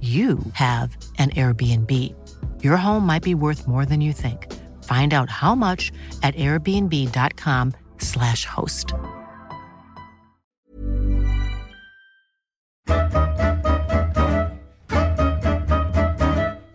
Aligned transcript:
you 0.00 0.38
have 0.52 0.96
an 1.18 1.30
Airbnb. 1.30 2.14
Your 2.62 2.76
home 2.76 3.04
might 3.04 3.24
be 3.24 3.34
worth 3.34 3.66
more 3.66 3.84
than 3.84 4.00
you 4.00 4.12
think. 4.12 4.46
Find 4.84 5.12
out 5.12 5.28
how 5.28 5.56
much 5.56 5.90
at 6.22 6.36
airbnb.com/slash 6.36 8.44
host. 8.44 8.94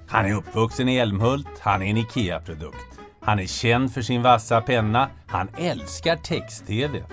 Han 0.07 0.25
är 0.25 0.33
uppvuxen 0.33 0.89
i 0.89 0.97
Älmhult, 0.97 1.59
han 1.59 1.81
är 1.81 1.85
en 1.85 1.97
IKEA-produkt. 1.97 2.99
Han 3.21 3.39
är 3.39 3.45
känd 3.45 3.93
för 3.93 4.01
sin 4.01 4.21
vassa 4.21 4.61
penna, 4.61 5.09
han 5.27 5.49
älskar 5.57 6.15
text-tv. 6.15 7.03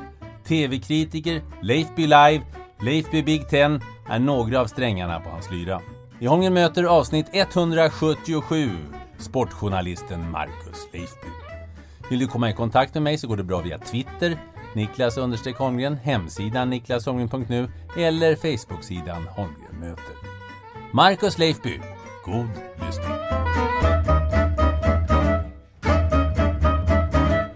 TV-kritiker, 0.49 1.43
Leif 1.63 1.89
Be 1.97 2.03
Live, 2.03 2.43
Leif 2.81 3.11
Be 3.11 3.23
Big 3.23 3.49
Ten 3.49 3.81
är 4.09 4.19
några 4.19 4.61
av 4.61 4.67
strängarna 4.67 5.21
på 5.21 5.31
hans 5.31 5.51
lyra. 5.51 5.81
I 6.23 6.51
möter 6.51 6.85
avsnitt 6.85 7.27
177 7.33 8.71
sportjournalisten 9.19 10.31
Marcus 10.31 10.87
Leifby. 10.93 11.27
Vill 12.11 12.19
du 12.19 12.27
komma 12.27 12.51
i 12.51 12.53
kontakt 12.53 12.95
med 12.95 13.03
mig 13.03 13.19
så 13.19 13.27
går 13.29 13.37
det 13.37 13.45
bra 13.45 13.61
via 13.61 13.79
Twitter, 13.79 14.39
Niklas 14.75 15.17
Holmgren, 15.59 15.97
hemsidan 15.97 16.71
niklasholmgren.nu 16.71 17.69
eller 17.97 18.37
Facebooksidan 18.37 19.23
Holmgren 19.23 19.81
möter. 19.81 20.15
Marcus 20.93 21.39
Leifby, 21.39 21.81
god 22.25 22.49
lyssning. 22.87 23.15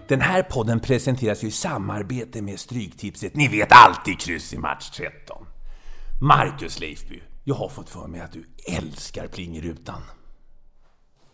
Den 0.07 0.21
här 0.21 0.43
podden 0.43 0.79
presenteras 0.79 1.43
ju 1.43 1.47
i 1.47 1.51
samarbete 1.51 2.41
med 2.41 2.59
Stryktipset. 2.59 3.35
Ni 3.35 3.47
vet 3.47 3.69
alltid 3.71 4.19
kryss 4.19 4.53
i 4.53 4.57
match 4.57 4.89
13. 4.89 5.45
Marcus 6.21 6.79
Leifby, 6.79 7.21
jag 7.47 7.55
har 7.55 7.69
fått 7.69 7.89
för 7.89 8.07
mig 8.07 8.21
att 8.21 8.31
du 8.31 8.45
älskar 8.77 9.27
plingerutan. 9.27 10.01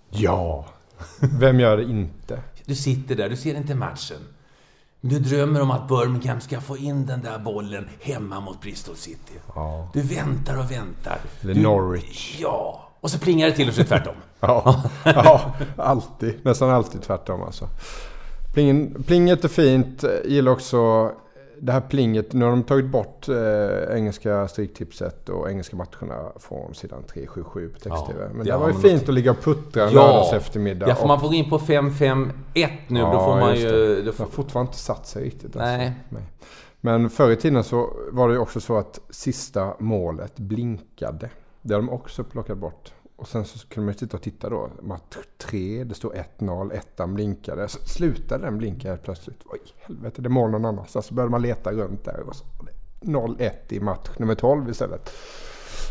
Ja, 0.10 0.66
vem 1.20 1.60
gör 1.60 1.78
det 1.78 1.84
inte? 1.84 2.40
Du 2.66 2.76
sitter 2.76 3.16
där, 3.16 3.30
du 3.30 3.36
ser 3.36 3.56
inte 3.56 3.76
matchen. 3.76 4.18
Du 5.02 5.20
drömmer 5.20 5.62
om 5.62 5.72
att 5.72 5.88
Birmingham 5.88 6.42
ska 6.42 6.62
få 6.62 6.78
in 6.78 7.06
den 7.06 7.22
där 7.22 7.40
bollen 7.40 7.90
hemma 8.02 8.40
mot 8.40 8.62
Bristol 8.62 8.96
City. 8.96 9.34
Ja. 9.56 9.90
Du 9.94 10.02
väntar 10.02 10.58
och 10.58 10.72
väntar. 10.72 11.20
Eller 11.42 11.54
du, 11.54 11.62
Norwich. 11.62 12.38
Ja, 12.40 12.90
och 13.00 13.12
så 13.12 13.20
plingar 13.20 13.48
det 13.48 13.56
till 13.56 13.68
och 13.68 13.74
så 13.74 13.84
tvärtom. 13.84 14.16
Ja, 14.40 14.84
ja, 15.04 15.54
alltid. 15.78 16.46
Nästan 16.46 16.70
alltid 16.70 17.02
tvärtom 17.02 17.42
alltså. 17.42 17.68
Plingen, 18.54 19.04
plinget 19.04 19.44
är 19.44 19.50
fint. 19.50 20.04
Jag 20.04 20.26
gillar 20.26 20.52
också 20.52 21.12
det 21.64 21.72
här 21.72 21.82
plinget. 21.82 22.34
Nu 22.34 22.46
har 22.46 22.52
de 22.52 22.64
tagit 22.64 22.86
bort 22.86 23.30
eh, 23.30 23.96
engelska 23.98 24.48
stryktipset 24.48 25.30
och 25.30 25.50
engelska 25.50 25.76
matcherna 25.76 26.32
från 26.40 26.76
sidan 26.76 27.04
377 27.04 27.70
på 27.70 27.80
text-tv. 27.80 28.20
Ja, 28.24 28.30
Men 28.34 28.46
det 28.46 28.52
har 28.52 28.60
var 28.60 28.68
ju 28.68 28.74
fint 28.74 29.02
något. 29.02 29.10
att 29.10 29.16
ligga 29.16 29.32
och 29.32 29.42
puttra 29.42 29.84
en 29.88 29.94
Ja. 29.94 30.02
lördags 30.08 30.34
eftermiddag. 30.34 30.88
Ja, 30.90 30.96
får 30.96 31.08
man 31.08 31.20
få 31.20 31.28
gå 31.28 31.34
in 31.34 31.50
på 31.50 31.60
551 31.60 32.72
nu, 32.88 33.00
då 33.02 33.12
får 33.12 33.36
man 33.40 33.56
ju... 33.56 33.72
det. 33.72 33.96
Då 33.96 34.02
Det 34.02 34.12
får, 34.12 34.24
har 34.24 34.32
fortfarande 34.32 34.70
inte 34.70 34.80
satt 34.80 35.08
sig 35.08 35.24
riktigt. 35.24 35.56
Alltså. 35.56 35.78
Nej. 35.78 35.94
Men 36.82 37.10
förr 37.10 37.32
i 37.32 37.36
tiden 37.36 37.64
så 37.64 37.90
var 38.12 38.28
det 38.28 38.34
ju 38.34 38.40
också 38.40 38.60
så 38.60 38.78
att 38.78 39.00
sista 39.10 39.74
målet 39.80 40.36
blinkade. 40.40 41.30
Det 41.62 41.74
har 41.74 41.82
de 41.82 41.90
också 41.90 42.24
plockat 42.24 42.58
bort. 42.58 42.94
Och 43.22 43.28
sen 43.28 43.46
så 43.46 43.68
kunde 43.68 43.86
man 43.86 43.96
sitta 43.96 44.18
och 44.18 44.24
titta 44.24 44.50
då. 44.50 44.70
Match 44.82 45.18
3, 45.38 45.84
det 45.84 45.96
stod 45.96 46.14
1-0, 46.40 46.74
ettan 46.74 47.14
blinkade. 47.14 47.68
Så 47.68 47.80
slutade 47.86 48.46
den 48.46 48.58
blinka 48.58 48.90
helt 48.90 49.04
plötsligt. 49.04 49.40
Oj, 49.46 49.60
helvete, 49.82 50.22
det 50.22 50.28
är 50.28 50.30
mål 50.30 50.52
någon 50.52 50.66
annanstans. 50.66 51.06
Så 51.06 51.14
började 51.14 51.32
man 51.32 51.42
leta 51.42 51.72
runt 51.72 52.06
där. 52.06 52.20
Och 52.20 52.36
så 52.36 52.46
0-1 53.02 53.52
i 53.70 53.80
match 53.80 54.10
nummer 54.18 54.36
12 54.36 54.70
istället. 54.70 55.12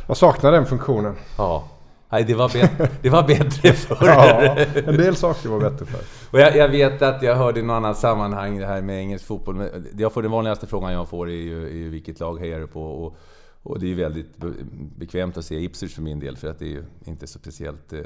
Jag 0.08 0.16
saknar 0.16 0.52
den 0.52 0.66
funktionen. 0.66 1.14
ja. 1.38 1.68
Nej, 2.12 2.24
det 2.24 2.34
var, 2.34 2.48
bättre, 2.48 2.88
det 3.02 3.10
var 3.10 3.22
bättre 3.22 3.72
förr. 3.72 4.06
Ja, 4.06 4.56
en 4.74 4.96
del 4.96 5.16
saker 5.16 5.48
var 5.48 5.60
bättre 5.60 5.86
för. 5.86 6.00
Och 6.30 6.40
jag, 6.40 6.56
jag 6.56 6.68
vet 6.68 7.02
att 7.02 7.22
jag 7.22 7.36
hörde 7.36 7.60
i 7.60 7.62
något 7.62 7.74
annat 7.74 7.98
sammanhang 7.98 8.58
det 8.58 8.66
här 8.66 8.82
med 8.82 8.98
engelsk 8.98 9.26
fotboll. 9.26 9.68
Jag 9.96 10.12
får 10.12 10.22
den 10.22 10.30
vanligaste 10.30 10.66
frågan 10.66 10.92
jag 10.92 11.08
får 11.08 11.28
är 11.28 11.32
ju, 11.32 11.66
är 11.66 11.74
ju 11.74 11.90
vilket 11.90 12.20
lag 12.20 12.40
hejar 12.40 12.60
du 12.60 12.66
på? 12.66 12.82
Och, 12.82 13.16
och 13.62 13.78
det 13.80 13.86
är 13.86 13.88
ju 13.88 13.94
väldigt 13.94 14.36
be- 14.36 14.52
bekvämt 14.96 15.36
att 15.36 15.44
se 15.44 15.60
Ipswich 15.64 15.94
för 15.94 16.02
min 16.02 16.20
del 16.20 16.36
för 16.36 16.48
att 16.48 16.58
det 16.58 16.64
är 16.64 16.68
ju 16.68 16.84
inte 17.04 17.26
så 17.26 17.38
speciellt... 17.38 17.92
eh, 17.92 18.00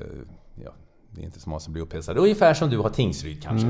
Ja, 0.65 0.70
det 1.10 1.20
är 1.20 1.25
inte 1.25 1.41
så 1.41 1.48
många 1.50 1.60
som 1.60 1.72
blir 1.72 1.82
upphetsade. 1.82 2.20
Ungefär 2.20 2.54
som 2.54 2.70
du 2.70 2.78
har 2.78 2.88
Tingsryd 2.88 3.42
kanske. 3.42 3.66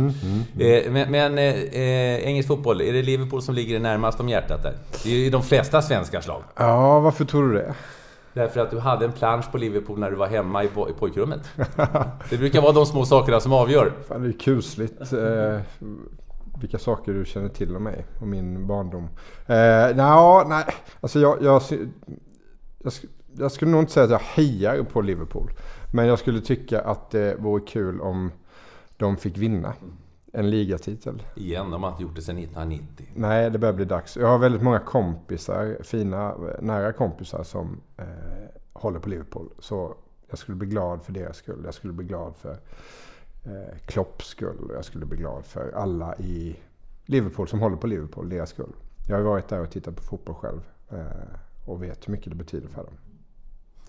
Eh, 0.64 0.92
Men, 0.92 1.10
men 1.10 1.38
eh, 1.38 2.16
engelsk 2.26 2.48
fotboll, 2.48 2.80
är 2.80 2.92
det 2.92 3.02
Liverpool 3.02 3.42
som 3.42 3.54
ligger 3.54 3.80
närmast 3.80 4.20
om 4.20 4.28
hjärtat 4.28 4.62
där? 4.62 4.74
Det 5.04 5.10
är 5.10 5.16
ju 5.24 5.30
de 5.30 5.42
flesta 5.42 5.82
svenskars 5.82 6.26
lag. 6.26 6.42
Ja, 6.56 7.00
varför 7.00 7.24
tror 7.24 7.48
du 7.48 7.54
det? 7.54 7.74
Därför 8.32 8.60
att 8.60 8.70
du 8.70 8.78
hade 8.78 9.04
en 9.04 9.12
plansch 9.12 9.52
på 9.52 9.58
Liverpool 9.58 9.98
när 9.98 10.10
du 10.10 10.16
var 10.16 10.26
hemma 10.26 10.64
i, 10.64 10.66
i 10.66 10.92
pojkrummet. 10.98 11.40
Det 12.30 12.36
brukar 12.38 12.62
vara 12.62 12.72
de 12.72 12.86
små 12.86 13.04
sakerna 13.04 13.40
som 13.40 13.52
avgör. 13.52 13.92
Fan, 14.08 14.22
det 14.22 14.28
är 14.28 14.32
kusligt 14.38 15.12
vilka 16.60 16.78
saker 16.78 17.12
du 17.12 17.24
känner 17.24 17.48
till 17.48 17.76
om 17.76 17.82
mig 17.82 18.06
och 18.20 18.26
min 18.26 18.66
barndom. 18.66 19.08
Eh, 19.46 19.96
nja, 19.96 20.44
nej, 20.48 20.64
alltså 21.00 21.20
jag, 21.20 21.42
jag, 21.42 21.62
jag, 22.78 22.92
jag 23.32 23.52
skulle 23.52 23.70
nog 23.70 23.80
inte 23.82 23.92
säga 23.92 24.04
att 24.04 24.10
jag 24.10 24.18
hejar 24.18 24.82
på 24.82 25.00
Liverpool. 25.00 25.50
Men 25.92 26.06
jag 26.06 26.18
skulle 26.18 26.40
tycka 26.40 26.80
att 26.80 27.10
det 27.10 27.36
vore 27.38 27.62
kul 27.66 28.00
om 28.00 28.32
de 28.96 29.16
fick 29.16 29.38
vinna 29.38 29.74
en 30.32 30.50
ligatitel. 30.50 31.22
Igen, 31.36 31.70
de 31.70 31.82
har 31.82 31.90
inte 31.90 32.02
gjort 32.02 32.16
det 32.16 32.22
sedan 32.22 32.38
1990. 32.38 33.06
Nej, 33.14 33.50
det 33.50 33.58
börjar 33.58 33.74
bli 33.74 33.84
dags. 33.84 34.16
Jag 34.16 34.26
har 34.26 34.38
väldigt 34.38 34.62
många 34.62 34.78
kompisar, 34.78 35.78
fina, 35.82 36.34
nära 36.60 36.92
kompisar 36.92 37.42
som 37.42 37.80
eh, 37.96 38.04
håller 38.72 39.00
på 39.00 39.08
Liverpool. 39.08 39.48
Så 39.58 39.94
jag 40.28 40.38
skulle 40.38 40.56
bli 40.56 40.68
glad 40.68 41.02
för 41.02 41.12
deras 41.12 41.36
skull. 41.36 41.62
Jag 41.64 41.74
skulle 41.74 41.92
bli 41.92 42.06
glad 42.06 42.36
för 42.36 42.58
eh, 43.44 43.78
Klopps 43.86 44.26
skull. 44.26 44.70
Jag 44.74 44.84
skulle 44.84 45.06
bli 45.06 45.16
glad 45.18 45.44
för 45.46 45.72
alla 45.72 46.16
i 46.18 46.56
Liverpool 47.06 47.48
som 47.48 47.60
håller 47.60 47.76
på 47.76 47.86
Liverpool, 47.86 48.28
deras 48.28 48.50
skull. 48.50 48.72
Jag 49.08 49.16
har 49.16 49.22
varit 49.22 49.48
där 49.48 49.60
och 49.60 49.70
tittat 49.70 49.96
på 49.96 50.02
fotboll 50.02 50.34
själv. 50.34 50.60
Eh, 50.90 51.06
och 51.66 51.82
vet 51.82 52.08
hur 52.08 52.12
mycket 52.12 52.30
det 52.30 52.36
betyder 52.36 52.68
för 52.68 52.84
dem. 52.84 52.94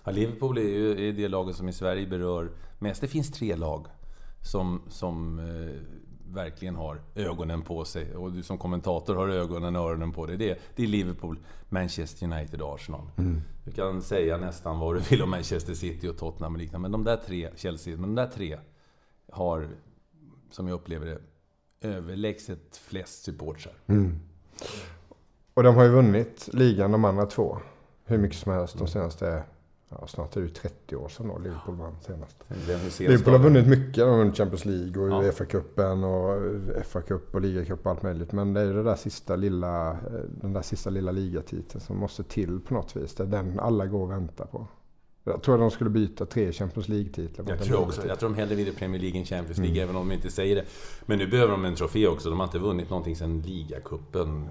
Ja, 0.04 0.12
Liverpool 0.12 0.58
är 0.58 0.62
ju 0.62 1.08
är 1.10 1.14
det 1.14 1.28
laget 1.28 1.56
som 1.56 1.70
i 1.70 1.74
Sverige 1.74 2.08
berör 2.08 2.50
mest. 2.80 3.02
Det 3.02 3.08
finns 3.08 3.32
tre 3.32 3.56
lag 3.56 3.86
som, 4.42 4.82
som 4.90 5.40
eh, 5.40 5.82
verkligen 6.34 6.76
har 6.76 7.02
ögonen 7.16 7.62
på 7.62 7.86
sig. 7.86 8.16
Och 8.16 8.32
du 8.32 8.44
som 8.44 8.58
kommentator 8.58 9.16
har 9.16 9.28
ögonen 9.28 9.76
och 9.76 9.82
öronen 9.90 10.12
på 10.12 10.26
dig. 10.26 10.38
Det, 10.38 10.50
är- 10.50 10.58
det 10.76 10.84
är 10.84 10.88
Liverpool, 10.88 11.40
Manchester 11.70 12.26
United 12.34 12.62
och 12.62 12.76
Arsenal. 12.76 13.08
Du 13.64 13.72
kan 13.72 14.02
säga 14.02 14.38
nästan 14.38 14.80
vad 14.80 14.96
du 14.96 15.00
vill 15.00 15.22
om 15.22 15.30
Manchester 15.30 15.74
City 15.74 16.08
och 16.10 16.18
Tottenham 16.18 16.54
och 16.54 16.60
liknande. 16.60 16.82
Men 16.82 16.92
de 16.92 17.04
där 17.04 17.18
tre, 17.18 17.50
Chelsea, 17.56 17.98
men 17.98 18.16
de 18.16 18.16
där 18.16 18.28
tre 18.32 18.58
har, 19.36 19.68
som 20.50 20.68
jag 20.68 20.76
upplever 20.76 21.06
det, 21.06 21.18
överlägset 21.88 22.78
flest 22.78 23.24
supportrar. 23.24 23.74
Och 25.54 25.64
de 25.64 25.76
har 25.76 25.84
ju 25.84 25.90
vunnit 25.90 26.50
ligan 26.54 26.92
de 26.92 27.06
andra 27.06 27.26
två. 27.26 27.58
Hur 28.06 28.18
mycket 28.18 28.38
som 28.38 28.52
helst 28.52 28.78
de 28.78 28.88
senaste, 28.88 29.44
ja, 29.90 30.08
snart 30.08 30.36
är 30.36 30.42
det 30.42 30.48
ju 30.48 30.54
30 30.54 30.96
år 30.96 31.10
sedan 31.10 31.28
då 31.28 31.38
Liverpool 31.38 31.76
vann 31.76 31.96
senast. 32.02 32.38
Liverpool 33.00 33.34
har 33.34 33.40
vunnit 33.44 33.68
mycket. 33.68 33.96
De 33.96 34.10
har 34.10 34.18
vunnit 34.18 34.38
Champions 34.38 34.66
League 34.66 35.04
och 35.04 35.10
Ja. 35.10 35.22
Uefa-cupen 35.24 36.04
och 36.04 36.42
FA-cup 36.86 37.22
och 37.36 37.42
ligacup 37.42 37.86
och 37.86 37.92
allt 37.92 38.04
möjligt. 38.04 38.32
Men 38.32 38.54
det 38.54 38.62
är 38.62 38.74
det 38.74 38.84
där 38.84 38.96
sista 38.96 39.36
lilla, 39.36 39.92
eh, 39.92 39.98
den 40.42 40.54
där 40.54 40.62
sista 40.62 40.90
lilla 40.90 41.12
ligatiteln 41.12 41.82
som 41.82 41.98
måste 41.98 42.24
till 42.24 42.60
på 42.60 42.74
något 42.74 42.96
vis. 42.96 43.16
Det 43.16 43.24
är 43.24 43.28
den 43.28 43.60
alla 43.60 43.86
går 43.86 44.02
och 44.02 44.12
väntar 44.12 44.46
på. 44.46 44.68
Jag 45.28 45.42
tror 45.42 45.56
att 45.56 45.62
de 45.62 45.72
skulle 45.72 45.90
byta 45.90 46.26
tre 46.26 46.52
Champions 46.52 46.88
League-titlar. 46.88 47.46
Jag 47.50 47.64
tror 47.64 47.82
också 47.82 48.08
Jag 48.08 48.20
tror 48.20 48.30
de 48.30 48.36
hellre 48.36 48.56
vinner 48.56 48.72
Premier 48.72 49.02
League 49.02 49.20
än 49.20 49.26
Champions 49.26 49.58
League, 49.58 49.76
mm. 49.76 49.84
även 49.84 49.96
om 49.96 50.10
de 50.10 50.16
inte 50.16 50.32
säger 50.32 50.56
det. 50.56 50.66
Men 51.06 51.18
nu 51.18 51.28
behöver 51.28 51.52
de 51.52 51.66
en 51.66 51.76
trofé 51.76 52.08
också. 52.08 52.30
De 52.30 52.40
har 52.40 52.46
inte 52.46 52.60
vunnit 52.60 52.90
någonting 52.90 53.16
sedan 53.16 53.42
ligacupen 53.42 54.50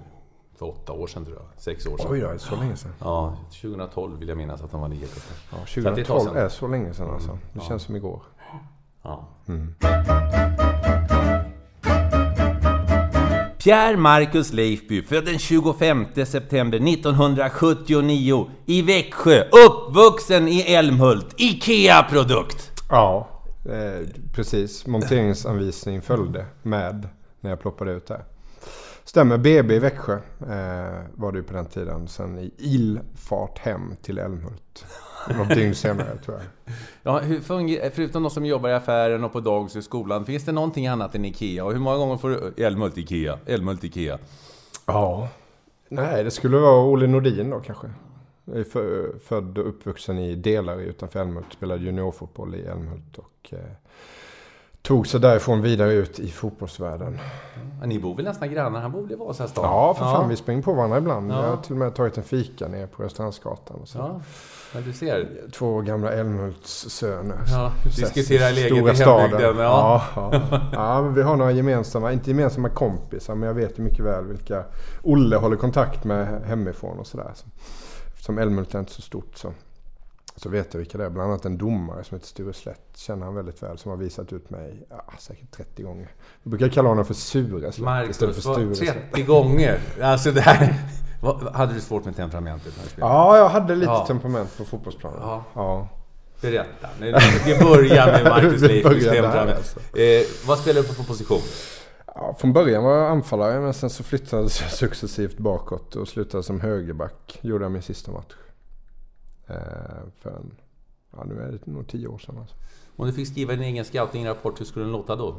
för 0.55 0.65
åtta 0.65 0.93
år 0.93 1.07
sedan 1.07 1.25
tror 1.25 1.37
jag. 1.37 1.61
Sex 1.61 1.87
år 1.87 1.97
sedan. 1.97 2.11
Oj 2.11 2.19
då, 2.19 2.37
så 2.37 2.55
länge 2.55 2.75
sedan. 2.75 2.91
Ja, 2.99 3.37
2012 3.61 4.19
vill 4.19 4.29
jag 4.29 4.37
minnas 4.37 4.61
att 4.61 4.71
de 4.71 4.81
var 4.81 4.89
ligacupen. 4.89 5.35
Ja, 5.51 5.57
2012 5.57 6.19
så 6.19 6.33
är, 6.33 6.49
så 6.49 6.67
länge 6.67 6.93
sedan 6.93 7.09
alltså. 7.09 7.31
Det 7.31 7.59
ja. 7.59 7.61
känns 7.61 7.83
som 7.83 7.95
igår. 7.95 8.21
Ja. 9.01 9.27
Mm. 9.47 9.75
Pierre 13.65 13.97
Marcus 13.97 14.53
Leifby, 14.53 15.03
född 15.03 15.25
den 15.25 15.39
25 15.39 16.05
september 16.25 16.77
1979 16.93 18.49
i 18.65 18.81
Växjö, 18.81 19.43
uppvuxen 19.67 20.47
i 20.47 20.61
Älmhult, 20.61 21.33
IKEA-produkt! 21.37 22.71
Ja, 22.89 23.29
eh, 23.65 24.07
precis. 24.33 24.87
Monteringsanvisning 24.87 26.01
följde 26.01 26.45
med 26.61 27.09
när 27.41 27.49
jag 27.49 27.59
ploppade 27.59 27.91
ut 27.91 28.07
där. 28.07 28.23
Stämmer, 29.03 29.37
BB 29.37 29.75
i 29.75 29.79
Växjö 29.79 30.13
eh, 30.13 31.03
var 31.13 31.31
det 31.31 31.37
ju 31.37 31.43
på 31.43 31.53
den 31.53 31.65
tiden. 31.65 32.07
Sen 32.07 32.39
i 32.39 32.51
ilfart 32.57 33.59
hem 33.59 33.95
till 34.01 34.17
Älmhult. 34.17 34.85
Något 35.37 35.49
dygn 35.49 35.75
senare 35.75 36.17
tror 36.17 36.37
jag. 36.37 36.73
Ja, 37.03 37.19
hur 37.19 37.89
förutom 37.89 38.23
de 38.23 38.29
som 38.29 38.45
jobbar 38.45 38.69
i 38.69 38.73
affären 38.73 39.23
och 39.23 39.33
på 39.33 39.39
dagis 39.39 39.75
och 39.75 39.79
i 39.79 39.83
skolan, 39.83 40.25
finns 40.25 40.45
det 40.45 40.51
någonting 40.51 40.87
annat 40.87 41.15
än 41.15 41.25
IKEA? 41.25 41.65
Och 41.65 41.71
hur 41.71 41.79
många 41.79 41.97
gånger 41.97 42.17
får 42.17 42.29
du 42.29 42.63
Älmhult 42.63 42.97
IKEA? 42.97 43.39
Älmhult 43.45 43.83
IKEA? 43.83 44.17
Ja, 44.85 45.27
nej 45.89 46.23
det 46.23 46.31
skulle 46.31 46.57
vara 46.57 46.85
Olle 46.85 47.07
Nordin 47.07 47.49
då 47.49 47.59
kanske. 47.59 47.87
Jag 48.45 48.57
är 48.57 49.19
född 49.19 49.57
och 49.57 49.69
uppvuxen 49.69 50.17
i 50.19 50.35
Delary 50.35 50.83
utanför 50.83 51.19
Älmhult. 51.19 51.53
Spelade 51.53 51.83
juniorfotboll 51.83 52.55
i 52.55 52.61
Älmhult 52.65 53.17
och 53.17 53.49
eh, 53.53 53.59
tog 54.81 55.07
sig 55.07 55.19
därifrån 55.19 55.61
vidare 55.61 55.93
ut 55.93 56.19
i 56.19 56.27
fotbollsvärlden. 56.27 57.19
Ja, 57.81 57.87
ni 57.87 57.99
bor 57.99 58.15
väl 58.15 58.25
nästan 58.25 58.51
grannar? 58.51 58.81
Han 58.81 58.91
bor 58.91 59.01
väl 59.01 59.11
i 59.11 59.15
Vasastan? 59.15 59.63
Ja, 59.63 59.93
för 59.93 60.05
fan. 60.05 60.29
Vi 60.29 60.35
springer 60.35 60.61
på 60.61 60.73
varandra 60.73 60.97
ibland. 60.97 61.31
Ja. 61.31 61.43
Jag 61.43 61.49
har 61.49 61.57
till 61.57 61.71
och 61.71 61.77
med 61.77 61.95
tagit 61.95 62.17
en 62.17 62.23
fika 62.23 62.67
ner 62.67 62.87
på 62.87 63.03
Restaurangsgatan. 63.03 63.77
Och 63.81 63.87
så. 63.87 63.97
Ja. 63.97 64.21
Men 64.75 64.83
du 64.83 64.93
ser. 64.93 65.27
Två 65.51 65.81
gamla 65.81 66.11
Älmhults 66.11 66.89
söner. 66.89 67.37
Ja, 67.47 67.71
diskuterar 67.83 68.51
läget 68.51 68.99
i 68.99 69.03
hembygden. 69.03 69.57
Ja. 69.57 70.03
Ja, 70.15 70.31
ja. 70.31 70.61
ja, 70.73 71.01
men 71.01 71.13
vi 71.13 71.21
har 71.21 71.35
några 71.35 71.51
gemensamma, 71.51 72.11
inte 72.11 72.29
gemensamma 72.29 72.69
kompisar, 72.69 73.35
men 73.35 73.47
jag 73.47 73.53
vet 73.53 73.79
ju 73.79 73.83
mycket 73.83 74.05
väl 74.05 74.25
vilka 74.25 74.63
Olle 75.03 75.35
håller 75.35 75.57
kontakt 75.57 76.03
med 76.03 76.41
hemifrån 76.45 76.99
och 76.99 77.07
sådär. 77.07 77.31
Eftersom 78.13 78.37
Älmhult 78.37 78.75
är 78.75 78.79
inte 78.79 78.91
så 78.91 79.01
stort 79.01 79.37
så 79.37 79.53
så 80.35 80.49
vet 80.49 80.73
jag 80.73 80.79
vilka 80.79 80.97
det 80.97 81.05
är. 81.05 81.09
Bland 81.09 81.31
annat 81.31 81.45
en 81.45 81.57
domare 81.57 82.03
som 82.03 82.15
heter 82.15 82.27
Sture 82.27 82.53
Slätt. 82.53 82.81
Känner 82.95 83.25
han 83.25 83.35
väldigt 83.35 83.63
väl. 83.63 83.77
Som 83.77 83.91
har 83.91 83.97
visat 83.97 84.33
ut 84.33 84.49
mig 84.49 84.87
ja, 84.89 85.13
säkert 85.19 85.51
30 85.51 85.83
gånger. 85.83 86.09
Vi 86.43 86.49
brukar 86.49 86.69
kalla 86.69 86.89
honom 86.89 87.05
för 87.05 87.13
Sure 87.13 87.71
Slätt 87.71 87.85
Marcus, 87.85 88.09
istället 88.09 88.35
för 88.35 88.41
Sture 88.41 88.75
30 88.75 88.75
Slätt. 88.75 89.27
gånger? 89.27 89.79
Alltså 90.01 90.31
det 90.31 90.41
här... 90.41 90.75
Hade 91.53 91.73
du 91.73 91.81
svårt 91.81 92.05
med 92.05 92.15
temperamentet? 92.15 92.73
Ja, 92.95 93.37
jag 93.37 93.49
hade 93.49 93.75
lite 93.75 93.91
ja. 93.91 94.05
temperament 94.07 94.57
på 94.57 94.65
fotbollsplanen. 94.65 95.19
Ja. 95.21 95.43
ja. 95.53 95.89
Berätta. 96.41 96.87
Vi 97.45 97.59
börjar 97.59 98.05
med 98.05 98.23
Marcus 98.23 98.61
Leifbys 98.67 99.03
temperament. 99.03 99.57
Alltså. 99.57 99.79
Eh, 99.97 100.21
vad 100.47 100.59
spelar 100.59 100.81
du 100.81 100.87
på 100.87 100.93
för 100.93 101.03
position? 101.03 101.41
Ja, 102.15 102.35
från 102.39 102.53
början 102.53 102.83
var 102.83 102.95
jag 102.95 103.11
anfallare 103.11 103.59
men 103.59 103.73
sen 103.73 103.89
så 103.89 104.03
flyttades 104.03 104.61
jag 104.61 104.71
successivt 104.71 105.37
bakåt 105.37 105.95
och 105.95 106.07
slutade 106.07 106.43
som 106.43 106.59
högerback. 106.61 107.39
Gjorde 107.41 107.65
jag 107.65 107.71
min 107.71 107.81
sista 107.81 108.11
match. 108.11 108.33
Eh, 109.47 109.55
för 110.21 110.29
en, 110.29 110.51
ja, 111.11 111.23
nu 111.23 111.41
är 111.41 111.51
det 111.51 111.65
nog 111.65 111.87
tio 111.87 112.07
år 112.07 112.17
sedan. 112.17 112.37
Alltså. 112.37 112.55
Om 112.95 113.07
du 113.07 113.13
fick 113.13 113.27
skriva 113.27 113.53
en 113.53 113.61
egen 113.61 113.85
scoutingrapport, 113.85 114.59
hur 114.59 114.65
skulle 114.65 114.85
den 114.85 114.91
låta 114.91 115.15
då? 115.15 115.35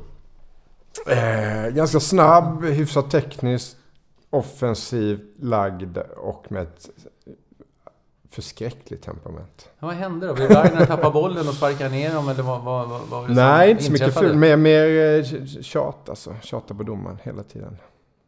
Eh, 1.06 1.68
ganska 1.68 2.00
snabb, 2.00 2.64
hyfsat 2.64 3.10
tekniskt, 3.10 3.76
offensivt 4.30 5.20
lagd 5.38 5.98
och 6.16 6.52
med 6.52 6.62
ett 6.62 6.88
förskräckligt 8.30 9.02
temperament. 9.02 9.70
Ja, 9.78 9.86
vad 9.86 9.94
hände 9.94 10.26
då? 10.26 10.34
Blev 10.34 10.48
det 10.48 10.74
när 10.74 10.86
tappade 10.86 11.10
bollen 11.10 11.48
och 11.48 11.54
sparkade 11.54 11.90
ner 11.90 12.14
dem? 12.14 12.28
Eller 12.28 12.42
vad, 12.42 12.62
vad, 12.62 12.88
vad, 12.88 13.00
vad 13.00 13.30
Nej, 13.30 13.70
inte 13.70 13.82
så 13.82 13.92
mycket 13.92 14.18
ful. 14.18 14.36
Mer, 14.36 14.56
mer 14.56 15.18
eh, 15.18 15.46
tjat 15.62 16.08
alltså. 16.08 16.36
Tjata 16.42 16.74
på 16.74 16.82
domaren 16.82 17.18
hela 17.22 17.42
tiden. 17.42 17.76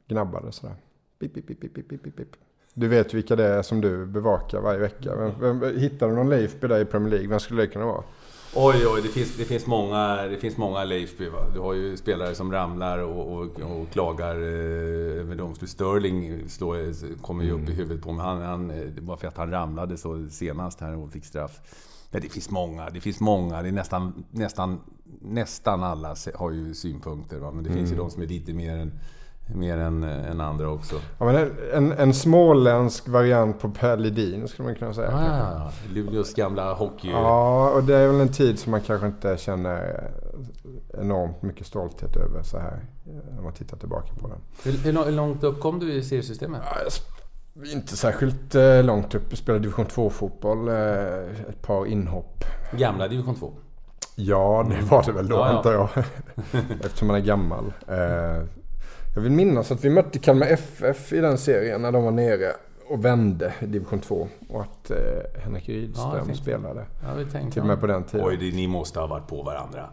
Gnabbade 0.09 0.53
sådär. 0.53 0.77
Pip, 1.19 1.35
pip, 1.35 1.47
pip, 1.47 1.61
pip, 1.61 1.89
pip, 1.89 2.17
pip. 2.17 2.37
Du 2.79 2.89
vet 2.89 3.15
vilka 3.15 3.37
det 3.37 3.45
är 3.45 3.63
som 3.63 3.81
du 3.81 4.07
bevakar 4.07 4.61
varje 4.61 4.79
vecka. 4.79 5.17
Vem, 5.17 5.61
vem, 5.61 5.79
hittar 5.79 6.09
du 6.09 6.15
någon 6.15 6.31
Leifby 6.31 6.69
där 6.69 6.81
i 6.81 6.85
Premier 6.85 7.11
League? 7.11 7.29
Vem 7.29 7.41
skulle 7.41 7.63
det 7.63 7.67
kunna 7.67 7.87
vara? 7.87 8.03
Oj, 8.55 8.87
oj, 8.87 9.03
det 9.03 9.09
finns, 9.09 9.37
det 9.37 9.45
finns 9.45 9.67
många, 9.67 10.17
det 10.17 10.37
finns 10.37 10.57
många 10.57 10.85
Leifby. 10.85 11.29
Va? 11.29 11.39
Du 11.55 11.61
har 11.61 11.75
ju 11.75 11.97
spelare 11.97 12.35
som 12.35 12.53
ramlar 12.53 12.99
och, 12.99 13.33
och, 13.33 13.61
och 13.61 13.91
klagar 13.93 14.35
eh, 14.35 15.21
över 15.21 15.35
domslut. 15.35 15.71
Sterling 15.71 16.49
slår, 16.49 17.17
kommer 17.23 17.45
ju 17.45 17.51
upp 17.51 17.59
mm. 17.59 17.73
i 17.73 17.75
huvudet 17.75 18.05
på 18.05 18.13
mig. 18.13 18.27
Han, 18.27 18.43
han, 18.43 18.69
det 18.69 19.01
var 19.01 19.17
för 19.17 19.29
att 19.29 19.37
han 19.37 19.51
ramlade 19.51 19.97
så 19.97 20.27
senast 20.31 20.81
här 20.81 20.97
och 20.97 21.13
fick 21.13 21.25
straff. 21.25 21.61
Men 22.11 22.23
det 22.23 22.29
finns 22.29 22.51
många, 22.51 22.91
det 22.91 23.01
finns 23.01 23.21
många. 23.21 23.63
Det 23.63 23.69
är 23.69 23.73
nästan, 23.73 24.25
nästan, 24.31 24.81
nästan 25.21 25.83
alla 25.83 26.17
har 26.35 26.51
ju 26.51 26.75
synpunkter. 26.75 27.39
Va? 27.39 27.51
Men 27.51 27.65
det 27.65 27.71
mm. 27.71 27.79
finns 27.79 27.91
ju 27.91 27.95
mm. 27.95 28.05
de 28.05 28.11
som 28.11 28.23
är 28.23 28.27
lite 28.27 28.53
mer 28.53 28.77
än 28.77 28.93
mer 29.55 29.79
än, 29.79 30.03
än 30.03 30.41
andra 30.41 30.71
också. 30.71 30.97
Ja, 31.19 31.25
men 31.25 31.51
en, 31.75 31.93
en 31.93 32.15
småländsk 32.15 33.09
variant 33.09 33.61
på 33.61 33.71
Per 33.71 33.97
Ledin 33.97 34.49
skulle 34.49 34.69
man 34.69 34.75
kunna 34.75 34.95
säga. 34.95 35.11
Ah, 35.13 35.71
Luleås 35.93 36.35
gamla 36.35 36.75
hockey... 36.75 37.11
Ja, 37.11 37.71
och 37.71 37.85
det 37.85 37.97
är 37.97 38.07
väl 38.07 38.21
en 38.21 38.33
tid 38.33 38.59
som 38.59 38.71
man 38.71 38.81
kanske 38.81 39.07
inte 39.07 39.37
känner 39.37 40.11
enormt 40.99 41.43
mycket 41.43 41.67
stolthet 41.67 42.17
över 42.17 42.43
så 42.43 42.59
här. 42.59 42.81
När 43.35 43.43
man 43.43 43.53
tittar 43.53 43.77
tillbaka 43.77 44.15
på 44.21 44.29
den. 44.29 44.39
Hur, 44.63 45.05
hur 45.05 45.13
långt 45.13 45.45
upp 45.45 45.61
kom 45.61 45.79
du 45.79 45.93
i 45.93 46.03
seriesystemet? 46.03 46.63
Ja, 46.65 46.91
inte 47.73 47.97
särskilt 47.97 48.55
eh, 48.55 48.85
långt 48.85 49.15
upp. 49.15 49.25
Jag 49.29 49.39
spelade 49.39 49.63
division 49.63 49.87
2-fotboll. 49.87 50.69
Eh, 50.69 51.49
ett 51.49 51.63
par 51.63 51.87
inhopp. 51.87 52.45
Gamla 52.73 53.09
division 53.09 53.35
2? 53.35 53.53
Ja, 54.15 54.67
det 54.71 54.85
var 54.91 55.03
det 55.07 55.13
väl 55.13 55.29
då, 55.29 55.37
ja, 55.37 55.47
antar 55.47 55.73
jag. 55.73 55.89
Eftersom 56.85 57.09
man 57.09 57.17
är 57.17 57.21
gammal. 57.21 57.73
Eh, 59.19 59.23
jag 59.23 59.23
vill 59.23 59.33
minnas 59.33 59.73
att 59.73 59.85
vi 59.85 59.91
mötte 59.91 60.19
Kalmar 60.19 60.47
FF 60.47 61.13
i 61.13 61.21
den 61.21 61.39
serien 61.39 61.83
när 61.83 61.93
de 61.93 62.05
var 62.05 62.11
nere 62.11 62.53
och 62.89 63.05
vände 63.05 63.55
i 63.61 63.67
division 63.67 64.01
2. 64.01 64.29
Och 64.49 64.61
att 64.61 64.91
eh, 64.91 64.97
Henrik 65.45 65.69
Rydström 65.69 66.29
ja, 66.29 66.35
spelade. 66.35 66.87
Ja, 67.03 67.41
till 67.51 67.61
och 67.61 67.67
med 67.67 67.81
på 67.81 67.87
den 67.87 68.05
tiden. 68.05 68.27
Oj, 68.27 68.37
det, 68.37 68.57
ni 68.57 68.69
måste 68.69 69.01
ha 69.01 69.07
varit 69.07 69.27
på 69.27 69.43
varandra. 69.43 69.91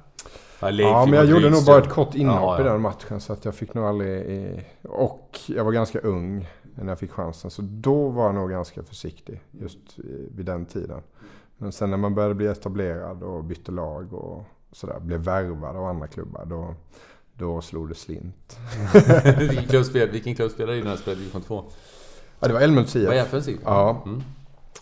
Ja, 0.59 0.71
ja 0.71 1.05
men 1.05 1.13
jag 1.13 1.25
gjorde 1.25 1.49
nog 1.49 1.65
bara 1.65 1.77
ett 1.77 1.89
kort 1.89 2.15
inhopp 2.15 2.59
ja, 2.59 2.61
i 2.61 2.63
den 2.63 2.81
matchen. 2.81 3.21
Så 3.21 3.33
att 3.33 3.45
jag 3.45 3.55
fick 3.55 3.73
nog 3.73 3.85
aldrig... 3.85 4.09
I, 4.09 4.65
och 4.83 5.39
jag 5.47 5.63
var 5.63 5.71
ganska 5.71 5.99
ung 5.99 6.47
när 6.75 6.87
jag 6.87 6.99
fick 6.99 7.11
chansen. 7.11 7.51
Så 7.51 7.61
då 7.61 8.09
var 8.09 8.25
jag 8.25 8.35
nog 8.35 8.49
ganska 8.49 8.83
försiktig 8.83 9.41
just 9.51 9.79
vid 10.31 10.45
den 10.45 10.65
tiden. 10.65 11.01
Men 11.57 11.71
sen 11.71 11.89
när 11.89 11.97
man 11.97 12.15
började 12.15 12.35
bli 12.35 12.47
etablerad 12.47 13.23
och 13.23 13.43
bytte 13.43 13.71
lag 13.71 14.13
och 14.13 14.43
sådär. 14.71 14.99
Blev 14.99 15.19
värvad 15.19 15.75
av 15.75 15.85
andra 15.85 16.07
klubbar. 16.07 16.45
Då, 16.45 16.75
då 17.37 17.61
slog 17.61 17.89
det 17.89 17.95
slint. 17.95 18.59
vilken, 19.39 19.63
klubb 19.63 19.85
spelade, 19.85 20.11
vilken 20.11 20.35
klubb 20.35 20.51
spelade 20.51 20.77
du 20.77 20.83
när 20.83 20.91
du 20.91 20.97
spelade 20.97 21.21
division 21.21 21.41
2? 21.41 21.63
Ja, 22.39 22.47
det 22.47 22.53
var 22.53 22.61
Älmhults 22.61 22.95
IF. 22.95 23.07
Var 23.07 23.13
FNs 23.13 23.47
IF? 23.47 23.59
Ja. 23.63 24.01
Mm. 24.05 24.23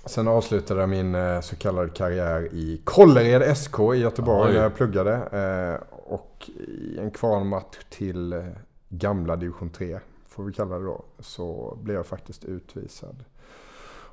Sen 0.05 0.27
avslutade 0.27 0.79
jag 0.79 0.89
min 0.89 1.15
eh, 1.15 1.41
så 1.41 1.55
kallade 1.55 1.89
karriär 1.89 2.50
i 2.53 2.81
Kållered 2.83 3.57
SK 3.57 3.79
i 3.79 3.98
Göteborg 3.98 4.50
Oj. 4.50 4.55
när 4.55 4.63
jag 4.63 4.75
pluggade. 4.75 5.13
Eh, 5.13 5.88
och 5.91 6.50
i 6.67 6.98
en 7.00 7.12
kvalmatch 7.12 7.77
till 7.89 8.33
eh, 8.33 8.43
gamla 8.89 9.36
division 9.36 9.69
3, 9.69 10.00
får 10.27 10.43
vi 10.43 10.53
kalla 10.53 10.79
det 10.79 10.86
då, 10.86 11.05
så 11.19 11.77
blev 11.81 11.95
jag 11.95 12.05
faktiskt 12.05 12.45
utvisad. 12.45 13.24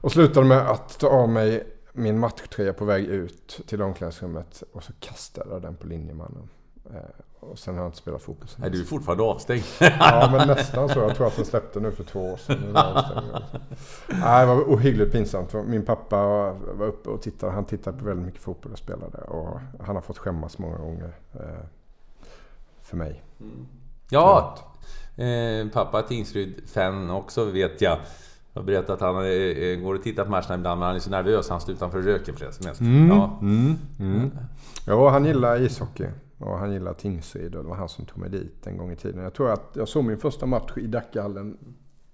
Och 0.02 0.12
slutade 0.12 0.46
med 0.46 0.70
att 0.70 0.98
ta 0.98 1.08
av 1.08 1.28
mig 1.28 1.66
min 1.92 2.18
matchtröja 2.18 2.72
på 2.72 2.84
väg 2.84 3.04
ut 3.04 3.60
till 3.66 3.82
omklädningsrummet 3.82 4.62
och 4.72 4.84
så 4.84 4.92
kastade 5.00 5.50
jag 5.50 5.62
den 5.62 5.76
på 5.76 5.86
linjemannen. 5.86 6.48
Och 7.40 7.58
sen 7.58 7.74
har 7.74 7.82
jag 7.82 7.88
inte 7.88 7.98
spelat 7.98 8.22
fotboll 8.22 8.48
sen 8.48 8.60
Nej, 8.60 8.70
du 8.70 8.80
är 8.80 8.84
fortfarande 8.84 9.24
avstängd. 9.24 9.62
ja, 9.78 10.28
men 10.32 10.48
nästan 10.48 10.88
så. 10.88 10.98
Jag 10.98 11.16
tror 11.16 11.26
att 11.26 11.36
den 11.36 11.44
släppte 11.44 11.80
nu 11.80 11.90
för 11.90 12.04
två 12.04 12.32
år 12.32 12.36
sedan. 12.36 12.76
Nej, 14.08 14.46
det 14.46 14.54
var 14.54 14.62
ohyggligt 14.62 15.12
pinsamt. 15.12 15.54
Min 15.66 15.84
pappa 15.84 16.16
var 16.52 16.86
uppe 16.86 17.10
och 17.10 17.22
tittade. 17.22 17.52
Han 17.52 17.64
tittade 17.64 17.98
på 17.98 18.04
väldigt 18.04 18.26
mycket 18.26 18.42
fotboll 18.42 18.72
och 18.72 18.78
spelade. 18.78 19.18
Och 19.18 19.60
han 19.80 19.94
har 19.94 20.02
fått 20.02 20.18
skämmas 20.18 20.58
många 20.58 20.78
gånger. 20.78 21.12
Eh, 21.34 21.64
för 22.82 22.96
mig. 22.96 23.22
Mm. 23.40 23.66
Ja, 24.10 24.58
eh, 25.16 25.68
pappa 25.72 26.02
Tingsryd-fan 26.02 27.10
också 27.10 27.44
vet 27.44 27.80
jag. 27.80 27.98
Jag 28.52 28.60
har 28.60 28.66
berättat 28.66 28.90
att 28.90 29.00
han 29.00 29.16
eh, 29.16 29.76
går 29.76 29.94
och 29.94 30.02
tittar 30.02 30.24
på 30.24 30.30
matcherna 30.30 30.54
ibland 30.54 30.78
men 30.78 30.86
han 30.86 30.96
är 30.96 31.00
så 31.00 31.10
nervös 31.10 31.50
han 31.50 31.60
står 31.60 31.74
utanför 31.74 32.02
röken 32.02 32.36
förresten. 32.36 32.86
Mm, 32.86 33.08
ja. 33.08 33.38
Mm, 33.40 33.78
mm. 34.00 34.30
ja, 34.86 35.10
han 35.10 35.24
gillar 35.24 35.60
ishockey. 35.60 36.06
Och 36.40 36.58
han 36.58 36.72
gillar 36.72 36.94
Tingsryd 36.94 37.54
och 37.54 37.62
det 37.62 37.68
var 37.68 37.76
han 37.76 37.88
som 37.88 38.04
tog 38.04 38.18
mig 38.18 38.30
dit 38.30 38.66
en 38.66 38.76
gång 38.76 38.92
i 38.92 38.96
tiden. 38.96 39.22
Jag 39.22 39.34
tror 39.34 39.50
att 39.50 39.70
jag 39.72 39.88
såg 39.88 40.04
min 40.04 40.18
första 40.18 40.46
match 40.46 40.72
i 40.76 40.86
Dackehallen 40.86 41.58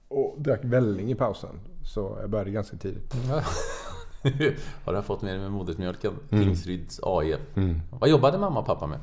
och 0.09 0.35
drack 0.39 0.61
välling 0.63 1.11
i 1.11 1.15
pausen. 1.15 1.61
Så 1.85 2.19
jag 2.21 2.31
började 2.31 2.51
ganska 2.51 2.77
tidigt. 2.77 3.15
har 4.85 4.93
du 4.93 5.03
fått 5.03 5.23
med 5.23 5.33
dig 5.33 5.41
med 5.41 5.53
modersmjölken. 5.53 6.13
Mm. 6.31 6.45
Tingsryds 6.45 7.01
AIF. 7.03 7.41
Mm. 7.55 7.81
Vad 7.91 8.11
jobbade 8.11 8.39
mamma 8.39 8.61
och 8.61 8.67
pappa 8.67 8.87
med? 8.87 8.99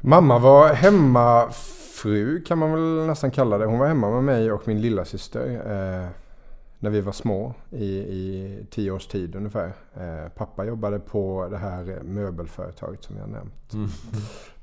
Mamma 0.00 0.38
var 0.38 0.74
hemmafru 0.74 2.44
kan 2.44 2.58
man 2.58 2.72
väl 2.72 3.06
nästan 3.06 3.30
kalla 3.30 3.58
det. 3.58 3.66
Hon 3.66 3.78
var 3.78 3.86
hemma 3.86 4.10
med 4.10 4.24
mig 4.24 4.52
och 4.52 4.68
min 4.68 4.80
lilla 4.80 5.04
syster 5.04 5.62
eh, 5.66 6.08
när 6.82 6.90
vi 6.90 7.00
var 7.00 7.12
små 7.12 7.54
i, 7.70 7.86
i 7.98 8.66
tio 8.70 8.90
års 8.90 9.06
tid 9.06 9.36
ungefär. 9.36 9.72
Eh, 9.94 10.28
pappa 10.28 10.64
jobbade 10.64 10.98
på 10.98 11.48
det 11.50 11.56
här 11.56 12.00
möbelföretaget 12.02 13.04
som 13.04 13.16
jag 13.16 13.28
nämnt. 13.28 13.72
Mm. 13.72 13.88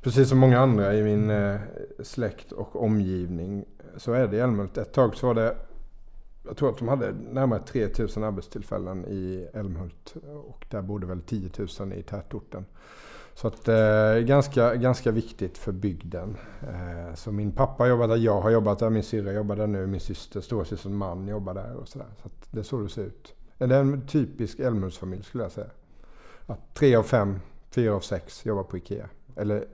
Precis 0.01 0.29
som 0.29 0.37
många 0.37 0.59
andra 0.59 0.95
i 0.95 1.03
min 1.03 1.29
eh, 1.29 1.59
släkt 2.03 2.51
och 2.51 2.83
omgivning 2.83 3.65
så 3.97 4.13
är 4.13 4.27
det 4.27 4.37
i 4.37 4.39
Älmhult. 4.39 4.77
Ett 4.77 4.93
tag 4.93 5.15
så 5.15 5.27
var 5.27 5.33
det 5.33 5.55
jag 6.43 6.57
tror 6.57 6.69
att 6.69 6.77
de 6.77 6.87
hade 6.87 7.11
närmare 7.31 7.59
3000 7.59 8.23
arbetstillfällen 8.23 9.05
i 9.05 9.47
Älmhult 9.53 10.15
och 10.45 10.65
där 10.69 10.81
bodde 10.81 11.07
väl 11.07 11.21
10 11.21 11.49
000 11.79 11.93
i 11.93 12.03
tätorten. 12.03 12.65
Så 13.41 13.47
att 13.47 13.67
eh, 13.67 14.25
ganska, 14.25 14.75
ganska 14.75 15.11
viktigt 15.11 15.57
för 15.57 15.71
bygden. 15.71 16.37
Eh, 16.61 17.15
så 17.15 17.31
min 17.31 17.51
pappa 17.51 17.87
jobbar 17.87 18.07
där, 18.07 18.15
jag 18.15 18.41
har 18.41 18.49
jobbat 18.49 18.79
där, 18.79 18.89
min 18.89 19.03
syrra 19.03 19.31
jobbar 19.31 19.55
där 19.55 19.67
nu, 19.67 19.87
min 19.87 19.99
syster, 19.99 20.41
storasyster, 20.41 20.89
man 20.89 21.27
jobbar 21.27 21.53
där 21.53 21.75
och 21.75 21.87
sådär. 21.87 22.07
Så 22.21 22.27
att 22.27 22.51
det 22.51 22.59
är 22.59 22.63
så 22.63 22.81
det 22.81 22.89
ser 22.89 23.03
ut. 23.03 23.33
Det 23.57 23.65
är 23.65 23.79
en 23.79 24.07
typisk 24.07 24.59
Älmhultsfamilj 24.59 25.23
skulle 25.23 25.43
jag 25.43 25.51
säga. 25.51 25.69
Att 26.45 26.73
tre 26.73 26.95
av 26.95 27.03
fem, 27.03 27.39
fyra 27.69 27.95
av 27.95 27.99
sex 27.99 28.45
jobbar 28.45 28.63
på 28.63 28.77
IKEA. 28.77 29.09
Eller 29.35 29.65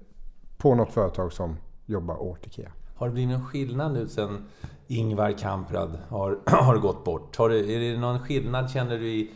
på 0.57 0.75
något 0.75 0.93
företag 0.93 1.33
som 1.33 1.57
jobbar 1.85 2.23
åt 2.23 2.47
IKEA. 2.47 2.71
Har 2.95 3.07
det 3.07 3.13
blivit 3.13 3.37
någon 3.37 3.45
skillnad 3.45 3.93
nu 3.93 4.07
sen 4.07 4.45
Ingvar 4.87 5.31
Kamprad 5.31 5.97
har, 6.09 6.39
har 6.45 6.77
gått 6.77 7.03
bort? 7.03 7.35
Har 7.37 7.49
det, 7.49 7.59
är 7.59 7.79
det 7.79 7.99
någon 7.99 8.19
skillnad 8.19 8.69
känner 8.69 8.97
du 8.97 9.07
i, 9.07 9.31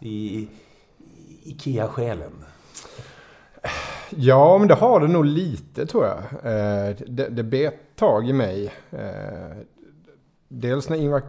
i, 0.00 0.38
i 0.38 0.48
IKEA-själen? 1.42 2.32
Ja, 4.10 4.58
men 4.58 4.68
det 4.68 4.74
har 4.74 5.00
det 5.00 5.08
nog 5.08 5.24
lite 5.24 5.86
tror 5.86 6.04
jag. 6.04 6.18
Eh, 6.18 6.96
det, 7.06 7.28
det 7.28 7.42
bet 7.42 7.74
tag 7.96 8.28
i 8.28 8.32
mig. 8.32 8.72
Eh, 8.90 9.56
dels 10.48 10.88
när 10.88 10.96
Ingvar 10.96 11.22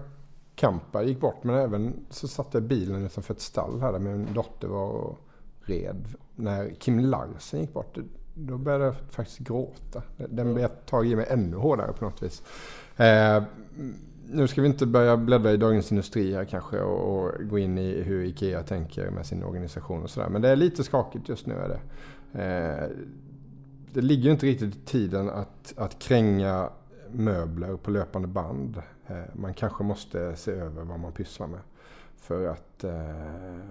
Kamprad 0.56 1.08
gick 1.08 1.20
bort, 1.20 1.44
men 1.44 1.56
även 1.56 2.06
så 2.10 2.28
satt 2.28 2.48
jag 2.52 2.64
i 2.64 2.68
bilen 2.68 3.06
utanför 3.06 3.34
ett 3.34 3.42
stall 3.42 3.82
här 3.82 3.92
där 3.92 4.00
min 4.00 4.34
dotter 4.34 4.68
var 4.68 4.90
och 4.90 5.20
red. 5.62 6.08
När 6.36 6.70
Kim 6.70 7.00
Larsen 7.00 7.60
gick 7.60 7.74
bort, 7.74 7.98
då 8.34 8.58
började 8.58 8.86
jag 8.86 8.96
faktiskt 9.10 9.40
gråta. 9.40 10.02
Den 10.18 10.54
bet 10.54 10.86
tag 10.86 11.08
i 11.08 11.16
mig 11.16 11.26
ännu 11.30 11.58
hårdare 11.58 11.94
på 11.94 12.06
något 12.06 12.24
vis. 12.24 12.44
Eh, 12.98 13.44
nu 14.30 14.48
ska 14.48 14.62
vi 14.62 14.68
inte 14.68 14.86
börja 14.86 15.18
bläddra 15.18 15.52
i 15.52 15.58
Dagens 15.58 15.92
Industri 15.92 16.34
här 16.34 16.46
kanske 16.46 16.80
och, 16.80 17.26
och, 17.26 17.32
gå 17.50 17.60
in 17.60 17.78
i 17.78 18.02
hur 18.02 18.24
IKEA 18.24 18.64
tänker 18.64 19.10
med 19.10 19.26
sin 19.26 19.44
organisation 19.44 20.04
och 20.04 20.10
sådär. 20.10 20.30
Men 20.30 20.42
det 20.42 20.50
är 20.50 20.56
lite 20.56 20.84
skakigt 20.84 21.30
just 21.30 21.46
nu. 21.46 21.54
Är 21.54 21.70
det. 21.70 21.80
Eh, 22.36 22.90
det 23.94 24.02
ligger 24.02 24.24
ju 24.24 24.32
inte 24.32 24.46
riktigt 24.46 24.76
i 24.76 24.80
tiden 24.80 25.30
att, 25.30 25.74
att 25.78 26.00
kränga 26.00 26.70
möbler 27.12 27.78
på 27.78 27.92
löpande 27.92 28.28
band. 28.28 28.82
Eh, 29.08 29.24
man 29.34 29.54
kanske 29.54 29.84
måste 29.84 30.36
se 30.36 30.52
över 30.52 30.84
vad 30.84 31.00
man 31.00 31.12
pysslar 31.12 31.48
med 31.48 31.60
för 32.18 32.48
att 32.48 32.84
eh, 32.84 32.94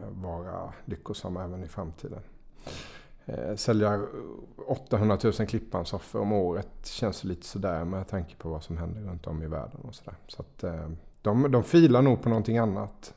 vara 0.09 0.73
lyckosam 0.85 1.37
även 1.37 1.65
i 1.65 1.69
framtiden. 1.69 2.21
Sälja 3.57 4.03
800 4.67 5.19
000 5.25 5.33
klippansoffor 5.33 6.21
om 6.21 6.33
året 6.33 6.87
känns 6.87 7.25
lite 7.25 7.47
sådär 7.47 7.85
med 7.85 8.09
tanke 8.09 8.37
på 8.37 8.49
vad 8.49 8.63
som 8.63 8.77
händer 8.77 9.01
runt 9.01 9.27
om 9.27 9.43
i 9.43 9.47
världen 9.47 9.81
och 9.81 9.95
sådär. 9.95 10.15
Så 10.27 10.43
att 10.43 10.65
de, 11.23 11.53
de 11.53 11.63
filar 11.63 12.03
nog 12.03 12.23
på 12.23 12.29
någonting 12.29 12.59
annat. 12.59 13.15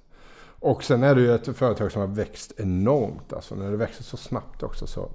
Och 0.59 0.83
sen 0.83 1.03
är 1.03 1.15
det 1.15 1.21
ju 1.21 1.35
ett 1.35 1.57
företag 1.57 1.91
som 1.91 2.01
har 2.01 2.07
växt 2.07 2.53
enormt. 2.57 3.33
Alltså 3.33 3.55
när 3.55 3.71
det 3.71 3.77
växer 3.77 4.03
så 4.03 4.17
snabbt 4.17 4.63
också 4.63 4.87
så, 4.87 5.09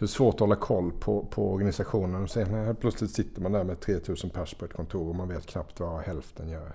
så 0.00 0.04
det 0.04 0.08
är 0.08 0.12
svårt 0.12 0.34
att 0.34 0.40
hålla 0.40 0.56
koll 0.56 0.92
på, 0.92 1.26
på 1.30 1.52
organisationen. 1.52 2.28
Sen 2.28 2.76
plötsligt 2.76 3.10
sitter 3.10 3.42
man 3.42 3.52
där 3.52 3.64
med 3.64 3.80
3000 3.80 4.30
pers 4.30 4.54
på 4.54 4.64
ett 4.64 4.72
kontor 4.72 5.08
och 5.08 5.14
man 5.14 5.28
vet 5.28 5.46
knappt 5.46 5.80
vad 5.80 6.00
hälften 6.00 6.48
gör. 6.48 6.72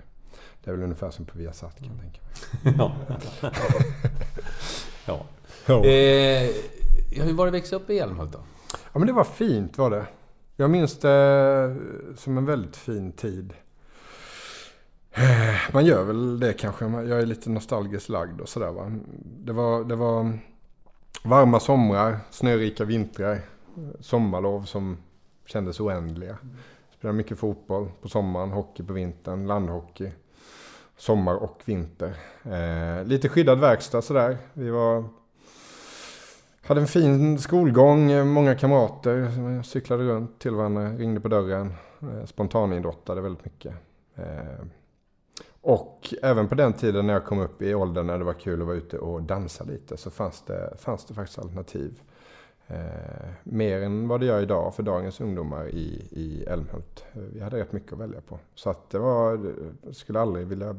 Det 0.64 0.70
är 0.70 0.74
väl 0.74 0.82
ungefär 0.82 1.10
som 1.10 1.24
på 1.24 1.38
Viasat 1.38 1.78
kan 1.78 1.88
jag 1.88 2.00
tänka 2.00 2.20
mig. 2.22 2.74
ja. 2.78 2.96
ja. 5.06 5.26
ja. 5.66 5.84
Eh, 5.84 6.50
hur 7.24 7.32
var 7.32 7.46
det 7.46 7.48
att 7.48 7.54
växa 7.54 7.76
upp 7.76 7.90
i 7.90 7.98
Älmhult 7.98 8.32
då? 8.32 8.38
Ja 8.92 8.98
men 8.98 9.06
det 9.06 9.12
var 9.12 9.24
fint 9.24 9.78
var 9.78 9.90
det. 9.90 10.06
Jag 10.56 10.70
minns 10.70 10.98
det 10.98 11.76
som 12.16 12.38
en 12.38 12.44
väldigt 12.44 12.76
fin 12.76 13.12
tid. 13.12 13.52
Eh, 15.12 15.72
man 15.72 15.86
gör 15.86 16.04
väl 16.04 16.40
det 16.40 16.52
kanske. 16.52 16.84
Jag 16.84 17.20
är 17.20 17.26
lite 17.26 17.50
nostalgiskt 17.50 18.08
lagd 18.08 18.40
och 18.40 18.48
sådär 18.48 18.70
va. 18.70 18.92
Det 19.44 19.52
var, 19.52 19.84
det 19.84 19.96
var 19.96 20.38
varma 21.22 21.60
somrar, 21.60 22.18
snörika 22.30 22.84
vintrar, 22.84 23.40
sommarlov 24.00 24.62
som 24.62 24.96
kändes 25.46 25.80
oändliga. 25.80 26.36
Spelade 26.98 27.16
mycket 27.16 27.38
fotboll 27.38 27.90
på 28.02 28.08
sommaren, 28.08 28.50
hockey 28.50 28.82
på 28.82 28.92
vintern, 28.92 29.46
landhockey. 29.46 30.10
Sommar 30.96 31.34
och 31.34 31.62
vinter. 31.64 32.14
Eh, 32.44 33.04
lite 33.04 33.28
skyddad 33.28 33.60
verkstad 33.60 34.02
sådär. 34.02 34.38
Vi 34.52 34.70
var 34.70 35.04
hade 36.66 36.80
en 36.80 36.86
fin 36.86 37.38
skolgång, 37.38 38.28
många 38.28 38.54
kamrater. 38.54 39.62
Cyklade 39.62 40.04
runt 40.04 40.38
till 40.38 40.54
varandra, 40.54 40.88
ringde 40.88 41.20
på 41.20 41.28
dörren. 41.28 41.74
Eh, 42.02 42.24
spontanidrottade 42.26 43.20
väldigt 43.20 43.44
mycket. 43.44 43.74
Eh, 44.14 44.66
och 45.68 46.14
även 46.22 46.48
på 46.48 46.54
den 46.54 46.72
tiden 46.72 47.06
när 47.06 47.14
jag 47.14 47.24
kom 47.24 47.38
upp 47.38 47.62
i 47.62 47.74
åldern 47.74 48.06
när 48.06 48.18
det 48.18 48.24
var 48.24 48.32
kul 48.32 48.60
att 48.60 48.66
vara 48.66 48.76
ute 48.76 48.98
och 48.98 49.22
dansa 49.22 49.64
lite 49.64 49.96
så 49.96 50.10
fanns 50.10 50.42
det, 50.46 50.74
fanns 50.78 51.04
det 51.04 51.14
faktiskt 51.14 51.38
alternativ. 51.38 52.00
Eh, 52.66 53.28
mer 53.44 53.82
än 53.82 54.08
vad 54.08 54.20
det 54.20 54.26
gör 54.26 54.42
idag 54.42 54.74
för 54.74 54.82
dagens 54.82 55.20
ungdomar 55.20 55.68
i, 55.68 56.08
i 56.10 56.44
Älmhult. 56.44 57.04
Vi 57.12 57.40
hade 57.40 57.60
rätt 57.60 57.72
mycket 57.72 57.92
att 57.92 57.98
välja 57.98 58.20
på. 58.20 58.38
Så 58.54 58.70
att 58.70 58.90
det 58.90 58.98
var, 58.98 59.54
jag 59.82 59.96
skulle 59.96 60.20
aldrig 60.20 60.46
vilja 60.46 60.76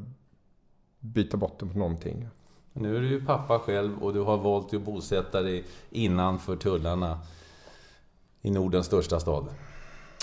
byta 1.00 1.38
bort 1.38 1.60
det 1.60 1.66
mot 1.66 1.76
någonting. 1.76 2.28
Nu 2.74 2.98
är 2.98 3.02
du 3.02 3.08
ju 3.10 3.26
pappa 3.26 3.60
själv 3.60 4.04
och 4.04 4.14
du 4.14 4.20
har 4.20 4.38
valt 4.38 4.74
att 4.74 4.82
bosätta 4.82 5.42
dig 5.42 5.66
innanför 5.90 6.56
tullarna 6.56 7.20
i 8.42 8.52
Nordens 8.52 8.86
största 8.86 9.20
stad. 9.20 9.48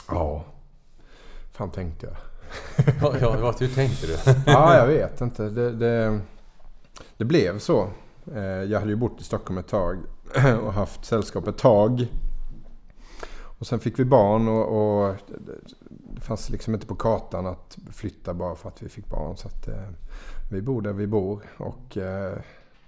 Ja, 0.09 0.45
fan 1.53 1.71
tänkte 1.71 2.07
jag. 2.07 2.34
ja, 3.01 3.15
ja, 3.21 3.55
hur 3.59 3.75
tänkte 3.75 4.07
du? 4.07 4.17
ja, 4.47 4.77
jag 4.77 4.87
vet 4.87 5.21
inte. 5.21 5.51
Det, 5.51 5.73
det, 5.73 6.21
det, 7.17 7.25
blev 7.25 7.59
så. 7.59 7.89
Eh, 8.35 8.43
jag 8.43 8.79
hade 8.79 8.91
ju 8.91 8.97
bott 8.97 9.21
i 9.21 9.25
Stockholm 9.25 9.59
ett 9.59 9.69
tag 9.69 9.99
och 10.63 10.73
haft 10.73 11.05
sällskap 11.05 11.49
ett 11.49 11.59
tag. 11.59 12.07
Och 13.59 13.67
sen 13.67 13.81
fick 13.81 13.99
vi 13.99 14.05
barn 14.05 14.49
och, 14.49 15.07
och 15.07 15.17
det 16.15 16.21
fanns 16.21 16.51
liksom 16.51 16.75
inte 16.75 16.87
på 16.87 16.95
kartan 16.95 17.47
att 17.47 17.79
flytta 17.93 18.35
bara 18.35 18.55
för 18.55 18.69
att 18.69 18.83
vi 18.83 18.89
fick 18.89 19.09
barn. 19.09 19.37
Så 19.37 19.49
att, 19.49 19.69
eh, 19.69 19.89
vi 20.51 20.63
bor 20.63 20.83
där 20.83 20.93
vi 20.93 21.07
bor. 21.07 21.43
Och, 21.57 21.97
eh, 21.97 22.39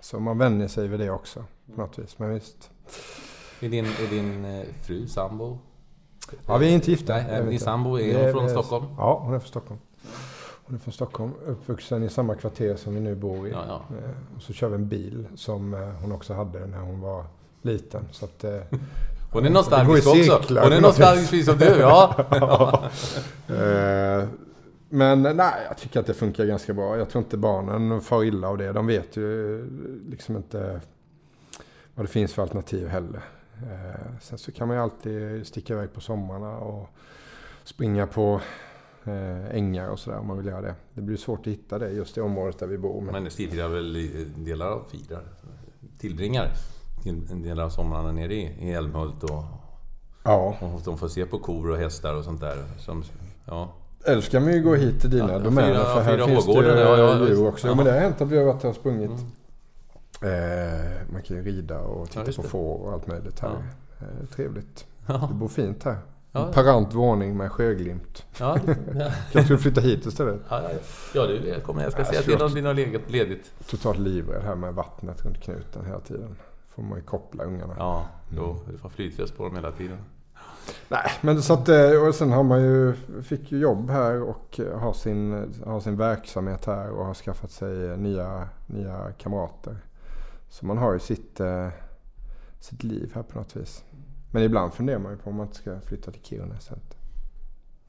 så 0.00 0.20
man 0.20 0.38
vänjer 0.38 0.68
sig 0.68 0.88
vid 0.88 1.00
det 1.00 1.10
också 1.10 1.44
på 1.74 1.80
något 1.80 1.98
vis. 1.98 2.18
Men 2.18 2.34
visst. 2.34 2.70
Är 3.60 3.68
din, 3.68 3.84
är 3.84 4.10
din 4.10 4.64
fru 4.82 5.06
sambo? 5.06 5.58
Ja, 6.46 6.56
vi 6.56 6.68
är 6.68 6.70
inte 6.70 6.90
gifta. 6.90 7.14
Nej, 7.14 7.42
din 7.42 7.60
sambo, 7.60 7.98
är 7.98 8.24
hon 8.24 8.32
från 8.32 8.50
Stockholm? 8.50 8.86
Ja, 8.98 9.20
hon 9.24 9.34
är 9.34 9.38
från 9.38 9.48
Stockholm. 9.48 9.80
Hon 10.66 10.76
är 10.76 10.80
från 10.80 10.92
Stockholm, 10.92 11.32
uppvuxen 11.46 12.02
i 12.02 12.08
samma 12.08 12.34
kvarter 12.34 12.76
som 12.76 12.94
vi 12.94 13.00
nu 13.00 13.14
bor 13.14 13.48
i. 13.48 13.50
Ja, 13.50 13.64
ja. 13.68 13.82
Och 14.36 14.42
så 14.42 14.52
kör 14.52 14.68
vi 14.68 14.74
en 14.74 14.88
bil 14.88 15.26
som 15.36 15.72
hon 16.02 16.12
också 16.12 16.34
hade 16.34 16.66
när 16.66 16.78
hon 16.78 17.00
var 17.00 17.24
liten. 17.62 18.08
Så 18.12 18.24
att, 18.24 18.44
hon 19.32 19.46
är 19.46 19.50
nostalgisk 19.50 20.08
också. 20.08 20.60
Hon 20.60 20.72
är 20.72 20.80
nostalgisk 20.80 21.30
precis 21.30 21.46
som 21.46 21.58
du, 21.58 21.64
ja. 21.66 22.14
Men 24.88 25.22
nej, 25.22 25.54
jag 25.68 25.78
tycker 25.78 26.00
att 26.00 26.06
det 26.06 26.14
funkar 26.14 26.44
ganska 26.44 26.74
bra. 26.74 26.98
Jag 26.98 27.10
tror 27.10 27.24
inte 27.24 27.36
barnen 27.36 28.00
far 28.00 28.24
illa 28.24 28.48
av 28.48 28.58
det. 28.58 28.72
De 28.72 28.86
vet 28.86 29.16
ju 29.16 29.64
liksom 30.10 30.36
inte 30.36 30.80
vad 31.94 32.06
det 32.06 32.10
finns 32.10 32.34
för 32.34 32.42
alternativ 32.42 32.88
heller. 32.88 33.22
Eh, 33.62 34.18
sen 34.20 34.38
så 34.38 34.52
kan 34.52 34.68
man 34.68 34.76
ju 34.76 34.82
alltid 34.82 35.46
sticka 35.46 35.72
iväg 35.72 35.92
på 35.92 36.00
sommarna 36.00 36.56
och 36.56 36.88
springa 37.64 38.06
på 38.06 38.40
eh, 39.04 39.56
ängar 39.56 39.88
och 39.88 39.98
sådär 39.98 40.18
om 40.18 40.26
man 40.26 40.36
vill 40.36 40.46
göra 40.46 40.60
det. 40.60 40.74
Det 40.94 41.00
blir 41.00 41.16
svårt 41.16 41.40
att 41.40 41.52
hitta 41.52 41.78
det 41.78 41.90
just 41.90 42.18
i 42.18 42.20
området 42.20 42.58
där 42.58 42.66
vi 42.66 42.78
bor. 42.78 43.00
Men, 43.00 43.22
men 43.22 43.30
firar 43.30 43.68
väl 43.68 44.10
delar 44.36 44.66
av 44.66 44.84
firar, 44.90 45.22
tillbringar 45.98 46.52
en 47.10 47.42
del 47.42 47.60
av 47.60 47.70
somrarna 47.70 48.12
nere 48.12 48.34
i 48.34 48.72
Älmhult 48.72 49.24
och, 49.24 49.44
ja. 50.22 50.56
och 50.60 50.80
de 50.84 50.98
får 50.98 51.08
se 51.08 51.26
på 51.26 51.38
kor 51.38 51.70
och 51.70 51.76
hästar 51.76 52.14
och 52.14 52.24
sånt 52.24 52.40
där. 52.40 52.64
Som, 52.78 53.04
ja. 53.44 53.72
Älskar 54.04 54.40
man 54.40 54.52
ju 54.52 54.62
gå 54.62 54.74
hit 54.74 55.00
till 55.00 55.10
dina 55.10 55.32
ja, 55.32 55.38
domäner 55.38 55.84
för 55.84 56.00
här 56.00 56.26
finns 56.26 56.46
det 56.46 56.52
ja, 56.52 56.96
ja, 56.96 57.28
djur 57.28 57.48
också. 57.48 57.68
Ja. 57.68 57.74
Men 57.74 57.84
det 57.84 57.92
har 57.92 57.98
hänt 57.98 58.20
att 58.20 58.28
vi 58.28 58.38
har 58.38 58.44
varit 58.44 58.62
här 58.62 58.70
och 58.70 58.76
sprungit. 58.76 59.10
Mm. 59.10 59.20
Eh, 60.22 61.12
man 61.12 61.22
kan 61.22 61.36
ju 61.36 61.42
rida 61.42 61.80
och 61.80 62.10
titta 62.10 62.32
på 62.32 62.42
får 62.42 62.76
och 62.76 62.92
allt 62.92 63.06
möjligt 63.06 63.40
här. 63.40 63.62
Eh, 64.00 64.26
trevligt. 64.34 64.86
Du 65.28 65.34
bor 65.34 65.48
fint 65.48 65.84
här. 65.84 65.98
Ja. 66.32 66.52
Parant 66.52 66.94
våning 66.94 67.36
med 67.36 67.52
sjöglimt. 67.52 68.24
Ja. 68.38 68.58
Kanske 69.32 69.54
du 69.54 69.58
flytta 69.58 69.80
hit 69.80 70.06
istället? 70.06 70.40
Ja, 70.48 70.62
ja, 70.62 70.70
ja 71.14 71.26
du 71.26 71.36
är 71.36 71.42
välkommen. 71.42 71.82
Jag 71.82 71.92
ska 71.92 72.04
säga 72.04 72.22
till 72.22 72.42
om 72.42 72.54
det 72.54 72.60
är 72.60 73.10
ledigt. 73.10 73.52
Totalt 73.70 73.98
livrädd 73.98 74.42
här 74.42 74.54
med 74.54 74.74
vattnet 74.74 75.24
runt 75.24 75.42
knuten 75.42 75.84
hela 75.84 76.00
tiden. 76.00 76.36
får 76.74 76.82
man 76.82 76.98
ju 76.98 77.04
koppla 77.04 77.44
ungarna. 77.44 77.74
Ja, 77.78 78.06
jo, 78.36 78.60
du 78.70 78.78
får 78.78 78.88
flytväst 78.88 79.36
på 79.36 79.44
dem 79.44 79.56
hela 79.56 79.72
tiden. 79.72 79.98
Nej, 80.88 81.10
men 81.20 81.42
så 81.42 81.52
att, 81.52 81.68
eh, 81.68 82.06
och 82.06 82.14
sen 82.14 82.32
har 82.32 82.42
man 82.42 82.62
ju, 82.62 82.94
fick 83.22 83.52
ju 83.52 83.58
jobb 83.58 83.90
här 83.90 84.22
och 84.22 84.60
har 84.74 84.92
sin, 84.92 85.52
har 85.66 85.80
sin 85.80 85.96
verksamhet 85.96 86.64
här 86.64 86.90
och 86.90 87.06
har 87.06 87.14
skaffat 87.14 87.50
sig 87.50 87.96
nya, 87.96 88.48
nya 88.66 89.12
kamrater. 89.18 89.76
Så 90.56 90.66
man 90.66 90.78
har 90.78 90.92
ju 90.92 90.98
sitt, 90.98 91.40
eh, 91.40 91.68
sitt 92.60 92.84
liv 92.84 93.12
här 93.14 93.22
på 93.22 93.38
något 93.38 93.56
vis. 93.56 93.84
Men 94.30 94.42
ibland 94.42 94.72
funderar 94.72 94.98
man 94.98 95.12
ju 95.12 95.18
på 95.18 95.30
om 95.30 95.36
man 95.36 95.46
inte 95.46 95.58
ska 95.58 95.80
flytta 95.80 96.10
till 96.10 96.22
Kiruna 96.22 96.56
istället. 96.56 96.96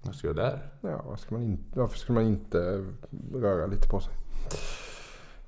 Vad 0.02 0.16
ska 0.16 0.28
du 0.28 0.34
där? 0.34 0.72
Ja, 0.82 1.02
vad 1.08 1.20
ska 1.20 1.36
man 1.36 1.44
in, 1.44 1.60
varför 1.74 1.98
ska 1.98 2.14
man 2.14 2.24
inte 2.24 2.86
röra 3.34 3.66
lite 3.66 3.88
på 3.88 4.00
sig? 4.00 4.14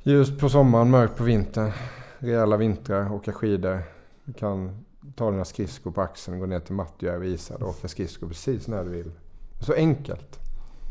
Ljust 0.03 0.39
på 0.39 0.49
sommaren, 0.49 0.89
mörkt 0.89 1.17
på 1.17 1.23
vintern. 1.23 1.71
Rejäla 2.19 2.57
vintrar, 2.57 3.13
åka 3.13 3.31
skidor. 3.31 3.81
Du 4.25 4.33
kan 4.33 4.85
ta 5.15 5.31
dina 5.31 5.45
skridskor 5.45 5.91
på 5.91 6.01
axeln, 6.01 6.39
gå 6.39 6.45
ner 6.45 6.59
till 6.59 6.75
Mattjärv 6.75 7.25
isad 7.25 7.61
och 7.61 7.69
åka 7.69 7.87
skridskor 7.87 8.27
precis 8.27 8.67
när 8.67 8.83
du 8.83 8.89
vill. 8.89 9.11
Så 9.59 9.73
enkelt. 9.73 10.39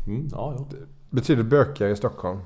Mm, 0.07 0.27
ja, 0.31 0.55
ja. 0.57 0.77
Betydligt 1.09 1.45
bökigare 1.45 1.91
i 1.91 1.95
Stockholm. 1.95 2.39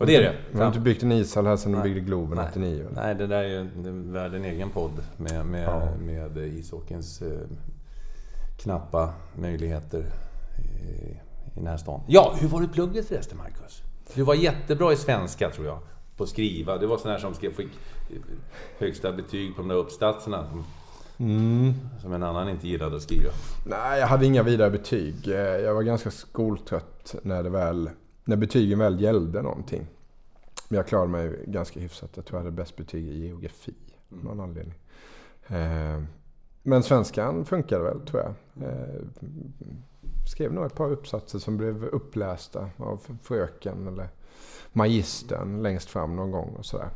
Och 0.00 0.06
det 0.06 0.16
är 0.16 0.22
det. 0.22 0.36
Man 0.52 0.60
har 0.60 0.68
inte 0.68 0.80
byggt 0.80 1.02
en 1.02 1.12
ishall 1.12 1.46
här 1.46 1.56
sedan 1.56 1.72
de 1.72 1.82
byggde 1.82 2.00
Globen 2.00 2.36
nej, 2.36 2.46
89. 2.50 2.86
Nej, 2.94 3.14
det 3.14 3.26
där 3.26 3.42
är 3.42 3.48
ju 3.48 3.68
värd 4.12 4.34
en 4.34 4.44
egen 4.44 4.70
podd 4.70 5.02
med, 5.16 5.46
med, 5.46 5.64
ja. 5.64 5.88
med 6.00 6.36
ishockeyns 6.36 7.22
eh, 7.22 7.28
knappa 8.56 9.12
möjligheter 9.36 9.98
i, 9.98 10.92
i 11.54 11.54
den 11.54 11.66
här 11.66 11.76
stan. 11.76 12.00
Ja, 12.06 12.34
hur 12.40 12.48
var 12.48 12.60
det 12.60 12.68
plugget 12.68 13.08
förresten, 13.08 13.38
Marcus? 13.38 13.82
Du 14.14 14.22
var 14.22 14.34
jättebra 14.34 14.92
i 14.92 14.96
svenska, 14.96 15.50
tror 15.50 15.66
jag, 15.66 15.78
på 16.16 16.24
att 16.24 16.30
skriva. 16.30 16.78
Du 16.78 16.86
var 16.86 16.98
sån 16.98 17.10
här 17.10 17.18
som 17.18 17.34
skrev, 17.34 17.52
fick 17.52 17.70
högsta 18.78 19.12
betyg 19.12 19.56
på 19.56 19.62
de 19.62 19.68
där 19.68 19.76
uppsatserna. 19.76 20.46
Mm. 21.18 21.74
Som 22.02 22.12
en 22.12 22.22
annan 22.22 22.48
inte 22.48 22.68
gillade 22.68 22.96
att 22.96 23.02
skriva. 23.02 23.30
Nej, 23.66 24.00
jag 24.00 24.06
hade 24.06 24.26
inga 24.26 24.42
vidare 24.42 24.70
betyg. 24.70 25.26
Jag 25.64 25.74
var 25.74 25.82
ganska 25.82 26.10
skoltrött 26.10 27.14
när 27.22 27.42
det 27.42 27.50
väl 27.50 27.90
när 28.24 28.36
betygen 28.36 28.78
väl 28.78 29.00
gällde 29.00 29.42
någonting. 29.42 29.86
Men 30.68 30.76
jag 30.76 30.86
klarade 30.86 31.08
mig 31.08 31.44
ganska 31.46 31.80
hyfsat. 31.80 32.10
Jag 32.14 32.24
tror 32.24 32.38
jag 32.38 32.44
hade 32.44 32.56
bäst 32.56 32.76
betyg 32.76 33.08
i 33.08 33.26
geografi. 33.26 33.74
Av 34.12 34.24
någon 34.24 34.32
mm. 34.32 34.40
anledning. 34.40 34.74
Eh, 35.46 36.02
men 36.62 36.82
svenskan 36.82 37.44
funkade 37.44 37.84
väl 37.84 38.00
tror 38.00 38.22
jag. 38.22 38.68
Eh, 38.68 39.02
skrev 40.26 40.52
nog 40.52 40.66
ett 40.66 40.74
par 40.74 40.90
uppsatser 40.90 41.38
som 41.38 41.56
blev 41.56 41.84
upplästa 41.84 42.70
av 42.76 43.00
fröken 43.22 43.86
eller 43.86 44.08
magistern 44.72 45.62
längst 45.62 45.90
fram 45.90 46.16
någon 46.16 46.30
gång 46.30 46.54
och 46.58 46.66
sådär. 46.66 46.88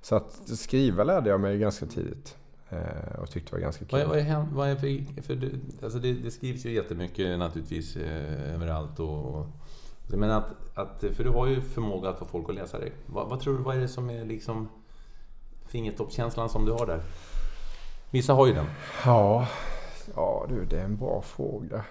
Så 0.00 0.16
att 0.16 0.48
skriva 0.58 1.04
lärde 1.04 1.30
jag 1.30 1.40
mig 1.40 1.58
ganska 1.58 1.86
tidigt. 1.86 2.36
Eh, 2.68 3.20
och 3.20 3.30
tyckte 3.30 3.50
det 3.50 3.56
var 3.56 3.62
ganska 3.62 3.84
kul. 3.84 4.06
Vad, 4.08 4.18
är, 4.18 4.46
vad 4.52 4.68
är 4.68 4.76
för, 4.76 5.22
för 5.22 5.50
alltså 5.82 5.98
det, 5.98 6.12
det, 6.12 6.30
skrivs 6.30 6.66
ju 6.66 6.72
jättemycket 6.72 7.38
naturligtvis 7.38 7.96
eh, 7.96 8.54
överallt 8.54 9.00
och, 9.00 9.46
men 10.16 10.30
att, 10.30 10.54
att, 10.74 11.04
för 11.16 11.24
du 11.24 11.30
har 11.30 11.46
ju 11.46 11.60
förmåga 11.60 12.08
att 12.08 12.18
få 12.18 12.24
folk 12.24 12.48
att 12.48 12.54
läsa 12.54 12.78
dig. 12.78 12.92
Vad, 13.06 13.28
vad 13.28 13.40
tror 13.40 13.56
du, 13.56 13.62
vad 13.62 13.76
är 13.76 13.80
det 13.80 13.88
som 13.88 14.10
är 14.10 14.24
liksom 14.24 14.68
fingertoppskänslan 15.66 16.48
som 16.48 16.64
du 16.64 16.72
har 16.72 16.86
där? 16.86 17.02
Vissa 18.10 18.32
har 18.32 18.46
ju 18.46 18.52
den. 18.52 18.66
Ja, 19.04 19.48
ja 20.14 20.46
du, 20.48 20.64
det 20.64 20.80
är 20.80 20.84
en 20.84 20.96
bra 20.96 21.22
fråga. 21.22 21.84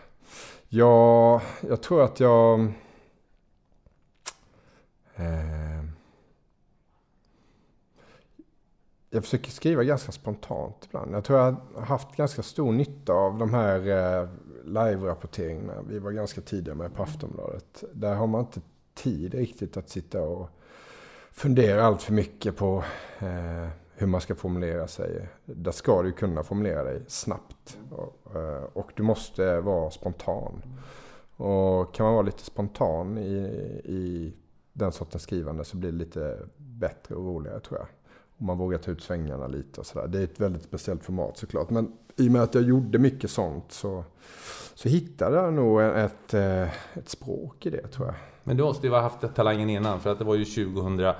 Ja, 0.70 1.42
jag 1.62 1.82
tror 1.82 2.04
att 2.04 2.20
jag... 2.20 2.60
Eh, 5.16 5.84
jag 9.10 9.24
försöker 9.24 9.52
skriva 9.52 9.84
ganska 9.84 10.12
spontant 10.12 10.86
ibland. 10.86 11.16
Jag 11.16 11.24
tror 11.24 11.40
jag 11.40 11.56
har 11.76 11.82
haft 11.82 12.16
ganska 12.16 12.44
stor 12.44 12.72
nytta 12.72 13.14
av 13.14 13.38
de 13.38 13.54
här 13.54 13.88
eh, 13.88 14.30
live-rapporteringarna. 14.68 15.82
Vi 15.88 16.00
var 16.00 16.12
ganska 16.12 16.42
tidiga 16.42 16.76
med 16.76 16.96
på 16.96 17.04
Aftonbladet. 17.04 17.84
Där 17.94 18.16
har 18.16 18.28
man 18.28 18.42
inte 18.42 18.62
tid 18.94 19.34
riktigt 19.34 19.78
att 19.78 19.90
sitta 19.90 20.22
och 20.22 20.50
fundera 21.32 21.84
allt 21.84 22.02
för 22.02 22.14
mycket 22.14 22.56
på 22.56 22.84
eh, 23.20 23.68
hur 23.94 24.08
man 24.08 24.22
ska 24.22 24.36
formulera 24.36 24.88
sig. 24.88 25.30
Där 25.46 25.72
ska 25.72 26.02
du 26.02 26.12
kunna 26.12 26.44
formulera 26.44 26.84
dig 26.84 27.02
snabbt. 27.08 27.78
Och, 27.92 28.36
eh, 28.36 28.64
och, 28.74 28.92
du 28.96 29.04
måste 29.04 29.60
vara 29.60 29.92
spontan. 29.92 30.62
Och 31.36 31.94
kan 31.96 32.04
man 32.04 32.14
vara 32.14 32.26
lite 32.26 32.44
spontan 32.44 33.18
i, 33.18 33.38
i 33.86 34.34
den 34.74 34.92
sortens 34.92 35.24
skrivande 35.24 35.66
så 35.66 35.78
blir 35.78 35.92
det 35.92 35.98
lite 35.98 36.40
bättre 36.58 37.16
och 37.16 37.26
roligare 37.26 37.60
tror 37.60 37.80
jag. 37.80 37.88
Och 38.38 38.44
man 38.44 38.58
vågar 38.58 38.78
ta 38.78 38.92
ut 38.92 39.02
svängarna 39.02 39.48
lite 39.48 39.80
och 39.80 39.86
sådär. 39.86 40.08
Det 40.08 40.20
är 40.20 40.24
ett 40.24 40.40
väldigt 40.40 40.64
speciellt 40.64 41.04
format 41.04 41.38
såklart. 41.38 41.70
Men 41.70 41.92
i 42.16 42.28
och 42.28 42.32
med 42.32 42.42
att 42.42 42.56
jag 42.56 42.64
gjorde 42.64 42.98
mycket 43.00 43.32
sånt 43.32 43.72
så, 43.72 44.04
så 44.76 44.90
hittade 44.90 45.36
jag 45.36 45.54
nog 45.54 45.82
ett, 45.82 46.34
eh, 46.34 46.98
ett 46.98 47.10
språk 47.10 47.66
i 47.66 47.70
det 47.70 47.88
tror 47.88 48.08
jag. 48.08 48.16
Men 48.44 48.58
du 48.58 48.64
måste 48.64 48.88
ju 48.88 48.94
ha 48.94 49.02
haft 49.02 49.36
talangen 49.36 49.70
innan 49.70 50.00
för 50.00 50.12
att 50.12 50.20
det 50.20 50.26
var 50.26 50.36
ju 50.36 50.46
2007. 50.46 51.16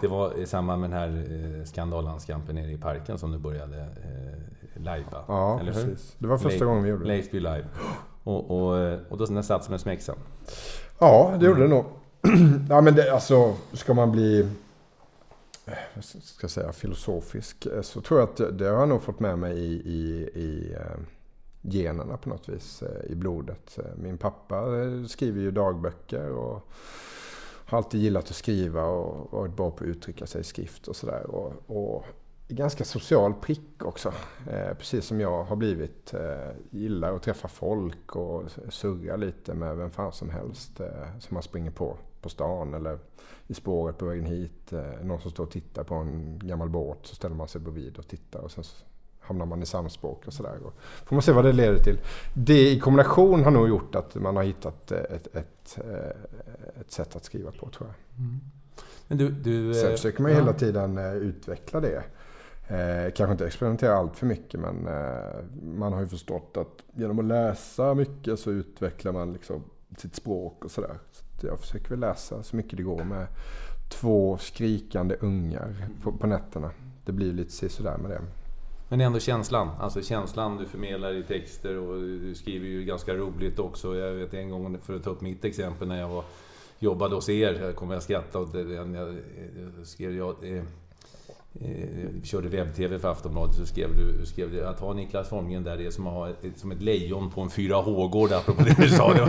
Det 0.00 0.08
var 0.08 0.38
i 0.38 0.46
samband 0.46 0.80
med 0.80 0.90
den 0.90 0.98
här 0.98 1.24
eh, 1.58 1.64
skandallandskampen 1.64 2.54
nere 2.54 2.72
i 2.72 2.78
parken 2.78 3.18
som 3.18 3.32
du 3.32 3.38
började 3.38 3.80
eh, 3.80 4.82
lajva. 4.82 5.24
Ja, 5.28 5.60
eller 5.60 5.72
precis. 5.72 6.16
Hur? 6.18 6.22
Det 6.22 6.26
var 6.26 6.38
första 6.38 6.64
gången 6.64 6.82
vi 6.82 6.90
gjorde 6.90 7.02
det. 7.02 7.08
Leifby 7.08 7.40
live. 7.40 7.66
Och, 8.22 8.50
och, 8.50 8.78
eh, 8.78 8.98
och 9.08 9.18
då 9.18 9.42
satt 9.42 9.64
som 9.64 9.74
en 9.74 9.80
smäcksen. 9.80 10.16
Ja, 10.98 11.34
det 11.40 11.46
gjorde 11.46 11.60
det 11.62 11.68
nog. 11.68 11.84
ja, 12.68 12.80
men 12.80 12.94
det, 12.94 13.12
alltså, 13.12 13.54
ska 13.72 13.94
man 13.94 14.12
bli 14.12 14.48
ska 16.00 16.44
jag 16.44 16.50
säga, 16.50 16.72
filosofisk 16.72 17.66
eh, 17.66 17.82
så 17.82 18.00
tror 18.00 18.20
jag 18.20 18.28
att 18.28 18.58
det 18.58 18.64
har 18.64 18.78
jag 18.78 18.88
nog 18.88 19.02
fått 19.02 19.20
med 19.20 19.38
mig 19.38 19.58
i, 19.58 19.72
i, 19.74 20.30
i 20.34 20.74
eh, 20.74 21.00
generna 21.62 22.16
på 22.16 22.28
något 22.28 22.48
vis, 22.48 22.82
eh, 22.82 23.12
i 23.12 23.14
blodet. 23.14 23.78
Min 23.96 24.18
pappa 24.18 24.64
skriver 25.08 25.40
ju 25.40 25.50
dagböcker 25.50 26.30
och 26.30 26.68
har 27.68 27.78
alltid 27.78 28.00
gillat 28.00 28.24
att 28.24 28.36
skriva 28.36 28.84
och 28.84 29.32
varit 29.32 29.56
bra 29.56 29.70
på 29.70 29.84
att 29.84 29.90
uttrycka 29.90 30.26
sig 30.26 30.40
i 30.40 30.44
skrift 30.44 30.88
och 30.88 30.96
sådär. 30.96 31.26
Och, 31.26 31.52
och 31.66 32.04
ganska 32.48 32.84
social 32.84 33.34
prick 33.34 33.84
också. 33.84 34.12
precis 34.78 35.04
som 35.04 35.20
jag 35.20 35.44
har 35.44 35.56
blivit. 35.56 36.14
gillar 36.70 37.14
att 37.14 37.22
träffa 37.22 37.48
folk 37.48 38.16
och 38.16 38.42
surra 38.68 39.16
lite 39.16 39.54
med 39.54 39.76
vem 39.76 39.90
fan 39.90 40.12
som 40.12 40.30
helst 40.30 40.76
som 41.18 41.34
man 41.34 41.42
springer 41.42 41.70
på 41.70 41.98
på 42.20 42.28
stan 42.28 42.74
eller 42.74 42.98
i 43.46 43.54
spåret 43.54 43.98
på 43.98 44.06
vägen 44.06 44.24
hit. 44.24 44.72
Eh, 44.72 45.04
någon 45.04 45.20
som 45.20 45.30
står 45.30 45.44
och 45.44 45.50
tittar 45.50 45.84
på 45.84 45.94
en 45.94 46.38
gammal 46.38 46.68
båt 46.68 46.98
så 47.02 47.14
ställer 47.14 47.36
man 47.36 47.48
sig 47.48 47.60
bredvid 47.60 47.98
och 47.98 48.08
tittar 48.08 48.40
och 48.40 48.50
sen 48.50 48.64
hamnar 49.20 49.46
man 49.46 49.62
i 49.62 49.66
samspråk 49.66 50.26
och 50.26 50.32
sådär. 50.32 50.58
Får 51.04 51.16
man 51.16 51.22
se 51.22 51.32
vad 51.32 51.44
det 51.44 51.52
leder 51.52 51.78
till. 51.78 51.98
Det 52.34 52.70
i 52.70 52.80
kombination 52.80 53.44
har 53.44 53.50
nog 53.50 53.68
gjort 53.68 53.94
att 53.94 54.14
man 54.14 54.36
har 54.36 54.42
hittat 54.42 54.92
ett, 54.92 55.26
ett, 55.26 55.36
ett, 55.36 55.78
eh, 55.84 56.82
sätt 56.88 57.16
att 57.16 57.24
skriva 57.24 57.50
på 57.50 57.68
tror 57.70 57.88
jag. 57.88 58.24
Mm. 58.24 58.40
Men 59.08 59.18
du, 59.18 59.30
du, 59.30 59.74
Sen 59.74 59.90
försöker 59.90 60.22
man 60.22 60.30
ju 60.30 60.36
ja. 60.36 60.42
hela 60.42 60.52
tiden 60.52 60.98
eh, 60.98 61.14
utveckla 61.14 61.80
det. 61.80 62.04
Eh, 62.68 63.12
kanske 63.12 63.32
inte 63.32 63.46
experimentera 63.46 63.94
allt 63.94 64.16
för 64.16 64.26
mycket 64.26 64.60
men 64.60 64.86
eh, 64.86 65.44
man 65.62 65.92
har 65.92 66.00
ju 66.00 66.06
förstått 66.06 66.56
att 66.56 66.82
genom 66.94 67.18
att 67.18 67.24
läsa 67.24 67.94
mycket 67.94 68.40
så 68.40 68.50
utvecklar 68.50 69.12
man 69.12 69.32
liksom 69.32 69.64
sitt 69.98 70.14
språk 70.14 70.64
och 70.64 70.70
sådär. 70.70 70.98
Jag 71.40 71.60
försöker 71.60 71.88
väl 71.88 71.98
läsa 71.98 72.42
så 72.42 72.56
mycket 72.56 72.76
det 72.76 72.82
går 72.82 73.04
med 73.04 73.26
två 73.88 74.38
skrikande 74.38 75.16
ungar 75.20 75.74
på, 76.02 76.12
på 76.12 76.26
nätterna. 76.26 76.70
Det 77.04 77.12
blir 77.12 77.32
lite 77.32 77.68
sådär 77.68 77.98
med 77.98 78.10
det. 78.10 78.20
Men 78.88 78.98
det 78.98 79.04
är 79.04 79.06
ändå 79.06 79.18
känslan, 79.18 79.70
alltså 79.80 80.02
känslan 80.02 80.56
du 80.56 80.66
förmedlar 80.66 81.14
i 81.14 81.22
texter 81.22 81.78
och 81.78 82.00
du 82.00 82.34
skriver 82.34 82.66
ju 82.66 82.84
ganska 82.84 83.14
roligt 83.14 83.58
också. 83.58 83.96
Jag 83.96 84.12
vet 84.12 84.34
en 84.34 84.50
gång, 84.50 84.78
för 84.82 84.96
att 84.96 85.04
ta 85.04 85.10
upp 85.10 85.20
mitt 85.20 85.44
exempel, 85.44 85.88
när 85.88 86.00
jag 86.00 86.08
var, 86.08 86.24
jobbade 86.78 87.14
hos 87.14 87.28
er, 87.28 87.60
jag 87.60 87.76
kommer 87.76 87.96
att 87.96 88.02
skratta 88.02 88.38
åt 88.38 88.52
det, 88.52 88.60
jag, 88.60 88.96
jag 88.96 89.16
skrev 89.82 90.16
jag, 90.16 90.56
eh, 90.56 90.62
eh, 91.60 92.22
körde 92.22 92.48
webb-tv 92.48 92.98
för 92.98 93.08
Aftonbladet 93.08 93.56
så 93.56 93.66
skrev 93.66 93.88
du, 93.96 94.26
skrev 94.26 94.50
du 94.50 94.66
att 94.66 94.80
ha 94.80 94.92
Niklas 94.92 95.30
Holmgren 95.30 95.64
där 95.64 95.76
det 95.76 95.86
är 95.86 95.90
som 95.90 96.06
att 96.06 96.12
ha 96.12 96.28
ett, 96.28 96.36
som 96.56 96.72
ett 96.72 96.82
lejon 96.82 97.30
på 97.30 97.40
en 97.40 97.48
4H-gård, 97.48 98.32
apropå 98.32 98.62
det 98.62 98.76
du 98.78 98.88
sa. 98.88 99.14
ja, 99.16 99.28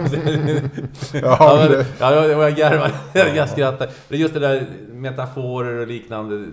ja, 1.13 1.67
det... 1.67 1.85
ja, 1.99 2.25
jag 2.25 2.55
garvade, 2.55 3.35
jag 3.35 3.49
skrattade. 3.49 3.91
Det 4.07 4.15
är 4.15 4.19
just 4.19 4.33
det 4.33 4.39
där 4.39 4.65
metaforer 4.91 5.81
och 5.81 5.87
liknande. 5.87 6.45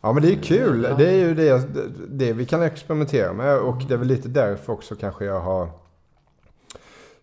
Ja 0.00 0.12
men 0.12 0.22
det 0.22 0.32
är 0.32 0.42
kul. 0.42 0.82
Det 0.98 1.08
är 1.08 1.16
ju 1.16 1.34
det, 1.34 1.62
det 2.08 2.32
vi 2.32 2.46
kan 2.46 2.62
experimentera 2.62 3.32
med 3.32 3.58
och 3.58 3.82
det 3.88 3.94
är 3.94 3.98
väl 3.98 4.08
lite 4.08 4.28
därför 4.28 4.72
också 4.72 4.94
kanske 4.94 5.24
jag 5.24 5.40
har 5.40 5.68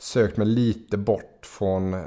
sökt 0.01 0.37
mig 0.37 0.47
lite 0.47 0.97
bort 0.97 1.45
från 1.45 1.93
eh, 1.93 2.01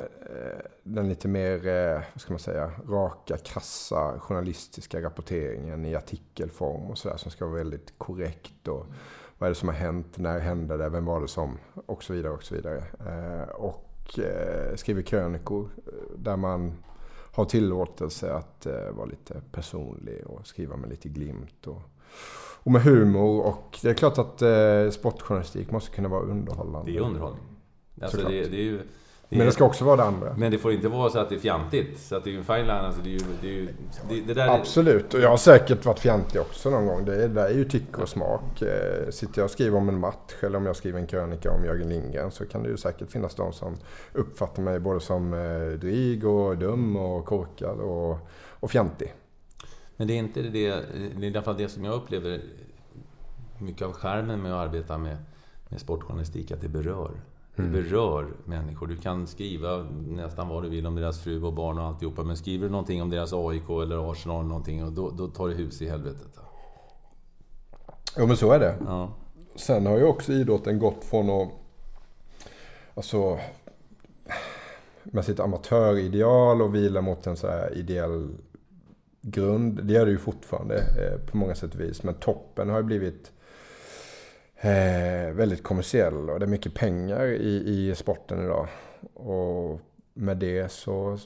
den 0.82 1.08
lite 1.08 1.28
mer, 1.28 1.66
eh, 1.66 2.02
vad 2.12 2.20
ska 2.20 2.32
man 2.32 2.38
säga, 2.38 2.70
raka, 2.88 3.36
krassa 3.36 4.18
journalistiska 4.18 5.02
rapporteringen 5.02 5.84
i 5.84 5.94
artikelform 5.94 6.90
och 6.90 6.98
sådär 6.98 7.16
som 7.16 7.30
ska 7.30 7.46
vara 7.46 7.56
väldigt 7.56 7.98
korrekt 7.98 8.68
och 8.68 8.86
vad 9.38 9.46
är 9.46 9.48
det 9.48 9.54
som 9.54 9.68
har 9.68 9.76
hänt? 9.76 10.18
När 10.18 10.40
hände 10.40 10.76
det? 10.76 10.88
Vem 10.88 11.04
var 11.04 11.20
det 11.20 11.28
som? 11.28 11.58
Och 11.86 12.02
så 12.02 12.12
vidare 12.12 12.32
och 12.32 12.42
så 12.42 12.54
vidare. 12.54 12.84
Eh, 13.06 13.48
och 13.48 14.18
eh, 14.18 14.76
skriver 14.76 15.02
krönikor 15.02 15.70
eh, 15.86 16.18
där 16.18 16.36
man 16.36 16.72
har 17.32 17.44
tillåtelse 17.44 18.32
att 18.32 18.66
eh, 18.66 18.90
vara 18.90 19.06
lite 19.06 19.40
personlig 19.52 20.26
och 20.26 20.46
skriva 20.46 20.76
med 20.76 20.90
lite 20.90 21.08
glimt. 21.08 21.66
Och, 21.66 21.82
och 22.62 22.72
med 22.72 22.82
humor. 22.82 23.46
Och 23.46 23.78
det 23.82 23.90
är 23.90 23.94
klart 23.94 24.18
att 24.18 24.42
eh, 24.42 24.90
sportjournalistik 24.90 25.70
måste 25.70 25.90
kunna 25.90 26.08
vara 26.08 26.22
underhållande. 26.22 26.92
Det 26.92 26.98
är 26.98 27.02
underhållning. 27.02 27.53
Alltså 28.02 28.16
det, 28.16 28.28
det, 28.28 28.56
är 28.56 28.64
ju 28.64 28.80
det 29.28 29.36
men 29.36 29.46
det 29.46 29.52
ska 29.52 29.64
också 29.64 29.84
vara 29.84 29.96
det 29.96 30.02
andra. 30.02 30.34
Men 30.36 30.52
det 30.52 30.58
får 30.58 30.72
inte 30.72 30.88
vara 30.88 31.10
så 31.10 31.18
att 31.18 31.28
det 31.28 31.34
är 31.34 31.38
fjantigt. 31.38 32.00
Så 32.00 32.16
att 32.16 32.24
det 32.24 32.34
är 32.34 32.38
en 32.38 32.44
fine 32.44 32.56
line. 32.56 32.70
Alltså 32.70 33.00
det 33.02 33.08
är 33.08 33.12
ju, 33.12 33.18
det 33.40 33.48
är 33.48 33.52
ju, 33.52 33.68
det, 34.26 34.34
där 34.34 34.48
Absolut. 34.48 35.14
Och 35.14 35.20
jag 35.20 35.30
har 35.30 35.36
säkert 35.36 35.84
varit 35.84 35.98
fjantig 35.98 36.40
också 36.40 36.70
någon 36.70 36.86
gång. 36.86 37.04
Det, 37.04 37.16
det 37.16 37.28
där 37.28 37.44
är 37.44 37.54
ju 37.54 37.64
tycke 37.64 38.02
och 38.02 38.08
smak. 38.08 38.62
Eh, 38.62 39.10
sitter 39.10 39.38
jag 39.38 39.44
och 39.44 39.50
skriver 39.50 39.78
om 39.78 39.88
en 39.88 39.98
match 39.98 40.32
eller 40.40 40.58
om 40.58 40.66
jag 40.66 40.76
skriver 40.76 40.98
en 40.98 41.06
krönika 41.06 41.50
om 41.50 41.64
Jörgen 41.64 41.88
Lindgren 41.88 42.30
så 42.30 42.46
kan 42.46 42.62
det 42.62 42.68
ju 42.68 42.76
säkert 42.76 43.10
finnas 43.10 43.34
de 43.34 43.52
som 43.52 43.76
uppfattar 44.12 44.62
mig 44.62 44.80
både 44.80 45.00
som 45.00 45.34
eh, 45.34 45.78
dryg 45.78 46.26
och 46.26 46.58
dum 46.58 46.96
och 46.96 47.24
korkad 47.24 47.80
och, 47.80 48.18
och 48.60 48.70
fjantig. 48.70 49.14
Men 49.96 50.08
det 50.08 50.14
är 50.14 50.18
inte 50.18 50.42
det, 50.42 50.50
det 50.50 50.66
är 50.66 51.24
i 51.24 51.28
alla 51.28 51.42
fall 51.42 51.56
det 51.56 51.68
som 51.68 51.84
jag 51.84 51.94
upplever 51.94 52.40
mycket 53.58 53.82
av 53.82 53.92
skärmen 53.92 54.42
med 54.42 54.54
att 54.54 54.66
arbeta 54.66 54.98
med, 54.98 55.16
med 55.68 55.80
sportjournalistik, 55.80 56.50
att 56.50 56.60
det 56.60 56.68
berör. 56.68 57.10
Det 57.56 57.62
mm. 57.62 57.72
berör 57.72 58.26
människor. 58.44 58.86
Du 58.86 58.96
kan 58.96 59.26
skriva 59.26 59.86
nästan 60.08 60.48
vad 60.48 60.62
du 60.62 60.68
vill 60.68 60.86
om 60.86 60.94
deras 60.94 61.20
fru 61.20 61.42
och 61.42 61.52
barn 61.52 61.78
och 61.78 61.84
alltihopa. 61.84 62.22
Men 62.22 62.36
skriver 62.36 62.64
du 62.64 62.70
någonting 62.70 63.02
om 63.02 63.10
deras 63.10 63.32
AIK 63.32 63.70
eller 63.70 64.12
Arsenal 64.12 64.38
eller 64.38 64.48
någonting, 64.48 64.84
och 64.84 64.92
då, 64.92 65.10
då 65.10 65.28
tar 65.28 65.48
det 65.48 65.54
hus 65.54 65.82
i 65.82 65.88
helvetet. 65.88 66.38
Jo 68.18 68.26
men 68.26 68.36
så 68.36 68.52
är 68.52 68.58
det. 68.58 68.76
Ja. 68.86 69.12
Sen 69.56 69.86
har 69.86 69.98
ju 69.98 70.04
också 70.04 70.32
idrotten 70.32 70.78
gått 70.78 71.04
från 71.04 71.30
att... 71.30 71.48
Alltså... 72.94 73.38
Med 75.02 75.24
sitt 75.24 75.40
amatörideal 75.40 76.62
och 76.62 76.74
vila 76.74 77.00
mot 77.00 77.26
en 77.26 77.36
så 77.36 77.46
här 77.46 77.78
ideell 77.78 78.28
grund. 79.20 79.84
Det 79.84 79.92
gör 79.92 80.06
det 80.06 80.12
ju 80.12 80.18
fortfarande 80.18 80.76
eh, 80.76 81.30
på 81.30 81.36
många 81.36 81.54
sätt 81.54 81.74
och 81.74 81.80
vis. 81.80 82.02
Men 82.02 82.14
toppen 82.14 82.70
har 82.70 82.76
ju 82.76 82.82
blivit 82.82 83.32
eh, 84.64 85.32
väldigt 85.32 85.62
kommersiell 85.62 86.30
och 86.30 86.40
det 86.40 86.46
är 86.46 86.50
mycket 86.50 86.74
pengar 86.74 87.26
i, 87.26 87.88
i 87.90 87.94
sporten 87.94 88.44
idag. 88.44 88.68
Och 89.14 89.80
med 90.14 90.36
det 90.36 90.72
så 90.72 91.18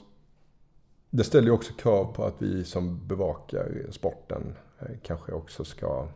det 1.09 1.23
ställer 1.23 1.47
ju 1.47 1.53
också 1.53 1.73
krav 1.73 2.13
på 2.13 2.23
att 2.23 2.35
vi 2.37 2.63
som 2.63 3.07
bevakar 3.07 3.85
sporten 3.91 4.55
eh, 4.79 4.87
kanske 5.03 5.31
också 5.31 5.65
ska 5.65 6.07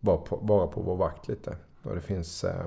vara 0.00 0.16
på, 0.16 0.36
vara 0.36 0.66
på 0.66 0.80
vår 0.80 0.96
vakt 0.96 1.28
lite. 1.28 1.56
Och 1.82 1.94
det 1.94 2.00
finns, 2.00 2.44
eh, 2.44 2.66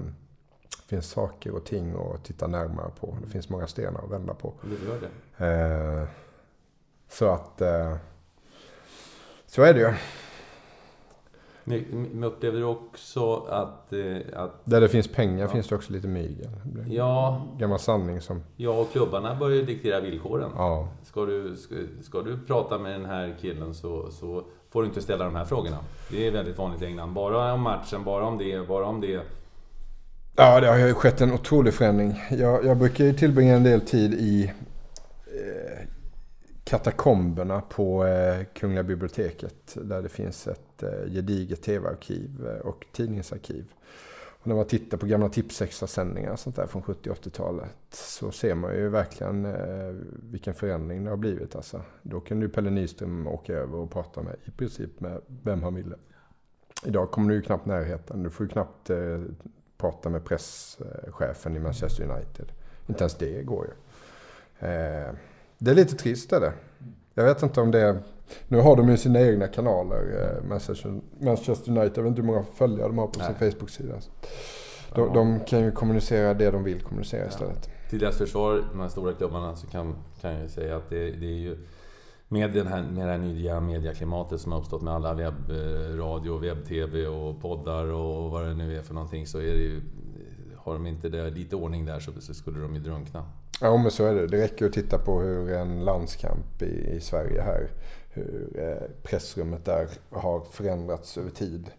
finns 0.88 1.10
saker 1.10 1.52
och 1.52 1.66
ting 1.66 1.96
att 1.96 2.26
titta 2.26 2.48
närmare 2.48 2.92
på. 3.00 3.18
Det 3.24 3.30
finns 3.30 3.50
många 3.50 3.68
stenar 3.68 4.04
att 4.04 4.12
vända 4.12 4.34
på. 4.34 4.54
Det 4.62 4.86
gör 4.86 5.00
det. 5.02 5.46
Eh, 5.46 6.08
så 7.10 7.26
att 7.26 7.62
eh, 7.62 7.96
så 9.46 9.64
är 9.64 9.74
det 9.74 9.80
ju. 9.80 9.94
Men 11.64 12.24
upplever 12.24 12.60
du 12.60 12.66
också 12.66 13.36
att, 13.36 13.94
eh, 13.94 14.18
att... 14.44 14.62
Där 14.64 14.82
det 14.82 14.90
finns 14.90 15.08
pengar 15.08 15.42
ja. 15.42 15.48
finns 15.48 15.68
det 15.68 15.76
också 15.76 15.94
lite 15.94 16.08
mygel. 16.08 16.50
Ja. 16.90 17.42
Gammal 17.58 17.80
sanning 17.80 18.22
som... 18.22 18.44
Ja, 18.58 18.72
och 18.72 18.92
klubbarna 18.92 19.36
börjar 19.36 19.56
ju 19.56 19.66
diktera 19.66 20.00
villkoren. 20.00 20.52
Ja. 20.56 20.88
Ska 21.04 21.26
du, 21.26 21.56
ska, 21.56 21.76
ska, 22.02 22.22
du 22.22 22.40
prata 22.48 22.78
med 22.78 22.92
den 22.92 23.06
här 23.06 23.36
killen 23.42 23.74
så, 23.74 24.12
så 24.12 24.44
får 24.70 24.82
du 24.82 24.88
inte 24.88 25.02
ställa 25.02 25.26
de 25.26 25.36
här 25.36 25.46
frågorna. 25.46 25.78
Det 26.12 26.28
är 26.28 26.32
väldigt 26.32 26.58
vanligt 26.58 26.82
i 26.82 26.86
England. 26.86 27.14
Bara 27.14 27.54
om 27.54 27.62
matchen, 27.62 28.04
bara 28.04 28.26
om 28.26 28.38
det, 28.38 28.68
bara 28.68 28.86
om 28.86 29.02
det. 29.02 29.22
Ja, 30.36 30.60
det 30.60 30.68
har 30.68 30.78
ju 30.78 30.94
skett 30.94 31.22
en 31.22 31.34
otrolig 31.34 31.74
förändring. 31.74 32.20
Jag, 32.32 32.66
jag 32.66 32.78
brukar 32.78 33.04
ju 33.06 33.14
tillbringa 33.14 33.56
en 33.56 33.64
del 33.64 33.82
tid 33.82 34.14
i 34.14 34.52
katakomberna 36.72 37.62
på 37.62 38.06
eh, 38.06 38.46
Kungliga 38.54 38.84
biblioteket. 38.84 39.78
Där 39.82 40.02
det 40.02 40.10
finns 40.10 40.48
ett 40.48 40.84
eh, 40.84 41.12
gediget 41.12 41.62
tv-arkiv 41.62 42.48
eh, 42.48 42.68
och 42.68 42.86
tidningsarkiv. 42.92 43.74
Och 44.14 44.48
när 44.48 44.56
man 44.56 44.66
tittar 44.66 44.98
på 44.98 45.06
gamla 45.06 45.30
Tipsextra-sändningar 45.30 46.36
sånt 46.36 46.56
där 46.56 46.68
från 46.68 46.82
70 46.82 47.10
80-talet 47.10 47.76
så 47.92 48.32
ser 48.32 48.56
man 48.56 48.76
ju 48.76 48.90
verkligen 48.90 49.46
eh, 49.46 49.96
vilken 50.32 50.54
förändring 50.54 51.04
det 51.04 51.10
har 51.10 51.18
blivit. 51.18 51.56
Alltså. 51.56 51.82
Då 52.02 52.20
kunde 52.20 52.46
ju 52.46 52.52
Pelle 52.52 52.70
Nyström 52.70 53.28
åka 53.28 53.54
över 53.54 53.78
och 53.78 53.92
prata 53.92 54.22
med 54.22 54.36
i 54.46 54.52
princip 54.52 55.00
med 55.00 55.22
vem 55.44 55.64
han 55.64 55.76
ville. 55.76 55.96
Idag 56.86 57.12
kommer 57.12 57.30
du 57.30 57.36
ju 57.36 57.42
knappt 57.42 57.66
närheten. 57.66 58.24
Du 58.24 58.30
får 58.30 58.46
ju 58.46 58.50
knappt 58.50 58.90
eh, 58.90 59.22
prata 59.78 60.10
med 60.10 60.26
presschefen 60.26 61.56
i 61.56 61.60
Manchester 61.60 62.04
United. 62.04 62.52
Inte 62.88 63.04
ens 63.04 63.16
det 63.16 63.44
går 63.44 63.66
ju. 63.66 63.74
Eh, 64.68 65.12
det 65.64 65.72
är 65.72 65.76
lite 65.76 65.96
trist 65.96 66.34
är 66.34 66.40
det. 66.40 66.54
Jag 67.14 67.24
vet 67.24 67.44
inte 67.44 67.62
om 67.62 67.72
det 67.72 67.80
är... 67.80 68.00
Nu 68.48 68.60
har 68.60 68.76
de 68.76 68.90
ju 68.90 68.98
sina 68.98 69.22
egna 69.22 69.48
kanaler, 69.48 70.22
eh, 70.22 70.50
Manchester, 70.50 70.90
United. 71.70 71.98
Jag 71.98 72.04
vet 72.04 72.06
inte 72.06 72.22
hur 72.22 72.28
många 72.28 72.44
följare 72.44 72.88
de 72.88 72.98
har 72.98 73.08
på 73.08 73.20
Nej. 73.20 73.28
sin 73.28 73.52
Facebook-sida. 73.52 73.96
De, 74.96 75.14
de, 75.14 75.40
kan 75.40 75.64
ju 75.64 75.72
kommunicera 75.72 76.34
det 76.34 76.52
de 76.52 76.64
vill 76.64 76.82
kommunicera 76.82 77.28
istället. 77.28 77.60
Ja. 77.64 77.90
Till 77.90 78.00
deras 78.00 78.18
försvar, 78.18 78.64
de 78.72 78.80
här 78.80 78.88
stora 78.88 79.14
klubbarna, 79.14 79.56
så 79.56 79.68
kan, 79.68 79.96
kan 80.22 80.34
jag 80.34 80.50
säga 80.50 80.78
att 80.78 80.90
det, 80.90 81.12
det 81.12 81.26
är 81.26 81.40
ju... 81.40 81.58
Med, 82.28 82.54
den 82.54 82.68
här, 82.68 82.84
med 82.84 83.08
det 83.08 83.12
här 83.12 83.20
nya 83.20 83.60
medieklimatet 83.60 84.42
som 84.42 84.52
har 84.52 84.60
uppstått 84.60 84.82
med 84.82 84.94
alla 84.94 85.14
webbradio, 85.14 86.38
webb-tv 86.38 87.08
och 87.08 87.42
poddar 87.42 87.92
och 87.92 88.32
vad 88.32 88.46
det 88.46 88.54
nu 88.54 88.78
är 88.78 88.82
för 88.82 88.94
någonting 88.94 89.28
så 89.28 89.38
är 89.38 89.54
det 89.54 89.62
ju... 89.62 89.82
Har 90.58 90.74
de 90.74 90.88
inte 90.88 91.10
det, 91.10 91.30
lite 91.30 91.56
ordning 91.56 91.86
där 91.86 92.00
så, 92.00 92.12
så 92.20 92.34
skulle 92.34 92.60
de 92.60 92.76
ju 92.76 92.82
drunkna. 92.82 93.26
Ja 93.62 93.78
men 93.78 93.92
så 93.92 94.06
är 94.06 94.16
det. 94.16 94.28
Det 94.28 94.44
räcker 94.44 94.66
att 94.66 94.74
titta 94.74 94.98
på 94.98 95.20
hur 95.20 95.54
en 95.54 95.86
landskamp 95.86 96.62
i, 96.62 96.96
i 96.96 97.02
Sverige 97.02 97.42
här, 97.42 97.68
hur 98.10 98.50
eh, 98.60 98.90
pressrummet 99.04 99.66
där 99.66 99.88
har 100.10 100.42
förändrats 100.52 101.18
över 101.18 101.30
tid. 101.30 101.72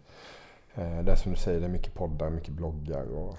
Eh, 0.75 0.99
det 1.03 1.11
är 1.11 1.15
som 1.15 1.31
du 1.31 1.37
säger, 1.37 1.59
det 1.59 1.65
är 1.65 1.69
mycket 1.69 1.93
poddar, 1.93 2.29
mycket 2.29 2.53
bloggar 2.53 3.05
och 3.05 3.37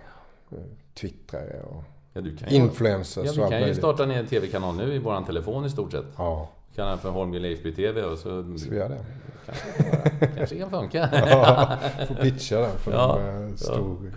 eh, 0.51 0.59
twittrare 0.95 1.63
och 1.63 1.85
ja, 2.13 2.23
influencers. 2.49 3.37
Ja, 3.37 3.45
vi 3.45 3.51
kan 3.51 3.69
ju 3.69 3.75
starta 3.75 4.07
ner 4.07 4.19
en 4.19 4.27
tv-kanal 4.27 4.77
nu 4.77 4.95
i 4.95 4.99
våran 4.99 5.25
telefon 5.25 5.67
i 5.67 5.71
stort 5.71 5.93
sett. 5.93 6.07
Ja. 6.17 6.49
Kallar 6.75 6.91
den 6.91 6.99
för 6.99 7.11
Holmgren 7.11 7.43
Leifby 7.43 7.75
TV 7.75 8.03
och 8.03 8.19
så... 8.19 8.59
Ska 8.59 8.71
vi 8.71 8.77
göra 8.77 8.89
det? 8.89 9.05
Kanske, 9.47 10.27
kanske 10.37 10.59
kan 10.59 10.71
funka. 10.71 11.09
ja, 11.31 11.79
får 12.09 12.15
pitcha 12.15 12.61
den 12.61 12.79
för 12.79 12.93
ja, 12.93 13.21
en 13.21 13.59
stor 13.59 14.13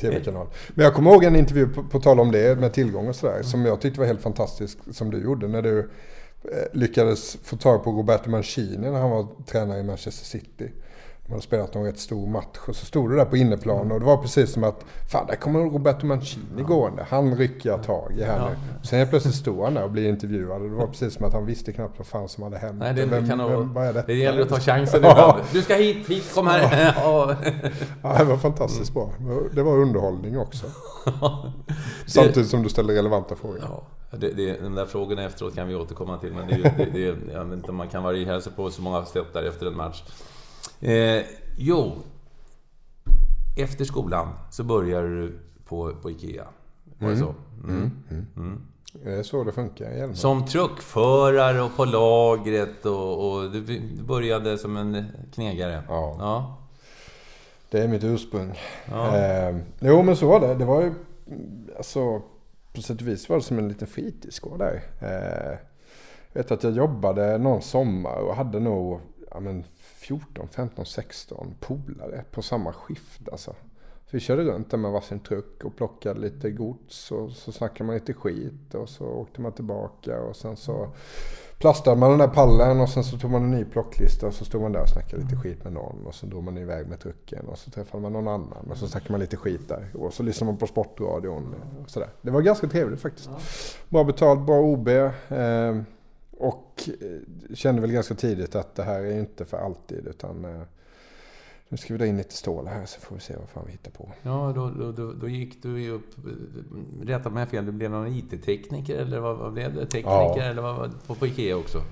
tv-kanal. 0.00 0.46
Men 0.68 0.84
jag 0.84 0.94
kommer 0.94 1.10
ihåg 1.10 1.24
en 1.24 1.36
intervju, 1.36 1.68
på, 1.68 1.82
på 1.82 2.00
tal 2.00 2.20
om 2.20 2.32
det, 2.32 2.58
med 2.60 2.72
tillgång 2.72 3.08
och 3.08 3.16
sådär, 3.16 3.42
som 3.42 3.64
jag 3.64 3.80
tyckte 3.80 4.00
var 4.00 4.06
helt 4.06 4.22
fantastisk, 4.22 4.78
som 4.92 5.10
du 5.10 5.22
gjorde, 5.22 5.48
när 5.48 5.62
du 5.62 5.78
eh, 5.78 6.58
lyckades 6.72 7.38
få 7.42 7.56
tag 7.56 7.84
på 7.84 7.90
Roberto 7.90 8.30
Mancini 8.30 8.90
när 8.90 9.00
han 9.00 9.10
var 9.10 9.26
tränare 9.46 9.80
i 9.80 9.82
Manchester 9.82 10.24
City. 10.24 10.70
De 11.30 11.34
hade 11.34 11.42
spelat 11.42 11.76
en 11.76 11.84
rätt 11.84 11.98
stor 11.98 12.26
match 12.26 12.58
och 12.68 12.76
så 12.76 12.86
stod 12.86 13.10
du 13.10 13.16
där 13.16 13.24
på 13.24 13.36
inneplan 13.36 13.92
och 13.92 14.00
det 14.00 14.06
var 14.06 14.16
precis 14.16 14.52
som 14.52 14.64
att 14.64 14.84
Fan, 15.10 15.26
där 15.26 15.36
kommer 15.36 15.60
Roberto 15.60 16.06
Mancini 16.06 16.44
ja. 16.58 16.64
gående. 16.64 17.06
Han 17.10 17.36
rycker 17.36 17.70
jag 17.70 17.82
tag 17.82 18.12
i 18.18 18.22
här 18.22 18.38
ja. 18.38 18.48
nu. 18.48 18.56
Sen 18.82 18.98
helt 18.98 19.10
plötsligt 19.10 19.34
stod 19.34 19.64
han 19.64 19.74
där 19.74 19.84
och 19.84 19.90
blev 19.90 20.04
intervjuad 20.04 20.62
och 20.62 20.68
det 20.68 20.74
var 20.74 20.86
precis 20.86 21.14
som 21.14 21.26
att 21.26 21.32
han 21.32 21.46
visste 21.46 21.72
knappt 21.72 21.98
vad 21.98 22.06
fan 22.06 22.28
som 22.28 22.44
hade 22.44 22.58
hänt. 22.58 22.78
Nej, 22.78 22.94
det, 22.94 23.06
vem, 23.06 23.28
kan 23.28 23.38
vem, 23.38 23.76
är 23.76 23.92
det? 23.92 24.04
det 24.06 24.14
gäller 24.14 24.42
att 24.42 24.48
ta 24.48 24.60
chansen 24.60 24.98
ibland. 25.04 25.40
Du 25.52 25.62
ska 25.62 25.74
hit, 25.74 26.08
hit, 26.08 26.34
kom 26.34 26.46
här. 26.46 26.94
Ja, 26.96 27.36
ja 28.02 28.18
det 28.18 28.24
var 28.24 28.36
fantastiskt 28.36 28.94
bra. 28.94 29.10
Det 29.54 29.62
var 29.62 29.78
underhållning 29.78 30.38
också. 30.38 30.66
Samtidigt 32.06 32.50
som 32.50 32.62
du 32.62 32.68
ställde 32.68 32.94
relevanta 32.94 33.34
frågor. 33.34 33.60
Ja. 33.62 33.82
Det, 34.10 34.32
det, 34.32 34.62
de 34.62 34.74
där 34.74 34.86
frågorna 34.86 35.22
efteråt 35.22 35.54
kan 35.54 35.68
vi 35.68 35.74
återkomma 35.74 36.18
till, 36.18 36.32
men 36.32 36.46
det, 36.46 36.72
det, 36.76 36.84
det, 36.92 37.32
jag 37.32 37.44
vet 37.44 37.54
inte 37.54 37.70
om 37.70 37.76
man 37.76 37.88
kan 37.88 38.02
variera 38.02 38.40
sig 38.40 38.52
på 38.52 38.70
så 38.70 38.82
många 38.82 39.04
sätt 39.04 39.32
där 39.32 39.42
efter 39.42 39.66
en 39.66 39.76
match. 39.76 40.02
Eh, 40.80 41.22
jo, 41.56 41.92
efter 43.56 43.84
skolan 43.84 44.28
så 44.50 44.64
började 44.64 45.08
du 45.08 45.38
på, 45.64 45.94
på 46.02 46.10
IKEA. 46.10 46.46
Var 46.98 47.08
det 47.08 47.14
mm. 47.14 47.26
så? 47.26 47.34
Mm. 47.64 47.76
Mm. 47.76 47.92
mm. 48.10 48.26
mm. 48.36 48.62
Det 48.92 49.12
är 49.12 49.22
så 49.22 49.44
det 49.44 49.52
funkar 49.52 50.10
i 50.10 50.14
Som 50.14 50.46
truckförare 50.46 51.62
och 51.62 51.76
på 51.76 51.84
lagret 51.84 52.86
och, 52.86 53.32
och 53.32 53.50
du 53.50 53.80
började 54.02 54.58
som 54.58 54.76
en 54.76 55.06
knegare. 55.34 55.82
Ja. 55.88 56.16
ja. 56.18 56.56
Det 57.70 57.82
är 57.82 57.88
mitt 57.88 58.04
ursprung. 58.04 58.58
Ja. 58.90 59.16
Eh, 59.16 59.56
jo 59.80 60.02
men 60.02 60.16
så 60.16 60.26
var 60.26 60.40
det. 60.40 60.54
Det 60.54 60.64
var 60.64 60.82
ju... 60.82 60.94
Alltså, 61.76 62.22
på 62.72 62.82
sätt 62.82 63.00
och 63.00 63.08
vis 63.08 63.28
var 63.28 63.36
det 63.36 63.42
som 63.42 63.58
en 63.58 63.68
liten 63.68 63.88
fritidsgård 63.88 64.58
där. 64.58 64.82
Eh, 65.00 65.58
jag 66.32 66.42
vet 66.42 66.50
att 66.50 66.64
jag 66.64 66.72
jobbade 66.72 67.38
någon 67.38 67.62
sommar 67.62 68.16
och 68.16 68.36
hade 68.36 68.60
nog 68.60 69.00
ja, 69.30 69.40
men 69.40 69.64
14, 70.00 70.48
15, 70.48 70.86
16 70.86 71.54
polare 71.60 72.24
på 72.30 72.42
samma 72.42 72.72
skift. 72.72 73.28
Alltså. 73.32 73.54
Så 74.10 74.16
vi 74.16 74.20
körde 74.20 74.42
runt 74.42 74.70
där 74.70 74.78
med 74.78 74.90
varsin 74.90 75.20
truck 75.20 75.64
och 75.64 75.76
plockade 75.76 76.20
lite 76.20 76.50
gods 76.50 77.12
och 77.12 77.30
så 77.30 77.52
snackade 77.52 77.84
man 77.84 77.94
lite 77.94 78.12
skit 78.12 78.74
och 78.74 78.88
så 78.88 79.04
åkte 79.04 79.40
man 79.40 79.52
tillbaka 79.52 80.20
och 80.20 80.36
sen 80.36 80.56
så 80.56 80.88
plastade 81.58 81.96
man 81.96 82.10
den 82.10 82.18
där 82.18 82.28
pallen 82.28 82.80
och 82.80 82.88
sen 82.88 83.04
så 83.04 83.18
tog 83.18 83.30
man 83.30 83.42
en 83.42 83.50
ny 83.50 83.64
plocklista 83.64 84.26
och 84.26 84.34
så 84.34 84.44
stod 84.44 84.62
man 84.62 84.72
där 84.72 84.82
och 84.82 84.88
snackade 84.88 85.22
lite 85.22 85.36
skit 85.36 85.64
med 85.64 85.72
någon 85.72 86.06
och 86.06 86.14
så 86.14 86.26
drog 86.26 86.44
man 86.44 86.58
iväg 86.58 86.86
med 86.86 87.00
trucken 87.00 87.48
och 87.48 87.58
så 87.58 87.70
träffade 87.70 88.02
man 88.02 88.12
någon 88.12 88.28
annan 88.28 88.70
och 88.70 88.76
så 88.76 88.88
snackade 88.88 89.12
man 89.12 89.20
lite 89.20 89.36
skit 89.36 89.68
där 89.68 89.90
och 89.94 90.12
så 90.12 90.22
lyssnade 90.22 90.52
man 90.52 90.58
på 90.58 90.66
sportradion 90.66 91.54
och 91.82 91.90
sådär. 91.90 92.08
Det 92.22 92.30
var 92.30 92.40
ganska 92.40 92.66
trevligt 92.66 93.00
faktiskt. 93.00 93.30
Bra 93.88 94.04
betalt, 94.04 94.46
bra 94.46 94.60
OB 94.60 94.88
eh, 94.88 95.76
och 96.40 96.88
eh, 97.00 97.54
kände 97.54 97.80
väl 97.80 97.92
ganska 97.92 98.14
tidigt 98.14 98.54
att 98.54 98.74
det 98.74 98.82
här 98.82 99.00
är 99.00 99.18
inte 99.18 99.44
för 99.44 99.56
alltid 99.56 100.06
utan 100.06 100.44
eh, 100.44 100.62
nu 101.68 101.76
ska 101.76 101.94
vi 101.94 101.98
dra 101.98 102.06
in 102.06 102.16
lite 102.16 102.34
stål 102.34 102.66
här 102.66 102.86
så 102.86 103.00
får 103.00 103.14
vi 103.14 103.20
se 103.20 103.36
vad 103.36 103.48
fan 103.48 103.62
vi 103.66 103.72
hittar 103.72 103.90
på. 103.90 104.12
Ja, 104.22 104.52
då, 104.54 104.70
då, 104.70 104.92
då, 104.92 105.12
då 105.12 105.28
gick 105.28 105.62
du 105.62 105.82
ju 105.82 105.90
upp... 105.90 106.14
Rätta 107.02 107.30
mig 107.30 107.46
fel, 107.46 107.66
du 107.66 107.72
blev 107.72 107.90
någon 107.90 108.06
IT-tekniker 108.06 108.96
eller 108.96 109.20
vad, 109.20 109.36
vad 109.36 109.52
blev 109.52 109.74
det? 109.74 109.86
Tekniker 109.86 110.36
ja. 110.36 110.42
eller 110.42 110.62
vad, 110.62 110.76
vad, 110.76 111.06
på, 111.06 111.14
på 111.14 111.26
Ikea 111.26 111.56
också? 111.56 111.82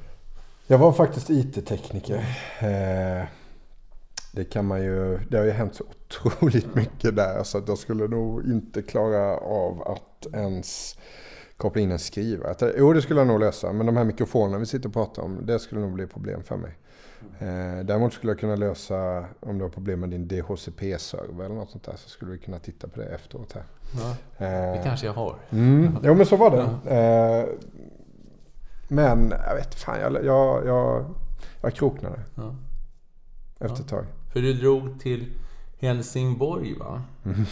Jag 0.67 0.79
var 0.79 0.93
faktiskt 0.93 1.31
IT-tekniker. 1.31 2.17
Eh, 2.61 3.27
det 4.33 4.45
kan 4.45 4.65
man 4.65 4.83
ju... 4.83 5.19
Det 5.31 5.39
har 5.39 5.45
ju 5.45 5.51
hänt 5.51 5.75
så 5.75 5.85
otroligt 5.85 6.75
mycket 6.75 7.17
där 7.17 7.43
så 7.43 7.59
att 7.59 7.69
jag 7.69 7.79
skulle 7.79 8.09
nog 8.09 8.45
inte 8.45 8.83
klara 8.83 9.37
av 9.39 9.83
att 9.83 10.35
ens 10.35 10.99
koppla 11.59 11.83
in 11.83 11.93
en 11.93 11.99
skrivare. 11.99 12.73
Jo, 12.79 12.93
det 12.93 13.03
skulle 13.03 13.21
jag 13.21 13.27
nog 13.27 13.41
lösa. 13.41 13.73
Men 13.73 13.87
de 13.87 13.97
här 13.97 14.05
mikrofonerna 14.05 14.59
vi 14.59 14.67
sitter 14.67 14.89
och 14.89 14.95
pratar 14.95 15.23
om, 15.23 15.47
det 15.47 15.59
skulle 15.59 15.81
nog 15.81 15.93
bli 15.93 16.07
problem 16.07 16.43
för 16.43 16.57
mig. 16.57 16.79
Eh, 17.39 17.85
däremot 17.85 18.13
skulle 18.13 18.33
jag 18.33 18.41
kunna 18.41 18.57
lösa, 18.57 19.25
om 19.41 19.59
du 19.59 19.65
har 19.65 19.71
problem 19.71 20.01
med 20.01 20.11
din 20.11 20.29
DHCP-server 20.29 21.45
eller 21.45 21.55
något 21.55 21.71
sånt 21.71 21.85
där, 21.85 21.97
så 21.97 22.09
skulle 22.09 22.31
vi 22.33 22.39
kunna 22.39 22.59
titta 22.59 22.89
på 22.89 23.01
det 23.01 23.07
efteråt 23.07 23.53
här. 23.53 23.63
Ja, 24.01 24.17
det 24.39 24.79
eh, 24.79 24.85
kanske 24.85 25.07
jag 25.07 25.13
har. 25.13 25.35
Mm, 25.51 25.97
jo 26.03 26.15
men 26.15 26.27
så 26.27 26.37
var 26.37 26.51
det. 26.51 26.95
Eh, 26.97 27.49
men 28.89 29.31
jag 29.47 29.55
vet 29.55 29.75
fan, 29.75 30.01
jag, 30.01 30.25
jag, 30.25 30.67
jag, 30.67 31.05
jag 31.61 31.75
kroknade. 31.75 32.21
Ja. 32.35 32.55
Efter 33.61 33.81
ett 33.81 33.89
tag. 33.89 34.05
För 34.33 34.41
du 34.41 34.53
drog 34.53 35.01
till 35.01 35.33
Helsingborg 35.79 36.79
va? 36.79 37.03
Mm. 37.25 37.45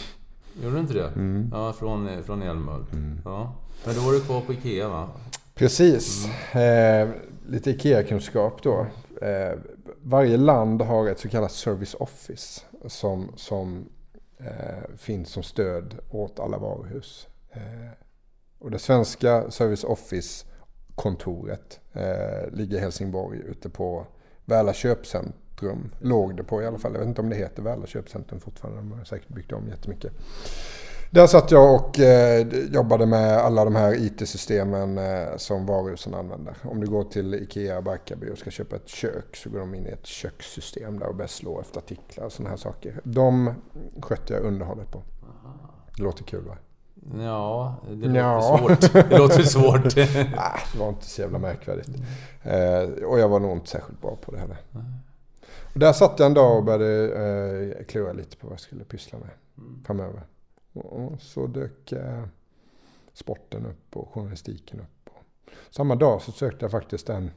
Gjorde 0.63 0.75
du 0.75 0.79
inte 0.79 0.93
det? 0.93 1.07
Mm. 1.07 1.49
Ja, 1.53 1.73
från, 1.73 2.23
från 2.23 2.41
Älmhult. 2.41 2.93
Mm. 2.93 3.21
Ja. 3.25 3.53
Men 3.85 3.95
då 3.95 4.01
var 4.01 4.13
du 4.13 4.21
kvar 4.21 4.41
på 4.41 4.53
Ikea 4.53 4.89
va? 4.89 5.09
Precis. 5.55 6.27
Mm. 6.51 7.09
Eh, 7.09 7.15
lite 7.47 7.71
IKEA-kunskap 7.71 8.63
då. 8.63 8.87
Eh, 9.21 9.59
varje 10.01 10.37
land 10.37 10.81
har 10.81 11.07
ett 11.07 11.19
så 11.19 11.29
kallat 11.29 11.51
Service 11.51 11.93
Office 11.93 12.61
som, 12.87 13.31
som 13.35 13.89
eh, 14.37 14.95
finns 14.97 15.29
som 15.29 15.43
stöd 15.43 15.95
åt 16.09 16.39
alla 16.39 16.57
varuhus. 16.57 17.27
Eh, 17.51 17.91
och 18.59 18.71
det 18.71 18.79
svenska 18.79 19.51
Service 19.51 19.83
Office-kontoret 19.83 21.79
eh, 21.93 22.51
ligger 22.51 22.77
i 22.77 22.79
Helsingborg 22.79 23.39
ute 23.39 23.69
på 23.69 24.05
Väla 24.45 24.73
köpcentrum. 24.73 25.91
Låg 25.99 26.37
det 26.37 26.43
på 26.43 26.61
i 26.61 26.65
alla 26.65 26.77
fall. 26.77 26.93
Jag 26.93 26.99
vet 26.99 27.07
inte 27.07 27.21
om 27.21 27.29
det 27.29 27.35
heter 27.35 27.63
Väla 27.63 27.87
köpcentrum 27.87 28.39
fortfarande. 28.39 28.81
De 28.81 28.91
har 28.91 29.05
säkert 29.05 29.29
byggt 29.29 29.51
om 29.51 29.67
jättemycket. 29.67 30.11
Där 31.11 31.27
satt 31.27 31.51
jag 31.51 31.75
och 31.75 31.99
eh, 31.99 32.47
jobbade 32.71 33.05
med 33.05 33.37
alla 33.37 33.65
de 33.65 33.75
här 33.75 33.93
IT-systemen 33.93 34.97
eh, 34.97 35.37
som 35.37 35.65
varuhusen 35.65 36.13
använder. 36.13 36.55
Om 36.63 36.81
du 36.81 36.87
går 36.87 37.03
till 37.03 37.33
Ikea 37.33 37.81
Barkarby 37.81 38.29
och 38.31 38.37
ska 38.37 38.49
köpa 38.49 38.75
ett 38.75 38.87
kök 38.87 39.35
så 39.35 39.49
går 39.49 39.59
de 39.59 39.75
in 39.75 39.87
i 39.87 39.89
ett 39.89 40.05
kökssystem 40.05 40.99
där 40.99 41.07
och 41.07 41.15
börjar 41.15 41.27
slå 41.27 41.61
efter 41.61 41.79
artiklar 41.79 42.25
och 42.25 42.31
sådana 42.31 42.49
här 42.49 42.57
saker. 42.57 43.01
De 43.03 43.53
skötte 44.01 44.33
jag 44.33 44.43
underhållet 44.43 44.91
på. 44.91 45.03
Det 45.95 46.03
låter 46.03 46.23
kul 46.23 46.43
va? 46.43 46.57
Ja, 47.23 47.75
det 47.89 48.07
låter 48.07 48.19
ja. 48.19 48.57
svårt. 48.57 48.93
Det 49.09 49.17
låter 49.17 49.43
svårt. 49.43 49.95
Nej, 49.95 50.59
det 50.73 50.79
var 50.79 50.89
inte 50.89 51.05
så 51.05 51.21
jävla 51.21 51.39
märkvärdigt. 51.39 51.89
Eh, 52.43 53.05
och 53.05 53.19
jag 53.19 53.29
var 53.29 53.39
nog 53.39 53.51
inte 53.51 53.69
särskilt 53.69 54.01
bra 54.01 54.15
på 54.15 54.31
det 54.31 54.39
heller. 54.39 54.57
Och 55.73 55.79
där 55.79 55.93
satt 55.93 56.19
jag 56.19 56.25
en 56.25 56.33
dag 56.33 56.57
och 56.57 56.63
började 56.63 57.75
eh, 57.77 57.85
klura 57.85 58.13
lite 58.13 58.37
på 58.37 58.47
vad 58.47 58.53
jag 58.53 58.59
skulle 58.59 58.83
pyssla 58.83 59.19
med 59.19 59.29
mm. 59.57 59.83
framöver. 59.85 60.23
Och 60.77 61.21
så 61.21 61.47
dök 61.47 61.91
eh, 61.91 62.23
sporten 63.13 63.65
upp 63.65 63.97
och 63.97 64.09
journalistiken 64.09 64.79
upp. 64.79 65.09
Samma 65.69 65.95
dag 65.95 66.21
så 66.21 66.31
sökte 66.31 66.65
jag 66.65 66.71
faktiskt 66.71 67.09
en 67.09 67.31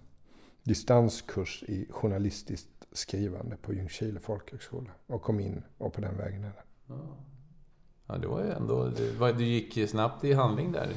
distanskurs 0.62 1.64
i 1.68 1.86
journalistiskt 1.90 2.68
skrivande 2.92 3.56
på 3.56 3.72
Ljungskile 3.72 4.20
folkhögskola. 4.20 4.90
Och 5.06 5.22
kom 5.22 5.40
in 5.40 5.62
och 5.78 5.92
på 5.92 6.00
den 6.00 6.16
vägen 6.16 6.44
är 6.44 6.48
det. 6.48 6.94
Ja, 8.06 8.16
det 8.18 8.26
var 8.26 8.40
ju 8.40 8.50
ändå... 8.50 8.90
Du 9.38 9.44
gick 9.44 9.88
snabbt 9.88 10.24
i 10.24 10.32
handling 10.32 10.72
där. 10.72 10.88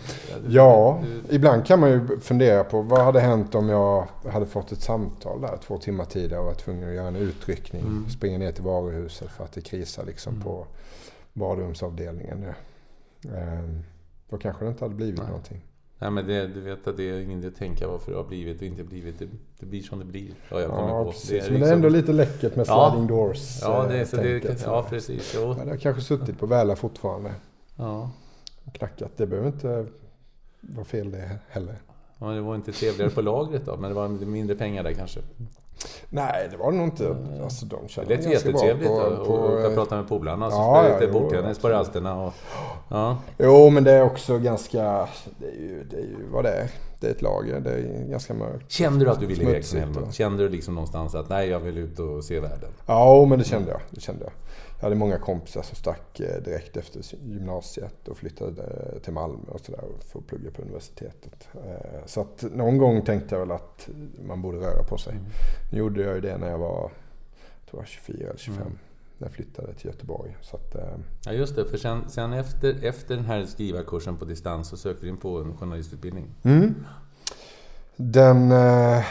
Du, 0.45 0.53
ja, 0.53 1.03
du, 1.03 1.35
ibland 1.35 1.65
kan 1.65 1.79
man 1.79 1.89
ju 1.89 2.19
fundera 2.19 2.63
på 2.63 2.81
vad 2.81 2.99
hade 2.99 3.19
hänt 3.19 3.55
om 3.55 3.69
jag 3.69 4.07
hade 4.31 4.45
fått 4.45 4.71
ett 4.71 4.81
samtal 4.81 5.41
där 5.41 5.57
två 5.57 5.77
timmar 5.77 6.05
tidigare 6.05 6.39
och 6.39 6.45
var 6.45 6.53
tvungen 6.53 6.89
att 6.89 6.95
göra 6.95 7.07
en 7.07 7.15
utryckning. 7.15 7.81
Mm. 7.81 8.09
Springa 8.09 8.37
ner 8.37 8.51
till 8.51 8.63
varuhuset 8.63 9.31
för 9.31 9.43
att 9.43 9.51
det 9.51 9.61
krisar 9.61 10.05
liksom 10.05 10.33
mm. 10.33 10.45
på 10.45 10.67
badrumsavdelningen. 11.33 12.45
Ehm, 13.35 13.83
då 14.29 14.37
kanske 14.37 14.65
det 14.65 14.69
inte 14.69 14.83
hade 14.85 14.95
blivit 14.95 15.19
Nej. 15.19 15.27
någonting. 15.27 15.61
Nej 15.99 16.11
men 16.11 16.27
det, 16.27 16.47
du 16.47 16.61
vet 16.61 16.87
att 16.87 16.97
det 16.97 17.03
är 17.09 17.19
ingen 17.19 17.39
idé 17.39 17.47
att 17.47 17.55
tänka 17.55 17.87
varför 17.87 18.11
det 18.11 18.17
har 18.17 18.23
blivit 18.23 18.57
och 18.57 18.67
inte 18.67 18.83
blivit. 18.83 19.19
Det, 19.19 19.27
det 19.59 19.65
blir 19.65 19.81
som 19.81 19.99
det 19.99 20.05
blir. 20.05 20.31
Ja, 20.49 20.61
jag 20.61 20.69
ja, 20.69 21.03
på. 21.03 21.11
Precis. 21.11 21.29
Det 21.29 21.35
är 21.35 21.37
liksom... 21.37 21.53
Men 21.53 21.61
det 21.61 21.69
är 21.69 21.73
ändå 21.73 21.89
lite 21.89 22.13
läckert 22.13 22.55
med 22.55 22.65
sliding 22.65 23.01
ja. 23.01 23.07
doors. 23.07 23.59
Ja, 23.61 23.85
det 23.87 24.05
så 24.05 24.15
det, 24.15 24.63
ja 24.65 24.85
precis. 24.89 25.33
Jo. 25.35 25.53
Men 25.57 25.65
det 25.65 25.71
har 25.71 25.77
kanske 25.77 26.01
suttit 26.01 26.39
på 26.39 26.45
Väla 26.45 26.75
fortfarande. 26.75 27.33
Ja. 27.75 28.11
Och 28.65 28.73
knackat. 28.73 29.11
Det 29.17 29.27
behöver 29.27 29.47
inte 29.49 29.85
vara 30.61 30.85
fel 30.85 31.11
det 31.11 31.39
heller. 31.49 31.75
Ja, 32.17 32.27
det 32.27 32.41
var 32.41 32.55
inte 32.55 32.71
trevligare 32.71 33.11
på 33.11 33.21
lagret 33.21 33.65
då, 33.65 33.77
men 33.77 33.89
det 33.89 33.95
var 33.95 34.07
mindre 34.09 34.55
pengar 34.55 34.83
där 34.83 34.93
kanske. 34.93 35.19
Nej, 36.09 36.47
det 36.51 36.57
var 36.57 36.71
det 36.71 36.77
nog 36.77 36.87
inte. 36.87 37.15
Alltså, 37.43 37.65
de 37.65 37.77
det 37.95 38.15
lät 38.15 38.25
jättetrevligt 38.25 38.91
att 38.91 39.27
på, 39.27 39.71
prata 39.75 39.95
med 39.95 40.07
polarna. 40.07 40.51
Så 40.51 40.57
ja, 40.57 40.83
spela 40.83 40.99
lite 40.99 41.11
bordtennis 41.11 41.59
på 41.59 41.69
rasterna. 41.69 42.21
Och, 42.21 42.33
ja. 42.89 43.17
Jo, 43.37 43.69
men 43.69 43.83
det 43.83 43.91
är 43.91 44.03
också 44.03 44.37
ganska... 44.37 45.07
Det 45.37 45.47
är 45.47 45.61
ju, 45.61 45.83
det 45.83 45.97
är 45.97 46.01
ju 46.01 46.17
vad 46.31 46.43
det 46.43 46.51
är. 46.51 46.69
Det 46.99 47.07
är 47.07 47.11
ett 47.11 47.21
lager. 47.21 47.59
Det 47.59 47.71
är 47.71 48.09
ganska 48.09 48.33
mörkt. 48.33 48.71
Kände 48.71 49.05
du 49.05 49.11
att 49.11 49.19
du 49.19 49.25
ville 49.25 49.43
iväg? 49.43 49.65
Kände 50.11 50.43
du 50.43 50.49
liksom 50.49 50.75
någonstans 50.75 51.15
att 51.15 51.29
nej, 51.29 51.49
jag 51.49 51.59
vill 51.59 51.77
ut 51.77 51.99
och 51.99 52.23
se 52.23 52.39
världen? 52.39 52.69
Ja, 52.85 53.25
men 53.25 53.39
det 53.39 53.45
kände 53.45 53.71
jag. 53.71 53.79
Det 53.89 54.01
kände 54.01 54.23
jag. 54.23 54.33
Jag 54.83 54.85
hade 54.85 54.99
många 54.99 55.17
kompisar 55.17 55.61
som 55.61 55.75
stack 55.75 56.19
eh, 56.19 56.41
direkt 56.43 56.77
efter 56.77 57.01
gymnasiet 57.25 58.07
och 58.07 58.17
flyttade 58.17 58.63
eh, 58.63 58.99
till 58.99 59.13
Malmö 59.13 59.51
och 59.51 59.59
sådär 59.59 59.83
för 59.99 60.19
att 60.19 60.27
plugga 60.27 60.51
på 60.51 60.61
universitetet. 60.61 61.47
Eh, 61.53 62.05
så 62.05 62.21
att 62.21 62.43
någon 62.51 62.77
gång 62.77 63.01
tänkte 63.01 63.35
jag 63.35 63.39
väl 63.39 63.51
att 63.51 63.89
man 64.27 64.41
borde 64.41 64.57
röra 64.57 64.83
på 64.83 64.97
sig. 64.97 65.13
Mm. 65.13 65.25
Nu 65.71 65.77
gjorde 65.77 66.01
jag 66.01 66.15
ju 66.15 66.21
det 66.21 66.37
när 66.37 66.49
jag 66.49 66.57
var, 66.57 66.91
tror 67.69 67.81
jag 67.81 67.87
24 67.87 68.27
eller 68.29 68.37
25. 68.37 68.61
Mm. 68.61 68.77
När 69.17 69.27
jag 69.27 69.33
flyttade 69.33 69.73
till 69.73 69.85
Göteborg. 69.85 70.37
Så 70.41 70.57
att, 70.57 70.75
ja 71.25 71.31
just 71.31 71.55
det, 71.55 71.65
för 71.65 71.77
sen, 71.77 72.09
sen 72.09 72.33
efter, 72.33 72.83
efter 72.83 73.15
den 73.15 73.25
här 73.25 73.45
skrivarkursen 73.45 74.17
på 74.17 74.25
distans 74.25 74.69
så 74.69 74.77
sökte 74.77 75.05
du 75.05 75.09
in 75.09 75.17
på 75.17 75.39
en 75.39 75.57
journalistutbildning. 75.57 76.25
Mm. 76.43 76.85
Den... 77.95 78.51
Eh, 78.51 79.05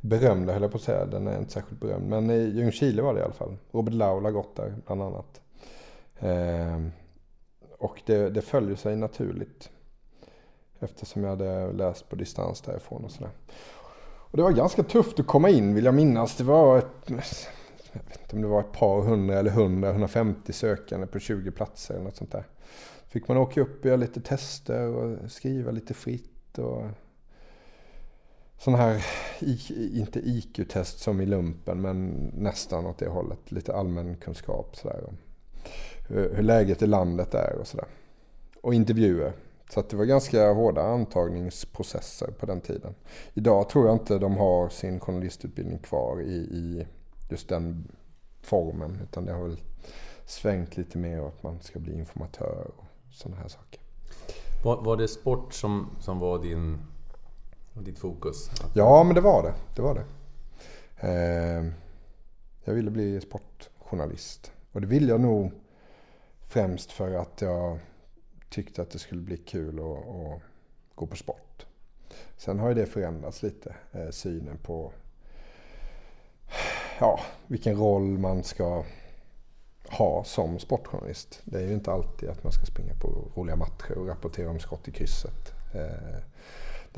berömda 0.00 0.52
höll 0.52 0.62
jag 0.62 0.70
på 0.70 0.76
att 0.76 0.82
säga. 0.82 1.06
Den 1.06 1.26
är 1.26 1.38
inte 1.38 1.52
särskilt 1.52 1.80
berömd. 1.80 2.08
Men 2.08 2.30
i 2.30 2.38
Ljungskile 2.38 3.02
var 3.02 3.14
det 3.14 3.20
i 3.20 3.22
alla 3.22 3.32
fall. 3.32 3.56
Robert 3.70 3.94
Laul 3.94 4.24
har 4.24 4.30
gått 4.30 4.56
där 4.56 4.74
bland 4.86 5.02
annat. 5.02 5.40
Eh, 6.18 6.80
och 7.78 8.02
det, 8.06 8.30
det 8.30 8.40
följer 8.42 8.76
sig 8.76 8.96
naturligt. 8.96 9.70
Eftersom 10.80 11.24
jag 11.24 11.30
hade 11.30 11.72
läst 11.72 12.08
på 12.08 12.16
distans 12.16 12.60
därifrån 12.60 13.04
och 13.04 13.10
sådär. 13.10 13.30
Och 14.30 14.36
det 14.36 14.42
var 14.42 14.52
ganska 14.52 14.82
tufft 14.82 15.20
att 15.20 15.26
komma 15.26 15.50
in 15.50 15.74
vill 15.74 15.84
jag 15.84 15.94
minnas. 15.94 16.36
Det 16.36 16.44
var 16.44 16.78
ett, 16.78 16.86
jag 17.06 18.00
vet 18.08 18.20
inte 18.20 18.36
om 18.36 18.42
det 18.42 18.48
var 18.48 18.60
ett 18.60 18.72
par 18.72 19.02
hundra 19.02 19.38
eller 19.38 19.50
hundra, 19.50 19.90
150 19.90 20.52
sökande 20.52 21.06
på 21.06 21.18
20 21.18 21.50
platser 21.50 21.94
eller 21.94 22.04
något 22.04 22.16
sånt 22.16 22.32
där. 22.32 22.44
Fick 23.08 23.28
man 23.28 23.36
åka 23.36 23.60
upp 23.60 23.80
och 23.80 23.86
göra 23.86 23.96
lite 23.96 24.20
tester 24.20 24.86
och 24.86 25.30
skriva 25.30 25.70
lite 25.70 25.94
fritt. 25.94 26.58
Och 26.58 26.82
Sån 28.58 28.74
här, 28.74 29.06
inte 29.94 30.18
IQ-test 30.18 30.98
som 30.98 31.20
i 31.20 31.26
lumpen, 31.26 31.80
men 31.80 32.08
nästan 32.34 32.86
åt 32.86 32.98
det 32.98 33.08
hållet. 33.08 33.52
Lite 33.52 33.74
allmän 33.74 34.16
kunskap 34.16 34.76
sådär. 34.76 35.12
Hur 36.08 36.42
läget 36.42 36.82
i 36.82 36.86
landet 36.86 37.34
är 37.34 37.58
och 37.60 37.66
sådär. 37.66 37.86
Och 38.62 38.74
intervjuer. 38.74 39.32
Så 39.70 39.80
att 39.80 39.88
det 39.88 39.96
var 39.96 40.04
ganska 40.04 40.52
hårda 40.52 40.82
antagningsprocesser 40.82 42.30
på 42.38 42.46
den 42.46 42.60
tiden. 42.60 42.94
Idag 43.34 43.68
tror 43.68 43.86
jag 43.86 43.94
inte 43.94 44.18
de 44.18 44.36
har 44.36 44.68
sin 44.68 45.00
journalistutbildning 45.00 45.78
kvar 45.78 46.20
i, 46.20 46.34
i 46.34 46.86
just 47.30 47.48
den 47.48 47.92
formen. 48.42 48.98
Utan 49.02 49.24
det 49.24 49.32
har 49.32 49.42
väl 49.42 49.60
svängt 50.26 50.76
lite 50.76 50.98
mer 50.98 51.20
åt 51.20 51.34
att 51.34 51.42
man 51.42 51.60
ska 51.60 51.78
bli 51.78 51.94
informatör 51.94 52.70
och 52.76 52.84
sådana 53.12 53.40
här 53.40 53.48
saker. 53.48 53.80
Var, 54.64 54.82
var 54.82 54.96
det 54.96 55.08
sport 55.08 55.54
som, 55.54 55.90
som 56.00 56.18
var 56.18 56.42
din 56.42 56.78
ditt 57.84 57.98
fokus? 57.98 58.50
Ja, 58.74 59.04
men 59.04 59.14
det 59.14 59.20
var 59.20 59.42
det. 59.42 59.54
det, 59.76 59.82
var 59.82 59.94
det. 59.94 60.04
Eh, 60.96 61.64
jag 62.64 62.74
ville 62.74 62.90
bli 62.90 63.20
sportjournalist. 63.20 64.52
Och 64.72 64.80
det 64.80 64.86
ville 64.86 65.08
jag 65.08 65.20
nog 65.20 65.52
Främst 66.48 66.92
för 66.92 67.14
att 67.14 67.40
jag 67.40 67.78
tyckte 68.48 68.82
att 68.82 68.90
det 68.90 68.98
skulle 68.98 69.20
bli 69.20 69.36
kul 69.36 69.78
att, 69.78 70.08
att 70.08 70.42
gå 70.94 71.06
på 71.06 71.16
sport. 71.16 71.66
Sen 72.36 72.58
har 72.58 72.68
ju 72.68 72.74
det 72.74 72.86
förändrats 72.86 73.42
lite, 73.42 73.76
eh, 73.92 74.10
synen 74.10 74.58
på 74.58 74.92
ja, 77.00 77.20
vilken 77.46 77.76
roll 77.76 78.18
man 78.18 78.44
ska 78.44 78.84
ha 79.88 80.24
som 80.24 80.58
sportjournalist. 80.58 81.40
Det 81.44 81.58
är 81.58 81.66
ju 81.66 81.72
inte 81.72 81.92
alltid 81.92 82.28
att 82.28 82.44
man 82.44 82.52
ska 82.52 82.66
springa 82.66 82.94
på 82.94 83.30
roliga 83.34 83.56
matcher 83.56 83.98
och 83.98 84.06
rapportera 84.06 84.50
om 84.50 84.60
skott 84.60 84.88
i 84.88 84.92
krysset. 84.92 85.52
Eh, 85.74 86.22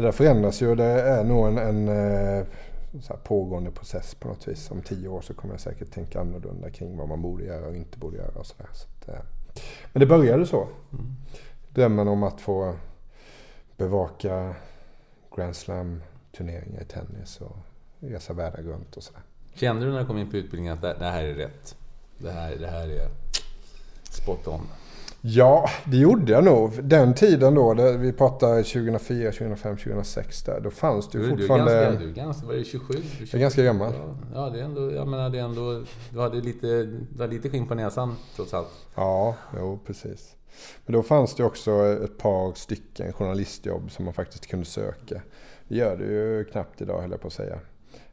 det 0.00 0.06
där 0.06 0.12
förändras 0.12 0.62
ju 0.62 0.68
och 0.68 0.76
det 0.76 0.84
är 0.84 1.24
nog 1.24 1.46
en, 1.46 1.58
en 1.58 1.88
eh, 1.88 2.46
pågående 3.24 3.70
process 3.70 4.14
på 4.14 4.28
något 4.28 4.48
vis. 4.48 4.70
Om 4.70 4.82
tio 4.82 5.08
år 5.08 5.20
så 5.20 5.34
kommer 5.34 5.54
jag 5.54 5.60
säkert 5.60 5.90
tänka 5.90 6.20
annorlunda 6.20 6.70
kring 6.70 6.96
vad 6.96 7.08
man 7.08 7.22
borde 7.22 7.44
göra 7.44 7.66
och 7.66 7.76
inte 7.76 7.98
borde 7.98 8.16
göra. 8.16 8.38
Och 8.38 8.46
så 8.46 8.54
där. 8.58 8.68
Så 8.72 9.12
eh, 9.12 9.18
men 9.92 10.00
det 10.00 10.06
började 10.06 10.46
så. 10.46 10.68
Mm. 10.92 11.06
Drömmen 11.68 12.08
om 12.08 12.22
att 12.22 12.40
få 12.40 12.74
bevaka 13.76 14.54
Grand 15.36 15.56
Slam-turneringar 15.56 16.82
i 16.82 16.84
tennis 16.84 17.40
och 17.40 17.56
resa 17.98 18.32
världen 18.32 18.64
runt 18.64 18.96
och 18.96 19.02
sådär. 19.02 19.22
Kände 19.54 19.86
du 19.86 19.92
när 19.92 20.00
du 20.00 20.06
kom 20.06 20.18
in 20.18 20.30
på 20.30 20.36
utbildningen 20.36 20.74
att 20.74 20.98
det 20.98 21.04
här 21.04 21.24
är 21.24 21.34
rätt? 21.34 21.76
Det 22.18 22.30
här, 22.30 22.56
det 22.56 22.68
här 22.68 22.88
är 22.88 23.08
spot 24.10 24.46
on? 24.46 24.60
Ja, 25.22 25.70
det 25.84 25.96
gjorde 25.96 26.32
jag 26.32 26.44
nog. 26.44 26.84
Den 26.84 27.14
tiden 27.14 27.54
då, 27.54 27.74
det, 27.74 27.96
vi 27.96 28.12
pratar 28.12 28.62
2004, 28.62 29.30
2005, 29.30 29.76
2006 29.76 30.42
där. 30.42 30.60
Då 30.60 30.70
fanns 30.70 31.10
det 31.10 31.18
ju 31.18 31.24
du, 31.24 31.30
fortfarande... 31.30 31.72
Du 31.72 31.78
är 31.78 31.84
ganska, 31.84 32.04
du 32.04 32.10
är 32.10 32.14
ganska, 32.14 32.46
var 32.46 32.54
det 32.54 32.64
27? 32.64 32.94
27? 32.94 33.26
Jag 33.30 33.34
är 33.34 33.38
ganska 33.38 33.62
gammal. 33.62 33.92
Ja, 34.34 34.50
det 34.50 34.60
är 34.60 34.64
ändå, 34.64 34.92
jag 34.92 35.08
menar 35.08 35.30
det 35.30 35.38
är 35.38 35.44
ändå... 35.44 35.82
Du 36.10 36.20
hade 36.20 36.40
lite, 36.40 36.66
du 37.10 37.22
hade 37.22 37.34
lite 37.34 37.50
skinn 37.50 37.66
på 37.66 37.74
näsan 37.74 38.16
trots 38.36 38.54
allt. 38.54 38.68
Ja, 38.94 39.34
jo 39.56 39.78
precis. 39.86 40.36
Men 40.86 40.92
då 40.92 41.02
fanns 41.02 41.34
det 41.34 41.44
också 41.44 41.70
ett 42.04 42.18
par 42.18 42.54
stycken 42.54 43.12
journalistjobb 43.12 43.90
som 43.90 44.04
man 44.04 44.14
faktiskt 44.14 44.46
kunde 44.46 44.66
söka. 44.66 45.22
Det 45.68 45.76
gör 45.76 45.96
det 45.96 46.04
ju 46.04 46.44
knappt 46.44 46.80
idag 46.80 47.00
höll 47.00 47.10
jag 47.10 47.20
på 47.20 47.26
att 47.26 47.32
säga. 47.32 47.58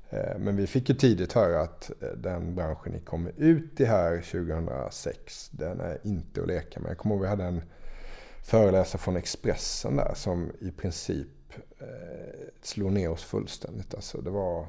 Eh, 0.09 0.37
men 0.39 0.55
vi 0.55 0.67
fick 0.67 0.89
ju 0.89 0.95
tidigt 0.95 1.33
höra 1.33 1.61
att 1.61 1.91
eh, 2.01 2.09
den 2.09 2.55
branschen 2.55 2.93
ni 2.93 2.99
kommer 2.99 3.33
ut 3.37 3.79
i 3.79 3.85
här 3.85 4.21
2006, 4.21 5.49
den 5.49 5.79
är 5.79 5.99
inte 6.03 6.41
att 6.41 6.47
leka 6.47 6.79
med. 6.79 6.89
Jag 6.89 6.97
kommer 6.97 7.15
ihåg 7.15 7.21
vi 7.21 7.29
hade 7.29 7.43
en 7.43 7.61
föreläsare 8.43 9.01
från 9.01 9.15
Expressen 9.15 9.95
där 9.95 10.13
som 10.15 10.51
i 10.59 10.71
princip 10.71 11.27
eh, 11.79 11.87
slog 12.61 12.91
ner 12.91 13.09
oss 13.09 13.23
fullständigt. 13.23 13.95
Alltså 13.95 14.21
det 14.21 14.29
var 14.29 14.67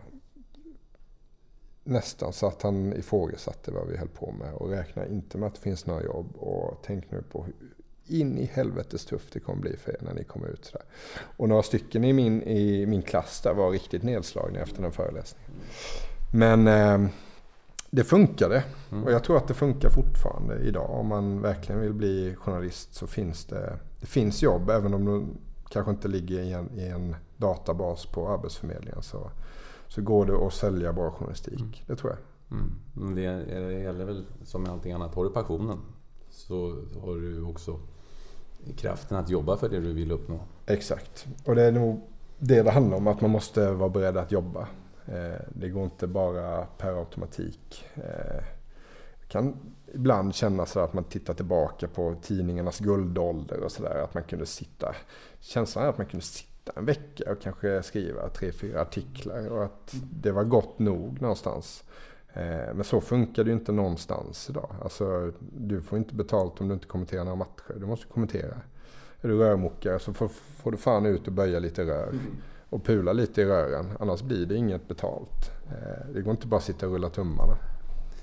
nästan 1.85 2.33
så 2.33 2.47
att 2.47 2.63
han 2.63 2.93
ifrågasatte 2.93 3.71
vad 3.71 3.89
vi 3.89 3.97
höll 3.97 4.09
på 4.09 4.33
med 4.33 4.55
och 4.55 4.71
räknade 4.71 5.09
inte 5.09 5.39
med 5.39 5.47
att 5.47 5.55
det 5.55 5.61
finns 5.61 5.87
några 5.87 6.03
jobb. 6.03 6.37
Och 6.37 6.83
tänk 6.83 7.11
nu 7.11 7.23
på 7.23 7.47
in 8.11 8.39
i 8.39 8.45
helvetes 8.45 9.05
tufft 9.05 9.33
det 9.33 9.41
kommer 9.41 9.61
bli 9.61 9.77
för 9.77 9.93
er 9.93 9.99
när 10.01 10.15
ni 10.15 10.25
kommer 10.25 10.49
ut. 10.49 10.65
Sådär. 10.65 10.87
Och 11.37 11.49
några 11.49 11.63
stycken 11.63 12.05
i 12.05 12.13
min, 12.13 12.43
i 12.43 12.87
min 12.87 13.03
klass 13.03 13.41
där 13.41 13.55
var 13.55 13.71
riktigt 13.71 14.03
nedslagna 14.03 14.61
efter 14.61 14.83
den 14.83 14.93
föreläsningen. 14.93 15.51
Men 16.33 16.67
eh, 16.67 17.11
det 17.91 18.05
funkade. 18.05 18.65
Mm. 18.91 19.05
Och 19.05 19.13
jag 19.13 19.25
tror 19.25 19.37
att 19.37 19.49
det 19.49 19.55
funkar 19.55 19.89
fortfarande 19.89 20.59
idag. 20.59 20.91
Om 20.91 21.07
man 21.07 21.43
verkligen 21.43 21.81
vill 21.81 21.93
bli 21.93 22.35
journalist 22.35 22.95
så 22.95 23.07
finns 23.07 23.45
det, 23.45 23.79
det 24.01 24.07
finns 24.07 24.43
jobb. 24.43 24.71
Även 24.71 24.95
om 24.95 25.05
de 25.05 25.39
kanske 25.71 25.91
inte 25.91 26.09
ligger 26.09 26.41
i 26.41 26.53
en, 26.53 26.79
i 26.79 26.89
en 26.89 27.17
databas 27.37 28.07
på 28.07 28.29
Arbetsförmedlingen. 28.29 29.03
Så, 29.03 29.31
så 29.89 30.03
går 30.03 30.27
det 30.27 30.47
att 30.47 30.53
sälja 30.53 30.93
bra 30.93 31.11
journalistik. 31.11 31.61
Mm. 31.61 31.73
Det 31.87 31.97
tror 31.97 32.13
jag. 32.13 32.19
Mm. 32.59 33.15
Det, 33.15 33.55
det 33.55 33.73
gäller 33.73 34.05
väl 34.05 34.25
som 34.45 34.63
med 34.63 34.73
allting 34.73 34.93
annat. 34.93 35.15
Har 35.15 35.25
du 35.25 35.31
passionen 35.31 35.79
så 36.31 36.77
har 37.03 37.17
du 37.17 37.43
också 37.43 37.81
kraften 38.77 39.17
att 39.17 39.31
jobba 39.31 39.57
för 39.57 39.69
det 39.69 39.81
du 39.81 39.93
vill 39.93 40.13
uppnå. 40.13 40.41
Exakt. 40.67 41.27
Och 41.45 41.55
det 41.55 41.63
är 41.63 41.73
nog 41.73 42.01
det 42.39 42.63
det 42.63 42.71
handlar 42.71 42.97
om, 42.97 43.07
att 43.07 43.21
man 43.21 43.31
måste 43.31 43.71
vara 43.73 43.89
beredd 43.89 44.17
att 44.17 44.33
jobba. 44.33 44.69
Eh, 45.07 45.41
det 45.49 45.69
går 45.69 45.85
inte 45.85 46.07
bara 46.07 46.67
per 46.67 46.99
automatik. 46.99 47.85
Det 47.95 48.45
kan 49.29 49.57
ibland 49.95 50.35
kännas 50.35 50.71
så 50.71 50.81
att 50.81 50.93
man 50.93 51.05
tittar 51.05 51.35
tillbaka 51.35 51.89
på 51.89 52.17
tidningarnas 52.23 52.79
guldålder 52.79 53.61
och 53.61 53.73
sådär. 53.73 54.03
Att 54.05 54.15
man 54.15 54.23
kunde 54.23 54.47
sitta, 54.47 54.95
känslan 55.41 55.85
är 55.85 55.89
att 55.89 55.99
man 55.99 56.07
kunde 56.07 56.27
sitta 56.27 56.73
en 56.77 56.85
vecka 56.85 57.33
och 57.33 57.41
kanske 57.41 57.83
skriva 57.83 58.29
tre, 58.29 58.53
fyra 58.53 58.81
artiklar 58.81 59.49
och 59.49 59.65
att 59.65 59.95
det 60.13 60.33
var 60.33 60.45
gott 60.45 60.79
nog 60.79 61.21
någonstans. 61.21 61.85
Eh, 62.33 62.75
men 62.75 62.85
så 62.85 63.01
funkar 63.01 63.45
det 63.45 63.51
ju 63.51 63.57
inte 63.57 63.73
någonstans 63.73 64.51
idag. 64.51 64.71
Alltså, 64.83 65.33
du 65.41 65.83
får 65.83 65.99
inte 65.99 66.15
betalt 66.15 66.61
om 66.61 66.69
du 66.69 66.75
inte 66.75 66.87
kommenterar 66.87 67.25
några 67.25 67.37
matcher. 67.37 67.81
Du 67.81 67.87
måste 67.87 68.07
kommentera. 68.07 68.55
Är 69.21 69.29
du 69.29 69.39
rörmokare 69.39 69.99
så 69.99 70.13
får, 70.13 70.29
får, 70.29 70.71
du 70.71 70.77
fan 70.77 71.07
ut 71.07 71.27
och 71.27 71.33
böja 71.33 71.59
lite 71.59 71.85
rör. 71.85 72.09
Mm. 72.09 72.37
Och 72.71 72.85
pula 72.85 73.13
lite 73.13 73.43
i 73.43 73.45
rören. 73.45 73.87
Annars 74.01 74.23
blir 74.23 74.47
det 74.47 74.57
inget 74.57 74.89
betalt. 74.89 75.51
Eh, 75.67 76.13
det 76.15 76.23
går 76.23 76.31
inte 76.31 76.47
bara 76.47 76.57
att 76.57 76.63
sitta 76.63 76.87
och 76.87 76.93
rulla 76.93 77.11
tummarna. 77.11 77.59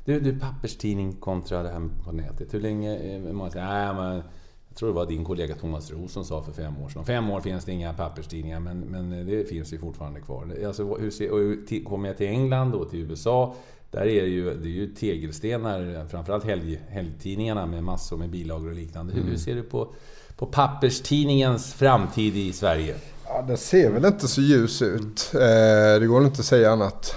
Du, 0.06 0.20
du 0.20 0.40
papperstidning 0.40 1.14
kontra 1.14 1.64
det 1.64 1.70
här 1.70 1.90
på 2.06 2.12
nätet. 2.12 2.54
Hur 2.54 2.60
länge... 2.60 2.98
Eh, 2.98 3.34
man 3.34 3.52
säger, 3.52 3.90
äh, 3.90 3.96
man, 3.96 4.16
jag 4.68 4.80
tror 4.80 4.90
det 4.90 4.96
var 4.96 5.06
din 5.06 5.26
kollega 5.26 5.56
Thomas 5.56 5.92
Roos 5.92 6.12
som 6.12 6.26
sa 6.26 6.44
för 6.44 6.52
fem 6.52 6.78
år 6.84 6.90
sedan. 6.90 7.00
Om 7.00 7.06
fem 7.06 7.30
år 7.30 7.42
finns 7.42 7.66
det 7.66 7.72
inga 7.72 7.94
papperstidningar, 7.94 8.60
men, 8.60 8.80
men 8.80 9.28
det 9.28 9.50
finns 9.50 9.74
ju 9.74 9.78
fortfarande 9.78 10.22
kvar. 10.22 10.66
Alltså, 10.66 10.96
hur 10.96 11.12
ser, 11.12 11.32
och 11.32 11.86
kommer 11.86 12.08
jag 12.08 12.18
till 12.18 12.28
England 12.28 12.76
och 12.76 12.90
till 12.90 13.00
USA 13.00 13.56
där 13.96 14.02
är 14.02 14.22
det 14.22 14.28
ju, 14.28 14.54
det 14.54 14.70
är 14.70 14.72
ju 14.72 14.88
tegelstenar, 14.88 16.06
framförallt 16.10 16.44
helg, 16.44 16.80
helgtidningarna 16.90 17.66
med 17.66 17.84
massor 17.84 18.18
med 18.18 18.30
bilagor 18.30 18.70
och 18.70 18.76
liknande. 18.76 19.14
Mm. 19.14 19.26
Hur 19.26 19.38
ser 19.38 19.56
du 19.56 19.64
på, 19.64 19.94
på 20.38 20.46
papperstidningens 20.46 21.74
framtid 21.74 22.38
i 22.38 22.54
Sverige? 22.54 22.96
Ja, 23.26 23.42
den 23.48 23.58
ser 23.58 23.92
väl 23.92 24.06
inte 24.06 24.28
så 24.28 24.42
ljus 24.42 24.82
ut. 24.82 25.32
Mm. 25.34 26.02
det 26.02 26.08
går 26.08 26.26
inte 26.26 26.40
att 26.40 26.46
säga 26.46 26.72
annat. 26.72 27.16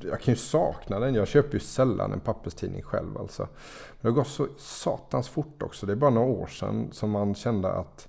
Jag 0.00 0.20
kan 0.20 0.34
ju 0.34 0.36
sakna 0.36 1.00
den. 1.00 1.14
Jag 1.14 1.28
köper 1.28 1.54
ju 1.54 1.60
sällan 1.60 2.12
en 2.12 2.20
papperstidning 2.20 2.82
själv 2.82 3.18
alltså. 3.18 3.42
Men 3.42 3.98
det 4.00 4.08
har 4.08 4.14
gått 4.14 4.28
så 4.28 4.48
satans 4.58 5.28
fort 5.28 5.62
också. 5.62 5.86
Det 5.86 5.92
är 5.92 5.96
bara 5.96 6.10
några 6.10 6.28
år 6.28 6.46
sedan 6.46 6.88
som 6.92 7.10
man 7.10 7.34
kände 7.34 7.72
att 7.72 8.08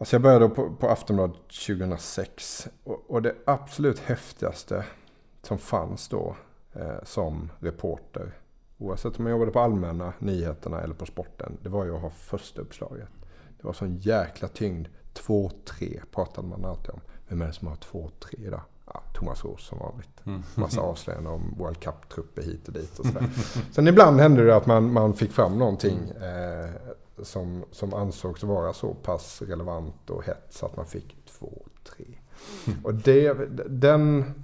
Alltså 0.00 0.14
jag 0.14 0.22
började 0.22 0.48
på, 0.48 0.72
på 0.80 0.88
Aftonbladet 0.88 1.36
2006 1.66 2.68
och, 2.84 3.04
och 3.08 3.22
det 3.22 3.34
absolut 3.46 3.98
häftigaste 3.98 4.84
som 5.42 5.58
fanns 5.58 6.08
då 6.08 6.36
eh, 6.72 7.04
som 7.04 7.50
reporter. 7.58 8.38
Oavsett 8.78 9.18
om 9.18 9.26
jag 9.26 9.30
jobbade 9.30 9.50
på 9.50 9.60
allmänna 9.60 10.12
nyheterna 10.18 10.80
eller 10.80 10.94
på 10.94 11.06
sporten. 11.06 11.56
Det 11.62 11.68
var 11.68 11.84
ju 11.84 11.94
att 11.94 12.02
ha 12.02 12.10
första 12.10 12.60
uppslaget. 12.60 13.08
Det 13.60 13.66
var 13.66 13.72
sån 13.72 13.96
jäkla 13.96 14.48
tyngd. 14.48 14.88
2-3 15.14 16.00
pratade 16.12 16.48
man 16.48 16.64
alltid 16.64 16.90
om. 16.90 17.00
Vem 17.28 17.42
är 17.42 17.46
det 17.46 17.52
som 17.52 17.68
har 17.68 17.76
2-3 17.76 18.10
idag? 18.30 18.62
Ja, 18.86 19.02
Thomas 19.14 19.44
Roos 19.44 19.66
som 19.66 19.78
vanligt. 19.78 20.26
Mm. 20.26 20.42
Massa 20.54 20.80
avslöjanden 20.80 21.32
om 21.32 21.54
World 21.58 21.80
Cup-trupper 21.80 22.42
hit 22.42 22.68
och 22.68 22.74
dit 22.74 22.98
och 22.98 23.06
sådär. 23.06 23.28
Sen 23.72 23.88
ibland 23.88 24.20
hände 24.20 24.44
det 24.44 24.56
att 24.56 24.66
man, 24.66 24.92
man 24.92 25.14
fick 25.14 25.32
fram 25.32 25.58
någonting 25.58 26.10
eh, 26.10 26.70
som, 27.22 27.64
som 27.70 27.94
ansågs 27.94 28.42
vara 28.42 28.72
så 28.72 28.94
pass 28.94 29.42
relevant 29.42 30.10
och 30.10 30.24
hett 30.24 30.46
så 30.50 30.66
att 30.66 30.76
man 30.76 30.86
fick 30.86 31.16
2-3. 31.40 31.50
Mm. 32.66 32.84
Och 32.84 32.94
det, 32.94 33.34
den 33.68 34.34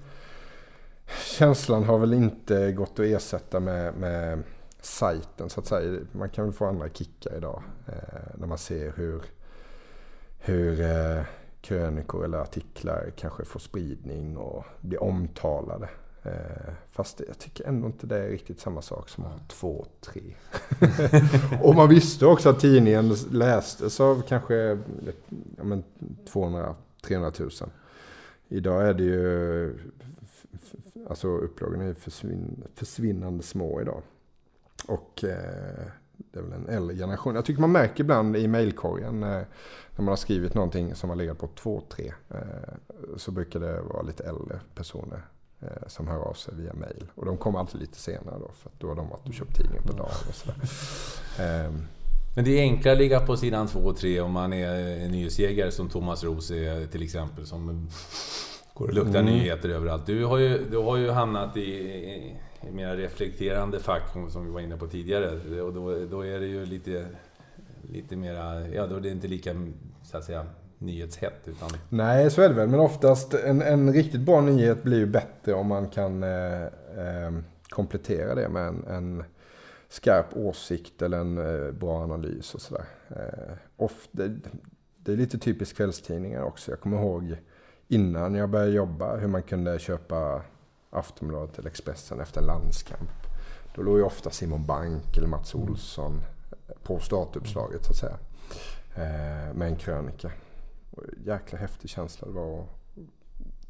känslan 1.06 1.84
har 1.84 1.98
väl 1.98 2.14
inte 2.14 2.72
gått 2.72 2.98
att 2.98 3.06
ersätta 3.06 3.60
med, 3.60 3.94
med 3.94 4.42
sajten 4.80 5.50
så 5.50 5.60
att 5.60 5.66
säga. 5.66 6.00
Man 6.12 6.30
kan 6.30 6.44
väl 6.44 6.54
få 6.54 6.66
andra 6.66 6.88
kickar 6.88 7.36
idag 7.36 7.62
eh, 7.86 8.38
när 8.38 8.46
man 8.46 8.58
ser 8.58 8.92
hur, 8.96 9.22
hur 10.38 10.80
eh, 10.80 11.22
krönikor 11.60 12.24
eller 12.24 12.38
artiklar 12.38 13.12
kanske 13.16 13.44
får 13.44 13.60
spridning 13.60 14.36
och 14.36 14.64
blir 14.80 15.02
omtalade. 15.02 15.88
Eh, 16.22 16.72
fast 16.90 17.20
jag 17.26 17.38
tycker 17.38 17.64
ändå 17.64 17.86
inte 17.86 18.06
det 18.06 18.18
är 18.18 18.28
riktigt 18.28 18.60
samma 18.60 18.82
sak 18.82 19.08
som 19.08 19.24
att 19.24 19.32
ha 19.32 19.38
två, 19.48 19.86
tre. 20.00 20.22
och 21.62 21.74
man 21.74 21.88
visste 21.88 22.26
också 22.26 22.48
att 22.48 22.60
tidningen 22.60 23.14
lästes 23.30 24.00
av 24.00 24.22
kanske 24.28 24.54
ja, 25.56 25.62
200-300 26.32 27.62
000. 27.62 27.70
Idag 28.48 28.88
är 28.88 28.94
det 28.94 29.02
ju 29.02 29.78
Alltså 31.08 31.28
upplagorna 31.28 31.84
är 31.84 31.94
försvinn, 31.94 32.64
försvinnande 32.74 33.42
små 33.42 33.80
idag. 33.80 34.02
Och 34.86 35.24
eh, 35.24 35.86
det 36.16 36.38
är 36.38 36.42
väl 36.42 36.52
en 36.52 36.68
äldre 36.68 36.96
generation. 36.96 37.34
Jag 37.34 37.44
tycker 37.44 37.60
man 37.60 37.72
märker 37.72 38.04
ibland 38.04 38.36
i 38.36 38.48
mejlkorgen 38.48 39.20
när, 39.20 39.46
när 39.96 40.04
man 40.04 40.08
har 40.08 40.16
skrivit 40.16 40.54
någonting 40.54 40.94
som 40.94 41.10
har 41.10 41.16
legat 41.16 41.38
på 41.38 41.46
två, 41.46 41.82
tre. 41.88 42.12
Eh, 42.30 42.38
så 43.16 43.30
brukar 43.30 43.60
det 43.60 43.80
vara 43.80 44.02
lite 44.02 44.24
äldre 44.24 44.60
personer 44.74 45.22
eh, 45.60 45.86
som 45.86 46.08
hör 46.08 46.18
av 46.18 46.34
sig 46.34 46.54
via 46.54 46.74
mejl. 46.74 47.06
Och 47.14 47.26
de 47.26 47.36
kommer 47.36 47.58
alltid 47.58 47.80
lite 47.80 47.98
senare 47.98 48.38
då. 48.38 48.50
För 48.54 48.70
då 48.78 48.88
har 48.88 48.94
de 48.94 49.08
varit 49.08 49.28
och 49.28 49.34
köpt 49.34 49.56
tidningen 49.56 49.82
på 49.82 49.92
dagen 49.92 50.28
och 50.28 50.34
sådär. 50.34 50.56
Ehm. 51.38 51.86
Men 52.36 52.44
det 52.44 52.58
är 52.58 52.62
enklare 52.62 52.92
att 52.92 52.98
ligga 52.98 53.20
på 53.20 53.36
sidan 53.36 53.66
två 53.66 53.78
och 53.80 53.96
tre 53.96 54.20
om 54.20 54.32
man 54.32 54.52
är 54.52 54.98
en 55.04 55.10
nyhetsjägare 55.10 55.70
som 55.70 55.88
Thomas 55.88 56.24
Roos 56.24 56.50
är 56.50 56.80
eh, 56.80 56.86
till 56.86 57.02
exempel. 57.02 57.46
Som 57.46 57.88
Går 58.74 58.86
det 58.86 58.92
luktar 58.94 59.20
mm. 59.20 59.32
nyheter 59.32 59.68
överallt. 59.68 60.06
Du 60.06 60.24
har 60.24 60.38
ju, 60.38 60.64
du 60.70 60.76
har 60.76 60.96
ju 60.96 61.10
hamnat 61.10 61.56
i, 61.56 61.60
i, 61.60 62.36
i 62.68 62.72
mer 62.72 62.96
reflekterande 62.96 63.80
fack 63.80 64.02
som 64.28 64.46
vi 64.46 64.50
var 64.50 64.60
inne 64.60 64.76
på 64.76 64.86
tidigare. 64.86 65.60
Och 65.62 65.72
då, 65.72 66.04
då 66.10 66.26
är 66.26 66.40
det 66.40 66.46
ju 66.46 66.66
lite, 66.66 67.06
lite 67.92 68.16
mera, 68.16 68.68
ja 68.68 68.86
då 68.86 68.96
är 68.96 69.00
det 69.00 69.08
inte 69.08 69.28
lika 69.28 69.54
så 70.02 70.16
att 70.16 70.24
säga 70.24 70.46
nyhetshett. 70.78 71.48
Utan... 71.48 71.70
Nej, 71.88 72.30
så 72.30 72.42
är 72.42 72.48
det 72.48 72.54
väl. 72.54 72.68
Men 72.68 72.80
oftast 72.80 73.34
en, 73.34 73.62
en 73.62 73.92
riktigt 73.92 74.20
bra 74.20 74.40
nyhet 74.40 74.82
blir 74.82 74.98
ju 74.98 75.06
bättre 75.06 75.54
om 75.54 75.66
man 75.66 75.88
kan 75.88 76.22
eh, 76.22 76.62
eh, 76.62 77.32
komplettera 77.68 78.34
det 78.34 78.48
med 78.48 78.68
en, 78.68 78.84
en 78.84 79.24
skarp 79.88 80.36
åsikt 80.36 81.02
eller 81.02 81.18
en 81.18 81.38
eh, 81.38 81.72
bra 81.72 82.02
analys 82.02 82.54
och 82.54 82.60
sådär. 82.60 82.84
Eh, 83.08 83.88
det, 84.10 84.32
det 84.98 85.12
är 85.12 85.16
lite 85.16 85.38
typiskt 85.38 85.76
kvällstidningar 85.76 86.42
också. 86.42 86.70
Jag 86.70 86.80
kommer 86.80 86.98
ihåg 86.98 87.36
innan 87.88 88.34
jag 88.34 88.50
började 88.50 88.72
jobba 88.72 89.16
hur 89.16 89.28
man 89.28 89.42
kunde 89.42 89.78
köpa 89.78 90.42
Aftonbladet 90.90 91.58
eller 91.58 91.70
Expressen 91.70 92.20
efter 92.20 92.40
landskamp. 92.42 93.10
Då 93.74 93.82
låg 93.82 93.98
ju 93.98 94.04
ofta 94.04 94.30
Simon 94.30 94.66
Bank 94.66 95.16
eller 95.16 95.28
Mats 95.28 95.54
Olsson 95.54 96.22
på 96.82 96.98
startuppslaget 96.98 97.84
så 97.84 97.90
att 97.90 97.96
säga. 97.96 98.18
Eh, 98.94 99.54
med 99.54 99.68
en 99.68 99.76
krönika. 99.76 100.32
Jäkla 101.24 101.58
häftig 101.58 101.90
känsla 101.90 102.28
det 102.28 102.34
var 102.34 102.60
att 102.60 102.68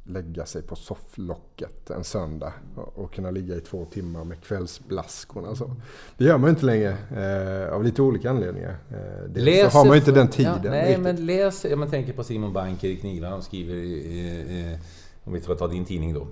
lägga 0.07 0.47
sig 0.47 0.63
på 0.63 0.77
sofflocket 0.77 1.91
en 1.91 2.05
söndag 2.05 2.53
och 2.75 3.15
kunna 3.15 3.31
ligga 3.31 3.55
i 3.57 3.61
två 3.61 3.85
timmar 3.85 4.25
med 4.25 4.41
kvällsblaskorna. 4.41 5.55
Så. 5.55 5.77
Det 6.19 6.25
gör 6.25 6.39
man 6.39 6.51
inte 6.51 6.67
längre 6.67 6.97
eh, 7.17 7.75
av 7.75 7.85
lite 7.85 8.03
olika 8.03 8.31
anledningar. 8.31 8.77
Eh, 8.91 9.29
dels 9.29 9.73
så 9.73 9.79
har 9.79 9.85
man 9.85 9.95
ju 9.95 9.99
inte 9.99 10.13
den 10.13 10.29
tiden. 10.29 10.61
Ja, 10.65 10.71
nej, 10.71 10.89
riktigt. 10.89 11.03
men 11.03 11.27
läs, 11.27 11.65
om 11.65 11.81
man 11.81 11.91
tänker 11.91 12.13
på 12.13 12.25
Simon 12.25 12.53
Bank, 12.53 12.85
Erik 12.85 13.03
Niva, 13.03 13.29
han 13.29 13.43
skriver, 13.43 13.75
eh, 13.75 14.73
eh, 14.73 14.79
om 15.25 15.33
vi 15.33 15.41
ska 15.41 15.55
ta 15.55 15.69
din 15.69 15.85
tidning 15.85 16.15
då. 16.15 16.23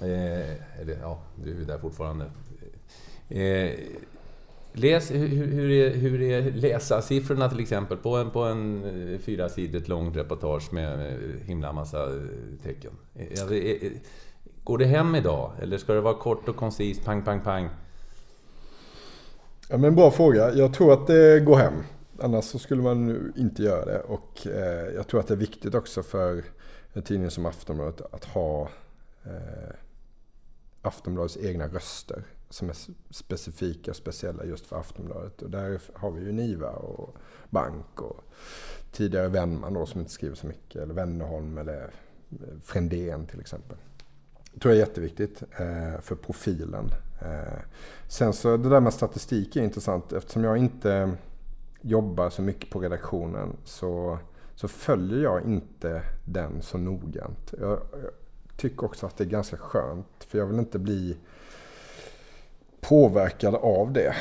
Eh, 0.00 0.80
eller 0.80 0.98
ja, 1.00 1.22
du 1.44 1.62
är 1.62 1.66
där 1.66 1.78
fortfarande. 1.78 2.24
Läs, 4.74 5.10
hur, 5.10 5.28
hur, 5.28 5.70
är, 5.70 5.94
hur 5.94 6.22
är 6.22 6.50
läsarsiffrorna 6.52 7.48
till 7.48 7.60
exempel 7.60 7.96
på 7.96 8.16
en, 8.16 8.30
på 8.30 8.42
en 8.42 8.84
eh, 8.84 9.18
fyra 9.18 9.48
sidor 9.48 9.82
långt 9.86 10.16
reportage 10.16 10.72
med 10.72 11.06
eh, 11.06 11.46
himla 11.46 11.72
massa 11.72 12.06
eh, 12.06 12.12
tecken? 12.62 12.92
Alltså, 13.30 13.54
går 14.64 14.78
det 14.78 14.84
hem 14.84 15.14
idag? 15.14 15.52
Eller 15.62 15.78
ska 15.78 15.92
det 15.92 16.00
vara 16.00 16.14
kort 16.14 16.48
och 16.48 16.56
koncist, 16.56 17.04
pang, 17.04 17.24
pang, 17.24 17.40
pang? 17.40 17.68
Ja, 19.68 19.78
men 19.78 19.94
bra 19.94 20.10
fråga. 20.10 20.54
Jag 20.54 20.74
tror 20.74 20.92
att 20.92 21.06
det 21.06 21.40
går 21.40 21.56
hem. 21.56 21.74
Annars 22.20 22.44
så 22.44 22.58
skulle 22.58 22.82
man 22.82 23.32
inte 23.36 23.62
göra 23.62 23.84
det. 23.84 24.00
Och 24.00 24.46
eh, 24.46 24.94
jag 24.94 25.08
tror 25.08 25.20
att 25.20 25.28
det 25.28 25.34
är 25.34 25.38
viktigt 25.38 25.74
också 25.74 26.02
för 26.02 26.44
en 26.92 27.02
tidning 27.02 27.30
som 27.30 27.46
Aftonbladet 27.46 28.00
att 28.14 28.24
ha 28.24 28.68
eh, 29.24 29.74
Aftonbladets 30.82 31.36
egna 31.36 31.68
röster 31.68 32.22
som 32.52 32.68
är 32.68 32.76
specifika 33.10 33.90
och 33.90 33.96
speciella 33.96 34.44
just 34.44 34.66
för 34.66 34.76
Aftonbladet. 34.76 35.42
Och 35.42 35.50
där 35.50 35.80
har 35.94 36.10
vi 36.10 36.24
ju 36.24 36.32
Niva 36.32 36.70
och 36.70 37.16
Bank 37.50 38.00
och 38.00 38.24
tidigare 38.90 39.28
Wennman 39.28 39.74
då 39.74 39.86
som 39.86 40.00
inte 40.00 40.12
skriver 40.12 40.36
så 40.36 40.46
mycket. 40.46 40.82
Eller 40.82 40.94
Wennerholm 40.94 41.58
eller 41.58 41.82
eh, 42.30 42.58
Frändén 42.62 43.26
till 43.26 43.40
exempel. 43.40 43.76
Det 44.52 44.60
tror 44.60 44.74
jag 44.74 44.82
är 44.82 44.86
jätteviktigt 44.86 45.42
eh, 45.42 46.00
för 46.00 46.14
profilen. 46.14 46.90
Eh, 47.20 47.58
sen 48.08 48.32
så 48.32 48.56
det 48.56 48.68
där 48.68 48.80
med 48.80 48.94
statistik 48.94 49.56
är 49.56 49.62
intressant 49.62 50.12
eftersom 50.12 50.44
jag 50.44 50.56
inte 50.56 51.16
jobbar 51.80 52.30
så 52.30 52.42
mycket 52.42 52.70
på 52.70 52.80
redaktionen 52.80 53.56
så, 53.64 54.18
så 54.54 54.68
följer 54.68 55.22
jag 55.22 55.44
inte 55.44 56.02
den 56.24 56.62
så 56.62 56.78
noggrant. 56.78 57.54
Jag, 57.60 57.70
jag 57.70 58.10
tycker 58.56 58.84
också 58.84 59.06
att 59.06 59.16
det 59.16 59.24
är 59.24 59.28
ganska 59.28 59.56
skönt 59.56 60.24
för 60.28 60.38
jag 60.38 60.46
vill 60.46 60.58
inte 60.58 60.78
bli 60.78 61.16
påverkad 62.88 63.54
av 63.54 63.92
det. 63.92 64.14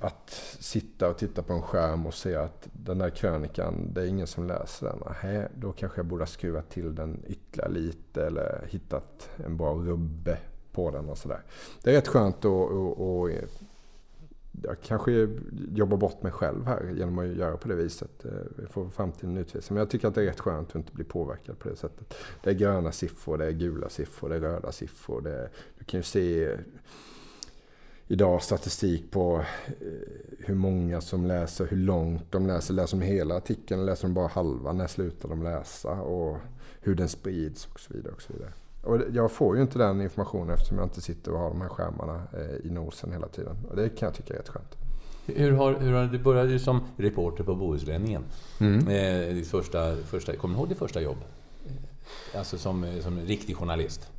Att 0.00 0.30
sitta 0.58 1.08
och 1.08 1.18
titta 1.18 1.42
på 1.42 1.52
en 1.52 1.62
skärm 1.62 2.06
och 2.06 2.14
se 2.14 2.34
att 2.34 2.68
den 2.72 2.98
där 2.98 3.10
krönikan, 3.10 3.90
det 3.92 4.00
är 4.00 4.06
ingen 4.06 4.26
som 4.26 4.46
läser 4.46 4.86
den. 4.86 4.98
Nähä, 5.06 5.48
då 5.54 5.72
kanske 5.72 5.98
jag 5.98 6.06
borde 6.06 6.22
ha 6.22 6.26
skruvat 6.26 6.70
till 6.70 6.94
den 6.94 7.22
ytterligare 7.26 7.72
lite 7.72 8.26
eller 8.26 8.66
hittat 8.68 9.30
en 9.44 9.56
bra 9.56 9.74
rubbe 9.74 10.38
på 10.72 10.90
den 10.90 11.08
och 11.08 11.18
sådär. 11.18 11.40
Det 11.82 11.90
är 11.90 11.94
rätt 11.94 12.08
skönt 12.08 12.38
att 12.38 12.44
och, 12.44 13.20
och, 13.20 13.30
jag 14.62 14.80
kanske 14.82 15.28
jobbar 15.74 15.96
bort 15.96 16.22
mig 16.22 16.32
själv 16.32 16.66
här 16.66 16.94
genom 16.96 17.18
att 17.18 17.26
göra 17.26 17.56
på 17.56 17.68
det 17.68 17.74
viset. 17.74 18.24
Eh, 18.24 18.30
vi 18.56 18.66
får 18.66 18.88
framtiden 18.88 19.36
utvisa. 19.36 19.74
Men 19.74 19.80
jag 19.80 19.90
tycker 19.90 20.08
att 20.08 20.14
det 20.14 20.22
är 20.22 20.26
rätt 20.26 20.40
skönt 20.40 20.68
att 20.68 20.74
inte 20.74 20.92
bli 20.92 21.04
påverkad 21.04 21.58
på 21.58 21.68
det 21.68 21.76
sättet. 21.76 22.14
Det 22.42 22.50
är 22.50 22.54
gröna 22.54 22.92
siffror, 22.92 23.38
det 23.38 23.46
är 23.46 23.52
gula 23.52 23.88
siffror, 23.88 24.28
det 24.28 24.36
är 24.36 24.40
röda 24.40 24.72
siffror. 24.72 25.20
Det, 25.20 25.48
du 25.78 25.84
kan 25.84 26.00
ju 26.00 26.04
se 26.04 26.56
idag 28.08 28.42
statistik 28.42 29.10
på 29.10 29.44
eh, 29.66 29.74
hur 30.38 30.54
många 30.54 31.00
som 31.00 31.26
läser, 31.26 31.66
hur 31.66 31.76
långt 31.76 32.32
de 32.32 32.46
läser. 32.46 32.74
Läser 32.74 32.98
de 32.98 33.04
hela 33.04 33.36
artikeln 33.36 33.86
läser 33.86 34.08
de 34.08 34.14
bara 34.14 34.28
halva? 34.28 34.72
När 34.72 34.86
slutar 34.86 35.28
de 35.28 35.42
läsa? 35.42 35.90
Och 35.90 36.38
hur 36.80 36.94
den 36.94 37.08
sprids 37.08 37.68
och 37.72 37.80
så 37.80 37.94
vidare. 37.94 38.12
Och 38.14 38.22
så 38.22 38.32
vidare. 38.32 38.52
Och 38.82 39.00
jag 39.12 39.32
får 39.32 39.56
ju 39.56 39.62
inte 39.62 39.78
den 39.78 40.00
informationen 40.00 40.50
eftersom 40.50 40.78
jag 40.78 40.86
inte 40.86 41.00
sitter 41.00 41.32
och 41.32 41.38
har 41.38 41.48
de 41.48 41.60
här 41.60 41.68
skärmarna 41.68 42.22
eh, 42.32 42.66
i 42.66 42.70
nosen 42.70 43.12
hela 43.12 43.28
tiden. 43.28 43.56
Och 43.70 43.76
det 43.76 43.88
kan 43.88 44.06
jag 44.06 44.14
tycka 44.14 44.34
är 44.34 44.38
rätt 44.38 44.48
skönt. 44.48 44.76
Hur 45.26 45.52
har, 45.52 45.74
hur 45.74 45.92
har, 45.92 46.04
du 46.04 46.18
började 46.18 46.52
ju 46.52 46.58
som 46.58 46.80
reporter 46.96 47.44
på 47.44 47.54
Bohuslänningen. 47.54 48.24
Mm. 48.60 48.88
Eh, 48.88 49.34
ditt 49.34 49.48
första, 49.48 49.96
första, 49.96 50.36
kommer 50.36 50.54
du 50.54 50.58
ihåg 50.58 50.68
ditt 50.68 50.78
första 50.78 51.00
jobb? 51.00 51.16
Alltså 52.34 52.58
som, 52.58 53.00
som 53.02 53.20
riktig 53.20 53.56
journalist. 53.56 54.10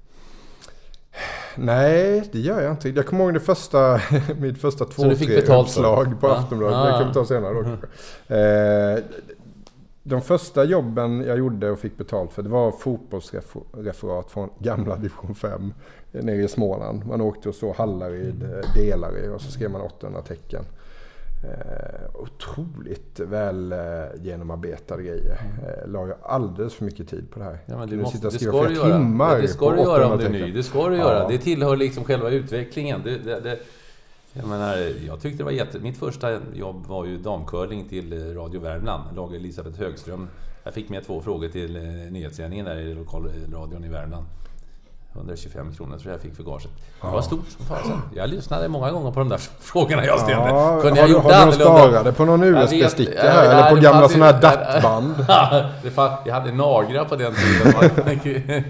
Nej, 1.59 2.29
det 2.31 2.39
gör 2.39 2.61
jag 2.61 2.71
inte. 2.71 2.89
Jag 2.89 3.05
kommer 3.05 3.23
ihåg 3.23 3.33
det 3.33 3.39
första, 3.39 4.01
mitt 4.39 4.61
första 4.61 4.85
två, 4.85 5.15
tre 5.15 5.41
uppslag 5.41 6.21
på 6.21 6.27
Aftonbladet. 6.27 6.77
Ah. 6.77 6.85
Det 6.85 6.91
kan 6.91 7.07
vi 7.07 7.13
ta 7.13 7.25
senare 7.25 7.53
då 7.53 7.63
kanske. 7.63 7.87
Eh, 8.35 9.03
de 10.03 10.21
första 10.21 10.63
jobben 10.63 11.23
jag 11.27 11.37
gjorde 11.37 11.71
och 11.71 11.79
fick 11.79 11.97
betalt 11.97 12.33
för 12.33 12.43
det 12.43 12.49
var 12.49 12.71
fotbollsreferat 12.71 14.31
från 14.31 14.49
gamla 14.59 14.95
division 14.95 15.35
5 15.35 15.73
nere 16.11 16.43
i 16.43 16.47
Småland. 16.47 17.05
Man 17.05 17.21
åkte 17.21 17.49
och 17.49 17.55
såg 17.55 17.75
Hallaryd, 17.75 18.43
eh, 18.43 18.73
Delary 18.75 19.27
och 19.27 19.41
så 19.41 19.51
skrev 19.51 19.71
man 19.71 19.81
800 19.81 20.21
tecken. 20.21 20.63
Eh, 21.43 22.09
otroligt 22.13 23.19
väl 23.19 23.71
eh, 23.71 23.79
genomarbetade 24.21 25.03
grejer. 25.03 25.41
Eh, 25.63 25.89
la 25.89 26.07
jag 26.07 26.17
alldeles 26.21 26.73
för 26.73 26.85
mycket 26.85 27.09
tid 27.09 27.31
på 27.31 27.39
det 27.39 27.45
här. 27.45 27.57
Ja, 27.65 27.77
men 27.77 27.89
du 27.89 27.97
måste, 27.97 28.17
sitta 28.17 28.27
och 28.27 28.33
skriva 28.33 28.63
flera 28.63 28.97
timmar 28.97 29.35
ja, 29.35 29.41
Det 29.41 29.47
ska 29.47 29.71
du 29.71 29.81
göra 29.81 30.07
om 30.07 30.19
du 30.19 30.25
är 30.25 30.29
ny. 30.29 30.51
Det 30.51 30.63
ska 30.63 30.89
du 30.89 30.97
göra. 30.97 31.19
Ja. 31.19 31.27
Det 31.29 31.38
tillhör 31.38 31.75
liksom 31.75 32.03
själva 32.03 32.29
utvecklingen. 32.29 33.01
Det, 33.03 33.17
det, 33.17 33.39
det, 33.39 33.59
jag, 34.33 34.47
menar, 34.47 34.77
jag 35.07 35.21
tyckte 35.21 35.38
det 35.38 35.43
var 35.43 35.51
jätte... 35.51 35.79
Mitt 35.79 35.97
första 35.97 36.39
jobb 36.53 36.85
var 36.88 37.05
ju 37.05 37.17
damcurling 37.17 37.89
till 37.89 38.35
Radio 38.35 38.61
Värmland. 38.61 39.15
Lag 39.15 39.35
Elisabeth 39.35 39.79
Högström. 39.79 40.27
Jag 40.63 40.73
fick 40.73 40.89
med 40.89 41.05
två 41.05 41.21
frågor 41.21 41.47
till 41.47 41.75
eh, 41.75 41.81
nyhetssändningen 42.11 42.65
där 42.65 42.77
i 42.77 42.93
lokalradion 42.93 43.83
i 43.83 43.89
Värmland. 43.89 44.25
125 45.18 45.74
kronor 45.74 45.97
tror 45.97 46.11
jag 46.11 46.22
fick 46.22 46.36
för 46.36 46.43
gaget. 46.43 46.70
Det 47.01 47.07
var 47.07 47.22
stort 47.22 47.45
som 47.57 47.65
fasen. 47.65 48.01
Jag 48.15 48.30
lyssnade 48.30 48.68
många 48.68 48.91
gånger 48.91 49.11
på 49.11 49.20
de 49.20 49.30
där 49.30 49.38
frågorna 49.59 50.05
jag 50.05 50.20
ställde. 50.20 50.47
Ja, 50.47 50.82
Kunde 50.82 50.99
jag 50.99 51.09
gjort? 51.09 51.24
Har 51.24 51.45
du 51.45 51.51
sparade 51.51 52.13
på 52.13 52.26
någon 52.26 52.43
USB-sticka 52.43 53.22
här? 53.22 53.45
Ja, 53.45 53.51
eller 53.51 53.70
på 53.70 53.82
gamla 53.82 54.09
sådana 54.09 54.26
här 54.26 54.41
dattband? 54.41 55.15
jag 56.26 56.34
hade 56.34 56.51
Nagra 56.51 57.05
på 57.05 57.15
den 57.15 57.34
tiden. 57.34 57.74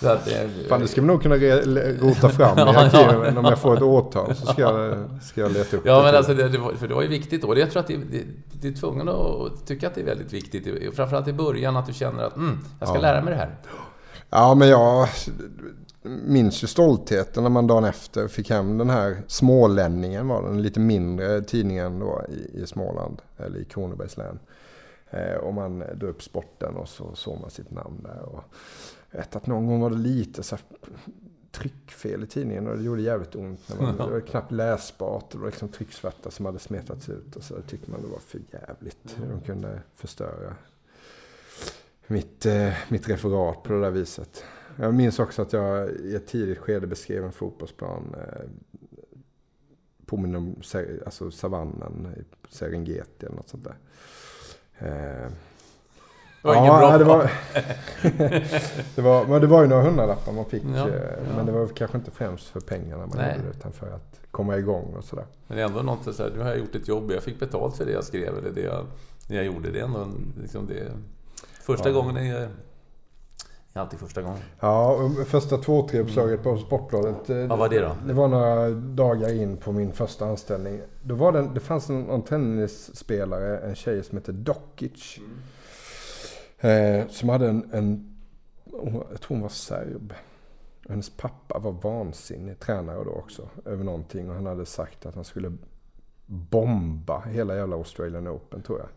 så 0.00 0.08
att, 0.08 0.28
Fan, 0.68 0.80
det 0.80 0.88
ska 0.88 1.00
vi 1.00 1.06
nog 1.06 1.22
kunna 1.22 1.34
rota 1.34 2.28
fram 2.28 2.58
i 2.58 2.62
arkiven. 2.62 3.38
Om 3.38 3.44
jag 3.44 3.58
får 3.58 3.76
ett 3.76 3.82
årtal 3.82 4.34
så 4.34 4.46
ska 4.46 4.62
jag, 4.62 5.04
ska 5.22 5.40
jag 5.40 5.52
leta 5.52 5.76
upp 5.76 5.82
ja, 5.86 5.96
det. 5.96 6.02
Men 6.02 6.14
alltså, 6.14 6.34
det, 6.34 6.58
var, 6.58 6.72
för 6.72 6.88
det 6.88 6.94
var 6.94 7.02
ju 7.02 7.08
viktigt 7.08 7.42
då. 7.42 7.58
Jag 7.58 7.70
tror 7.70 7.80
att 7.80 7.86
det, 7.86 7.96
det, 7.96 8.22
det 8.52 8.68
är 8.68 8.72
tvungen 8.72 9.08
att 9.08 9.66
tycka 9.66 9.86
att 9.86 9.94
det 9.94 10.00
är 10.00 10.04
väldigt 10.04 10.32
viktigt. 10.32 10.96
Framförallt 10.96 11.28
i 11.28 11.32
början 11.32 11.76
att 11.76 11.86
du 11.86 11.92
känner 11.92 12.24
att 12.24 12.36
mm, 12.36 12.58
jag 12.80 12.88
ska 12.88 12.98
lära 12.98 13.22
mig 13.22 13.34
det 13.34 13.38
här. 13.38 13.50
Ja, 14.34 14.54
men 14.54 14.68
jag 14.68 15.08
minns 16.02 16.64
ju 16.64 16.66
stoltheten 16.66 17.42
när 17.42 17.50
man 17.50 17.66
dagen 17.66 17.84
efter 17.84 18.28
fick 18.28 18.50
hem 18.50 18.78
den 18.78 18.90
här 18.90 19.22
Smålänningen 19.26 20.28
var 20.28 20.42
den, 20.42 20.62
lite 20.62 20.80
mindre 20.80 21.42
tidningen 21.42 21.98
då 21.98 22.22
i, 22.28 22.62
i 22.62 22.66
Småland, 22.66 23.22
eller 23.36 23.58
i 23.58 23.64
Kronobergs 23.64 24.16
län. 24.16 24.38
Eh, 25.10 25.34
och 25.34 25.54
man 25.54 25.78
drog 25.78 26.10
upp 26.10 26.22
sporten 26.22 26.76
och 26.76 26.88
så 26.88 27.14
såg 27.14 27.40
man 27.40 27.50
sitt 27.50 27.70
namn 27.70 28.02
där. 28.02 28.22
Och 28.22 28.44
jag 29.10 29.18
vet 29.18 29.36
att 29.36 29.46
någon 29.46 29.66
gång 29.66 29.80
var 29.80 29.90
det 29.90 29.98
lite 29.98 30.42
så 30.42 30.56
tryckfel 31.50 32.22
i 32.22 32.26
tidningen 32.26 32.66
och 32.66 32.76
det 32.76 32.84
gjorde 32.84 33.02
jävligt 33.02 33.34
ont. 33.34 33.60
När 33.68 33.86
man, 33.86 33.96
det 34.06 34.12
var 34.12 34.20
knappt 34.20 34.52
läsbart. 34.52 35.30
Det 35.30 35.38
var 35.38 35.46
liksom 35.46 35.68
trycksvärta 35.68 36.30
som 36.30 36.46
hade 36.46 36.58
smetats 36.58 37.08
ut 37.08 37.36
och 37.36 37.42
så 37.42 37.54
tyckte 37.62 37.90
man 37.90 38.02
det 38.02 38.08
var 38.08 38.18
för 38.18 38.40
jävligt 38.50 39.16
hur 39.16 39.30
de 39.30 39.40
kunde 39.40 39.80
förstöra 39.94 40.54
mitt, 42.06 42.46
eh, 42.46 42.72
mitt 42.88 43.08
referat 43.08 43.62
på 43.62 43.72
det 43.72 43.80
där 43.80 43.90
viset. 43.90 44.44
Jag 44.76 44.94
minns 44.94 45.18
också 45.18 45.42
att 45.42 45.52
jag 45.52 45.90
i 45.90 46.14
ett 46.14 46.26
tidigt 46.26 46.58
skede 46.58 46.86
beskrev 46.86 47.24
en 47.24 47.32
fotbollsplan. 47.32 48.14
Eh, 48.18 48.48
påminner 50.06 50.38
om 50.38 50.56
alltså 51.04 51.30
savannen 51.30 52.14
i 52.16 52.24
Serengeti 52.54 53.26
eller 53.26 53.36
något 53.36 53.48
sånt 53.48 53.64
där. 53.64 53.76
Eh, 54.78 55.30
Det 56.42 56.48
var 56.48 56.54
ingen 56.56 56.78
bra 56.78 56.98
det 56.98 57.04
var, 57.04 57.30
det 58.96 59.02
var, 59.02 59.26
men 59.26 59.40
det 59.40 59.46
var 59.46 59.62
ju 59.62 59.68
några 59.68 59.82
hundralappar 59.82 60.32
man 60.32 60.44
fick. 60.44 60.62
Ja, 60.64 60.88
eh, 60.88 60.94
ja. 60.94 61.36
Men 61.36 61.46
det 61.46 61.52
var 61.52 61.68
kanske 61.68 61.96
inte 61.98 62.10
främst 62.10 62.46
för 62.46 62.60
pengarna 62.60 63.06
man 63.06 63.16
Nej. 63.16 63.36
gjorde 63.36 63.48
det, 63.48 63.56
utan 63.58 63.72
för 63.72 63.90
att 63.90 64.20
komma 64.30 64.58
igång 64.58 64.94
och 64.96 65.04
sådär. 65.04 65.26
Men 65.46 65.56
det 65.56 65.62
är 65.62 65.66
ändå 65.66 65.82
något 65.82 66.14
så 66.16 66.22
här, 66.22 66.30
nu 66.30 66.40
har 66.42 66.48
jag 66.48 66.58
gjort 66.58 66.74
ett 66.74 66.88
jobb, 66.88 67.10
jag 67.10 67.22
fick 67.22 67.40
betalt 67.40 67.76
för 67.76 67.84
det 67.84 67.92
jag 67.92 68.04
skrev 68.04 68.38
eller 68.38 68.50
det 68.50 68.60
jag, 68.60 68.86
det 69.28 69.34
jag 69.34 69.44
gjorde. 69.44 69.70
Det 69.70 69.80
är 69.80 69.84
ändå 69.84 70.06
liksom 70.42 70.66
det... 70.66 70.92
Första 71.62 71.88
Ja. 71.88 71.94
gången 71.94 72.16
är, 72.16 72.34
är 73.72 73.80
alltid 73.80 73.98
första 73.98 74.22
gången. 74.22 74.38
Ja, 74.60 75.10
första 75.26 75.56
två, 75.58 75.88
tre 75.88 76.00
uppslaget 76.00 76.42
på 76.42 76.58
Sportbladet. 76.58 77.30
eh, 77.30 77.46
Vad 77.46 77.58
var 77.58 77.68
det 77.68 77.80
då? 77.80 77.96
Det 78.06 78.12
var 78.12 78.28
några 78.28 78.70
dagar 78.70 79.32
in 79.32 79.56
på 79.56 79.72
min 79.72 79.92
första 79.92 80.24
anställning. 80.26 80.80
Då 81.02 81.14
var 81.14 81.32
det, 81.32 81.50
det 81.54 81.60
fanns 81.60 81.90
en, 81.90 82.10
en 82.10 82.22
tennisspelare, 82.22 83.58
en 83.58 83.74
tjej 83.74 84.02
som 84.04 84.18
hette 84.18 84.32
Dokic. 84.32 85.18
Eh, 86.60 87.06
som 87.08 87.28
hade 87.28 87.48
en, 87.48 87.70
en, 87.72 88.16
jag 89.10 89.20
tror 89.20 89.28
hon 89.28 89.40
var 89.40 89.48
serb. 89.48 90.14
Hennes 90.88 91.10
pappa 91.10 91.58
var 91.58 91.72
vansinnig 91.72 92.58
tränare 92.60 93.04
då 93.04 93.10
också. 93.10 93.48
Över 93.64 93.84
någonting. 93.84 94.28
Och 94.28 94.34
han 94.34 94.46
hade 94.46 94.66
sagt 94.66 95.06
att 95.06 95.14
han 95.14 95.24
skulle 95.24 95.52
bomba 96.26 97.20
hela 97.20 97.56
jävla 97.56 97.76
Australian 97.76 98.28
Open 98.28 98.62
tror 98.62 98.78
jag. 98.78 98.88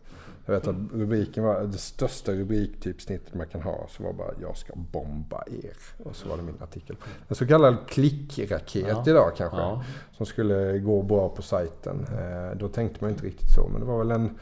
Jag 0.46 0.54
vet 0.54 0.66
att 0.66 0.76
rubriken 0.92 1.44
var 1.44 1.62
det 1.62 1.78
största 1.78 2.32
rubriktypsnittet 2.32 3.34
man 3.34 3.46
kan 3.46 3.62
ha. 3.62 3.86
Så 3.88 4.02
var 4.02 4.12
bara 4.12 4.30
jag 4.40 4.56
ska 4.56 4.72
bomba 4.76 5.42
er. 5.46 5.76
Och 6.08 6.16
så 6.16 6.28
var 6.28 6.36
det 6.36 6.42
min 6.42 6.62
artikel. 6.62 6.96
En 7.28 7.36
så 7.36 7.46
kallad 7.46 7.76
klickraket 7.88 8.86
Ja. 8.88 9.04
idag 9.06 9.32
kanske. 9.36 9.58
Ja. 9.58 9.84
Som 10.16 10.26
skulle 10.26 10.78
gå 10.78 11.02
bra 11.02 11.28
på 11.28 11.42
sajten. 11.42 12.06
Eh, 12.12 12.58
då 12.58 12.68
tänkte 12.68 12.98
man 13.04 13.10
inte 13.10 13.26
riktigt 13.26 13.50
så. 13.54 13.68
Men 13.68 13.80
det 13.80 13.86
var 13.86 13.98
väl 13.98 14.10
en 14.10 14.38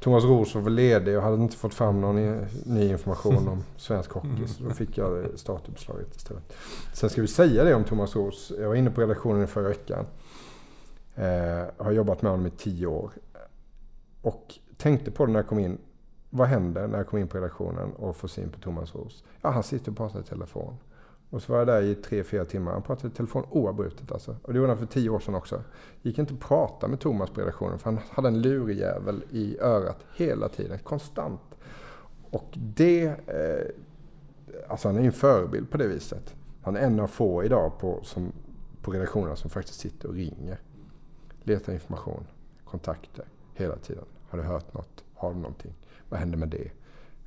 Thomas 0.00 0.24
Roos 0.24 0.54
var 0.54 0.62
väl 0.62 0.72
ledig 0.74 1.16
och 1.16 1.22
hade 1.22 1.42
inte 1.42 1.56
fått 1.56 1.74
fram 1.74 2.00
någon 2.00 2.46
ny 2.64 2.88
information 2.88 3.48
om 3.48 3.64
svensk 3.76 4.10
hockey. 4.10 4.46
Så 4.46 4.62
då 4.64 4.70
fick 4.70 4.98
jag 4.98 5.26
startuppslaget 5.36 6.16
istället. 6.16 6.52
Sen 6.92 7.10
ska 7.10 7.20
vi 7.20 7.28
säga 7.28 7.64
det 7.64 7.74
om 7.74 7.84
Thomas 7.84 8.16
Roos. 8.16 8.52
Jag 8.58 8.68
var 8.68 8.74
inne 8.74 8.90
på 8.90 9.00
redaktionen 9.00 9.44
i 9.44 9.46
förra 9.46 9.68
veckan. 9.68 10.06
Eh, 11.14 11.64
har 11.76 11.92
jobbat 11.92 12.22
med 12.22 12.30
honom 12.30 12.46
i 12.46 12.50
tio 12.50 12.86
år. 12.86 13.10
Och 14.22 14.54
tänkte 14.78 15.10
på 15.10 15.26
det 15.26 15.32
när 15.32 15.38
jag 15.38 15.46
kom 15.46 15.58
in. 15.58 15.78
Vad 16.30 16.48
händer 16.48 16.88
när 16.88 16.98
jag 16.98 17.06
kom 17.06 17.18
in 17.18 17.28
på 17.28 17.36
redaktionen 17.36 17.92
och 17.92 18.16
får 18.16 18.28
syn 18.28 18.50
på 18.50 18.60
Thomas 18.60 18.94
Roos? 18.94 19.24
Ja, 19.42 19.50
han 19.50 19.62
sitter 19.62 19.90
och 19.90 19.96
pratar 19.96 20.20
i 20.20 20.22
telefon. 20.22 20.76
Och 21.30 21.42
så 21.42 21.52
var 21.52 21.58
jag 21.58 21.66
där 21.66 21.82
i 21.82 21.94
tre, 21.94 22.24
fyra 22.24 22.44
timmar. 22.44 22.72
Han 22.72 22.82
pratade 22.82 23.08
i 23.08 23.10
telefon 23.10 23.46
oavbrutet 23.50 24.12
alltså. 24.12 24.36
Och 24.42 24.52
det 24.52 24.56
gjorde 24.56 24.70
han 24.70 24.78
för 24.78 24.86
tio 24.86 25.10
år 25.10 25.20
sedan 25.20 25.34
också. 25.34 25.62
Gick 26.02 26.18
inte 26.18 26.34
att 26.34 26.40
prata 26.40 26.88
med 26.88 27.00
Thomas 27.00 27.30
på 27.30 27.40
redaktionen 27.40 27.78
för 27.78 27.90
han 27.90 28.00
hade 28.10 28.28
en 28.28 28.42
lurjävel 28.42 29.24
i 29.30 29.58
örat 29.60 30.04
hela 30.16 30.48
tiden. 30.48 30.78
Konstant. 30.78 31.40
Och 32.30 32.48
det... 32.52 33.04
Eh, 33.06 33.66
alltså 34.68 34.88
han 34.88 34.96
är 34.96 35.00
ju 35.00 35.06
en 35.06 35.12
förebild 35.12 35.70
på 35.70 35.76
det 35.76 35.86
viset. 35.86 36.34
Han 36.62 36.76
är 36.76 36.80
en 36.80 37.00
av 37.00 37.06
få 37.06 37.44
idag 37.44 37.72
på, 37.80 38.00
som, 38.02 38.32
på 38.82 38.90
redaktionerna 38.90 39.36
som 39.36 39.50
faktiskt 39.50 39.80
sitter 39.80 40.08
och 40.08 40.14
ringer. 40.14 40.60
Letar 41.42 41.72
information, 41.72 42.26
kontakter 42.64 43.24
hela 43.54 43.76
tiden. 43.76 44.04
Har 44.28 44.38
du 44.38 44.44
hört 44.44 44.74
något? 44.74 45.04
Har 45.14 45.34
du 45.34 45.36
någonting? 45.38 45.74
Vad 46.08 46.20
händer 46.20 46.38
med 46.38 46.48
det? 46.48 46.70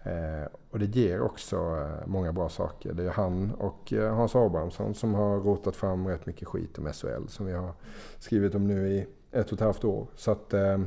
Eh, 0.03 0.47
och 0.69 0.79
det 0.79 0.85
ger 0.85 1.21
också 1.21 1.57
eh, 1.57 2.07
många 2.07 2.33
bra 2.33 2.49
saker. 2.49 2.93
Det 2.93 3.03
är 3.03 3.09
han 3.09 3.51
och 3.51 3.93
eh, 3.93 4.15
Hans 4.15 4.35
Abrahamsson 4.35 4.93
som 4.93 5.13
har 5.13 5.39
rotat 5.39 5.75
fram 5.75 6.07
rätt 6.07 6.25
mycket 6.25 6.47
skit 6.47 6.77
om 6.77 6.93
SHL 6.93 7.27
som 7.27 7.45
vi 7.45 7.53
har 7.53 7.73
skrivit 8.19 8.55
om 8.55 8.67
nu 8.67 8.87
i 8.87 9.07
ett 9.31 9.47
och 9.47 9.53
ett 9.53 9.59
halvt 9.59 9.83
år. 9.83 10.07
Så 10.15 10.31
att 10.31 10.53
eh, 10.53 10.81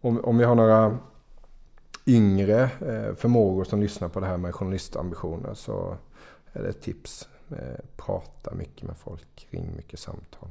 om, 0.00 0.24
om 0.24 0.38
vi 0.38 0.44
har 0.44 0.54
några 0.54 0.98
yngre 2.06 2.62
eh, 2.62 3.14
förmågor 3.14 3.64
som 3.64 3.80
lyssnar 3.80 4.08
på 4.08 4.20
det 4.20 4.26
här 4.26 4.36
med 4.36 4.54
journalistambitioner 4.54 5.54
så 5.54 5.96
är 6.52 6.62
det 6.62 6.68
ett 6.68 6.82
tips. 6.82 7.28
Eh, 7.50 7.84
prata 7.96 8.54
mycket 8.54 8.82
med 8.82 8.96
folk, 8.96 9.48
ring 9.50 9.76
mycket 9.76 9.98
samtal. 9.98 10.48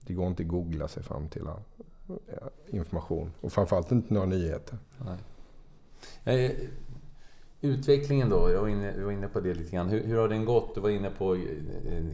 Det 0.00 0.14
går 0.14 0.26
inte 0.26 0.42
att 0.42 0.48
googla 0.48 0.88
sig 0.88 1.02
fram 1.02 1.28
till 1.28 1.48
information 2.68 3.32
och 3.40 3.52
framförallt 3.52 3.92
inte 3.92 4.14
några 4.14 4.26
nyheter. 4.26 4.78
Nej. 6.24 6.44
Eh, 6.44 6.52
Utvecklingen 7.62 8.28
då, 8.28 8.50
jag 8.50 8.60
var 8.60 8.68
inne, 8.68 8.94
jag 8.96 9.04
var 9.04 9.12
inne 9.12 9.28
på 9.28 9.40
det 9.40 9.54
lite 9.54 9.70
grann. 9.70 9.88
Hur, 9.88 10.04
hur 10.04 10.16
har 10.18 10.28
den 10.28 10.44
gått? 10.44 10.74
Du 10.74 10.80
var 10.80 10.90
inne 10.90 11.10
på 11.10 11.34
eh, 11.34 11.40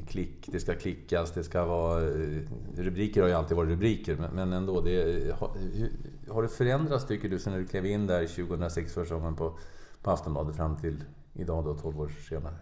klick, 0.09 0.49
det 0.53 0.61
ska 0.61 0.74
klickas, 0.74 1.32
det 1.32 1.44
ska 1.44 1.64
vara... 1.64 2.03
eh, 2.03 2.38
Rubriker 2.76 3.20
har 3.20 3.28
ju 3.28 3.34
alltid 3.34 3.57
varit 3.57 3.70
rubriker, 3.70 4.16
men, 4.16 4.30
men 4.34 4.53
ändå. 4.53 4.80
Det, 4.80 5.32
har, 5.34 5.51
hur, 5.59 5.92
har 6.32 6.42
det 6.42 6.49
förändrats 6.49 7.07
tycker 7.07 7.28
du 7.28 7.38
sen 7.38 7.53
du 7.53 7.66
klev 7.66 7.86
in 7.86 8.07
där 8.07 8.26
2006 8.26 8.92
säsongen 8.92 9.36
på, 9.36 9.59
på 10.03 10.11
Aftonbladet 10.11 10.57
fram 10.57 10.76
till 10.76 11.05
idag 11.32 11.64
då, 11.64 11.74
12 11.74 12.01
år 12.01 12.12
senare? 12.28 12.55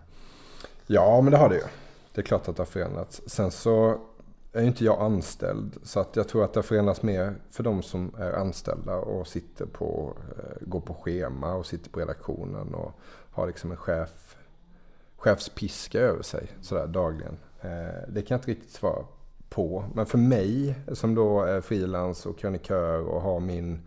Ja, 0.87 1.21
men 1.21 1.31
det 1.33 1.39
har 1.39 1.49
det 1.49 1.55
ju. 1.55 1.63
Det 2.15 2.21
är 2.21 2.25
klart 2.25 2.49
att 2.49 2.57
det 2.57 2.61
har 2.61 2.67
förändrats. 2.67 3.23
Sen 3.27 3.51
så 3.51 4.01
är 4.55 4.63
ju 4.63 4.67
inte 4.69 4.85
jag 4.85 5.01
anställd. 5.01 5.77
Så 5.83 6.01
att 6.01 6.17
jag 6.17 6.29
tror 6.29 6.45
att 6.45 6.53
det 6.53 6.59
har 6.59 6.63
förändrats 6.63 7.03
mer 7.03 7.35
för 7.51 7.63
de 7.63 7.83
som 7.83 8.15
är 8.19 8.33
anställda 8.33 8.97
och 8.97 9.27
sitter 9.27 9.67
på, 9.67 10.17
eh, 10.39 10.67
går 10.67 10.81
på 10.81 10.95
schema 10.95 11.55
och 11.55 11.67
sitter 11.67 11.91
på 11.91 12.01
redaktionen 12.01 12.75
och 12.75 12.93
har 13.31 13.47
liksom 13.47 13.71
en 13.71 13.77
chef, 13.77 14.37
chefspiska 15.17 16.01
över 16.01 16.23
sig 16.23 16.47
sådär 16.61 16.87
dagligen. 16.87 17.37
Eh, 17.61 18.09
det 18.09 18.23
kan 18.23 18.35
jag 18.35 18.39
inte 18.39 18.51
riktigt 18.51 18.73
svara 18.73 19.05
på. 19.49 19.85
Men 19.95 20.07
för 20.07 20.19
mig 20.19 20.79
som 20.93 21.15
då 21.15 21.43
är 21.43 21.61
frilans 21.61 22.27
och 22.27 22.39
krönikör 22.39 23.01
och 23.01 23.21
har 23.21 23.41
min, 23.41 23.81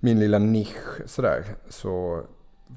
min 0.00 0.20
lilla 0.20 0.38
nisch 0.38 1.00
sådär. 1.06 1.44
Så 1.68 2.22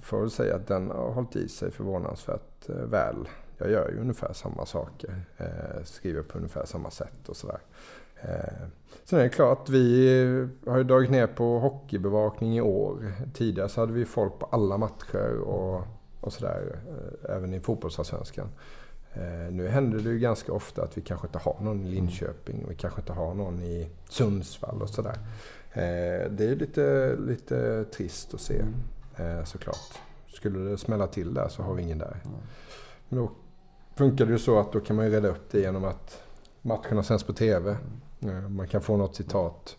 får 0.02 0.20
jag 0.20 0.24
väl 0.24 0.32
säga 0.32 0.56
att 0.56 0.68
den 0.68 0.89
har 0.89 1.12
hållit 1.12 1.36
i 1.36 1.50
sig 1.50 1.72
förvånansvärt 1.72 2.70
eh, 2.70 2.76
väl. 2.76 3.28
Jag 3.64 3.72
gör 3.72 3.89
ju 3.89 3.99
ungefär 3.99 4.34
samma 4.34 4.66
saker. 4.66 5.26
Eh, 5.38 5.84
skriver 5.84 6.22
på 6.22 6.38
ungefär 6.38 6.66
samma 6.66 6.91
sätt 6.91 7.30
och 7.30 7.38
sådär. 7.38 7.59
Eh, 8.22 8.68
sen 9.03 9.20
är 9.20 9.24
det 9.24 9.30
klart, 9.30 9.70
vi 9.70 10.07
har 10.68 10.78
ju 10.78 10.84
dragit 10.84 11.11
ner 11.11 11.28
på 11.28 11.59
hockeybevakning 11.59 12.57
i 12.57 12.61
år. 12.61 13.14
Tidigare 13.34 13.70
så 13.70 13.80
hade 13.82 13.93
vi 13.93 14.05
folk 14.05 14.39
på 14.39 14.45
alla 14.45 14.78
matcher 14.78 15.38
och, 15.38 15.84
och 16.20 16.34
sådär. 16.34 16.80
Eh, 16.88 17.36
även 17.36 17.53
i 17.53 17.59
fotbollsallsvenskan. 17.59 18.47
Eh, 19.14 19.51
nu 19.51 19.68
händer 19.68 19.99
det 19.99 20.09
ju 20.09 20.20
ganska 20.20 20.53
ofta 20.53 20.84
att 20.84 20.97
vi 20.97 21.01
kanske 21.01 21.28
inte 21.28 21.39
har 21.39 21.57
någon 21.61 21.86
i 21.86 21.89
Linköping 21.89 22.66
och 22.66 22.72
vi 22.72 22.76
kanske 22.76 23.01
inte 23.01 23.14
har 23.14 23.34
någon 23.34 23.61
i 23.61 23.89
Sundsvall 24.09 24.82
och 24.82 24.89
sådär. 24.89 25.18
Eh, 25.74 26.32
det 26.32 26.45
är 26.45 26.55
lite, 26.55 27.16
lite 27.16 27.86
trist 27.86 28.34
att 28.34 28.41
se 28.41 28.61
eh, 29.18 29.43
såklart. 29.43 29.99
Skulle 30.28 30.70
det 30.70 30.78
smälla 30.78 31.07
till 31.07 31.34
där 31.34 31.47
så 31.47 31.64
har 31.64 31.74
vi 31.74 31.84
ingen 31.84 31.97
där. 31.97 32.18
Men 33.09 33.20
då 33.20 33.32
funkar 33.96 34.26
det 34.26 34.32
ju 34.32 34.39
så 34.39 34.60
att 34.60 34.72
då 34.72 34.80
kan 34.80 34.96
man 34.96 35.06
ju 35.06 35.12
reda 35.12 35.28
upp 35.28 35.52
det 35.52 35.60
genom 35.60 35.84
att 35.86 36.22
matcherna 36.62 37.04
sänds 37.04 37.24
på 37.24 37.34
TV. 37.34 37.76
Eh, 38.22 38.50
Man 38.50 38.68
kan 38.68 38.82
få 38.82 38.98
något 38.98 39.16
citat. 39.16 39.78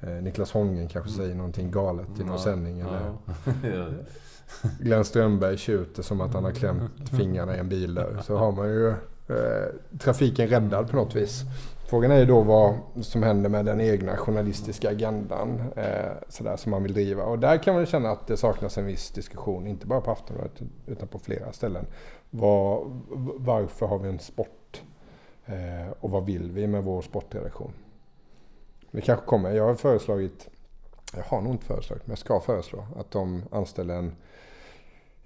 Eh, 0.00 0.08
Niklas 0.08 0.52
Hången 0.52 0.88
kanske 0.88 1.10
säger 1.10 1.34
någonting 1.34 1.70
galet 1.70 2.08
i 2.20 2.24
någon 2.24 2.32
Ja, 2.32 2.38
sändning. 2.38 2.80
Eller 2.80 3.12
ja. 3.76 3.86
Glenn 4.80 5.04
Strömberg 5.04 5.56
tjuter 5.56 6.02
som 6.02 6.20
att 6.20 6.34
han 6.34 6.44
har 6.44 6.52
klämt 6.52 7.08
fingrarna 7.16 7.56
i 7.56 7.58
en 7.58 7.68
bil 7.68 7.94
där. 7.94 8.20
Så 8.24 8.36
har 8.36 8.52
man 8.52 8.68
ju 8.68 8.88
eh, 9.28 9.96
trafiken 9.98 10.48
räddad 10.48 10.90
på 10.90 10.96
något 10.96 11.14
vis. 11.16 11.42
Frågan 11.88 12.10
är 12.10 12.18
ju 12.18 12.24
då 12.26 12.40
vad 12.42 12.74
som 13.02 13.22
händer 13.22 13.50
med 13.50 13.64
den 13.64 13.80
egna 13.80 14.16
journalistiska 14.16 14.90
agendan 14.90 15.62
eh, 15.76 16.12
sådär, 16.28 16.56
som 16.56 16.70
man 16.70 16.82
vill 16.82 16.92
driva. 16.92 17.22
Och 17.24 17.38
där 17.38 17.62
kan 17.62 17.74
man 17.74 17.86
känna 17.86 18.10
att 18.10 18.26
det 18.26 18.36
saknas 18.36 18.78
en 18.78 18.86
viss 18.86 19.10
diskussion, 19.10 19.66
inte 19.66 19.86
bara 19.86 20.00
på 20.00 20.10
Aftonbladet 20.10 20.60
utan 20.86 21.08
på 21.08 21.18
flera 21.18 21.52
ställen. 21.52 21.86
Vad, 22.30 23.02
varför 23.36 23.86
har 23.86 23.98
vi 23.98 24.08
en 24.08 24.18
sport? 24.18 24.82
Eh, 25.46 25.90
och 26.00 26.10
vad 26.10 26.24
vill 26.26 26.50
vi 26.52 26.66
med 26.66 26.84
vår 26.84 27.02
sportredaktion? 27.02 27.72
Det 28.90 29.00
kanske 29.00 29.26
kommer. 29.26 29.50
Jag 29.50 29.66
har 29.66 29.74
föreslagit, 29.74 30.48
jag 31.16 31.22
har 31.22 31.40
nog 31.40 31.52
inte 31.52 31.66
föreslagit, 31.66 32.06
men 32.06 32.10
jag 32.10 32.18
ska 32.18 32.40
föreslå 32.40 32.86
att 32.96 33.10
de 33.10 33.42
anställer 33.50 33.94
en 33.94 34.16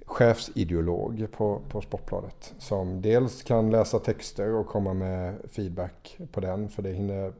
chefsideolog 0.07 1.26
på, 1.32 1.61
på 1.68 1.80
Sportbladet. 1.80 2.55
Som 2.59 3.03
dels 3.03 3.42
kan 3.42 3.70
läsa 3.70 3.98
texter 3.98 4.55
och 4.55 4.66
komma 4.66 4.94
med 4.94 5.34
feedback 5.53 6.18
på 6.32 6.40
den. 6.40 6.68
För 6.68 6.82
det 6.82 6.92
hinner 6.92 7.32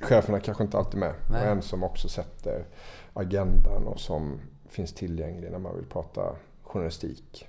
cheferna 0.00 0.40
kanske 0.40 0.64
inte 0.64 0.78
alltid 0.78 1.00
med. 1.00 1.14
Nej. 1.30 1.42
Och 1.42 1.48
en 1.48 1.62
som 1.62 1.82
också 1.82 2.08
sätter 2.08 2.64
agendan 3.12 3.86
och 3.86 4.00
som 4.00 4.40
finns 4.68 4.92
tillgänglig 4.92 5.50
när 5.50 5.58
man 5.58 5.76
vill 5.76 5.86
prata 5.86 6.36
journalistik. 6.62 7.48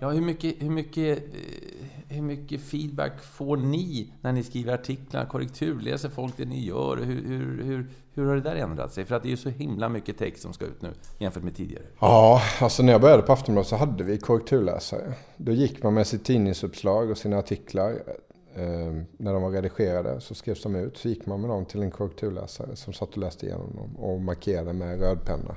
Ja, 0.00 0.10
hur 0.10 0.20
mycket, 0.20 0.62
hur, 0.62 0.70
mycket, 0.70 1.18
eh, 1.18 2.16
hur 2.16 2.22
mycket 2.22 2.60
feedback 2.60 3.22
får 3.22 3.56
ni 3.56 4.12
när 4.20 4.32
ni 4.32 4.42
skriver 4.42 4.74
artiklar, 4.74 5.26
korrekturläser 5.26 6.08
folk 6.08 6.34
det 6.36 6.44
ni 6.44 6.64
gör? 6.64 6.96
Hur, 6.96 7.22
hur, 7.24 7.62
hur, 7.64 7.86
hur 8.14 8.26
har 8.26 8.34
det 8.34 8.40
där 8.40 8.56
ändrat 8.56 8.92
sig? 8.92 9.04
För 9.04 9.14
att 9.14 9.22
det 9.22 9.28
är 9.28 9.30
ju 9.30 9.36
så 9.36 9.48
himla 9.48 9.88
mycket 9.88 10.18
text 10.18 10.42
som 10.42 10.52
ska 10.52 10.64
ut 10.64 10.82
nu 10.82 10.92
jämfört 11.18 11.42
med 11.42 11.56
tidigare. 11.56 11.84
Ja, 12.00 12.42
alltså 12.60 12.82
när 12.82 12.92
jag 12.92 13.00
började 13.00 13.22
på 13.22 13.32
Aftonbladet 13.32 13.68
så 13.68 13.76
hade 13.76 14.04
vi 14.04 14.18
korrekturläsare. 14.18 15.14
Då 15.36 15.52
gick 15.52 15.82
man 15.82 15.94
med 15.94 16.06
sitt 16.06 16.24
tidningsuppslag 16.24 17.10
och 17.10 17.18
sina 17.18 17.38
artiklar. 17.38 17.92
Eh, 18.54 19.02
när 19.16 19.32
de 19.32 19.42
var 19.42 19.50
redigerade 19.50 20.20
så 20.20 20.34
skrevs 20.34 20.62
de 20.62 20.76
ut. 20.76 20.96
Så 20.96 21.08
gick 21.08 21.26
man 21.26 21.40
med 21.40 21.50
dem 21.50 21.64
till 21.64 21.82
en 21.82 21.90
korrekturläsare 21.90 22.76
som 22.76 22.92
satt 22.92 23.10
och 23.10 23.18
läste 23.18 23.46
igenom 23.46 23.76
dem 23.76 23.96
och 23.96 24.20
markerade 24.20 24.72
med 24.72 25.00
rödpenna. 25.00 25.56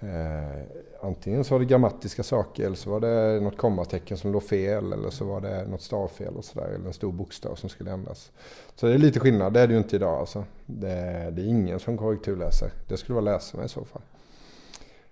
Eh, 0.00 0.62
antingen 1.02 1.44
så 1.44 1.54
var 1.54 1.58
det 1.58 1.64
grammatiska 1.64 2.22
saker 2.22 2.66
eller 2.66 2.76
så 2.76 2.90
var 2.90 3.00
det 3.00 3.40
något 3.40 3.56
kommatecken 3.56 4.16
som 4.16 4.32
låg 4.32 4.42
fel 4.42 4.92
eller 4.92 5.10
så 5.10 5.24
var 5.24 5.40
det 5.40 5.68
något 5.68 5.82
stavfel 5.82 6.34
och 6.36 6.44
sådär 6.44 6.66
eller 6.66 6.86
en 6.86 6.92
stor 6.92 7.12
bokstav 7.12 7.54
som 7.54 7.68
skulle 7.68 7.90
ändras. 7.90 8.32
Så 8.74 8.86
det 8.86 8.94
är 8.94 8.98
lite 8.98 9.20
skillnad, 9.20 9.52
det 9.52 9.60
är 9.60 9.66
det 9.66 9.72
ju 9.72 9.78
inte 9.78 9.96
idag 9.96 10.18
alltså. 10.20 10.44
Det, 10.66 11.30
det 11.32 11.42
är 11.42 11.46
ingen 11.46 11.78
som 11.78 11.98
korrekturläser. 11.98 12.70
Det 12.88 12.96
skulle 12.96 13.14
vara 13.14 13.34
läsarna 13.34 13.64
i 13.64 13.68
så 13.68 13.84
fall. 13.84 14.02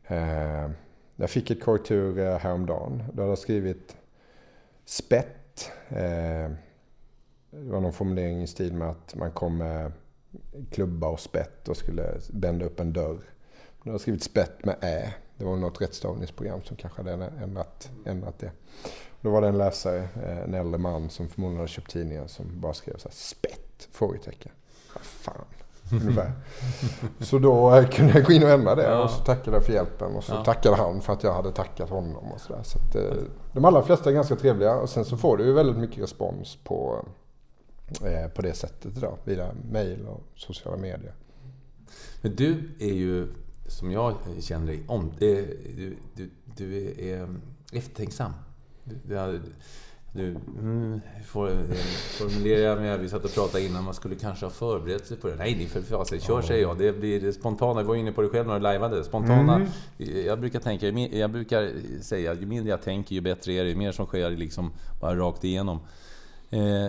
Eh, 0.06 0.70
jag 1.16 1.30
fick 1.30 1.50
ett 1.50 1.64
korrektur 1.64 2.18
eh, 2.18 2.38
häromdagen. 2.38 3.02
Då 3.12 3.22
hade 3.22 3.30
jag 3.30 3.38
skrivit 3.38 3.96
spett. 4.84 5.70
Eh, 5.88 6.50
det 7.50 7.70
var 7.70 7.80
någon 7.80 7.92
formulering 7.92 8.42
i 8.42 8.46
stil 8.46 8.74
med 8.74 8.88
att 8.88 9.14
man 9.14 9.30
kom 9.30 9.58
med 9.58 9.92
klubba 10.70 11.08
och 11.08 11.20
spett 11.20 11.68
och 11.68 11.76
skulle 11.76 12.18
bända 12.30 12.66
upp 12.66 12.80
en 12.80 12.92
dörr. 12.92 13.33
Jag 13.86 13.92
har 13.92 13.98
skrivit 13.98 14.22
spett 14.22 14.64
med 14.64 14.76
ä. 14.80 15.14
Det 15.36 15.44
var 15.44 15.56
något 15.56 15.80
rättstavningsprogram 15.80 16.62
som 16.62 16.76
kanske 16.76 17.02
hade 17.02 17.12
ändrat, 17.42 17.90
ändrat 18.04 18.38
det. 18.38 18.50
Då 19.20 19.30
var 19.30 19.40
det 19.40 19.48
en 19.48 19.58
läsare, 19.58 20.08
eh, 20.22 20.38
en 20.38 20.54
äldre 20.54 20.78
man 20.78 21.10
som 21.10 21.28
förmodligen 21.28 21.58
hade 21.58 21.68
köpt 21.68 21.90
tidningen 21.90 22.28
som 22.28 22.60
bara 22.60 22.74
skrev 22.74 22.96
så 22.96 23.08
här, 23.08 23.14
spett? 23.14 23.88
Frågetecken. 23.92 24.52
Vad 24.94 25.02
fan. 25.02 25.44
Ungefär. 25.92 26.32
Så 27.20 27.38
då 27.38 27.76
eh, 27.76 27.88
kunde 27.88 28.12
jag 28.12 28.24
gå 28.24 28.32
in 28.32 28.42
och 28.42 28.48
ändra 28.48 28.74
det 28.74 28.82
ja. 28.82 29.04
och 29.04 29.10
så 29.10 29.24
tackade 29.24 29.56
jag 29.56 29.64
för 29.64 29.72
hjälpen 29.72 30.16
och 30.16 30.24
så 30.24 30.32
ja. 30.32 30.44
tackade 30.44 30.76
han 30.76 31.00
för 31.00 31.12
att 31.12 31.22
jag 31.22 31.34
hade 31.34 31.52
tackat 31.52 31.90
honom 31.90 32.32
och 32.32 32.40
sådär. 32.40 32.62
Så 32.62 32.78
att, 32.78 32.94
eh, 32.94 33.22
de 33.52 33.64
allra 33.64 33.82
flesta 33.82 34.10
är 34.10 34.14
ganska 34.14 34.36
trevliga 34.36 34.76
och 34.76 34.90
sen 34.90 35.04
så 35.04 35.16
får 35.16 35.36
du 35.36 35.44
ju 35.44 35.52
väldigt 35.52 35.76
mycket 35.76 36.02
respons 36.02 36.58
på, 36.64 37.06
på 38.34 38.42
det 38.42 38.54
sättet 38.54 38.96
idag 38.96 39.18
via 39.24 39.48
mail 39.70 40.06
och 40.06 40.22
sociala 40.36 40.76
medier. 40.76 41.14
Men 42.22 42.36
du 42.36 42.76
är 42.80 42.94
ju 42.94 43.28
som 43.74 43.90
jag 43.90 44.14
känner 44.40 44.66
dig 44.66 44.82
om. 44.86 45.12
Du, 45.18 45.58
du, 46.14 46.30
du 46.56 46.94
är 46.98 47.28
eftertänksam. 47.72 48.32
Du, 48.84 49.40
du 50.12 50.36
mm, 50.58 51.00
for, 51.26 51.50
formulerar 52.18 52.80
mig, 52.80 52.98
vi 52.98 53.08
satt 53.08 53.24
och 53.24 53.34
pratade 53.34 53.64
innan, 53.64 53.84
man 53.84 53.94
skulle 53.94 54.14
kanske 54.14 54.46
ha 54.46 54.50
förberett 54.50 55.06
sig 55.06 55.16
på 55.16 55.28
det. 55.28 55.36
Nej, 55.36 55.56
ni 55.56 55.66
för 55.66 55.82
fasen, 55.82 56.20
kör 56.20 56.42
säger 56.42 56.62
jag. 56.62 56.78
Det 56.78 56.92
blir 56.92 57.32
spontana, 57.32 57.80
jag 57.80 57.86
var 57.86 57.96
inne 57.96 58.12
på 58.12 58.22
det 58.22 58.28
själv 58.28 58.46
när 58.46 58.54
du 58.54 58.60
lajvade. 58.60 59.04
Spontana. 59.04 59.54
Mm. 59.54 59.68
Jag 60.26 60.40
brukar 60.40 60.60
tänka, 60.60 60.88
jag 60.88 61.30
brukar 61.30 61.72
säga, 62.00 62.34
ju 62.34 62.46
mindre 62.46 62.70
jag 62.70 62.82
tänker 62.82 63.14
ju 63.14 63.20
bättre 63.20 63.52
är 63.52 63.64
det. 63.64 63.70
Ju 63.70 63.76
mer 63.76 63.92
som 63.92 64.06
sker 64.06 64.30
liksom 64.30 64.70
bara 65.00 65.16
rakt 65.16 65.44
igenom. 65.44 65.80
Eh, 66.50 66.88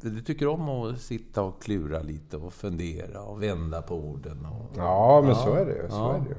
du 0.00 0.22
tycker 0.22 0.48
om 0.48 0.68
att 0.68 1.00
sitta 1.00 1.42
och 1.42 1.62
klura 1.62 2.00
lite 2.00 2.36
och 2.36 2.52
fundera 2.52 3.22
och 3.22 3.42
vända 3.42 3.82
på 3.82 3.94
orden? 3.94 4.46
Och, 4.46 4.76
ja, 4.76 5.20
men 5.20 5.30
ja. 5.30 5.36
så 5.36 5.54
är 5.54 5.66
det. 5.66 5.90
Så 5.90 5.96
ja. 5.96 6.14
är 6.14 6.20
det 6.20 6.28
ju. 6.28 6.36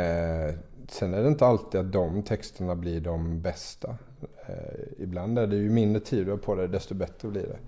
Eh, 0.00 0.54
sen 0.88 1.14
är 1.14 1.22
det 1.22 1.28
inte 1.28 1.46
alltid 1.46 1.80
att 1.80 1.92
de 1.92 2.22
texterna 2.22 2.74
blir 2.74 3.00
de 3.00 3.42
bästa. 3.42 3.96
Eh, 4.46 5.02
ibland 5.02 5.38
är 5.38 5.46
det 5.46 5.56
ju 5.56 5.70
mindre 5.70 6.00
tid 6.00 6.26
du 6.26 6.30
har 6.30 6.38
på 6.38 6.54
det, 6.54 6.68
desto 6.68 6.94
bättre 6.94 7.28
blir 7.28 7.46
det. 7.46 7.58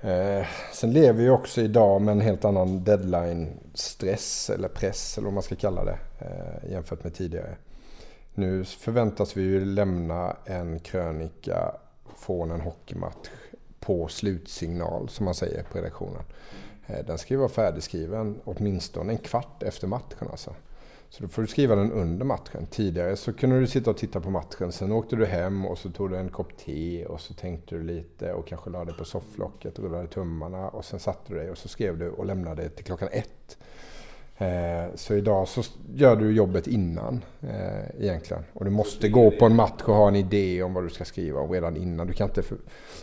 Eh, 0.00 0.46
sen 0.72 0.92
lever 0.92 1.22
vi 1.22 1.30
också 1.30 1.60
idag 1.60 2.02
med 2.02 2.12
en 2.12 2.20
helt 2.20 2.44
annan 2.44 2.84
deadline-stress 2.84 4.50
eller 4.50 4.68
press 4.68 5.18
eller 5.18 5.24
vad 5.24 5.34
man 5.34 5.42
ska 5.42 5.56
kalla 5.56 5.84
det 5.84 5.98
eh, 6.18 6.72
jämfört 6.72 7.04
med 7.04 7.14
tidigare. 7.14 7.56
Nu 8.34 8.64
förväntas 8.64 9.36
vi 9.36 9.42
ju 9.42 9.64
lämna 9.64 10.36
en 10.44 10.80
krönika 10.80 11.74
från 12.16 12.50
en 12.50 12.60
hockeymatch 12.60 13.28
på 13.80 14.08
slutsignal 14.08 15.08
som 15.08 15.24
man 15.24 15.34
säger 15.34 15.62
på 15.62 15.78
redaktionen. 15.78 16.22
Eh, 16.86 17.06
den 17.06 17.18
ska 17.18 17.34
ju 17.34 17.38
vara 17.38 17.48
färdigskriven 17.48 18.40
åtminstone 18.44 19.12
en 19.12 19.18
kvart 19.18 19.62
efter 19.62 19.86
matchen 19.86 20.28
alltså. 20.30 20.54
Så 21.10 21.22
då 21.22 21.28
får 21.28 21.42
du 21.42 21.48
skriva 21.48 21.74
den 21.74 21.92
under 21.92 22.24
matchen. 22.24 22.66
Tidigare 22.70 23.16
så 23.16 23.32
kunde 23.32 23.60
du 23.60 23.66
sitta 23.66 23.90
och 23.90 23.96
titta 23.96 24.20
på 24.20 24.30
matchen, 24.30 24.72
sen 24.72 24.92
åkte 24.92 25.16
du 25.16 25.26
hem 25.26 25.66
och 25.66 25.78
så 25.78 25.90
tog 25.90 26.10
du 26.10 26.16
en 26.16 26.28
kopp 26.28 26.56
te 26.56 27.06
och 27.06 27.20
så 27.20 27.34
tänkte 27.34 27.74
du 27.74 27.82
lite 27.82 28.32
och 28.32 28.46
kanske 28.46 28.70
la 28.70 28.84
dig 28.84 28.94
på 28.94 29.04
sofflocket, 29.04 29.78
och 29.78 29.84
rullade 29.84 30.06
tummarna 30.06 30.68
och 30.68 30.84
sen 30.84 31.00
satte 31.00 31.32
du 31.32 31.38
dig 31.38 31.50
och 31.50 31.58
så 31.58 31.68
skrev 31.68 31.98
du 31.98 32.10
och 32.10 32.26
lämnade 32.26 32.68
till 32.68 32.84
klockan 32.84 33.08
ett. 33.12 33.58
Eh, 34.38 34.94
så 34.94 35.14
idag 35.14 35.48
så 35.48 35.62
gör 35.94 36.16
du 36.16 36.32
jobbet 36.32 36.66
innan 36.66 37.24
eh, 37.40 38.00
egentligen. 38.00 38.44
Och 38.52 38.64
du 38.64 38.70
måste 38.70 39.08
gå 39.08 39.30
på 39.30 39.46
en 39.46 39.56
match 39.56 39.82
och 39.84 39.94
ha 39.94 40.08
en 40.08 40.16
idé 40.16 40.62
om 40.62 40.74
vad 40.74 40.84
du 40.84 40.90
ska 40.90 41.04
skriva 41.04 41.40
om 41.40 41.50
redan 41.50 41.76
innan. 41.76 42.06
Du 42.06 42.12
kan 42.12 42.28
inte 42.28 42.42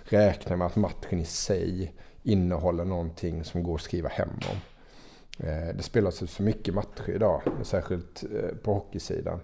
räkna 0.03 0.55
med 0.55 0.67
att 0.67 0.75
matchen 0.75 1.19
i 1.19 1.25
sig 1.25 1.93
innehåller 2.23 2.85
någonting 2.85 3.43
som 3.43 3.63
går 3.63 3.75
att 3.75 3.81
skriva 3.81 4.09
hem 4.09 4.29
om. 4.29 4.57
Eh, 5.47 5.75
det 5.75 5.83
spelas 5.83 6.31
så 6.31 6.43
mycket 6.43 6.73
matcher 6.73 7.09
idag, 7.09 7.41
särskilt 7.63 8.23
eh, 8.23 8.55
på 8.63 8.73
hockeysidan, 8.73 9.39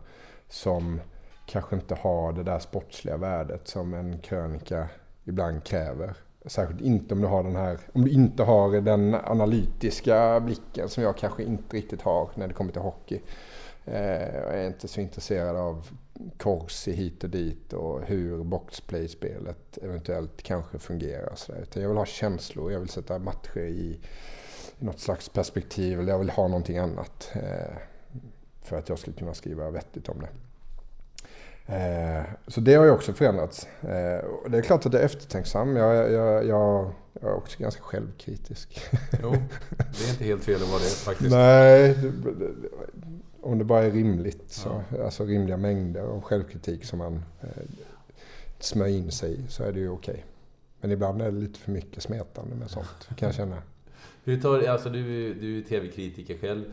som 0.50 1.02
kanske 1.46 1.76
inte 1.76 1.96
har 1.96 2.34
det 2.34 2.44
där 2.44 2.60
sportsliga 2.60 3.18
värdet 3.18 3.68
som 3.68 3.94
en 3.94 4.20
krönika 4.20 4.88
ibland 5.24 5.64
kräver. 5.64 6.14
Särskilt 6.46 6.82
inte 6.82 7.14
om 7.14 7.22
du, 7.22 7.28
har 7.28 7.44
den 7.44 7.56
här, 7.56 7.80
om 7.94 8.06
du 8.06 8.12
inte 8.12 8.44
har 8.44 8.82
den 8.82 9.16
analytiska 9.16 10.40
blicken 10.40 10.90
som 10.90 11.04
jag 11.04 11.18
kanske 11.18 11.44
inte 11.44 11.78
riktigt 11.78 12.02
har 12.02 12.30
när 12.36 12.48
det 12.48 12.54
kommer 12.54 12.72
till 12.72 12.82
hockey. 12.82 13.22
Eh, 13.86 14.36
jag 14.36 14.60
är 14.60 14.68
inte 14.68 14.88
så 14.88 15.02
intresserad 15.02 15.56
av 15.56 15.88
korsi 16.38 16.92
hit 16.92 17.24
och 17.24 17.30
dit 17.30 17.74
och 17.74 18.02
hur 18.02 18.44
boxplay-spelet 18.44 19.78
eventuellt 19.82 20.42
kanske 20.42 20.80
fungerar. 20.80 21.36
Så 21.36 21.52
där. 21.52 21.62
Utan 21.62 21.82
jag 21.82 21.90
vill 21.90 21.98
ha 21.98 22.06
känslor, 22.06 22.72
jag 22.72 22.80
vill 22.80 22.90
sätta 22.90 23.20
matcher 23.20 23.60
i, 23.60 24.00
i 24.80 24.86
något 24.86 25.00
slags 25.00 25.30
perspektiv 25.30 26.00
eller 26.00 26.12
jag 26.12 26.20
vill 26.20 26.30
ha 26.30 26.48
någonting 26.48 26.78
annat. 26.78 27.32
Eh, 27.34 27.78
för 28.62 28.78
att 28.78 28.90
jag 28.90 29.00
ska 29.00 29.12
kunna 29.12 29.34
skriva 29.34 29.70
vettigt 29.70 30.10
om 30.10 30.20
det. 30.20 30.30
Eh, 31.66 32.24
så 32.48 32.62
det 32.62 32.74
har 32.74 32.86
ju 32.86 32.92
också 32.92 33.14
förändrats. 33.14 33.68
Eh, 33.82 34.26
och 34.26 34.52
det 34.52 34.58
är 34.58 34.62
klart 34.62 34.86
att 34.86 34.94
jag 34.94 35.02
är 35.02 35.06
eftertänksam. 35.06 35.76
Jag, 35.76 35.96
jag, 35.96 36.46
jag, 36.46 36.94
jag 37.14 37.32
är 37.32 37.34
också 37.34 37.60
ganska 37.60 37.82
självkritisk. 37.82 38.90
Jo, 39.24 39.32
det 39.78 40.06
är 40.06 40.10
inte 40.12 40.24
helt 40.24 40.44
fel 40.44 40.56
att 40.56 40.70
vara 40.70 40.80
det 40.80 40.86
faktiskt. 40.86 41.32
Nej, 41.32 41.94
det, 41.94 42.32
det, 42.32 42.70
om 43.42 43.58
det 43.58 43.64
bara 43.64 43.84
är 43.84 43.92
rimligt. 43.92 44.52
Så, 44.52 44.84
ja. 44.90 45.04
Alltså 45.04 45.26
rimliga 45.26 45.58
mängder 45.58 46.02
av 46.02 46.22
självkritik 46.22 46.86
som 46.86 47.00
man 47.00 47.24
eh, 47.42 47.50
smör 48.60 48.88
in 48.88 49.12
sig 49.12 49.34
i 49.34 49.48
så 49.50 49.64
är 49.64 49.72
det 49.72 49.80
ju 49.80 49.90
okej. 49.90 50.12
Okay. 50.12 50.24
Men 50.82 50.92
ibland 50.92 51.22
är 51.22 51.32
det 51.32 51.40
lite 51.40 51.60
för 51.60 51.72
mycket 51.72 52.04
smetande 52.04 52.56
med 52.56 52.70
sånt 52.70 53.10
kan 53.16 53.28
jag 53.28 53.36
känna. 53.36 53.58
Hur 54.24 54.42
tar, 54.42 54.64
alltså 54.64 54.90
du, 54.90 55.34
du 55.34 55.60
är 55.60 55.64
tv-kritiker 55.64 56.38
själv. 56.38 56.64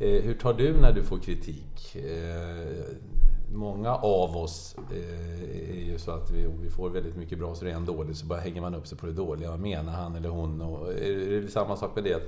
Eh, 0.00 0.22
hur 0.22 0.34
tar 0.34 0.54
du 0.54 0.80
när 0.80 0.92
du 0.92 1.02
får 1.02 1.18
kritik? 1.18 1.96
Eh, 1.96 2.94
många 3.52 3.94
av 3.94 4.36
oss 4.36 4.76
eh, 4.90 5.70
är 5.70 5.84
ju 5.92 5.98
så 5.98 6.10
att 6.10 6.30
vi, 6.30 6.48
vi, 6.62 6.70
får 6.70 6.90
väldigt 6.90 7.16
mycket 7.16 7.38
bra 7.38 7.54
så 7.54 7.64
det 7.64 7.70
är 7.70 7.74
en 7.74 7.86
dålig 7.86 8.16
så 8.16 8.26
bara 8.26 8.40
hänger 8.40 8.60
man 8.60 8.74
upp 8.74 8.86
sig 8.86 8.98
på 8.98 9.06
det 9.06 9.12
dåliga. 9.12 9.50
Vad 9.50 9.60
menar 9.60 9.92
han 9.92 10.16
eller 10.16 10.28
hon? 10.28 10.60
Och, 10.60 10.92
eh, 10.92 11.36
är 11.36 11.40
det 11.40 11.48
samma 11.48 11.76
sak 11.76 11.94
med 11.94 12.04
det? 12.04 12.22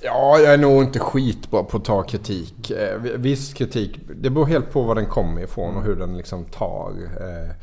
Ja, 0.00 0.38
jag 0.38 0.54
är 0.54 0.58
nog 0.58 0.82
inte 0.82 0.98
skitbra 0.98 1.62
på 1.62 1.76
att 1.76 1.84
ta 1.84 2.02
kritik. 2.02 2.70
Eh, 2.70 3.00
viss 3.00 3.54
kritik, 3.54 4.00
det 4.14 4.30
beror 4.30 4.46
helt 4.46 4.70
på 4.70 4.82
var 4.82 4.94
den 4.94 5.06
kommer 5.06 5.42
ifrån 5.42 5.76
och 5.76 5.82
hur 5.82 5.96
den 5.96 6.16
liksom 6.16 6.44
tar. 6.44 6.90
Eh, 7.20 7.54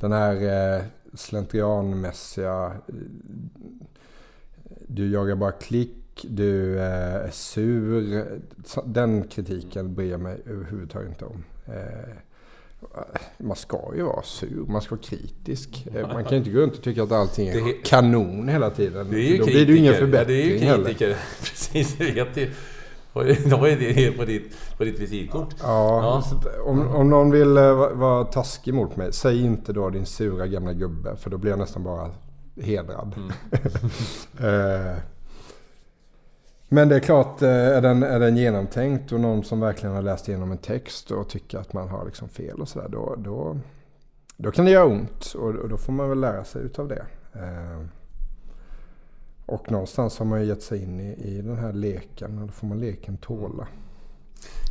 den 0.00 0.12
här 0.12 0.34
eh, 0.76 0.82
slentrianmässiga... 1.14 2.72
Eh, 2.88 2.94
du 4.88 5.12
jagar 5.12 5.34
bara 5.34 5.52
klick, 5.52 6.26
du 6.28 6.80
är 6.80 7.30
sur. 7.30 8.24
Den 8.84 9.28
kritiken 9.28 9.94
bryr 9.94 10.10
jag 10.10 10.20
mig 10.20 10.42
överhuvudtaget 10.46 11.08
inte 11.08 11.24
om. 11.24 11.44
Eh, 11.66 12.16
man 13.38 13.56
ska 13.56 13.92
ju 13.96 14.02
vara 14.02 14.22
sur, 14.22 14.64
man 14.68 14.80
ska 14.82 14.94
vara 14.94 15.04
kritisk. 15.04 15.86
Eh, 15.94 16.08
man 16.08 16.24
kan 16.24 16.32
ju 16.32 16.38
inte 16.38 16.50
gå 16.50 16.60
runt 16.60 16.76
och 16.76 16.82
tycka 16.82 17.02
att 17.02 17.12
allting 17.12 17.48
är, 17.48 17.56
är 17.56 17.84
kanon 17.84 18.48
hela 18.48 18.70
tiden. 18.70 19.10
Det 19.10 19.16
är 19.16 19.30
ju 19.30 19.38
Då 19.38 19.44
kritiker. 19.44 19.52
blir 19.52 19.66
det 19.66 19.72
ju 19.72 19.78
ingen 19.78 19.94
förbättring 19.94 20.36
ja, 20.38 20.46
det 20.46 20.66
är 20.66 20.78
ju 20.78 20.84
kritiker. 20.84 21.06
Heller. 21.06 21.18
Precis, 21.40 21.96
jag 22.00 22.24
vet 22.24 22.36
ju. 22.36 22.50
Då 23.50 23.66
är 23.66 23.76
det 23.76 24.12
på 24.12 24.24
ditt, 24.24 24.56
på 24.78 24.84
ditt 24.84 25.00
visitkort. 25.00 25.54
Ja, 25.62 26.22
ja. 26.42 26.62
Om, 26.62 26.88
om 26.88 27.10
någon 27.10 27.30
vill 27.30 27.56
eh, 27.56 27.74
vara 27.74 28.24
taskig 28.24 28.74
mot 28.74 28.96
mig, 28.96 29.12
säg 29.12 29.44
inte 29.44 29.72
då 29.72 29.90
din 29.90 30.06
sura 30.06 30.46
gamla 30.46 30.72
gubbe. 30.72 31.16
För 31.16 31.30
då 31.30 31.38
blir 31.38 31.50
jag 31.50 31.58
nästan 31.58 31.84
bara 31.84 32.10
hedrad. 32.60 33.14
Mm. 33.16 34.96
Men 36.68 36.88
det 36.88 36.96
är 36.96 37.00
klart, 37.00 37.42
eh, 37.42 37.48
är 37.48 37.82
den, 37.82 38.02
är 38.02 38.20
den 38.20 38.36
genomtänkt 38.36 39.12
och 39.12 39.20
någon 39.20 39.44
som 39.44 39.60
verkligen 39.60 39.94
har 39.94 40.02
läst 40.02 40.28
igenom 40.28 40.52
en 40.52 40.58
text 40.58 41.10
och 41.10 41.28
tycker 41.28 41.58
att 41.58 41.72
man 41.72 41.88
har 41.88 42.04
liksom 42.04 42.28
fel 42.28 42.60
och 42.60 42.68
sådär. 42.68 42.88
Då, 42.88 43.14
då, 43.18 43.60
då 44.36 44.50
kan 44.50 44.64
det 44.64 44.70
göra 44.70 44.84
ont 44.84 45.34
och, 45.34 45.54
och, 45.54 45.68
då 45.68 45.76
får 45.76 45.92
man 45.92 46.08
väl 46.08 46.20
lära 46.20 46.44
sig 46.44 46.62
utav 46.62 46.88
det. 46.88 47.06
Eh, 47.32 47.86
och 49.46 49.70
någonstans 49.70 50.18
har 50.18 50.26
man 50.26 50.40
ju 50.40 50.46
gett 50.46 50.62
sig 50.62 50.82
in 50.82 51.00
i, 51.00 51.12
i 51.12 51.42
den 51.42 51.56
här 51.56 51.72
leken 51.72 52.38
och 52.38 52.46
då 52.46 52.52
får 52.52 52.66
man 52.66 52.80
leken 52.80 53.16
tåla. 53.16 53.68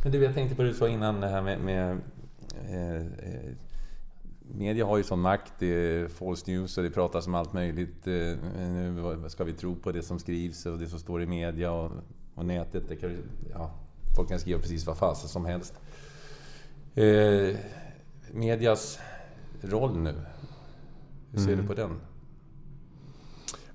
Men 0.02 0.12
du, 0.12 0.24
jag 0.24 0.34
tänkte 0.34 0.56
på 0.56 0.62
det 0.62 0.68
du 0.68 0.74
sa 0.74 0.88
innan 0.88 1.20
det 1.20 1.28
här 1.28 1.42
med, 1.42 1.60
med 1.60 2.00
eh, 2.68 2.96
eh 2.96 3.52
media 4.54 4.86
har 4.86 4.96
ju 4.96 5.02
sån 5.02 5.20
makt. 5.20 5.52
Det 5.58 5.66
är 5.66 6.08
false 6.08 6.50
news 6.50 6.78
och 6.78 6.84
det 6.84 6.90
pratas 6.90 7.26
om 7.26 7.34
allt 7.34 7.52
möjligt. 7.52 8.06
Eh, 8.06 8.12
nu 8.12 9.24
ska 9.28 9.44
vi 9.44 9.52
tro 9.52 9.76
på 9.76 9.92
det 9.92 10.02
som 10.02 10.18
skrivs 10.18 10.66
och 10.66 10.78
det 10.78 10.88
som 10.88 10.98
står 10.98 11.22
i 11.22 11.26
media 11.26 11.72
och, 11.72 11.92
och 12.34 12.46
nätet. 12.46 12.88
Det 12.88 12.96
kan, 12.96 13.16
ja, 13.52 13.70
folk 14.16 14.28
kan 14.28 14.38
skriva 14.38 14.60
precis 14.60 14.86
vad 14.86 14.96
fasen 14.96 15.28
som 15.28 15.44
helst. 15.44 15.74
Eh, 16.94 17.56
medias 18.32 18.98
roll 19.60 19.98
nu, 19.98 20.14
hur 21.30 21.38
ser 21.38 21.52
mm. 21.52 21.60
du 21.60 21.66
på 21.66 21.74
den? 21.74 22.00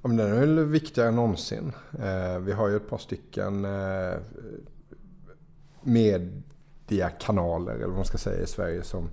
Ja, 0.02 0.08
men 0.08 0.18
den 0.18 0.32
är 0.32 0.40
väl 0.40 0.60
viktigare 0.60 1.10
än 1.10 1.16
någonsin. 1.16 1.74
Eh, 2.00 2.40
vi 2.40 2.52
har 2.52 2.68
ju 2.68 2.76
ett 2.76 2.90
par 2.90 2.98
stycken 2.98 3.66
eh, 3.66 4.14
mediekanaler, 5.82 7.74
eller 7.74 7.86
vad 7.86 7.96
man 7.96 8.06
ska 8.06 8.18
säga, 8.18 8.44
i 8.44 8.48
Sverige 8.48 8.84
som 8.84 9.10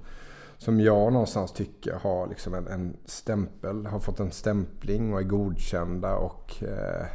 som 0.58 0.80
jag 0.80 1.12
någonstans 1.12 1.52
tycker 1.52 1.92
har 1.92 2.26
liksom 2.26 2.54
en, 2.54 2.66
en 2.66 2.96
stämpel, 3.04 3.86
har 3.86 4.00
fått 4.00 4.20
en 4.20 4.30
stämpling 4.30 5.12
och 5.12 5.20
är 5.20 5.24
godkända 5.24 6.16
och 6.16 6.62
eh, 6.62 7.06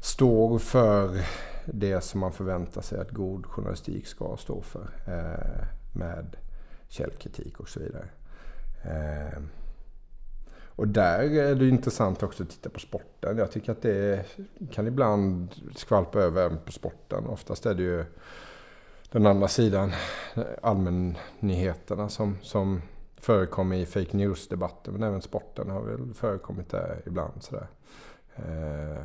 står 0.00 0.58
för 0.58 1.26
det 1.64 2.00
som 2.00 2.20
man 2.20 2.32
förväntar 2.32 2.82
sig 2.82 3.00
att 3.00 3.10
god 3.10 3.46
journalistik 3.46 4.06
ska 4.06 4.36
stå 4.36 4.62
för. 4.62 4.90
Eh, 5.06 5.66
med 5.92 6.36
källkritik 6.88 7.60
och 7.60 7.68
så 7.68 7.80
vidare. 7.80 8.08
Eh, 8.82 9.42
och 10.76 10.88
där 10.88 11.18
är 11.18 11.54
det 11.54 11.68
intressant 11.68 12.22
också 12.22 12.42
att 12.42 12.50
titta 12.50 12.70
på 12.70 12.80
sporten. 12.80 13.38
Jag 13.38 13.50
tycker 13.50 13.72
att 13.72 13.82
det 13.82 14.24
kan 14.72 14.86
ibland 14.86 15.54
skvalpa 15.74 16.18
över 16.18 16.56
på 16.64 16.72
sporten. 16.72 17.26
Oftast 17.26 17.66
är 17.66 17.74
det 17.74 17.82
ju 17.82 18.04
den 19.18 19.26
andra 19.26 19.48
sidan, 19.48 19.92
eh, 20.34 20.42
allmännyheterna 20.62 22.08
som, 22.08 22.38
som 22.42 22.82
förekommer 23.16 23.76
i 23.76 23.86
fake 23.86 24.16
news-debatten. 24.16 24.92
Men 24.92 25.02
även 25.02 25.22
sporten 25.22 25.70
har 25.70 25.82
väl 25.82 26.14
förekommit 26.14 26.70
där 26.70 27.02
ibland. 27.06 27.42
Sådär. 27.42 27.66
Eh, 28.36 29.04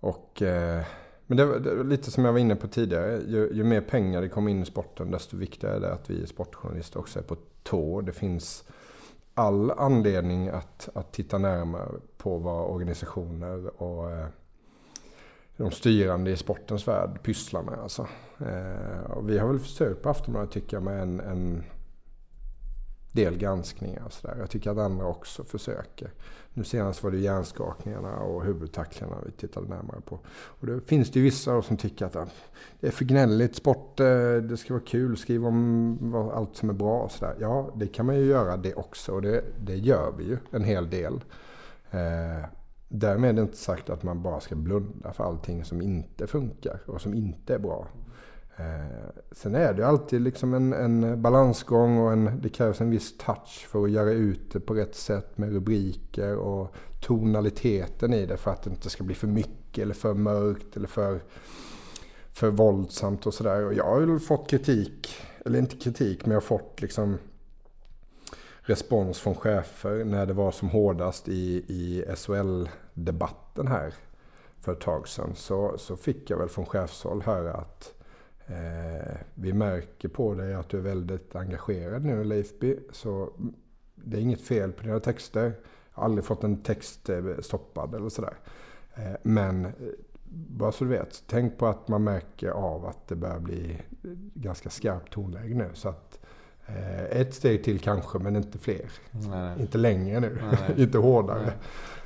och, 0.00 0.42
eh, 0.42 0.82
men 1.26 1.36
det, 1.36 1.58
det 1.58 1.84
lite 1.84 2.10
som 2.10 2.24
jag 2.24 2.32
var 2.32 2.40
inne 2.40 2.56
på 2.56 2.68
tidigare. 2.68 3.20
Ju, 3.26 3.50
ju, 3.52 3.64
mer 3.64 3.80
pengar 3.80 4.22
det 4.22 4.28
kommer 4.28 4.50
in 4.50 4.62
i 4.62 4.66
sporten 4.66 5.10
desto 5.10 5.36
viktigare 5.36 5.76
är 5.76 5.80
det 5.80 5.92
att 5.92 6.10
vi 6.10 6.26
sportjournalister 6.26 7.00
också 7.00 7.18
är 7.18 7.22
på 7.22 7.36
tå. 7.62 8.00
Det 8.00 8.12
finns 8.12 8.64
all 9.34 9.70
anledning 9.70 10.48
att, 10.48 10.88
att 10.94 11.12
titta 11.12 11.38
närmare 11.38 11.88
på 12.16 12.38
vad 12.38 12.70
organisationer 12.70 13.82
och 13.82 14.10
eh, 14.10 14.26
de 15.56 15.70
styrande 15.70 16.30
i 16.30 16.36
sportens 16.36 16.88
värld 16.88 17.22
pysslar 17.22 17.62
med. 17.62 17.78
Alltså. 17.78 18.08
Eh, 18.38 19.10
och 19.10 19.30
vi 19.30 19.38
har 19.38 19.48
väl 19.48 19.58
försökt 19.58 20.02
på 20.02 20.10
Aftonbladet 20.10 20.50
tycker 20.50 20.76
jag 20.76 20.82
med 20.84 21.02
en, 21.02 21.20
en 21.20 21.64
del 23.12 23.36
granskningar. 23.36 24.02
Och 24.04 24.12
så 24.12 24.26
där. 24.26 24.36
Jag 24.38 24.50
tycker 24.50 24.70
att 24.70 24.78
andra 24.78 25.06
också 25.06 25.44
försöker. 25.44 26.10
Nu 26.54 26.64
senast 26.64 27.02
var 27.02 27.10
det 27.10 27.18
hjärnskakningarna 27.18 28.16
och 28.16 28.44
huvudtacklingarna 28.44 29.16
vi 29.26 29.32
tittade 29.32 29.68
närmare 29.68 30.00
på. 30.00 30.18
Och 30.26 30.66
då 30.66 30.80
finns 30.80 31.10
det 31.10 31.18
ju 31.18 31.24
vissa 31.24 31.62
som 31.62 31.76
tycker 31.76 32.06
att 32.06 32.30
det 32.80 32.86
är 32.86 32.90
för 32.90 33.04
gnälligt. 33.04 33.56
Sport, 33.56 34.00
eh, 34.00 34.06
det 34.34 34.56
ska 34.56 34.74
vara 34.74 34.84
kul, 34.86 35.16
skriv 35.16 35.46
om 35.46 36.30
allt 36.34 36.56
som 36.56 36.70
är 36.70 36.74
bra 36.74 37.00
och 37.00 37.10
sådär. 37.10 37.36
Ja, 37.40 37.70
det 37.76 37.86
kan 37.86 38.06
man 38.06 38.16
ju 38.16 38.24
göra 38.24 38.56
det 38.56 38.74
också. 38.74 39.12
Och 39.12 39.22
det, 39.22 39.44
det 39.60 39.76
gör 39.76 40.12
vi 40.18 40.24
ju 40.24 40.38
en 40.50 40.64
hel 40.64 40.90
del. 40.90 41.24
Eh, 41.90 42.44
Därmed 42.96 43.30
är 43.30 43.32
det 43.32 43.42
inte 43.42 43.56
sagt 43.56 43.90
att 43.90 44.02
man 44.02 44.22
bara 44.22 44.40
ska 44.40 44.54
blunda 44.54 45.12
för 45.12 45.24
allting 45.24 45.64
som 45.64 45.82
inte 45.82 46.26
funkar 46.26 46.80
och 46.86 47.00
som 47.00 47.14
inte 47.14 47.54
är 47.54 47.58
bra. 47.58 47.86
Eh, 48.56 49.22
sen 49.32 49.54
är 49.54 49.74
det 49.74 49.86
alltid 49.86 50.20
liksom 50.20 50.54
en, 50.54 50.72
en 50.72 51.22
balansgång 51.22 51.98
och 51.98 52.12
en, 52.12 52.40
det 52.42 52.48
krävs 52.48 52.80
en 52.80 52.90
viss 52.90 53.18
touch 53.18 53.66
för 53.68 53.84
att 53.84 53.90
göra 53.90 54.10
ut 54.10 54.52
det 54.52 54.60
på 54.60 54.74
rätt 54.74 54.94
sätt 54.94 55.38
med 55.38 55.52
rubriker 55.52 56.36
och 56.36 56.74
tonaliteten 57.00 58.14
i 58.14 58.26
det 58.26 58.36
för 58.36 58.50
att 58.50 58.62
det 58.62 58.70
inte 58.70 58.90
ska 58.90 59.04
bli 59.04 59.14
för 59.14 59.26
mycket 59.26 59.82
eller 59.82 59.94
för 59.94 60.14
mörkt 60.14 60.76
eller 60.76 60.88
för, 60.88 61.20
för 62.32 62.50
våldsamt 62.50 63.26
och 63.26 63.34
sådär. 63.34 63.64
Och 63.64 63.74
jag 63.74 63.84
har 63.84 64.00
ju 64.00 64.18
fått 64.18 64.50
kritik, 64.50 65.16
eller 65.44 65.58
inte 65.58 65.76
kritik, 65.76 66.26
men 66.26 66.30
jag 66.30 66.40
har 66.40 66.46
fått 66.46 66.82
liksom 66.82 67.18
respons 68.66 69.20
från 69.20 69.34
chefer 69.34 70.04
när 70.04 70.26
det 70.26 70.32
var 70.32 70.50
som 70.50 70.68
hårdast 70.68 71.28
i, 71.28 71.64
i 71.68 72.04
SHL-debatten 72.16 73.66
här 73.66 73.94
för 74.60 74.72
ett 74.72 74.80
tag 74.80 75.08
sedan. 75.08 75.34
Så, 75.34 75.78
så 75.78 75.96
fick 75.96 76.30
jag 76.30 76.38
väl 76.38 76.48
från 76.48 76.66
chefshåll 76.66 77.22
höra 77.22 77.54
att 77.54 77.94
eh, 78.46 79.16
vi 79.34 79.52
märker 79.52 80.08
på 80.08 80.34
dig 80.34 80.54
att 80.54 80.68
du 80.68 80.78
är 80.78 80.82
väldigt 80.82 81.36
engagerad 81.36 82.04
nu 82.04 82.24
Leifby. 82.24 82.78
Så 82.90 83.32
det 83.94 84.16
är 84.16 84.20
inget 84.20 84.40
fel 84.40 84.72
på 84.72 84.82
dina 84.82 85.00
texter. 85.00 85.44
Jag 85.44 86.00
har 86.00 86.04
aldrig 86.04 86.24
fått 86.24 86.44
en 86.44 86.62
text 86.62 87.08
eh, 87.08 87.22
stoppad 87.40 87.94
eller 87.94 88.08
sådär. 88.08 88.36
Eh, 88.94 89.16
men 89.22 89.64
eh, 89.64 89.72
bara 90.28 90.72
så 90.72 90.84
du 90.84 90.90
vet, 90.90 91.24
tänk 91.26 91.58
på 91.58 91.66
att 91.66 91.88
man 91.88 92.04
märker 92.04 92.50
av 92.50 92.86
att 92.86 93.08
det 93.08 93.16
börjar 93.16 93.40
bli 93.40 93.72
eh, 94.04 94.10
ganska 94.34 94.70
skarpt 94.70 95.12
tonläge 95.12 95.54
nu. 95.54 95.70
Så 95.74 95.88
att 95.88 96.18
Eh, 96.22 96.23
ett 97.10 97.34
steg 97.34 97.64
till 97.64 97.80
kanske, 97.80 98.18
men 98.18 98.36
inte 98.36 98.58
fler. 98.58 98.90
Nej. 99.10 99.60
Inte 99.60 99.78
längre 99.78 100.20
nu, 100.20 100.38
inte 100.76 100.98
hårdare. 100.98 101.52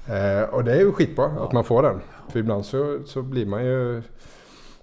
Eh, 0.08 0.42
och 0.42 0.64
det 0.64 0.72
är 0.72 0.80
ju 0.80 0.92
skitbra 0.92 1.32
ja. 1.36 1.46
att 1.46 1.52
man 1.52 1.64
får 1.64 1.82
den. 1.82 2.00
För 2.28 2.38
ibland 2.38 2.64
så, 2.64 2.98
så 3.06 3.22
blir 3.22 3.46
man 3.46 3.64
ju 3.64 4.02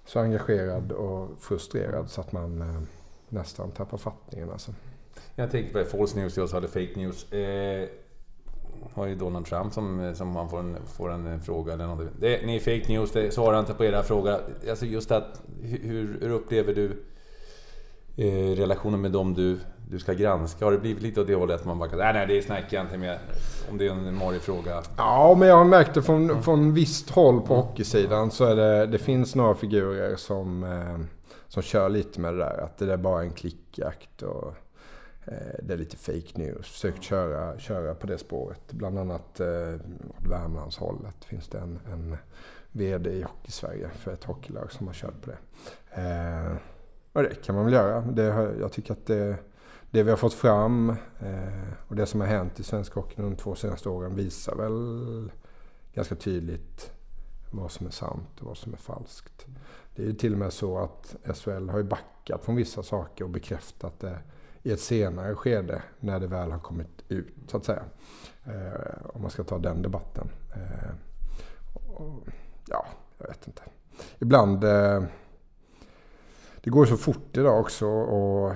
så 0.04 0.20
engagerad 0.20 0.92
och 0.92 1.28
frustrerad 1.40 2.10
så 2.10 2.20
att 2.20 2.32
man 2.32 2.62
eh, 2.62 2.80
nästan 3.28 3.70
tappar 3.70 3.98
fattningen. 3.98 4.50
Alltså. 4.50 4.72
Jag 5.34 5.50
tänkte 5.50 5.72
på 5.72 5.78
det, 5.78 5.84
false 5.84 6.18
news, 6.18 6.36
jag 6.36 6.48
sa 6.48 6.60
det 6.60 6.68
fake 6.68 6.92
news. 6.96 7.32
Eh, 7.32 7.88
har 8.94 9.06
ju 9.06 9.14
Donald 9.14 9.46
Trump 9.46 9.72
som, 9.72 10.14
som 10.14 10.28
man 10.28 10.48
får 10.48 10.58
en, 10.58 10.76
får 10.86 11.12
en 11.12 11.40
fråga 11.40 11.72
eller 11.72 11.86
något. 11.86 12.08
Det, 12.20 12.46
ni 12.46 12.56
är 12.56 12.60
fake 12.60 12.92
news, 12.92 13.12
det 13.12 13.30
svarar 13.30 13.60
inte 13.60 13.74
på 13.74 13.84
era 13.84 14.02
fråga. 14.02 14.40
Alltså 14.70 14.86
just 14.86 15.10
att, 15.10 15.42
hur, 15.62 16.18
hur 16.20 16.30
upplever 16.30 16.74
du 16.74 16.84
eh, 16.86 16.96
Eh, 18.18 18.56
relationen 18.56 19.00
med 19.00 19.12
dem 19.12 19.34
du, 19.34 19.58
du 19.90 19.98
ska 19.98 20.12
granska? 20.12 20.64
Har 20.64 20.72
det 20.72 20.78
blivit 20.78 21.02
lite 21.02 21.20
åt 21.20 21.26
det 21.26 21.34
hållet 21.34 21.60
att 21.60 21.66
man 21.66 21.78
bara 21.78 21.90
nej, 21.96 22.08
äh, 22.08 22.12
nej 22.12 22.26
det 22.26 22.42
snackar 22.42 22.76
jag 22.76 22.86
inte 22.86 22.98
med 22.98 23.18
om 23.70 23.78
det 23.78 23.86
är 23.86 23.90
en 23.90 24.14
marig 24.14 24.40
fråga? 24.40 24.82
Ja, 24.96 25.36
men 25.38 25.48
jag 25.48 25.56
har 25.56 25.64
märkt 25.64 25.94
det 25.94 26.02
från, 26.02 26.42
från 26.42 26.74
visst 26.74 27.10
håll 27.10 27.40
på 27.40 27.54
hockeysidan 27.54 28.30
så 28.30 28.44
är 28.44 28.56
det, 28.56 28.86
det 28.86 28.98
finns 28.98 29.34
några 29.34 29.54
figurer 29.54 30.16
som, 30.16 30.64
eh, 30.64 30.98
som 31.48 31.62
kör 31.62 31.88
lite 31.88 32.20
med 32.20 32.34
det 32.34 32.38
där. 32.38 32.60
Att 32.64 32.78
det 32.78 32.92
är 32.92 32.96
bara 32.96 33.22
en 33.22 33.32
klickjakt 33.32 34.22
och 34.22 34.54
eh, 35.24 35.58
det 35.62 35.74
är 35.74 35.78
lite 35.78 35.96
fake 35.96 36.32
news. 36.34 36.68
Försökt 36.68 37.02
köra, 37.02 37.58
köra 37.58 37.94
på 37.94 38.06
det 38.06 38.18
spåret. 38.18 38.72
Bland 38.72 38.98
annat 38.98 39.40
eh, 39.40 39.74
åt 40.18 40.30
Värmlandshållet 40.30 41.24
finns 41.24 41.48
det 41.48 41.58
en, 41.58 41.78
en 41.92 42.16
VD 42.72 43.10
i 43.10 43.22
Hockeysverige 43.22 43.88
för 43.94 44.12
ett 44.12 44.24
hockeylag 44.24 44.72
som 44.72 44.86
har 44.86 44.94
kört 44.94 45.22
på 45.22 45.30
det. 45.30 45.38
Eh, 46.02 46.56
och 47.16 47.22
det 47.22 47.42
kan 47.42 47.54
man 47.54 47.64
väl 47.64 47.74
göra. 47.74 48.00
Det, 48.00 48.22
jag 48.60 48.72
tycker 48.72 48.92
att 48.92 49.06
det, 49.06 49.36
det 49.90 50.02
vi 50.02 50.10
har 50.10 50.16
fått 50.16 50.34
fram 50.34 50.90
eh, 51.20 51.72
och 51.88 51.96
det 51.96 52.06
som 52.06 52.20
har 52.20 52.26
hänt 52.26 52.60
i 52.60 52.62
svensk 52.62 52.92
hockey 52.94 53.22
de 53.22 53.36
två 53.36 53.54
senaste 53.54 53.88
åren 53.88 54.14
visar 54.14 54.56
väl 54.56 55.30
ganska 55.94 56.14
tydligt 56.14 56.92
vad 57.50 57.70
som 57.70 57.86
är 57.86 57.90
sant 57.90 58.40
och 58.40 58.46
vad 58.46 58.56
som 58.56 58.72
är 58.72 58.76
falskt. 58.76 59.46
Det 59.94 60.02
är 60.02 60.06
ju 60.06 60.12
till 60.12 60.32
och 60.32 60.38
med 60.38 60.52
så 60.52 60.78
att 60.78 61.16
SHL 61.36 61.68
har 61.68 61.78
ju 61.78 61.84
backat 61.84 62.44
från 62.44 62.56
vissa 62.56 62.82
saker 62.82 63.24
och 63.24 63.30
bekräftat 63.30 64.00
det 64.00 64.18
i 64.62 64.72
ett 64.72 64.80
senare 64.80 65.34
skede 65.34 65.82
när 66.00 66.20
det 66.20 66.26
väl 66.26 66.52
har 66.52 66.58
kommit 66.58 67.04
ut 67.08 67.34
så 67.46 67.56
att 67.56 67.64
säga. 67.64 67.84
Eh, 68.44 69.06
om 69.14 69.22
man 69.22 69.30
ska 69.30 69.44
ta 69.44 69.58
den 69.58 69.82
debatten. 69.82 70.28
Eh, 70.54 70.90
och, 71.94 72.26
ja, 72.68 72.86
jag 73.18 73.28
vet 73.28 73.46
inte. 73.46 73.62
Ibland 74.18 74.64
eh, 74.64 75.02
det 76.66 76.70
går 76.70 76.86
så 76.86 76.96
fort 76.96 77.36
idag 77.36 77.60
också 77.60 77.86
och 77.86 78.54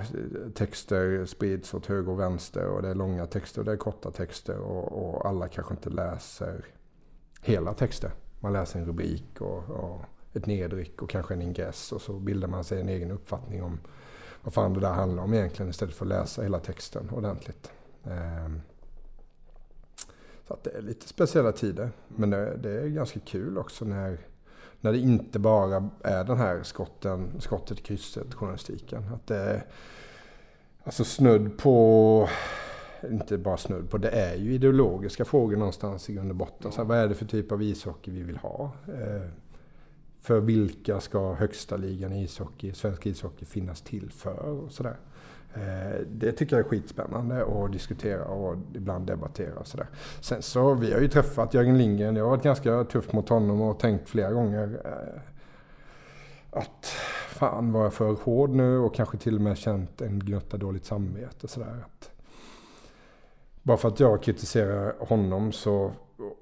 texter 0.53 1.25
sprids 1.25 1.73
åt 1.73 1.85
höger 1.85 2.11
och 2.11 2.19
vänster 2.19 2.65
och 2.65 2.81
det 2.81 2.87
är 2.87 2.95
långa 2.95 3.25
texter 3.25 3.61
och 3.61 3.65
det 3.65 3.71
är 3.71 3.77
korta 3.77 4.11
texter 4.11 4.57
och, 4.57 4.91
och 4.91 5.25
alla 5.25 5.47
kanske 5.47 5.73
inte 5.73 5.89
läser 5.89 6.65
hela 7.41 7.73
texter. 7.73 8.11
Man 8.39 8.53
läser 8.53 8.79
en 8.79 8.85
rubrik 8.85 9.41
och, 9.41 9.69
och 9.69 10.01
ett 10.33 10.45
nedryck 10.45 11.01
och 11.01 11.09
kanske 11.09 11.33
en 11.33 11.41
ingress 11.41 11.91
och 11.91 12.01
så 12.01 12.13
bildar 12.13 12.47
man 12.47 12.63
sig 12.63 12.81
en 12.81 12.89
egen 12.89 13.11
uppfattning 13.11 13.63
om 13.63 13.79
vad 14.41 14.53
fan 14.53 14.73
det 14.73 14.79
där 14.79 14.93
handlar 14.93 15.23
om 15.23 15.33
egentligen 15.33 15.69
istället 15.69 15.95
för 15.95 16.05
att 16.05 16.09
läsa 16.09 16.41
hela 16.41 16.59
texten 16.59 17.09
ordentligt. 17.09 17.71
Ehm, 18.03 18.61
så 20.47 20.53
att 20.53 20.63
det 20.63 20.71
är 20.71 20.81
lite 20.81 21.07
speciella 21.07 21.51
tider. 21.51 21.91
Men 22.07 22.29
det 22.29 22.81
är 22.81 22.87
ganska 22.87 23.19
kul 23.19 23.57
också 23.57 23.85
när 23.85 24.17
när 24.81 24.91
det 24.91 24.99
inte 24.99 25.39
bara 25.39 25.89
är 26.03 26.23
den 26.23 26.37
här 26.37 26.63
skotten, 26.63 27.31
skottet 27.39 27.79
i 27.79 27.81
krysset 27.81 28.33
journalistiken. 28.33 29.03
Att 29.13 29.27
det 29.27 29.35
är 29.35 29.65
alltså 30.83 31.03
snudd 31.03 31.57
på, 31.57 32.29
inte 33.11 33.37
bara 33.37 33.57
snudd 33.57 33.89
på, 33.89 33.97
det 33.97 34.09
är 34.09 34.35
ju 34.35 34.53
ideologiska 34.53 35.25
frågor 35.25 35.57
någonstans 35.57 36.09
i 36.09 36.13
grund 36.13 36.29
och 36.29 36.35
botten. 36.35 36.71
Så 36.71 36.77
här, 36.77 36.85
vad 36.85 36.97
är 36.97 37.07
det 37.07 37.15
för 37.15 37.25
typ 37.25 37.51
av 37.51 37.63
ishockey 37.63 38.11
vi 38.11 38.23
vill 38.23 38.37
ha? 38.37 38.71
Eh, 38.87 39.29
för 40.21 40.39
vilka 40.39 40.99
ska 40.99 41.33
högsta 41.33 41.77
ligan 41.77 42.13
i 42.13 42.23
ishockey, 42.23 42.73
svensk 42.73 43.05
ishockey 43.05 43.45
finnas 43.45 43.81
till 43.81 44.11
för? 44.11 44.49
Och 44.49 44.71
sådär. 44.71 44.97
Eh, 45.53 45.99
det 46.07 46.31
tycker 46.31 46.55
jag 46.55 46.65
är 46.65 46.69
skitspännande 46.69 47.45
att 47.45 47.71
diskutera 47.71 48.25
och 48.25 48.55
ibland 48.73 49.07
debattera 49.07 49.59
och 49.59 49.67
sådär. 49.67 49.87
Sen 50.21 50.41
så, 50.41 50.73
vi 50.73 50.93
har 50.93 50.99
ju 50.99 51.07
träffat 51.07 51.53
Jörgen 51.53 51.77
Lindgren. 51.77 52.15
Jag 52.15 52.23
har 52.23 52.29
varit 52.29 52.43
ganska 52.43 52.83
tuff 52.83 53.13
mot 53.13 53.29
honom 53.29 53.61
och 53.61 53.79
tänkt 53.79 54.09
flera 54.09 54.31
gånger 54.31 54.81
eh, 54.85 55.21
att 56.59 56.85
fan 57.27 57.71
var 57.71 57.83
jag 57.83 57.93
för 57.93 58.13
hård 58.13 58.49
nu 58.49 58.77
och 58.77 58.95
kanske 58.95 59.17
till 59.17 59.35
och 59.35 59.41
med 59.41 59.57
känt 59.57 60.01
en 60.01 60.19
gnutta 60.19 60.57
dåligt 60.57 60.85
samvete. 60.85 61.47
Sådär. 61.47 61.85
Att 61.85 62.11
bara 63.63 63.77
för 63.77 63.87
att 63.87 63.99
jag 63.99 64.23
kritiserar 64.23 64.95
honom 64.99 65.51
så, 65.51 65.91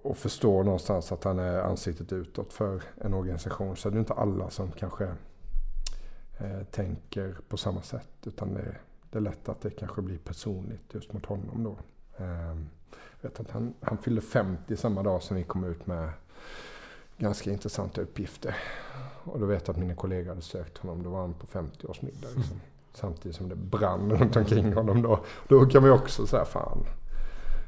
och 0.01 0.17
förstår 0.17 0.63
någonstans 0.63 1.11
att 1.11 1.23
han 1.23 1.39
är 1.39 1.59
ansiktet 1.59 2.13
utåt 2.13 2.53
för 2.53 2.83
en 3.01 3.13
organisation 3.13 3.75
så 3.75 3.89
är 3.89 3.93
det 3.93 3.99
inte 3.99 4.13
alla 4.13 4.49
som 4.49 4.71
kanske 4.71 5.05
eh, 6.37 6.63
tänker 6.71 7.35
på 7.49 7.57
samma 7.57 7.81
sätt. 7.81 8.09
Utan 8.25 8.53
det, 8.53 8.75
det 9.11 9.17
är 9.17 9.21
lätt 9.21 9.49
att 9.49 9.61
det 9.61 9.69
kanske 9.69 10.01
blir 10.01 10.17
personligt 10.17 10.93
just 10.93 11.13
mot 11.13 11.25
honom 11.25 11.63
då. 11.63 11.77
Ehm, 12.23 12.69
jag 13.21 13.29
vet 13.29 13.39
att 13.39 13.51
han, 13.51 13.73
han 13.81 13.97
fyllde 13.97 14.21
50 14.21 14.77
samma 14.77 15.03
dag 15.03 15.23
som 15.23 15.37
vi 15.37 15.43
kom 15.43 15.63
ut 15.63 15.87
med 15.87 16.09
ganska 17.17 17.51
intressanta 17.51 18.01
uppgifter. 18.01 18.55
Och 19.23 19.39
då 19.39 19.45
vet 19.45 19.67
jag 19.67 19.73
att 19.73 19.79
mina 19.79 19.95
kollegor 19.95 20.29
hade 20.29 20.41
sökt 20.41 20.77
honom. 20.77 21.03
Då 21.03 21.09
var 21.09 21.21
han 21.21 21.33
på 21.33 21.47
50-årsmiddag. 21.47 22.35
Liksom. 22.35 22.55
Mm. 22.55 22.59
Samtidigt 22.93 23.37
som 23.37 23.49
det 23.49 23.55
brann 23.55 24.11
runt 24.11 24.35
omkring 24.35 24.73
honom 24.73 25.01
då. 25.01 25.19
Då 25.47 25.65
kan 25.65 25.81
man 25.81 25.91
ju 25.91 25.95
också 25.97 26.27
säga, 26.27 26.45
fan, 26.45 26.85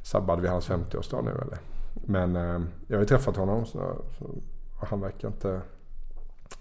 sabbade 0.04 0.42
vi 0.42 0.48
hans 0.48 0.70
50-årsdag 0.70 1.26
nu 1.26 1.32
eller? 1.32 1.58
Men 1.94 2.36
eh, 2.36 2.62
jag 2.88 2.98
har 2.98 3.02
ju 3.02 3.08
träffat 3.08 3.36
honom 3.36 3.66
så, 3.66 4.02
så 4.20 4.30
han 4.86 5.02
verkar 5.02 5.28
inte 5.28 5.62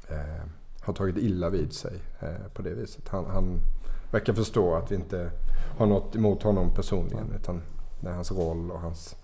eh, 0.08 0.44
ha 0.82 0.92
tagit 0.92 1.16
illa 1.16 1.50
vid 1.50 1.72
sig 1.72 2.02
eh, 2.20 2.48
på 2.54 2.62
det 2.62 2.74
viset. 2.74 3.08
Han, 3.08 3.26
han 3.26 3.60
verkar 4.10 4.32
förstå 4.32 4.74
att 4.74 4.90
vi 4.90 4.94
inte 4.94 5.30
har 5.78 5.86
något 5.86 6.16
emot 6.16 6.42
honom 6.42 6.74
personligen. 6.74 7.24
Mm. 7.24 7.36
Utan 7.36 7.62
det 8.00 8.08
är 8.08 8.12
hans 8.12 8.32
roll 8.32 8.70
och 8.70 8.80
hans 8.80 9.16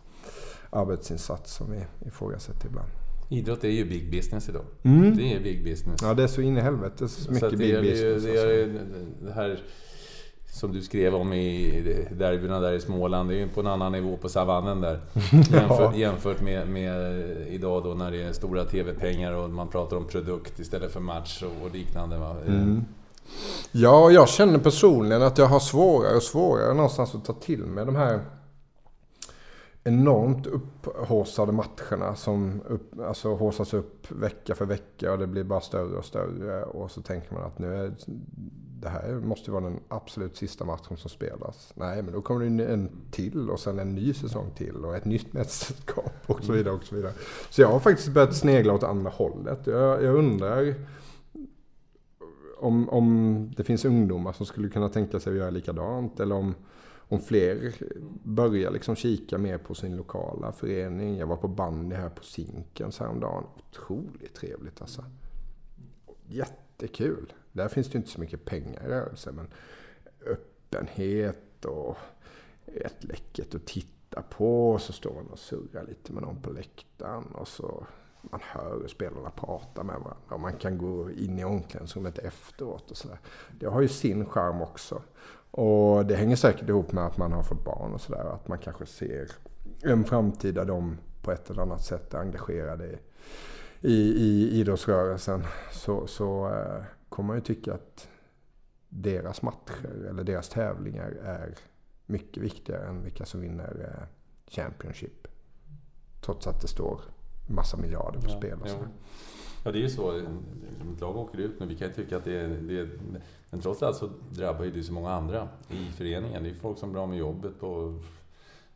arbetsinsats 0.71 1.55
som 1.55 1.71
vi 1.71 2.09
ifrågasätter 2.09 2.67
ibland. 2.67 2.89
Idrott 3.29 3.65
är 3.65 3.69
ju 3.69 3.85
big 3.85 4.11
business 4.11 4.49
idag. 4.49 4.65
Mm. 4.83 5.17
Det 5.17 5.35
är 5.35 5.41
big 5.41 5.65
business. 5.65 6.03
Ja, 6.03 6.15
det 6.15 6.23
är 6.23 6.27
så 6.27 6.41
in 6.41 6.57
i 6.57 6.61
helvete 6.61 7.09
så 7.09 7.33
mycket 7.33 7.51
så 7.51 7.57
big 7.57 7.75
det, 7.75 7.81
business. 7.81 8.23
Det, 8.25 8.41
är, 8.41 8.81
det 9.21 9.33
här 9.33 9.61
som 10.47 10.73
du 10.73 10.83
skrev 10.83 11.15
om 11.15 11.33
i 11.33 11.83
derbyna 12.11 12.61
där 12.61 12.73
i 12.73 12.81
Småland, 12.81 13.29
det 13.29 13.35
är 13.35 13.39
ju 13.39 13.49
på 13.49 13.61
en 13.61 13.67
annan 13.67 13.93
nivå 13.93 14.17
på 14.17 14.29
savannen 14.29 14.81
där. 14.81 15.01
Jämfört, 15.33 15.81
ja. 15.81 15.95
jämfört 15.95 16.41
med, 16.41 16.69
med, 16.69 17.27
idag 17.49 17.85
då 17.85 17.95
när 17.95 18.11
det 18.11 18.23
är 18.23 18.33
stora 18.33 18.65
TV-pengar 18.65 19.33
och 19.33 19.51
man 19.51 19.69
pratar 19.69 19.97
om 19.97 20.07
produkt 20.07 20.59
istället 20.59 20.93
för 20.93 21.01
match 21.01 21.43
och, 21.43 21.67
och 21.67 21.75
liknande. 21.75 22.17
Mm. 22.17 22.85
Ja, 23.73 24.11
jag 24.11 24.29
känner 24.29 24.59
personligen 24.59 25.23
att 25.23 25.39
jag 25.39 25.47
har 25.47 25.61
svårare 25.61 26.17
och 26.17 26.23
svårare 26.23 26.75
någonstans 26.75 27.15
att 27.15 27.25
ta 27.25 27.33
till 27.33 27.67
mig 27.67 27.87
de 27.87 27.97
här 27.97 28.21
enormt 29.85 30.47
upphåsade 30.47 31.53
matcherna 31.53 32.15
som 32.17 32.63
upp, 32.69 33.01
alltså 33.01 33.35
håsas 33.35 33.75
upp 33.75 34.11
vecka 34.11 34.55
för 34.55 34.65
vecka 34.65 35.13
och 35.13 35.19
det 35.19 35.27
blir 35.27 35.45
bara 35.45 35.61
större 35.61 35.99
och 35.99 36.05
större. 36.05 36.65
Och 36.65 36.91
så 36.91 37.03
tänker 37.03 37.35
man 37.35 37.45
att 37.45 37.59
nu 37.59 37.75
är 37.75 37.93
det 38.81 38.89
här 38.89 39.15
måste 39.15 39.51
vara 39.51 39.65
den 39.65 39.81
absolut 39.89 40.37
sista 40.37 40.65
matchen 40.65 40.97
som 40.97 41.11
spelas. 41.11 41.73
Nej, 41.75 42.03
men 42.03 42.13
då 42.13 42.23
kommer 42.23 42.45
det 42.45 42.65
en 42.65 42.91
till 43.11 43.51
och 43.51 43.61
sen 43.61 43.79
en 43.79 43.95
ny 43.95 44.15
säsong 44.15 44.51
till 44.57 44.85
och 44.85 44.97
ett 44.97 45.05
nytt 45.05 45.33
mästerskap 45.33 46.13
och 46.27 46.45
så 46.45 46.53
vidare. 46.53 46.75
Och 46.75 46.85
så, 46.85 46.95
vidare. 46.95 47.13
så 47.51 47.63
jag 47.63 47.69
har 47.69 47.81
faktiskt 47.81 48.09
börjat 48.09 48.37
snegla 48.37 48.73
åt 48.73 48.83
andra 48.83 49.11
hållet. 49.11 49.61
Jag, 49.65 50.03
jag 50.03 50.15
undrar 50.15 50.75
om, 52.57 52.89
om 52.89 53.53
det 53.57 53.65
finns 53.65 53.85
ungdomar 53.85 54.33
som 54.33 54.47
skulle 54.47 54.69
kunna 54.69 54.89
tänka 54.89 55.21
sig 55.21 55.31
att 55.31 55.39
göra 55.39 55.51
likadant 55.51 56.21
eller 56.21 56.35
om, 56.35 56.55
om 57.09 57.21
fler 57.21 57.75
börjar 58.23 58.71
liksom 58.71 58.97
kika 58.97 59.39
mer 59.39 59.59
på 59.59 59.75
sin 59.75 59.97
lokala 59.97 60.53
förening. 60.53 61.17
Jag 61.17 61.27
var 61.27 61.37
på 61.37 61.49
bandy 61.49 61.97
här 61.97 62.09
på 62.09 62.23
Zinkens 62.25 62.99
häromdagen. 62.99 63.45
Otroligt 63.57 64.35
trevligt 64.35 64.81
alltså. 64.81 65.05
Jättekul. 66.27 67.33
Där 67.53 67.69
finns 67.69 67.91
det 67.91 67.99
inte 67.99 68.11
så 68.11 68.21
mycket 68.21 68.45
pengar 68.45 68.85
i 68.85 68.89
rörelse 68.89 69.33
men 69.33 69.49
öppenhet 70.27 71.65
och 71.65 71.97
rätt 72.65 73.05
läckert 73.05 73.55
att 73.55 73.67
titta 73.67 74.23
på. 74.23 74.71
Och 74.71 74.81
så 74.81 74.93
står 74.93 75.15
man 75.15 75.27
och 75.27 75.39
surrar 75.39 75.85
lite 75.85 76.13
med 76.13 76.23
någon 76.23 76.43
på 76.43 76.51
läktaren 76.51 77.25
och 77.25 77.49
så 77.49 77.87
man 78.31 78.41
hör 78.43 78.81
hur 78.81 78.89
spelarna 78.89 79.31
pratar 79.31 79.85
med 79.85 79.95
varandra. 79.95 80.35
Och 80.35 80.41
man 80.41 80.57
kan 80.57 80.79
gå 80.79 81.11
in 81.11 81.39
i 81.39 81.45
omklädningsrummet 81.45 82.19
efteråt 82.19 82.91
och 82.91 82.97
sådär. 82.97 83.19
Det 83.59 83.67
har 83.67 83.81
ju 83.81 83.89
sin 83.89 84.27
charm 84.27 84.63
också. 84.63 85.03
Och 85.51 86.07
det 86.07 86.17
hänger 86.17 86.37
säkert 86.37 86.69
ihop 86.69 86.93
med 86.93 87.07
att 87.07 87.17
man 87.17 87.33
har 87.33 87.43
fått 87.43 87.65
barn 87.65 87.95
och 87.95 88.01
sådär. 88.01 88.25
Att 88.25 88.49
man 88.49 88.59
kanske 88.59 88.87
ser 88.87 89.31
en 89.83 90.05
framtid 90.05 90.55
där 90.55 90.65
de 90.65 90.99
på 91.23 91.33
ett 91.33 91.51
eller 91.51 91.63
annat 91.63 91.85
sätt 91.85 92.15
är 92.15 92.19
engagerade 92.19 92.87
i, 92.87 92.99
i, 93.81 93.93
i 93.93 94.51
idrottsrörelsen. 94.51 95.45
Så, 95.73 96.07
så 96.07 96.49
eh, 96.49 96.85
kommer 97.09 97.27
man 97.27 97.37
ju 97.37 97.43
tycka 97.43 97.75
att 97.75 98.09
deras 98.89 99.43
matcher 99.43 100.07
eller 100.09 100.25
deras 100.25 100.49
tävlingar 100.49 101.11
är 101.23 101.55
mycket 102.07 102.43
viktigare 102.43 102.87
än 102.87 103.05
vilka 103.05 103.25
som 103.25 103.41
vinner 103.41 103.99
eh, 103.99 104.09
Championship. 104.47 105.29
Trots 106.21 106.47
att 106.47 106.61
det 106.61 106.69
står 106.69 107.01
massa 107.47 107.77
miljarder 107.77 108.21
på 108.21 108.31
ja, 108.31 108.37
spel 108.37 108.59
och 108.63 108.69
så. 108.69 108.79
Ja, 109.65 109.73
det 109.73 109.79
är 109.79 109.83
ju 109.83 109.89
så. 109.89 110.19
Ett 110.95 111.01
lag 111.01 111.17
åker 111.17 111.39
ut, 111.39 111.59
men 111.59 111.69
vi 111.69 111.77
kan 111.77 111.89
ju 111.89 111.95
tycka 111.95 112.17
att 112.17 112.25
det 112.25 112.41
är, 112.41 112.49
det 112.49 112.79
är... 112.79 112.89
Men 113.51 113.61
trots 113.61 113.83
allt 113.83 113.97
så 113.97 114.11
drabbar 114.31 114.65
ju 114.65 114.71
det 114.71 114.83
så 114.83 114.93
många 114.93 115.11
andra 115.11 115.49
i 115.69 115.93
föreningen. 115.93 116.43
Det 116.43 116.51
är 116.51 116.55
folk 116.55 116.79
som 116.79 116.93
blir 116.93 117.03
av 117.03 117.09
med 117.09 117.19
jobbet 117.19 117.61
på 117.61 117.99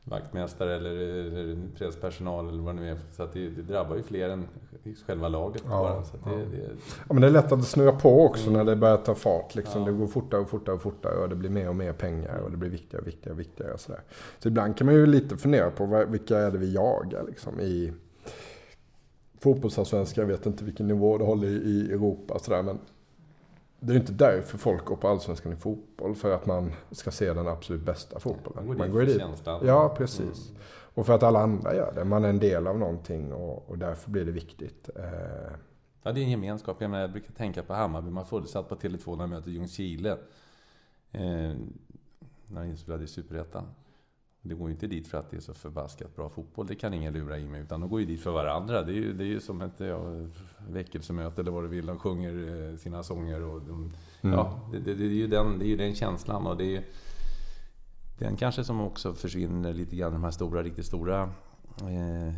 vaktmästare 0.05 0.77
eller, 0.77 0.91
eller 0.91 1.59
presspersonal 1.79 2.49
eller 2.49 2.63
vad 2.63 2.75
det 2.75 2.81
nu 2.81 2.91
är. 2.91 2.99
Så 3.13 3.23
att 3.23 3.33
det, 3.33 3.49
det 3.49 3.63
drabbar 3.63 3.97
ju 3.97 4.03
fler 4.03 4.29
än 4.29 4.49
själva 5.07 5.29
laget 5.29 5.63
Ja, 5.65 5.71
bara. 5.71 6.05
Så 6.05 6.17
att 6.17 6.25
det, 6.25 6.31
ja. 6.31 6.37
det, 6.37 6.69
Ja, 7.09 7.15
men 7.15 7.21
det 7.21 7.27
är 7.27 7.31
lätt 7.31 7.53
att 7.53 7.61
det 7.61 7.67
snurrar 7.67 7.99
på 7.99 8.25
också 8.25 8.51
när 8.51 8.65
det 8.65 8.77
börjar 8.77 8.97
ta 8.97 9.15
fart. 9.15 9.55
Liksom. 9.55 9.81
Ja. 9.81 9.87
Det 9.87 9.93
går 9.93 10.07
fortare 10.07 10.41
och 10.41 10.51
fortare 10.51 10.75
och 10.75 10.83
fortare 10.83 11.17
och 11.17 11.29
det 11.29 11.37
blir 11.37 11.51
mer 11.51 11.69
och 11.69 11.77
mer 11.77 11.93
pengar 11.93 12.39
och 12.39 12.51
det 12.51 12.57
blir 12.57 12.71
viktigare 12.71 13.03
och 13.03 13.09
viktigare 13.09 13.35
och 13.35 13.41
viktigare. 13.41 13.73
Och 13.73 13.81
sådär. 13.81 14.01
Så 14.39 14.49
ibland 14.49 14.77
kan 14.77 14.87
man 14.87 14.95
ju 14.95 15.07
lite 15.07 15.37
fundera 15.37 15.71
på 15.71 16.05
vilka 16.09 16.39
är 16.39 16.51
det 16.51 16.59
vi 16.59 16.75
jagar 16.75 17.25
liksom, 17.27 17.61
i 17.61 17.93
fotbollsallsvenskan. 19.41 20.23
Jag 20.23 20.37
vet 20.37 20.47
inte 20.47 20.65
vilken 20.65 20.89
nivå 20.89 21.19
det 21.19 21.25
håller 21.25 21.49
i, 21.49 21.93
Europa. 21.93 22.39
Sådär, 22.39 22.63
men 22.63 22.79
det 23.81 23.93
är 23.93 23.95
ju 23.95 24.01
inte 24.01 24.13
därför 24.13 24.59
folk 24.59 24.85
går 24.85 24.97
på 24.97 25.09
allsvenskan 25.09 25.53
i 25.53 25.57
fotboll. 25.57 26.15
För 26.15 26.35
att 26.35 26.47
man 26.47 26.73
ska 26.91 27.11
se 27.11 27.33
den 27.33 27.49
absolut 27.49 27.83
bästa 27.83 28.21
fotbollen. 28.21 28.67
Man 28.67 28.77
går 28.77 28.85
man 28.85 28.91
går 28.91 29.01
dit. 29.01 29.23
Ja, 29.63 29.95
precis. 29.97 30.53
Och 30.95 31.07
för 31.07 31.13
att 31.13 31.23
alla 31.23 31.41
andra 31.41 31.75
gör 31.75 31.93
det. 31.95 32.05
Man 32.05 32.25
är 32.25 32.29
en 32.29 32.39
del 32.39 32.67
av 32.67 32.79
någonting 32.79 33.33
och, 33.33 33.71
och 33.71 33.79
därför 33.79 34.11
blir 34.11 34.25
det 34.25 34.33
viktigt. 34.33 34.91
Eh, 34.97 35.53
Ja, 36.03 36.13
det 36.13 36.21
är 36.21 36.25
en 36.25 36.31
gemenskap. 36.31 36.77
Jag, 36.81 36.91
menar, 36.91 37.03
jag 37.03 37.13
brukar 37.13 37.33
tänka 37.33 37.63
på 37.63 37.75
Hammarby. 37.75 38.11
Man 38.11 38.27
fullsatt 38.27 38.69
på 38.69 38.75
Tele2 38.75 39.11
när 39.11 39.25
de 39.25 39.31
möter 39.31 39.51
Ljungskile. 39.51 40.11
Eh, 41.13 41.53
när 42.47 42.65
de 42.65 42.77
spelade 42.77 43.05
i 43.05 43.07
Superettan. 43.07 43.67
Det 44.43 44.55
går 44.55 44.69
ju 44.69 44.75
inte 44.75 44.87
dit 44.87 45.07
för 45.07 45.19
att 45.19 45.31
det 45.31 45.37
är 45.37 45.41
så 45.41 45.55
förbaskat 45.55 46.17
bra 46.17 46.29
fotboll. 46.29 46.67
Det 46.67 46.75
kan 46.75 46.95
ingen 46.95 47.13
lura 47.13 47.39
i 47.39 47.49
mig. 47.49 47.63
Utan 47.63 47.81
de 47.81 47.91
går 47.91 48.01
ju 48.01 48.07
dit 48.07 48.21
för 48.21 48.31
varandra. 48.31 48.83
Det 48.83 48.93
är 48.93 48.97
ju, 48.97 49.13
det 49.13 49.25
är 49.25 49.27
ju 49.27 49.41
som 49.41 49.61
ett 49.61 49.81
ja, 49.81 50.01
väckelsemöte 50.69 51.41
eller 51.41 51.51
vad 51.51 51.65
du 51.65 51.69
vill. 51.69 51.87
De 51.87 51.99
sjunger 51.99 52.69
eh, 52.71 52.77
sina 52.77 53.03
sånger. 53.03 53.43
Och 53.43 53.63
de, 53.63 53.93
ja, 54.21 54.61
det, 54.73 54.79
det, 54.79 54.95
det, 54.95 55.05
är 55.05 55.09
ju 55.09 55.27
den, 55.27 55.59
det 55.59 55.65
är 55.65 55.69
ju 55.69 55.77
den 55.77 55.95
känslan. 55.95 56.47
Och 56.47 56.57
det 56.57 56.65
är 56.65 56.71
ju 56.71 56.83
den 58.19 58.37
kanske 58.37 58.65
som 58.65 58.81
också 58.81 59.15
försvinner 59.15 59.73
lite 59.73 59.97
grann. 59.97 60.13
De 60.13 60.25
här 60.25 60.31
stora, 60.31 60.63
riktigt 60.63 60.87
stora 60.87 61.23
eh, 61.81 62.35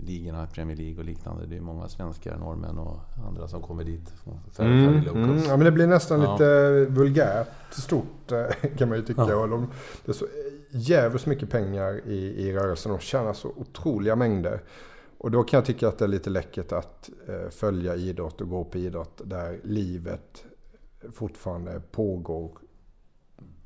ligorna, 0.00 0.46
Premier 0.46 0.76
League 0.76 0.98
och 0.98 1.04
liknande. 1.04 1.46
Det 1.46 1.56
är 1.56 1.60
många 1.60 1.88
svenskar, 1.88 2.36
norrmän 2.36 2.78
och 2.78 3.00
andra 3.28 3.48
som 3.48 3.62
kommer 3.62 3.84
dit. 3.84 4.10
För, 4.10 4.32
för 4.52 4.64
Mm, 4.64 5.08
mm. 5.08 5.38
Ja, 5.38 5.56
men 5.56 5.64
det 5.64 5.72
blir 5.72 5.86
nästan 5.86 6.20
Ja. 6.20 6.32
lite 6.32 6.86
vulgärt 6.90 7.48
stort 7.72 8.32
eh, 8.32 8.70
kan 8.76 8.88
man 8.88 8.98
ju 8.98 9.04
tycka. 9.04 9.26
Ja. 9.28 9.36
Och 9.36 9.48
de, 9.48 9.66
det 10.04 10.12
är 10.12 10.14
så 10.14 10.26
jävligt 10.74 11.26
mycket 11.26 11.50
pengar 11.50 12.00
i, 12.06 12.46
i 12.48 12.52
rörelsen. 12.52 12.92
De 12.92 12.98
tjänar 12.98 13.32
så 13.32 13.48
otroliga 13.48 14.16
mängder. 14.16 14.62
Och 15.18 15.30
då 15.30 15.42
kan 15.42 15.58
jag 15.58 15.64
tycka 15.64 15.88
att 15.88 15.98
det 15.98 16.04
är 16.04 16.08
lite 16.08 16.30
läckert 16.30 16.72
att 16.72 17.10
eh, 17.28 17.50
följa 17.50 17.96
idrott 17.96 18.40
och 18.40 18.48
gå 18.48 18.64
på 18.64 18.78
idrott 18.78 19.20
där 19.24 19.60
livet 19.62 20.44
fortfarande 21.12 21.82
pågår 21.90 22.58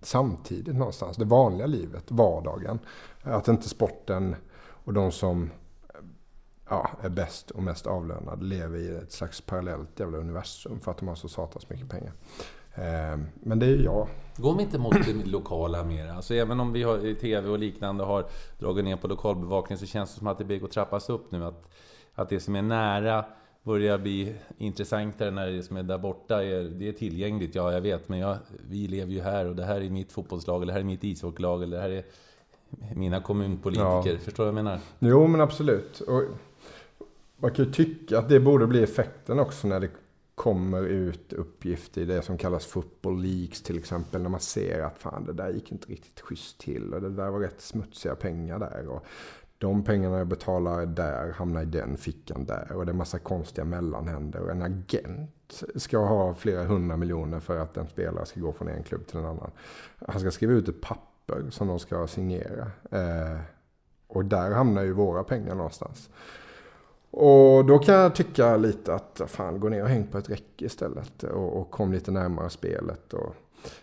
samtidigt 0.00 0.76
någonstans. 0.76 1.16
Det 1.16 1.24
vanliga 1.24 1.66
livet, 1.66 2.10
vardagen. 2.10 2.78
Att 3.22 3.48
inte 3.48 3.68
sporten 3.68 4.36
och 4.58 4.92
de 4.92 5.12
som 5.12 5.50
ja, 6.68 6.90
är 7.02 7.08
bäst 7.08 7.50
och 7.50 7.62
mest 7.62 7.86
avlönade 7.86 8.44
lever 8.44 8.78
i 8.78 8.96
ett 8.96 9.12
slags 9.12 9.40
parallellt 9.40 10.00
jävla 10.00 10.18
universum 10.18 10.80
för 10.80 10.90
att 10.90 10.98
de 10.98 11.08
har 11.08 11.14
så 11.14 11.28
satans 11.28 11.70
mycket 11.70 11.88
pengar. 11.88 12.12
Eh, 12.78 13.18
men 13.34 13.58
det 13.58 13.66
är 13.66 13.70
ju 13.70 13.84
jag. 13.84 14.08
Går 14.36 14.56
vi 14.56 14.62
inte 14.62 14.78
mot 14.78 14.94
det 15.06 15.26
lokala 15.26 15.84
mer? 15.84 16.08
Alltså 16.08 16.34
även 16.34 16.60
om 16.60 16.72
vi 16.72 16.82
har 16.82 17.06
i 17.06 17.14
TV 17.14 17.48
och 17.48 17.58
liknande 17.58 18.04
har 18.04 18.24
dragit 18.58 18.84
ner 18.84 18.96
på 18.96 19.08
lokalbevakning 19.08 19.78
så 19.78 19.86
känns 19.86 20.12
det 20.12 20.18
som 20.18 20.26
att 20.26 20.48
det 20.48 20.64
att 20.64 20.70
trappas 20.70 21.10
upp 21.10 21.32
nu. 21.32 21.44
Att, 21.44 21.70
att 22.14 22.28
det 22.28 22.40
som 22.40 22.56
är 22.56 22.62
nära 22.62 23.24
börjar 23.62 23.98
bli 23.98 24.34
intressantare 24.58 25.30
när 25.30 25.50
det 25.50 25.62
som 25.62 25.76
är 25.76 25.82
där 25.82 25.98
borta 25.98 26.44
är, 26.44 26.62
det 26.64 26.88
är 26.88 26.92
tillgängligt. 26.92 27.54
Ja, 27.54 27.72
jag 27.72 27.80
vet, 27.80 28.08
men 28.08 28.18
jag, 28.18 28.36
vi 28.68 28.88
lever 28.88 29.12
ju 29.12 29.20
här 29.20 29.46
och 29.46 29.56
det 29.56 29.64
här 29.64 29.80
är 29.80 29.90
mitt 29.90 30.12
fotbollslag, 30.12 30.62
eller 30.62 30.66
det 30.66 30.72
här 30.72 30.80
är 30.80 30.84
mitt 30.84 31.04
ishockeylag, 31.04 31.62
eller 31.62 31.76
det 31.76 31.82
här 31.82 31.90
är 31.90 32.04
mina 32.94 33.20
kommunpolitiker. 33.20 34.12
Ja. 34.12 34.18
Förstår 34.18 34.44
du 34.44 34.50
vad 34.50 34.58
jag 34.58 34.64
menar? 34.64 34.80
Jo, 34.98 35.26
men 35.26 35.40
absolut. 35.40 36.00
Och 36.00 36.22
man 37.36 37.50
kan 37.50 37.64
ju 37.64 37.72
tycka 37.72 38.18
att 38.18 38.28
det 38.28 38.40
borde 38.40 38.66
bli 38.66 38.82
effekten 38.82 39.38
också 39.38 39.68
när 39.68 39.80
det 39.80 39.88
kommer 40.38 40.82
ut 40.82 41.32
uppgifter 41.32 42.00
i 42.00 42.04
det 42.04 42.22
som 42.22 42.38
kallas 42.38 42.66
football 42.66 43.22
leaks 43.22 43.62
till 43.62 43.78
exempel. 43.78 44.22
När 44.22 44.28
man 44.28 44.40
ser 44.40 44.82
att 44.82 44.98
fan 44.98 45.24
det 45.24 45.32
där 45.32 45.50
gick 45.50 45.72
inte 45.72 45.88
riktigt 45.88 46.20
schysst 46.20 46.58
till 46.58 46.94
och 46.94 47.00
det 47.00 47.10
där 47.10 47.30
var 47.30 47.40
rätt 47.40 47.60
smutsiga 47.60 48.14
pengar 48.14 48.58
där. 48.58 48.88
Och 48.88 49.04
de 49.58 49.84
pengarna 49.84 50.18
jag 50.18 50.26
betalar 50.26 50.86
där 50.86 51.32
hamnar 51.32 51.62
i 51.62 51.64
den 51.64 51.96
fickan 51.96 52.44
där. 52.44 52.72
Och 52.72 52.86
det 52.86 52.92
är 52.92 52.94
massa 52.94 53.18
konstiga 53.18 53.64
mellanhänder. 53.64 54.40
Och 54.40 54.50
en 54.50 54.62
agent 54.62 55.62
ska 55.74 55.98
ha 55.98 56.34
flera 56.34 56.64
hundra 56.64 56.96
miljoner 56.96 57.40
för 57.40 57.58
att 57.58 57.76
en 57.76 57.86
spelare 57.86 58.26
ska 58.26 58.40
gå 58.40 58.52
från 58.52 58.68
en 58.68 58.82
klubb 58.82 59.06
till 59.06 59.18
en 59.18 59.24
annan. 59.24 59.50
Han 60.08 60.20
ska 60.20 60.30
skriva 60.30 60.52
ut 60.52 60.68
ett 60.68 60.80
papper 60.80 61.50
som 61.50 61.68
de 61.68 61.78
ska 61.78 62.06
signera. 62.06 62.70
Eh, 62.90 63.40
och 64.06 64.24
där 64.24 64.50
hamnar 64.50 64.82
ju 64.82 64.92
våra 64.92 65.24
pengar 65.24 65.54
någonstans. 65.54 66.10
Och 67.10 67.64
då 67.64 67.78
kan 67.78 67.94
jag 67.94 68.14
tycka 68.14 68.56
lite 68.56 68.94
att 68.94 69.20
fan, 69.26 69.60
gå 69.60 69.68
ner 69.68 69.82
och 69.82 69.88
häng 69.88 70.06
på 70.06 70.18
ett 70.18 70.30
räcke 70.30 70.64
istället. 70.64 71.22
Och, 71.22 71.56
och 71.56 71.70
kom 71.70 71.92
lite 71.92 72.10
närmare 72.10 72.50
spelet. 72.50 73.14
Och, 73.14 73.34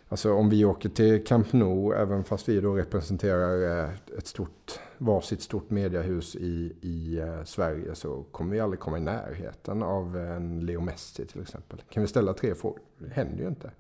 alltså 0.10 0.34
om 0.34 0.50
vi 0.50 0.66
åker 0.66 0.90
till 0.90 1.24
Camp 1.24 1.54
Nou, 1.54 1.94
även 1.94 2.24
fast 2.24 2.50
vi 2.50 2.62
då 2.62 2.76
representerar 2.76 3.84
eh, 3.84 3.90
ett 4.18 4.28
stort, 4.28 4.80
varsitt 4.98 5.42
stort 5.42 5.70
mediehus 5.70 6.36
i, 6.36 6.76
i 6.82 7.20
eh, 7.20 7.44
Sverige 7.44 7.96
så 7.96 8.24
kommer 8.32 8.52
vi 8.52 8.60
aldrig 8.60 8.80
komma 8.80 8.98
i 8.98 9.02
närheten 9.02 9.84
av 9.84 10.18
en 10.18 10.66
Leo 10.66 10.82
Messi 10.82 11.26
till 11.26 11.42
exempel. 11.42 11.82
Kan 11.90 12.04
vi 12.04 12.08
ställa 12.08 12.34
tre 12.34 12.56
frågor? 12.56 12.80
Det 12.98 13.14
händer 13.14 13.44
ju 13.44 13.48
inte. 13.48 13.72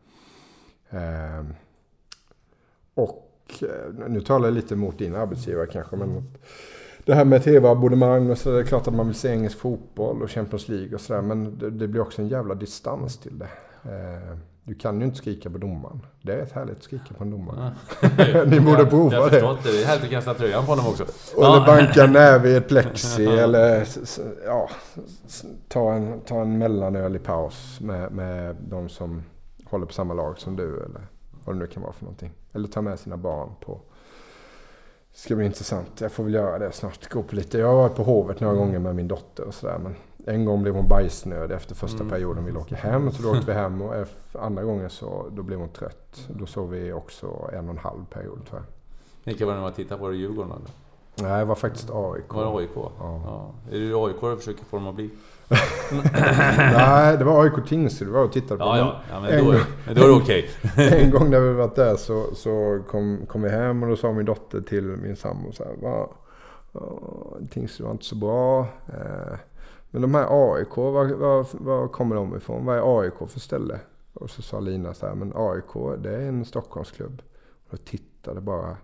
Ehm, 0.89 1.53
och 2.93 3.31
eh, 3.61 4.07
nu 4.07 4.21
talar 4.21 4.47
jag 4.47 4.53
lite 4.53 4.75
mot 4.75 4.97
din 4.97 5.15
arbetsgivare 5.15 5.67
kanske, 5.67 5.95
men 5.95 6.23
det 7.05 7.15
här 7.15 7.25
med 7.25 7.43
tv-abonnemang 7.43 8.31
och 8.31 8.37
så 8.37 8.51
det 8.51 8.59
är 8.59 8.63
klart 8.63 8.87
att 8.87 8.93
man 8.93 9.05
vill 9.07 9.15
se 9.15 9.29
engelsk 9.29 9.57
fotboll 9.57 10.21
och 10.21 10.31
Champions 10.31 10.67
League 10.67 10.95
och 10.95 11.01
sådär. 11.01 11.21
Men 11.21 11.57
det, 11.57 11.69
det 11.69 11.87
blir 11.87 12.01
också 12.01 12.21
en 12.21 12.27
jävla 12.27 12.55
distans 12.55 13.17
till 13.17 13.39
det. 13.39 13.49
Eh, 13.83 14.37
du 14.63 14.75
kan 14.75 14.99
ju 14.99 15.05
inte 15.05 15.17
skrika 15.17 15.49
på 15.49 15.57
domaren. 15.57 16.05
Det 16.21 16.33
är 16.33 16.37
rätt 16.37 16.51
härligt 16.51 16.77
att 16.77 16.83
skrika 16.83 17.13
på 17.17 17.23
en 17.23 17.31
domare. 17.31 17.75
Ni 18.47 18.59
borde 18.59 18.85
prova 18.85 19.13
jag 19.13 19.25
det. 19.25 19.29
förstår 19.29 19.51
inte. 19.51 19.71
Det 19.71 19.83
är 19.83 19.85
härligt 19.85 20.03
att 20.03 20.09
kasta 20.09 20.33
tröjan 20.33 20.65
på 20.65 20.71
honom 20.71 20.87
också. 20.87 21.05
Eller 21.37 21.65
banka 21.65 22.07
näve 22.07 22.49
i 22.49 22.55
ett 22.55 22.67
plexi 22.67 23.25
eller 23.39 23.87
ja, 24.45 24.69
ta, 25.67 25.93
en, 25.93 26.21
ta 26.21 26.41
en 26.41 26.57
mellanöl 26.57 27.15
i 27.15 27.19
paus 27.19 27.79
med, 27.81 28.11
med 28.11 28.55
de 28.69 28.89
som 28.89 29.23
håller 29.65 29.85
på 29.85 29.93
samma 29.93 30.13
lag 30.13 30.39
som 30.39 30.55
du. 30.55 30.83
Eller 30.83 31.07
vad 31.45 31.55
det 31.55 31.59
nu 31.59 31.67
kan 31.67 31.83
vara 31.83 31.93
för 31.93 32.03
någonting. 32.03 32.31
Eller 32.53 32.67
ta 32.67 32.81
med 32.81 32.99
sina 32.99 33.17
barn 33.17 33.49
på... 33.65 33.81
Det 35.15 35.19
ska 35.21 35.35
bli 35.35 35.45
intressant. 35.45 36.01
Jag 36.01 36.11
får 36.11 36.23
väl 36.23 36.33
göra 36.33 36.59
det 36.59 36.71
snart. 36.71 37.09
Gå 37.09 37.23
på 37.23 37.35
lite. 37.35 37.57
Jag 37.57 37.67
har 37.67 37.75
varit 37.75 37.95
på 37.95 38.03
Hovet 38.03 38.39
några 38.39 38.55
gånger 38.55 38.79
med 38.79 38.95
min 38.95 39.07
dotter 39.07 39.43
och 39.43 39.53
sådär. 39.53 39.77
Men 39.77 39.95
en 40.25 40.45
gång 40.45 40.61
blev 40.61 40.75
hon 40.75 40.87
bajsnödig 40.87 41.55
efter 41.55 41.75
första 41.75 41.97
Mm. 41.97 42.09
perioden. 42.09 42.45
Vi 42.45 42.51
åka 42.51 42.75
hem. 42.75 43.11
Så 43.11 43.23
då 43.23 43.31
åkte 43.31 43.45
vi 43.45 43.53
hem 43.53 43.81
och 43.81 43.93
eff- 43.95 44.37
andra 44.39 44.63
gången 44.63 44.89
så 44.89 45.25
då 45.31 45.43
blev 45.43 45.59
hon 45.59 45.69
trött. 45.69 46.27
Då 46.29 46.45
sov 46.45 46.69
vi 46.69 46.93
också 46.93 47.49
en 47.53 47.65
och 47.65 47.71
en 47.71 47.77
halv 47.77 48.05
period 48.05 48.39
tror 48.49 48.61
jag. 48.61 48.65
Vilka 49.23 49.45
var 49.45 49.53
det 49.53 49.59
nu 49.59 49.63
var 49.63 49.71
tittade 49.71 49.97
på? 49.97 50.03
Var 50.03 50.11
det 50.11 50.17
Djurgården 50.17 50.51
eller? 50.51 51.29
Nej, 51.29 51.39
det 51.39 51.45
var 51.45 51.55
faktiskt 51.55 51.89
AIK. 51.89 52.33
Var 52.33 52.43
det 52.43 52.57
AIK? 52.59 52.69
Ja. 52.99 53.51
Är 53.71 53.79
det 53.79 53.93
AIK 53.95 54.21
du 54.21 54.37
försöker 54.37 54.65
få 54.65 54.77
dem 54.77 54.87
att 54.87 54.95
bli? 54.95 55.09
Nej, 56.73 57.17
det 57.17 57.23
var 57.23 57.43
AIK 57.43 57.67
Tingsryd 57.67 58.09
vi 58.09 58.13
var 58.13 58.23
och 58.23 58.31
tittade 58.31 58.57
på. 58.57 58.65
Ja, 58.65 58.77
ja. 58.77 59.01
ja 59.09 59.21
men 59.21 59.31
en, 59.31 59.45
då, 59.45 59.51
är 59.51 60.07
det 60.07 60.11
okej. 60.11 60.49
en 60.77 61.11
gång 61.11 61.29
när 61.29 61.39
vi 61.39 61.53
varit 61.53 61.75
där 61.75 61.95
så, 61.95 62.35
så 62.35 62.83
kom, 62.89 63.25
kom 63.27 63.41
vi 63.41 63.49
hem 63.49 63.83
och 63.83 63.89
då 63.89 63.95
sa 63.95 64.11
min 64.11 64.25
dotter 64.25 64.61
till 64.61 64.83
min 64.83 65.15
sambo 65.15 65.51
så 65.51 65.63
här. 65.63 65.75
Va, 65.81 66.09
Tingsryd 67.49 67.85
var 67.85 67.91
inte 67.91 68.05
så 68.05 68.15
bra. 68.15 68.59
Eh, 68.87 69.37
men 69.91 70.01
de 70.01 70.15
här 70.15 70.53
AIK, 70.53 70.77
var, 70.77 71.05
var, 71.13 71.45
var 71.51 71.87
kommer 71.87 72.15
de 72.15 72.35
ifrån? 72.35 72.65
Vad 72.65 72.77
är 72.77 73.01
AIK 73.01 73.29
för 73.29 73.39
ställe? 73.39 73.79
Och 74.13 74.29
så 74.29 74.41
sa 74.41 74.59
Lina 74.59 74.93
så 74.93 75.07
här, 75.07 75.15
men 75.15 75.33
AIK 75.35 76.01
det 76.03 76.15
är 76.15 76.21
en 76.21 76.45
Stockholmsklubb. 76.45 77.21
Och 77.63 77.69
då 77.69 77.77
tittade 77.77 78.41
bara 78.41 78.77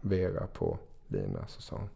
Vera 0.00 0.46
på 0.46 0.78
Lina 1.06 1.46
så 1.46 1.62
sa 1.62 1.76
hon. 1.76 1.88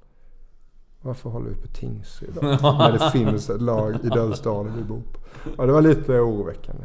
Varför 1.03 1.31
håller 1.31 1.49
vi 1.51 1.55
på 1.57 1.67
Tingsryd? 1.69 2.31
När 2.43 2.93
det 2.93 3.11
finns 3.11 3.51
ett 3.51 3.63
lag 3.63 3.95
i 4.05 4.09
den 4.09 4.35
staden 4.37 4.73
vi 4.77 4.83
bor 4.83 4.97
på. 5.13 5.19
Ja, 5.59 5.67
det 5.67 5.73
var 5.73 5.83
lite 5.83 6.13
oroväckande. 6.21 6.85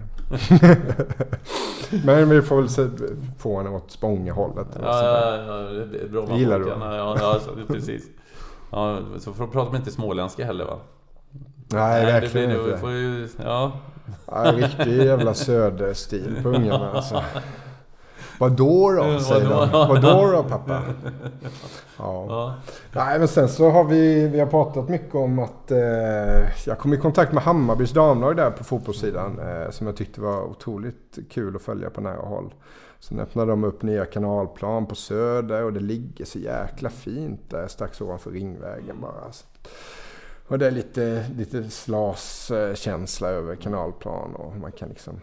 Men 2.06 2.30
vi 2.30 2.42
får 2.42 2.56
väl 2.58 2.70
se, 2.70 2.88
få 3.38 3.58
henne 3.58 3.70
åt 3.70 3.92
Spångahållet. 3.92 4.68
Ja, 4.82 5.04
ja, 5.04 5.38
ja, 5.38 5.86
det 5.86 6.12
bra 6.12 6.38
Gillar 6.38 6.60
du 6.60 6.68
Ja, 6.68 6.96
ja, 6.96 7.18
ja 7.20 7.40
det- 7.56 7.74
precis. 7.74 8.04
Ja, 8.72 9.00
så 9.20 9.34
får- 9.34 9.48
pratar 9.48 9.72
man 9.72 9.80
inte 9.82 9.92
småländska 9.92 10.46
heller 10.46 10.66
va? 10.66 10.78
Nej, 11.68 12.06
det 12.06 12.12
verkligen 12.12 12.50
blir- 12.50 12.60
du 12.60 12.66
inte. 12.66 12.78
får 12.78 12.92
ju, 12.92 13.28
ja. 13.44 13.72
Ja, 14.28 14.52
riktig 14.56 14.98
jävla 15.04 15.34
söderstil 15.34 16.36
på 16.44 16.50
ungarna 16.50 16.92
alltså. 16.92 17.24
Vadå 18.40 18.92
då? 18.92 19.20
Säger 19.20 19.50
de. 19.50 19.72
Vadå 19.72 20.32
då 20.32 20.44
pappa? 20.44 20.82
Ja. 21.98 22.26
Ja. 22.30 22.56
Nej 22.92 23.20
men 23.20 23.28
sen 23.28 23.50
så 23.50 23.70
har 23.70 23.84
vi, 23.84 24.28
vi 24.28 24.40
har 24.40 24.48
pratat 24.48 24.90
mycket 24.90 25.16
om 25.16 25.40
att 25.40 25.72
eh, 25.72 25.78
jag 26.66 26.80
kom 26.80 26.94
i 26.94 26.98
kontakt 26.98 27.34
med 27.34 27.44
Hammarbys 27.44 27.92
damlag 27.92 28.36
där 28.36 28.52
på 28.52 28.64
fotbollssidan. 28.64 29.40
Eh, 29.40 29.70
som 29.72 29.88
jag 29.88 29.96
tyckte 29.96 30.22
var 30.22 30.44
otroligt 30.44 31.18
kul 31.30 31.56
att 31.56 31.62
följa 31.62 31.90
på 31.90 32.02
nära 32.02 32.26
håll. 32.26 32.54
Sen 33.00 33.20
öppnade 33.20 33.52
de 33.52 33.64
upp 33.64 33.82
nya 33.82 34.06
kanalplan 34.06 34.86
på 34.86 34.96
Söder 34.96 35.64
och 35.64 35.74
det 35.74 35.80
ligger 35.80 36.26
så 36.26 36.40
jäkla 36.40 36.90
fint 36.90 37.42
där 37.50 37.68
strax 37.68 38.02
ovanför 38.02 38.32
Ringvägen 38.32 39.02
bara. 39.02 39.32
Och 40.48 40.60
det 40.60 40.68
är 40.68 40.72
lite, 40.72 41.26
lite 41.36 41.70
slaskänsla 41.70 43.30
över 43.30 43.56
kanalplan 43.56 44.36
och 44.36 44.58
man 44.58 44.72
kan 44.72 44.90
liksom 44.90 45.20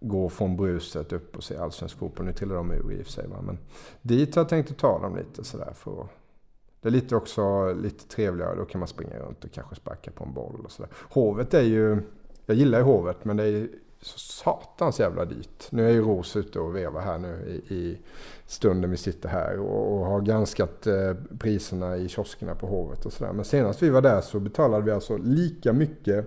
gå 0.00 0.28
från 0.28 0.56
bruset 0.56 1.12
upp 1.12 1.36
och 1.36 1.44
se 1.44 1.56
allsvensk 1.56 1.98
fotboll. 1.98 2.26
Nu 2.26 2.32
trillar 2.32 2.54
de 2.54 2.70
ur 2.70 2.92
i 2.92 3.02
och 3.02 3.06
för 3.06 3.12
sig. 3.12 3.26
Va? 3.26 3.40
Men 3.42 3.58
dit 4.02 4.34
har 4.34 4.42
jag 4.42 4.48
tänkt 4.48 4.70
att 4.70 4.78
ta 4.78 4.98
dem 4.98 5.16
lite 5.16 5.44
sådär 5.44 5.72
för 5.74 6.00
att 6.00 6.10
det 6.80 6.88
är 6.88 6.92
lite 6.92 7.16
också 7.16 7.72
lite 7.72 8.08
trevligare. 8.08 8.56
Då 8.56 8.64
kan 8.64 8.78
man 8.78 8.88
springa 8.88 9.18
runt 9.18 9.44
och 9.44 9.52
kanske 9.52 9.74
sparka 9.74 10.10
på 10.10 10.24
en 10.24 10.34
boll 10.34 10.60
och 10.64 10.70
sådär. 10.70 10.92
Hovet 11.10 11.54
är 11.54 11.62
ju, 11.62 12.02
jag 12.46 12.56
gillar 12.56 12.78
ju 12.78 12.84
Hovet 12.84 13.24
men 13.24 13.36
det 13.36 13.44
är 13.44 13.68
så 14.00 14.18
satans 14.18 15.00
jävla 15.00 15.24
dyrt. 15.24 15.66
Nu 15.70 15.88
är 15.88 15.92
ju 15.92 16.02
Ros 16.02 16.36
ute 16.36 16.60
och 16.60 16.76
vevar 16.76 17.00
här 17.00 17.18
nu 17.18 17.62
i, 17.68 17.74
i 17.74 17.98
stunden 18.46 18.90
vi 18.90 18.96
sitter 18.96 19.28
här 19.28 19.58
och, 19.58 19.92
och 19.92 20.06
har 20.06 20.20
granskat 20.20 20.86
eh, 20.86 21.14
priserna 21.38 21.96
i 21.96 22.08
kioskerna 22.08 22.54
på 22.54 22.66
Hovet 22.66 23.06
och 23.06 23.12
sådär. 23.12 23.32
Men 23.32 23.44
senast 23.44 23.82
vi 23.82 23.90
var 23.90 24.02
där 24.02 24.20
så 24.20 24.40
betalade 24.40 24.84
vi 24.84 24.90
alltså 24.90 25.16
lika 25.16 25.72
mycket 25.72 26.26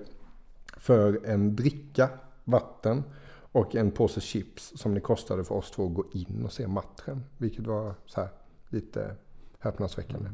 för 0.78 1.20
en 1.26 1.56
dricka 1.56 2.10
vatten 2.44 3.04
och 3.52 3.76
en 3.76 3.92
påse 3.92 4.22
chips 4.22 4.74
som 4.76 4.94
det 4.94 5.00
kostade 5.02 5.44
för 5.44 5.56
oss 5.56 5.72
två 5.72 5.88
att 5.88 5.94
gå 5.94 6.06
in 6.12 6.42
och 6.46 6.52
se 6.52 6.68
matchen. 6.68 7.24
Vilket 7.38 7.68
var 7.68 7.94
så 8.06 8.22
här 8.22 8.30
lite 8.70 9.16
häpnadsväckande. 9.60 10.30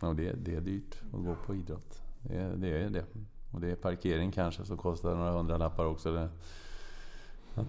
Ja, 0.00 0.12
det, 0.12 0.32
det 0.32 0.54
är 0.54 0.60
dyrt 0.60 1.02
att 1.14 1.24
gå 1.24 1.36
på 1.46 1.54
idrott. 1.54 2.02
Det, 2.22 2.36
är- 2.36 2.56
det 2.56 2.68
är 2.68 2.90
det. 2.90 3.04
Och 3.52 3.60
det 3.60 3.70
är 3.70 3.76
parkering 3.76 4.32
kanske 4.32 4.64
som 4.64 4.76
kostar 4.76 5.14
några 5.14 5.32
hundra 5.32 5.56
lappar 5.56 5.84
också. 5.86 6.12
Det, 6.12 6.28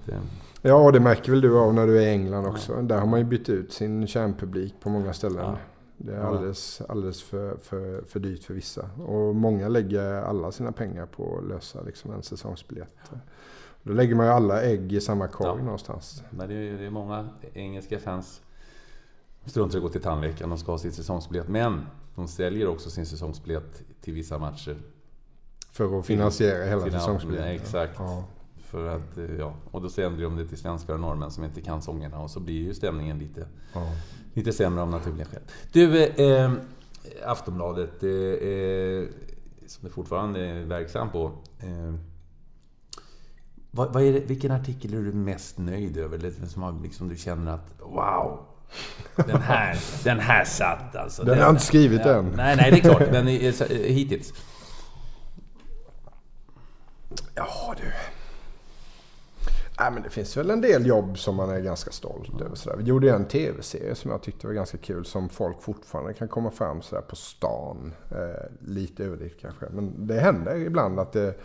det, 0.06 0.22
Ja, 0.62 0.76
och 0.86 0.92
det 0.94 1.00
märker 1.00 1.32
väl 1.32 1.42
du 1.42 1.58
av 1.60 1.74
när 1.74 1.88
du 1.88 1.98
är 1.98 2.08
i 2.08 2.10
England 2.10 2.46
också. 2.46 2.82
Där 2.82 3.00
har 3.00 3.06
man 3.08 3.20
ju 3.20 3.26
bytt 3.26 3.50
ut 3.50 3.72
sin 3.74 4.08
kärnpublik 4.08 4.76
på 4.82 4.90
många 4.90 5.14
ställen. 5.14 5.42
Ja. 5.46 5.58
Det 5.98 6.12
är 6.14 6.20
Ja. 6.20 6.24
alldeles, 6.28 6.82
alldeles 6.82 7.24
för, 7.24 7.58
för, 7.58 8.02
för 8.02 8.20
dyrt 8.20 8.44
för 8.44 8.54
vissa. 8.54 8.90
Och 9.08 9.36
många 9.36 9.68
lägger 9.68 10.14
alla 10.22 10.52
sina 10.52 10.72
pengar 10.72 11.06
på 11.06 11.38
att 11.38 11.48
lösa 11.50 11.82
liksom 11.82 12.12
en 12.12 12.24
säsongsbiljett. 12.24 13.12
Då 13.88 13.94
lägger 13.94 14.16
man 14.16 14.26
ju 14.26 14.32
alla 14.32 14.62
ägg 14.62 14.94
i 14.94 15.02
samma 15.02 15.28
korg 15.28 15.58
Ja. 15.60 15.64
någonstans. 15.64 16.24
men 16.30 16.50
det, 16.50 16.56
är, 16.56 16.78
det 16.78 16.86
är 16.86 16.90
många 16.90 17.30
engelska 17.54 18.00
fans 18.00 18.42
som 19.42 19.50
struntar 19.52 19.76
i 19.76 19.78
att 19.78 19.84
gå 19.84 19.90
till 19.90 20.02
tandläkaren. 20.02 20.50
De 20.50 20.58
ska 20.60 20.72
ha 20.72 20.80
sin 20.80 20.92
säsongsbiljett. 20.92 21.48
Men 21.48 21.86
de 22.16 22.28
säljer 22.28 22.68
också 22.68 22.90
sin 22.90 23.06
säsongsbiljett 23.06 23.84
till 24.02 24.14
vissa 24.14 24.38
matcher. 24.38 24.78
För 25.72 26.00
att 26.00 26.06
finansiera 26.06 26.64
hela 26.66 26.82
Till- 26.84 26.92
säsongsbiljetten. 26.92 27.52
Exakt. 27.52 27.94
Ja. 27.98 28.24
För 28.64 28.88
att, 28.88 29.18
eh, 29.18 29.36
ja, 29.36 29.54
och 29.72 29.82
då 29.82 29.90
sänder 29.90 30.24
de 30.24 30.36
det 30.38 30.48
till 30.48 30.58
svenskar 30.58 30.94
och 30.94 31.00
norrmän 31.00 31.32
som 31.32 31.44
inte 31.44 31.62
kan 31.62 31.82
sångerna 31.82 32.20
och 32.20 32.32
så 32.32 32.40
blir 32.40 32.64
ju 32.64 32.74
stämningen 32.74 33.20
lite, 33.20 33.48
Ja. 33.74 33.88
lite 34.34 34.54
sämre 34.54 34.82
av 34.82 34.90
naturliga 34.90 35.26
skäl. 35.26 35.42
Du, 35.72 36.04
eh, 36.06 36.52
Aftonbladet, 37.26 38.04
eh, 38.04 38.10
eh, 38.10 39.06
som 39.68 39.84
du 39.86 39.90
fortfarande 39.90 40.40
är 40.40 40.64
verksam 40.66 41.10
på. 41.12 41.32
Eh, 41.60 41.96
vad, 43.76 43.94
vad 43.94 44.04
är 44.04 44.14
det, 44.14 44.20
vilken 44.20 44.52
artikel 44.52 44.94
är 44.94 44.98
du 44.98 45.14
mest 45.14 45.58
nöjd 45.58 45.98
över? 45.98 46.18
Eller 46.18 46.32
som 46.48 46.62
har, 46.62 46.84
liksom, 46.84 47.10
du 47.10 47.16
känner 47.16 47.52
att 47.52 47.72
wow, 47.80 48.40
den 49.16 49.42
här, 49.42 49.78
den 50.04 50.20
här 50.20 50.44
satt 50.46 50.96
alltså. 50.96 51.24
Den 51.24 51.38
har 51.38 51.46
jag 51.46 51.54
inte 51.54 51.66
skrivit 51.66 52.02
ja, 52.06 52.14
än. 52.14 52.34
Nej, 52.36 52.56
nej, 52.56 52.72
det 52.72 52.78
är 52.78 52.82
klart. 52.82 53.12
Men 53.12 53.28
eh, 53.28 53.62
eh, 53.62 53.68
hittills. 53.70 54.34
Ja 57.36 57.76
du. 57.78 57.92
Nej, 59.80 59.92
men 59.92 60.04
det 60.04 60.10
finns 60.10 60.38
väl 60.38 60.50
en 60.50 60.62
del 60.62 60.86
jobb 60.86 61.20
som 61.20 61.36
man 61.36 61.50
är 61.50 61.60
ganska 61.60 61.92
stolt 61.92 62.42
över. 62.42 62.56
Sådär. 62.56 62.78
Vi 62.78 62.84
gjorde 62.84 63.12
en 63.12 63.26
tv-serie 63.26 63.96
som 63.96 64.12
jag 64.12 64.22
tyckte 64.24 64.48
var 64.48 64.54
ganska 64.54 64.78
kul. 64.78 65.06
Som 65.06 65.30
folk 65.30 65.62
fortfarande 65.62 66.14
kan 66.14 66.28
komma 66.28 66.52
fram 66.52 66.82
sådär 66.82 67.02
på 67.02 67.16
stan. 67.16 67.94
Eh, 68.12 68.68
lite 68.68 69.04
överdrivet 69.04 69.42
kanske. 69.42 69.66
Men 69.70 70.08
det 70.08 70.20
händer 70.20 70.56
ibland 70.56 71.00
att 71.00 71.14
det 71.14 71.36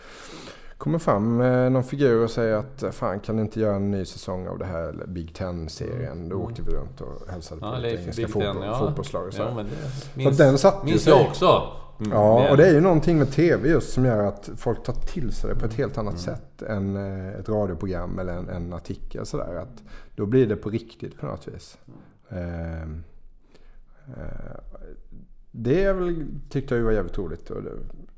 kommer 0.80 0.98
fram 0.98 1.40
eh, 1.40 1.70
någon 1.70 1.84
figur 1.84 2.24
och 2.24 2.30
säger 2.30 2.54
att 2.56 2.84
fan 2.94 3.20
kan 3.20 3.36
ni 3.36 3.42
inte 3.42 3.60
göra 3.60 3.76
en 3.76 3.90
ny 3.90 4.04
säsong 4.04 4.48
av 4.48 4.58
det 4.58 4.64
här 4.64 4.82
eller 4.82 5.06
Big 5.06 5.34
Ten-serien. 5.34 6.28
Då 6.28 6.36
åkte 6.36 6.62
vi 6.62 6.70
runt 6.72 7.00
och 7.00 7.28
hälsade 7.28 7.60
på 7.60 7.66
Mm. 7.66 7.82
Ja, 7.82 7.88
lite 7.88 8.02
engelska 8.02 8.22
Big 8.22 8.30
fotboll, 8.32 8.64
ja. 8.64 8.78
fotbollslag 8.78 9.26
och 9.26 9.34
så. 9.34 9.42
Ja, 9.42 9.62
det 9.62 10.00
Så 10.00 10.18
minns, 10.18 10.36
den 10.38 10.58
satte 10.58 10.86
minns 10.86 11.06
jag 11.06 11.20
också. 11.20 11.62
Mm, 12.00 12.12
Ja, 12.12 12.50
och 12.50 12.56
det 12.56 12.66
är 12.68 12.72
ju 12.72 12.80
någonting 12.80 13.18
med 13.18 13.30
TV 13.32 13.68
just 13.68 13.92
som 13.92 14.04
gör 14.04 14.24
att 14.26 14.50
folk 14.56 14.82
tar 14.82 14.92
till 14.92 15.32
sig 15.32 15.50
det 15.54 15.60
på 15.60 15.66
ett 15.66 15.74
helt 15.74 15.98
annat 15.98 16.26
Mm. 16.26 16.36
sätt 16.36 16.62
än 16.62 16.96
eh, 16.96 17.34
ett 17.40 17.48
radioprogram 17.48 18.18
eller 18.18 18.32
en, 18.32 18.48
en 18.48 18.72
artikel. 18.72 19.26
Sådär. 19.26 19.54
Att 19.54 19.82
då 20.16 20.26
blir 20.26 20.46
det 20.46 20.56
på 20.56 20.70
riktigt 20.70 21.18
på 21.20 21.26
något 21.26 21.48
vis. 21.48 21.78
Ehm, 22.28 23.04
eh, 24.06 24.56
det 25.50 25.84
är 25.84 25.92
väl, 25.94 26.26
tyckte 26.50 26.74
jag 26.76 26.82
var 26.84 26.92
jävligt 26.92 27.18
roligt. 27.18 27.50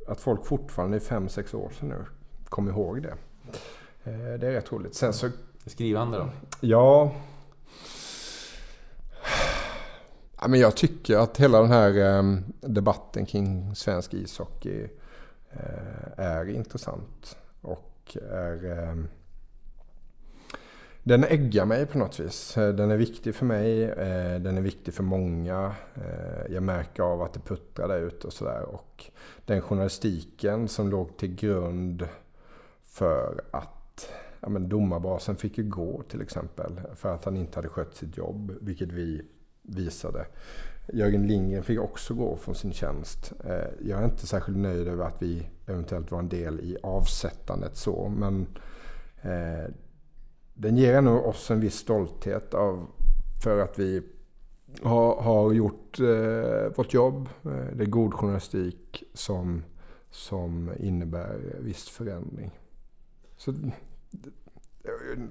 Att 0.09 0.21
folk 0.21 0.47
fortfarande 0.47 0.97
i 0.97 1.01
fem 1.01 1.29
sex 1.29 1.55
år 1.55 1.71
sedan 1.79 1.89
nu 1.89 2.05
kom 2.53 2.69
ihåg 2.69 3.03
det. 3.03 3.15
Eh, 4.05 4.39
det 4.39 4.47
är 4.47 4.53
rätt 4.53 4.73
roligt. 4.73 4.95
Sen 4.95 5.13
så 5.13 5.31
Skrivande 5.67 6.19
då? 6.19 6.29
Ja. 6.61 7.13
ja 10.41 10.49
men 10.49 10.61
jag 10.61 10.77
tycker 10.77 11.17
att 11.17 11.37
hela 11.41 11.61
den 11.61 11.71
här 11.71 12.19
eh, 12.19 12.23
debatten 12.61 13.27
kring 13.27 13.75
svensk 13.77 14.15
ishockey 14.15 14.89
eh, 15.51 16.13
är 16.17 16.51
intressant. 16.51 17.37
Och 17.61 18.17
är... 18.31 18.79
Eh, 18.79 18.97
den 21.05 21.25
äggar 21.25 21.65
mig 21.65 21.87
på 21.87 21.99
något 21.99 22.21
vis. 22.21 22.55
Den 22.55 22.91
är 22.91 22.97
viktig 22.97 23.35
för 23.35 23.47
mig. 23.47 23.83
eh, 23.85 24.41
Den 24.41 24.59
är 24.59 24.63
viktig 24.63 24.95
för 24.95 25.03
många. 25.03 25.75
Jag 26.49 26.63
märker 26.63 27.03
av 27.03 27.23
att 27.23 27.33
det 27.33 27.41
puttrar 27.41 27.89
där 27.89 27.99
ute 28.01 28.27
och 28.27 28.33
sådär. 28.33 28.63
Och 28.63 29.05
den 29.47 29.61
journalistiken 29.61 30.69
som 30.69 30.89
låg 30.91 31.17
till 31.17 31.35
grund 31.35 32.09
för 32.93 33.41
att 33.51 34.09
ja, 34.41 34.49
men 34.49 34.69
domarbasen 34.69 35.37
fick 35.37 35.59
ju 35.59 35.65
gå 35.65 36.03
till 36.03 36.21
exempel. 36.23 36.81
För 36.95 37.15
att 37.15 37.25
han 37.25 37.37
inte 37.37 37.59
hade 37.59 37.69
skött 37.69 37.95
sitt 37.95 38.17
jobb. 38.17 38.53
Vilket 38.61 38.93
vi 38.93 39.23
visade. 39.63 40.27
Jörgen 40.93 41.27
Lindgren 41.27 41.63
fick 41.63 41.81
också 41.81 42.15
gå 42.15 42.37
från 42.37 42.55
sin 42.55 42.73
tjänst. 42.73 43.33
Eh, 43.45 43.89
jag 43.89 44.01
är 44.01 44.05
inte 44.05 44.27
särskilt 44.27 44.59
nöjd 44.59 44.89
över 44.89 45.05
att 45.05 45.23
vi 45.23 45.49
eventuellt 45.67 46.11
var 46.11 46.19
en 46.19 46.29
del 46.29 46.61
i 46.61 46.77
avsättandet 46.83 47.77
så. 47.77 48.09
Men 48.09 48.47
eh, 49.23 49.75
den 50.55 50.77
ger 50.77 50.95
ändå 50.95 51.21
oss 51.21 51.51
en 51.51 51.61
viss 51.61 51.75
stolthet 51.75 52.55
av, 52.55 52.87
för 53.45 53.59
att 53.59 53.79
vi 53.79 54.03
har, 54.83 55.23
har 55.23 55.53
gjort 55.53 56.01
eh, 56.01 56.77
vårt 56.77 56.95
jobb. 56.95 57.29
Eh, 57.45 57.77
det 57.77 57.85
är 57.85 57.91
god 57.91 58.15
journalistik 58.15 59.05
som, 59.15 59.65
som 60.11 60.71
innebär 60.79 61.57
viss 61.61 61.89
förändring. 61.89 62.62
Så, 63.45 63.55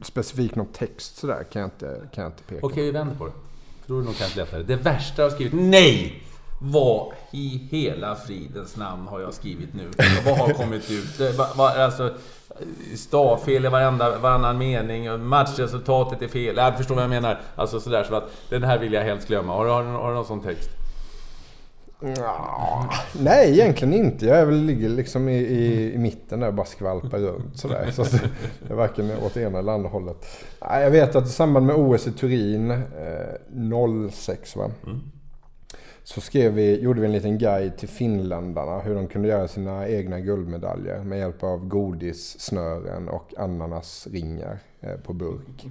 specifikt 0.02 0.56
någon 0.56 0.68
text 0.74 1.18
sådär 1.18 1.44
kan 1.52 1.62
jag 1.62 1.68
inte, 1.68 2.02
kan 2.14 2.24
jag 2.24 2.32
inte 2.32 2.44
peka 2.44 2.66
Okej, 2.66 2.84
vi 2.84 2.92
vänder 2.92 3.16
på 3.16 3.26
det. 3.26 3.32
Är 3.94 3.98
det 4.00 4.06
nog 4.06 4.18
kanske 4.18 4.40
lättare. 4.40 4.64
Det 4.64 4.76
värsta 4.76 5.22
jag 5.22 5.30
har 5.30 5.36
skrivit, 5.36 5.54
nej! 5.54 6.24
Vad 6.64 7.14
i 7.32 7.68
hela 7.72 8.16
fridens 8.16 8.78
namn 8.78 9.08
har 9.08 9.20
jag 9.20 9.34
skrivit 9.34 9.74
nu? 9.74 9.90
Vad 10.26 10.38
har 10.38 10.54
kommit 10.54 10.92
ut? 10.92 11.18
Det, 11.18 11.32
va, 11.38 11.48
va, 11.56 11.70
alltså, 11.70 12.14
stavfel 12.96 13.66
i 13.66 13.70
varenda, 13.70 14.18
varannan 14.20 14.58
mening, 14.58 15.24
matchresultatet 15.28 16.22
är 16.22 16.28
fel. 16.28 16.56
Jag 16.58 16.78
förstår 16.78 16.96
vad 16.96 17.04
jag 17.04 17.10
menar. 17.10 17.42
Alltså 17.56 17.80
sådär 17.80 18.04
så 18.04 18.16
att 18.16 18.32
den 18.50 18.64
här 18.64 18.78
vill 18.78 18.94
jag 18.94 19.04
helst 19.04 19.28
glömma. 19.28 19.54
Har, 19.54 19.66
du- 19.66 19.72
har, 19.72 19.84
du- 19.84 19.90
har 19.90 20.10
du 20.10 20.16
någon 20.16 20.26
sån 20.26 20.42
text? 20.42 20.70
Ja, 22.02 22.90
nej, 23.20 23.52
egentligen 23.60 23.94
inte. 23.94 24.26
Jag 24.26 24.38
är 24.38 24.46
väl, 24.46 24.64
ligger 24.64 24.90
liksom 24.90 25.30
i, 25.30 25.38
i, 25.38 25.94
i 25.94 25.98
mitten 25.98 26.40
där 26.40 26.48
och 26.48 26.54
bara 26.54 26.66
skvalpar 26.66 27.20
runt 27.20 27.58
sådär. 27.58 27.92
Så 27.92 28.02
att 28.02 28.12
det 28.68 28.74
är 28.74 28.76
varken 28.76 29.12
åt 29.26 29.38
ena 29.38 29.60
eller 29.60 29.72
andra 29.72 29.90
hållet. 29.90 30.18
Jag 30.60 30.92
vet 30.92 31.16
att 31.16 31.26
i 31.26 31.30
samband 31.30 31.66
med 31.66 31.76
OS 31.76 32.08
i 32.08 32.12
Turin 32.12 32.72
eh, 32.72 34.10
06 34.12 34.56
va. 34.56 34.72
Så 36.04 36.22
skrev 36.22 36.54
vi, 36.54 36.80
gjorde 36.82 37.02
vi 37.02 37.06
en 37.08 37.14
liten 37.14 37.38
guide 37.38 37.78
till 37.78 37.90
finländarna 37.90 38.80
hur 38.80 38.96
de 38.96 39.08
kunde 39.08 39.28
göra 39.28 39.48
sina 39.48 39.88
egna 39.88 40.20
guldmedaljer 40.20 41.04
med 41.04 41.20
hjälp 41.20 41.44
av 41.44 41.68
godissnören 41.68 43.10
och 43.10 43.34
ananasringar 43.38 44.60
eh, 44.82 44.96
på 44.96 45.14
burk. 45.14 45.66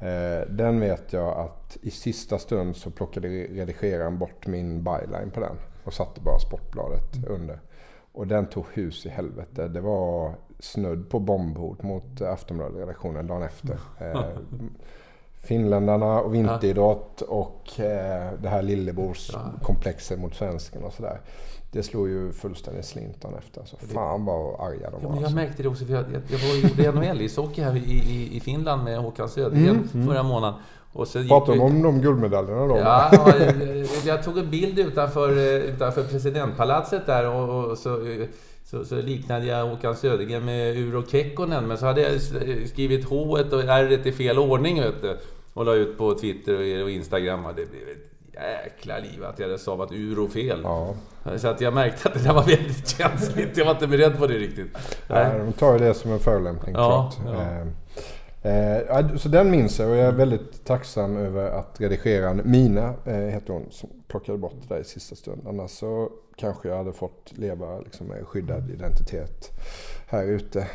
Eh, 0.00 0.48
Den 0.48 0.80
vet 0.80 1.12
jag 1.12 1.38
att 1.38 1.76
i 1.82 1.90
sista 1.90 2.38
stund 2.38 2.76
så 2.76 2.90
plockade 2.90 3.28
redigeraren 3.28 4.18
bort 4.18 4.46
min 4.46 4.84
byline 4.84 5.30
på 5.34 5.40
den 5.40 5.56
och 5.88 5.94
satte 5.94 6.20
bara 6.20 6.38
Sportbladet 6.38 7.26
under. 7.26 7.60
Och 8.12 8.26
den 8.26 8.46
tog 8.46 8.64
hus 8.72 9.06
i 9.06 9.08
helvete. 9.08 9.68
Det 9.68 9.80
var 9.80 10.34
snudd 10.58 11.10
på 11.10 11.18
bombhot 11.18 11.82
mot 11.82 12.20
Aftonbladet-redaktionen 12.22 13.26
dagen 13.26 13.42
efter. 13.42 13.78
Eh, 14.00 14.20
finländarna 15.42 16.20
och 16.20 16.34
vinteridrott 16.34 17.20
och 17.20 17.80
eh, 17.80 18.32
det 18.42 18.48
här 18.48 18.62
lillebrorskomplexet 18.62 20.18
mot 20.18 20.34
svensken 20.34 20.84
och 20.84 20.92
sådär. 20.92 21.20
Det 21.72 21.82
slog 21.82 22.08
ju 22.08 22.32
fullständigt 22.32 22.84
slintan 22.84 23.34
efter. 23.38 23.64
Så 23.64 23.76
fan 23.76 24.24
vad 24.24 24.60
arga 24.60 24.78
de 24.78 24.84
Ja, 24.84 24.90
var. 24.90 25.00
men 25.00 25.14
jag 25.14 25.16
alltså. 25.18 25.34
märkte 25.36 25.62
det 25.62 25.68
också, 25.68 25.84
för 25.84 25.92
jag, 25.94 26.04
jag, 26.12 26.22
jag 26.28 26.38
var 26.38 26.50
och 26.50 26.70
gjorde 26.70 27.00
NHL-ishockey 27.00 27.62
här 27.62 27.76
i, 27.76 27.80
i, 27.92 28.36
i 28.36 28.40
Finland 28.40 28.84
med 28.84 28.98
Håkan 28.98 29.28
Södergren 29.28 29.88
förra 29.88 30.22
månaden. 30.22 30.60
Och 30.98 31.08
så 31.08 31.24
Pratar 31.24 31.52
de 31.52 31.60
om 31.60 31.82
de 31.82 32.00
guldmedaljerna 32.00 32.66
då? 32.66 32.76
Ja, 32.78 33.10
jag, 33.12 33.54
jag 34.06 34.22
tog 34.22 34.38
en 34.38 34.50
bild 34.50 34.78
utanför, 34.78 35.30
utanför 35.68 36.02
presidentpalatset 36.02 37.06
där 37.06 37.28
och, 37.28 37.64
och 37.70 37.78
så, 37.78 38.06
så, 38.64 38.84
så 38.84 38.94
liknade 38.94 39.46
jag 39.46 39.66
Håkan 39.66 39.96
Södergren 39.96 40.44
med 40.44 40.76
Uro 40.76 41.02
Kekkonen. 41.10 41.66
Men 41.66 41.78
så 41.78 41.86
hade 41.86 42.00
jag 42.00 42.20
skrivit 42.68 43.04
H 43.04 43.16
och 43.52 43.62
R 43.64 44.00
i 44.04 44.12
fel 44.12 44.38
ordning 44.38 44.80
vet 44.80 45.02
du. 45.02 45.18
Och 45.54 45.64
la 45.64 45.74
ut 45.74 45.98
på 45.98 46.14
Twitter 46.14 46.82
och 46.82 46.90
Instagram. 46.90 47.46
Och 47.46 47.54
det 47.54 47.70
blev 47.70 47.82
ett 47.82 48.34
jäkla 48.64 48.98
liv 48.98 49.24
att 49.24 49.38
jag 49.38 49.46
hade 49.46 49.58
stavat 49.58 49.92
Uro 49.92 50.28
fel. 50.28 50.60
Ja. 50.62 50.94
Så 51.36 51.48
att 51.48 51.60
jag 51.60 51.74
märkte 51.74 52.08
att 52.08 52.14
det 52.14 52.22
där 52.24 52.34
var 52.34 52.42
väldigt 52.44 52.88
känsligt. 52.98 53.56
Jag 53.56 53.64
var 53.64 53.72
inte 53.72 53.86
beredd 53.86 54.18
på 54.18 54.26
det 54.26 54.34
riktigt. 54.34 54.78
Ja, 55.06 55.38
de 55.38 55.52
tar 55.52 55.72
ju 55.72 55.78
det 55.78 55.94
som 55.94 56.12
en 56.12 56.18
förolämpning 56.18 56.74
Ja, 56.74 57.12
klart. 57.22 57.34
ja. 57.34 57.66
Eh, 58.42 58.76
eh, 58.76 59.16
så 59.16 59.28
den 59.28 59.50
minns 59.50 59.78
jag 59.78 59.90
och 59.90 59.96
jag 59.96 60.06
är 60.06 60.12
väldigt 60.12 60.64
tacksam 60.64 61.16
över 61.16 61.50
att 61.50 61.80
redigeraren 61.80 62.42
Mina, 62.44 62.94
eh, 63.04 63.14
heter 63.14 63.52
hon, 63.52 63.66
som 63.70 63.88
plockade 64.08 64.38
bort 64.38 64.54
det 64.68 64.74
där 64.74 64.80
i 64.80 64.84
sista 64.84 65.16
stund. 65.16 65.42
Annars 65.48 65.70
så 65.70 66.10
kanske 66.36 66.68
jag 66.68 66.76
hade 66.76 66.92
fått 66.92 67.32
leva 67.36 67.80
liksom, 67.80 68.06
med 68.06 68.26
skyddad 68.26 68.70
identitet 68.70 69.50
här 70.06 70.24
ute 70.24 70.66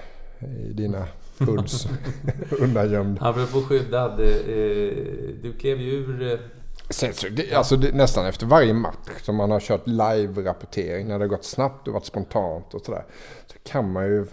i 0.60 0.74
dina 0.74 1.08
hoods. 1.40 1.88
Undangömd. 2.60 3.18
Apropå 3.22 3.62
skyddad. 3.62 4.12
eh, 4.20 4.28
Du 5.42 5.56
klev 5.60 5.78
ju 5.82 5.92
ur... 5.92 6.32
eh, 6.32 6.40
det, 7.32 7.54
alltså 7.54 7.76
det, 7.76 7.96
nästan 7.96 8.26
efter 8.26 8.46
varje 8.46 8.74
match 8.74 9.22
som 9.22 9.36
man 9.36 9.52
har 9.52 9.60
kört 9.60 9.88
live-rapportering 9.88 11.08
när 11.08 11.20
det 11.20 11.24
har 11.26 11.30
gått 11.30 11.44
snabbt 11.46 11.88
och 11.88 11.94
varit 11.94 12.06
spontant 12.06 12.74
och 12.74 12.82
sådär. 12.86 13.06
Så 13.48 13.56
kan 13.64 13.92
man 13.92 14.06
ju 14.06 14.26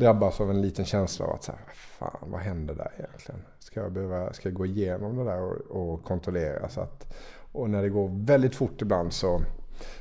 drabbas 0.00 0.40
av 0.40 0.50
en 0.50 0.62
liten 0.62 0.84
känsla 0.84 1.26
av 1.26 1.32
att 1.34 1.42
så 1.42 1.52
här, 1.52 1.60
fan 1.74 2.28
vad 2.30 2.40
händer 2.40 2.74
där 2.74 2.90
egentligen? 2.98 3.40
Ska 3.58 3.80
jag, 3.80 3.92
behöva, 3.92 4.32
ska 4.32 4.48
jag 4.48 4.56
gå 4.56 4.66
igenom 4.66 5.16
det 5.16 5.24
där 5.24 5.40
och, 5.42 5.92
och 5.92 6.04
kontrollera? 6.04 6.68
Så 6.68 6.80
att, 6.80 7.14
och 7.52 7.70
när 7.70 7.82
det 7.82 7.88
går 7.88 8.10
väldigt 8.26 8.54
fort 8.54 8.82
ibland 8.82 9.12
så, 9.12 9.40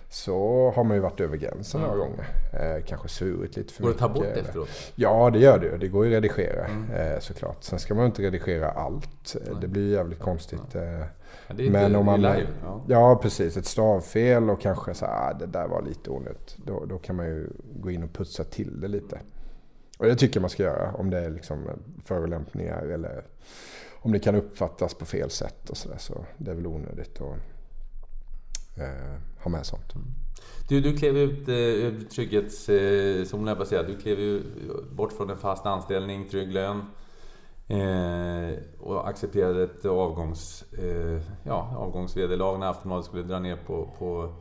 så 0.10 0.72
har 0.76 0.84
man 0.84 0.96
ju 0.98 1.02
varit 1.02 1.20
över 1.20 1.38
gränsen 1.38 1.82
några 1.82 1.96
gånger. 1.96 2.28
Eh, 2.54 2.84
kanske 2.86 3.08
surit 3.08 3.56
lite 3.58 3.74
för 3.74 3.84
Går 3.84 3.90
det 3.90 3.94
mycket. 3.94 4.06
att 4.06 4.14
ta 4.14 4.20
bort 4.20 4.26
eller- 4.26 4.42
efteråt? 4.42 4.70
Ja, 4.96 5.30
det 5.30 5.40
gör 5.40 5.60
det 5.60 5.66
ju. 5.66 5.78
Det 5.78 5.88
går 5.88 6.06
ju 6.06 6.12
att 6.12 6.24
redigera 6.24 6.66
eh, 6.96 7.20
såklart. 7.20 7.64
Sen 7.64 7.80
ska 7.80 7.96
man 7.96 8.06
inte 8.06 8.22
redigera 8.22 8.70
allt. 8.72 9.36
Eh, 9.48 9.60
Det 9.60 9.68
blir 9.68 9.82
ju 9.84 9.90
jävligt 9.94 10.20
konstigt. 10.20 10.76
Eh, 10.76 10.82
det 11.56 11.70
men 11.70 11.96
om 11.96 12.06
det 12.06 12.12
man... 12.12 12.22
live, 12.22 12.48
ja. 12.64 12.82
Ja. 12.88 13.20
precis. 13.22 13.58
Ett 13.58 13.66
stavfel 13.66 14.50
och 14.50 14.62
kanske 14.62 14.94
så 14.94 15.06
här, 15.06 15.30
ah, 15.30 15.34
det 15.34 15.46
där 15.46 15.68
var 15.68 15.82
lite 15.82 16.10
onödigt. 16.10 16.58
Då, 16.66 16.86
då 16.86 16.98
kan 16.98 17.16
man 17.16 17.26
ju 17.26 17.50
gå 17.82 17.92
in 17.92 18.04
och 18.04 18.14
putsa 18.14 18.44
till 18.44 18.82
det 18.82 18.88
lite. 18.88 19.20
Och 20.00 20.06
det 20.06 20.16
tycker 20.16 20.38
jag 20.38 20.42
man 20.42 20.50
ska 20.50 20.64
göra 20.64 20.94
om 20.94 21.10
det 21.10 21.20
är 21.20 21.30
liksom 21.30 21.70
förolämpningar 22.04 22.82
eller 22.82 23.26
om 24.02 24.12
det 24.12 24.20
kan 24.20 24.36
uppfattas 24.36 24.94
på 24.94 25.06
fel 25.06 25.30
sätt 25.30 25.70
och 25.70 25.78
sådär. 25.78 25.98
Så 25.98 26.26
det 26.38 26.52
är 26.52 26.56
väl 26.56 26.68
onödigt 26.68 27.22
att 27.22 27.38
eh, 28.78 29.22
ha 29.44 29.52
med 29.52 29.66
sånt. 29.66 29.96
Mm. 29.96 30.08
Du, 30.70 30.82
du 30.82 30.98
klev 30.98 31.18
ut 31.18 31.48
eh, 31.48 31.56
ur 31.56 32.06
trygghetszonen, 32.10 33.48
eh, 33.48 33.56
jag 33.58 33.68
säga. 33.68 33.84
Du 33.84 33.98
klev 33.98 34.20
ju 34.20 34.44
bort 34.92 35.14
från 35.14 35.30
en 35.30 35.38
fast 35.38 35.66
anställning, 35.66 36.30
trygg 36.30 36.52
lön. 36.54 36.82
Eh, 37.68 38.58
och 38.80 39.10
accepterade 39.10 39.64
ett 39.64 39.86
avgångs, 39.86 40.66
eh, 40.74 41.22
ja, 41.44 41.76
avgångsvederlag 41.78 42.58
när 42.58 42.70
Aftonbladet 42.70 43.06
skulle 43.06 43.24
dra 43.24 43.40
ner 43.40 43.56
på, 43.68 43.90
på, 44.00 44.34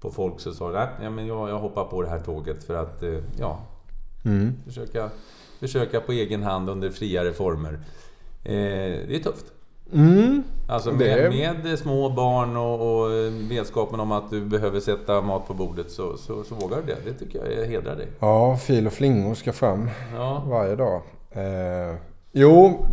på 0.00 0.10
folk. 0.10 0.40
Så 0.40 0.52
sa 0.52 0.70
du, 0.70 0.78
att 0.78 0.90
ja, 1.02 1.10
men 1.10 1.26
jag, 1.26 1.48
jag 1.48 1.58
hoppar 1.58 1.84
på 1.84 2.02
det 2.02 2.08
här 2.08 2.20
tåget 2.20 2.64
för 2.64 2.74
att 2.74 3.02
eh, 3.02 3.20
ja, 4.22 4.30
försöka, 4.66 5.10
försöka 5.60 6.00
på 6.00 6.12
egen 6.12 6.42
hand 6.42 6.70
under 6.70 6.90
friare 6.90 7.32
former. 7.32 7.72
Eh, 8.44 8.52
det 9.08 9.16
är 9.16 9.18
tufft. 9.22 9.44
Alltså 10.68 10.90
Det 10.90 11.30
med, 11.30 11.64
med 11.64 11.78
små 11.78 12.10
barn 12.10 12.56
och, 12.56 13.02
och 13.04 13.10
vetskapen 13.50 14.00
om 14.00 14.12
att 14.12 14.30
du 14.30 14.40
behöver 14.44 14.80
sätta 14.80 15.20
mat 15.20 15.46
på 15.46 15.54
bordet 15.54 15.90
så, 15.90 16.16
så, 16.16 16.44
så 16.44 16.54
vågar 16.54 16.76
du 16.76 16.82
det. 16.86 16.96
Det 17.04 17.18
tycker 17.18 17.58
jag 17.58 17.66
hedrar 17.66 17.96
dig. 17.96 18.08
Ja, 18.20 18.56
fil 18.56 18.86
och 18.86 18.92
flingor 18.92 19.34
ska 19.34 19.52
fram 19.52 19.90
Ja. 20.14 20.44
varje 20.48 20.76
dag. 20.76 21.02
Eh, 21.30 21.96
jo, 22.32 22.86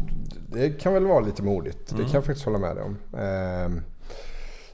det 0.54 0.70
kan 0.70 0.94
väl 0.94 1.06
vara 1.06 1.20
lite 1.20 1.44
modigt. 1.44 1.92
Mm. 1.92 2.04
Det 2.04 2.10
kan 2.12 2.16
jag 2.18 2.26
faktiskt 2.26 2.46
hålla 2.46 2.58
med 2.60 2.76
dig 2.76 2.84
om. 2.84 2.98
Eh, 3.14 3.82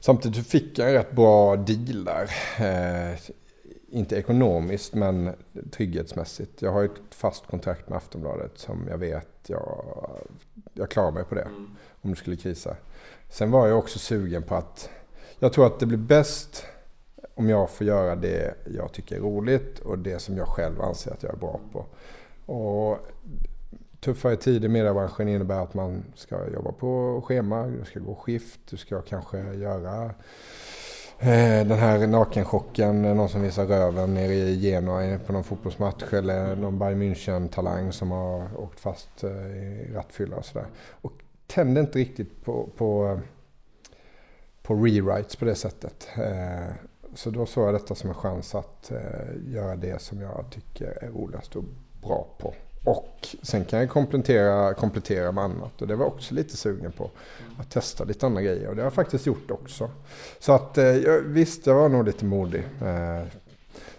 samtidigt 0.00 0.46
fick 0.46 0.78
jag 0.78 0.88
en 0.88 0.94
rätt 0.94 1.12
bra 1.12 1.56
deal 1.56 2.04
där. 2.04 2.30
Eh, 2.58 3.18
inte 3.94 4.16
ekonomiskt 4.16 4.94
men 4.94 5.30
trygghetsmässigt. 5.72 6.62
Jag 6.62 6.72
har 6.72 6.84
ett 6.84 6.90
fast 7.10 7.46
kontrakt 7.46 7.88
med 7.88 7.96
Aftonbladet 7.96 8.58
som 8.58 8.86
jag 8.90 8.98
vet 8.98 9.28
jag, 9.46 9.84
jag 10.72 10.90
klarar 10.90 11.10
mig 11.10 11.24
på 11.24 11.34
det. 11.34 11.48
Om 12.02 12.10
det 12.10 12.16
skulle 12.16 12.36
krisa. 12.36 12.76
Sen 13.28 13.50
var 13.50 13.66
jag 13.66 13.78
också 13.78 13.98
sugen 13.98 14.42
på 14.42 14.54
att 14.54 14.90
jag 15.38 15.52
tror 15.52 15.66
att 15.66 15.80
det 15.80 15.86
blir 15.86 15.98
bäst 15.98 16.64
om 17.34 17.48
jag 17.48 17.70
får 17.70 17.86
göra 17.86 18.16
det 18.16 18.54
jag 18.74 18.92
tycker 18.92 19.16
är 19.16 19.20
roligt 19.20 19.78
och 19.78 19.98
det 19.98 20.18
som 20.18 20.36
jag 20.36 20.48
själv 20.48 20.80
anser 20.80 21.12
att 21.12 21.22
jag 21.22 21.32
är 21.32 21.38
bra 21.38 21.60
på. 21.72 21.86
Och 22.52 22.98
tuffare 24.00 24.36
tider 24.36 24.68
i 24.68 24.72
mediebranschen 24.72 25.28
innebär 25.28 25.62
att 25.62 25.74
man 25.74 26.04
ska 26.14 26.50
jobba 26.50 26.72
på 26.72 27.22
schema, 27.26 27.66
du 27.66 27.84
ska 27.84 28.00
gå 28.00 28.14
skift, 28.14 28.60
du 28.70 28.76
ska 28.76 29.02
kanske 29.02 29.54
göra 29.54 30.10
Eh, 31.26 31.66
den 31.66 31.78
här 31.78 32.06
nakenchocken, 32.06 33.04
eh, 33.04 33.14
någon 33.14 33.28
som 33.28 33.42
visar 33.42 33.66
röven 33.66 34.14
nere 34.14 34.34
i 34.34 34.60
Genoa 34.60 35.18
på 35.18 35.32
någon 35.32 35.44
fotbollsmatch 35.44 36.12
eller 36.12 36.56
någon 36.56 36.78
Bayern 36.78 37.02
München-talang 37.02 37.90
som 37.92 38.10
har 38.10 38.60
åkt 38.60 38.80
fast 38.80 39.24
eh, 39.24 39.30
i 39.30 39.90
rattfylla 39.94 40.36
och 40.36 40.44
sådär. 40.44 40.66
Och 40.90 41.12
tände 41.46 41.80
inte 41.80 41.98
riktigt 41.98 42.44
på, 42.44 42.68
på, 42.76 43.20
på 44.62 44.74
rewrites 44.74 45.36
på 45.36 45.44
det 45.44 45.54
sättet. 45.54 46.08
Så 47.14 47.30
då 47.30 47.46
såg 47.46 47.66
jag 47.66 47.74
detta 47.74 47.94
som 47.94 48.10
en 48.10 48.16
chans 48.16 48.54
att 48.54 48.92
göra 49.46 49.76
det 49.76 50.02
som 50.02 50.20
jag 50.20 50.44
tycker 50.50 51.04
är 51.04 51.08
roligast 51.08 51.56
och 51.56 51.64
bra 52.02 52.26
på. 52.38 52.54
Och 52.84 53.28
sen 53.42 53.64
kan 53.64 53.78
jag 53.80 53.90
komplettera, 53.90 54.74
komplettera 54.74 55.32
med 55.32 55.44
annat 55.44 55.82
och 55.82 55.88
det 55.88 55.96
var 55.96 56.04
jag 56.04 56.12
också 56.14 56.34
lite 56.34 56.56
sugen 56.56 56.92
på. 56.92 57.10
Att 57.58 57.70
testa 57.70 58.04
lite 58.04 58.26
andra 58.26 58.42
grejer 58.42 58.68
och 58.68 58.74
det 58.76 58.82
har 58.82 58.86
jag 58.86 58.92
faktiskt 58.94 59.26
gjort 59.26 59.50
också. 59.50 59.90
Så 60.38 60.52
att 60.52 60.78
eh, 60.78 60.84
jag- 60.84 61.20
visst, 61.20 61.66
jag 61.66 61.74
var 61.74 61.88
nog 61.88 62.04
lite 62.04 62.24
modig. 62.24 62.64
Eh, 62.84 63.26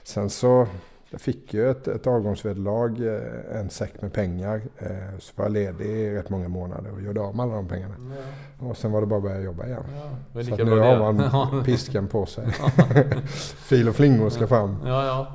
Sen 0.04 0.30
så, 0.30 0.68
jag 1.10 1.22
fick 1.22 1.54
ju 1.54 1.70
ett, 1.72 1.88
ett 1.88 2.08
avgångsvederlag, 2.08 3.08
eh, 3.08 3.60
en 3.60 3.70
säck 3.70 4.02
med 4.02 4.14
pengar. 4.14 4.62
Så 5.20 5.32
var 5.36 5.46
jag 5.46 5.52
ledig 5.52 5.86
i 5.86 6.12
rätt 6.16 6.30
många 6.30 6.48
månader 6.48 6.92
och 6.94 7.02
gjorde 7.02 7.22
av 7.22 7.36
med 7.36 7.44
alla 7.44 7.56
de 7.56 7.68
pengarna. 7.68 7.96
Och 8.60 8.78
sen 8.78 8.92
var 8.92 9.02
det 9.02 9.08
bara 9.08 9.18
att 9.18 9.24
börja 9.24 9.40
jobba 9.42 9.66
igen. 9.66 9.84
är 10.40 10.44
Så 10.44 10.56
nu 10.66 10.70
har 10.82 10.98
man 11.52 11.64
piskan 11.64 12.08
på 12.08 12.26
sig. 12.26 12.48
Fil 13.70 13.90
och 13.90 13.96
flingor 13.96 14.30
ska 14.30 14.48
fram. 14.48 14.78
Ja, 14.86 15.06
ja. 15.06 15.28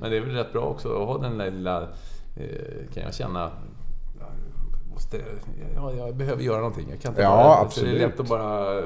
Men 0.00 0.10
det 0.10 0.16
är 0.16 0.20
väl 0.20 0.34
rätt 0.34 0.52
bra 0.52 0.62
också 0.62 0.88
att 1.02 1.06
ha 1.08 1.18
den 1.18 1.38
där 1.38 1.50
lilla... 1.50 1.88
Eh, 2.36 2.92
kan 2.94 3.02
jag 3.02 3.14
känna... 3.14 3.52
Måste, 4.92 5.20
ja, 5.74 5.92
jag 5.92 6.16
behöver 6.16 6.42
göra 6.42 6.56
någonting. 6.56 6.86
Jag 6.90 7.00
kan 7.00 7.12
inte 7.12 7.22
Ja, 7.22 7.28
bara, 7.36 7.60
absolut. 7.60 7.98
Det 7.98 8.04
är 8.04 8.08
lätt 8.08 8.20
att 8.20 8.28
bara... 8.28 8.82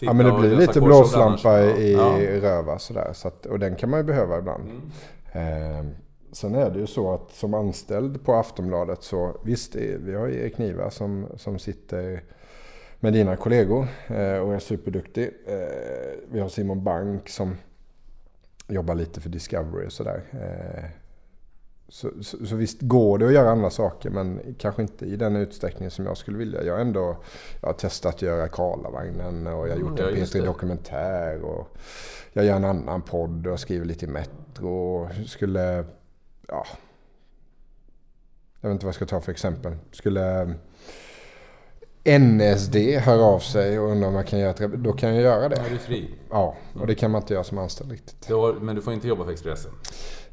Ja 0.00 0.12
men 0.12 0.26
det 0.26 0.32
blir 0.40 0.56
lite 0.56 0.80
blåslampa 0.80 1.60
i 1.60 1.92
Ja. 1.92 2.40
röva 2.40 2.78
sådär. 2.78 3.10
Så 3.12 3.28
att, 3.28 3.46
och 3.46 3.58
den 3.58 3.76
kan 3.76 3.90
man 3.90 4.00
ju 4.00 4.04
behöva 4.04 4.38
ibland. 4.38 4.64
Mm. 5.32 5.78
Eh, 5.80 5.86
sen 6.32 6.54
är 6.54 6.70
det 6.70 6.78
ju 6.78 6.86
så 6.86 7.14
att 7.14 7.30
som 7.30 7.54
anställd 7.54 8.24
på 8.24 8.34
Aftonbladet 8.34 9.02
så 9.02 9.36
visst, 9.44 9.74
vi 9.76 10.14
har 10.14 10.28
Erik 10.28 10.58
Niva 10.58 10.90
som, 10.90 11.26
som 11.36 11.58
sitter 11.58 12.22
med 13.00 13.12
dina 13.12 13.36
kollegor 13.36 13.86
eh, 14.06 14.36
och 14.38 14.54
är 14.54 14.58
superduktig. 14.58 15.30
Eh, 15.46 16.18
vi 16.30 16.40
har 16.40 16.48
Simon 16.48 16.84
Bank 16.84 17.28
som 17.28 17.56
jobbar 18.68 18.94
lite 18.94 19.20
för 19.20 19.28
Discovery 19.28 19.86
och 19.86 19.92
sådär. 19.92 20.22
Eh, 20.32 20.84
så, 21.88 22.10
så, 22.22 22.46
så 22.46 22.56
visst 22.56 22.78
går 22.80 23.18
det 23.18 23.26
att 23.26 23.32
göra 23.32 23.50
andra 23.50 23.70
saker 23.70 24.10
men 24.10 24.54
kanske 24.58 24.82
inte 24.82 25.04
i 25.06 25.16
den 25.16 25.36
utsträckning 25.36 25.90
som 25.90 26.06
jag 26.06 26.16
skulle 26.16 26.38
vilja. 26.38 26.62
Jag 26.62 26.74
har 26.74 26.80
ändå 26.80 27.16
jag 27.60 27.68
har 27.68 27.74
testat 27.74 28.14
att 28.14 28.22
göra 28.22 28.48
Karlavagnen 28.48 29.46
och 29.46 29.68
jag 29.68 29.72
har 29.74 29.80
gjort 29.80 29.98
Mm, 29.98 30.04
ja, 30.04 30.10
en 30.10 30.18
just 30.18 30.34
P3 30.34 30.40
det. 30.40 30.46
Dokumentär 30.46 31.42
och 31.42 31.76
jag 32.32 32.44
gör 32.44 32.56
en 32.56 32.64
annan 32.64 33.02
podd 33.02 33.46
och 33.46 33.52
jag 33.52 33.60
skriver 33.60 33.86
lite 33.86 34.04
i 34.04 34.08
Metro 34.08 34.68
och 34.68 35.10
skulle, 35.28 35.84
ja, 36.48 36.66
jag 38.60 38.68
vet 38.68 38.74
inte 38.74 38.86
vad 38.86 38.88
jag 38.90 38.94
ska 38.94 39.06
ta 39.06 39.20
för 39.20 39.32
exempel. 39.32 39.76
Skulle 39.92 40.54
NSD 42.04 42.76
höra 42.98 43.22
av 43.24 43.38
sig 43.38 43.78
och 43.78 43.90
undra 43.90 44.08
om 44.08 44.14
jag 44.14 44.26
kan 44.26 44.38
göra 44.38 44.50
ett, 44.50 44.72
då 44.72 44.92
kan 44.92 45.14
jag 45.14 45.22
göra 45.22 45.42
Ja, 45.42 45.48
det. 45.48 45.62
du 45.68 45.74
är 45.74 45.78
fri. 45.78 46.14
Ja, 46.30 46.56
och 46.80 46.86
det 46.86 46.94
kan 46.94 47.10
man 47.10 47.20
inte 47.22 47.34
göra 47.34 47.44
som 47.44 47.58
anställd 47.58 47.90
riktigt. 47.92 48.28
Har, 48.30 48.52
men 48.52 48.76
du 48.76 48.82
får 48.82 48.92
inte 48.92 49.08
jobba 49.08 49.24
för 49.24 49.32
Expressen. 49.32 49.72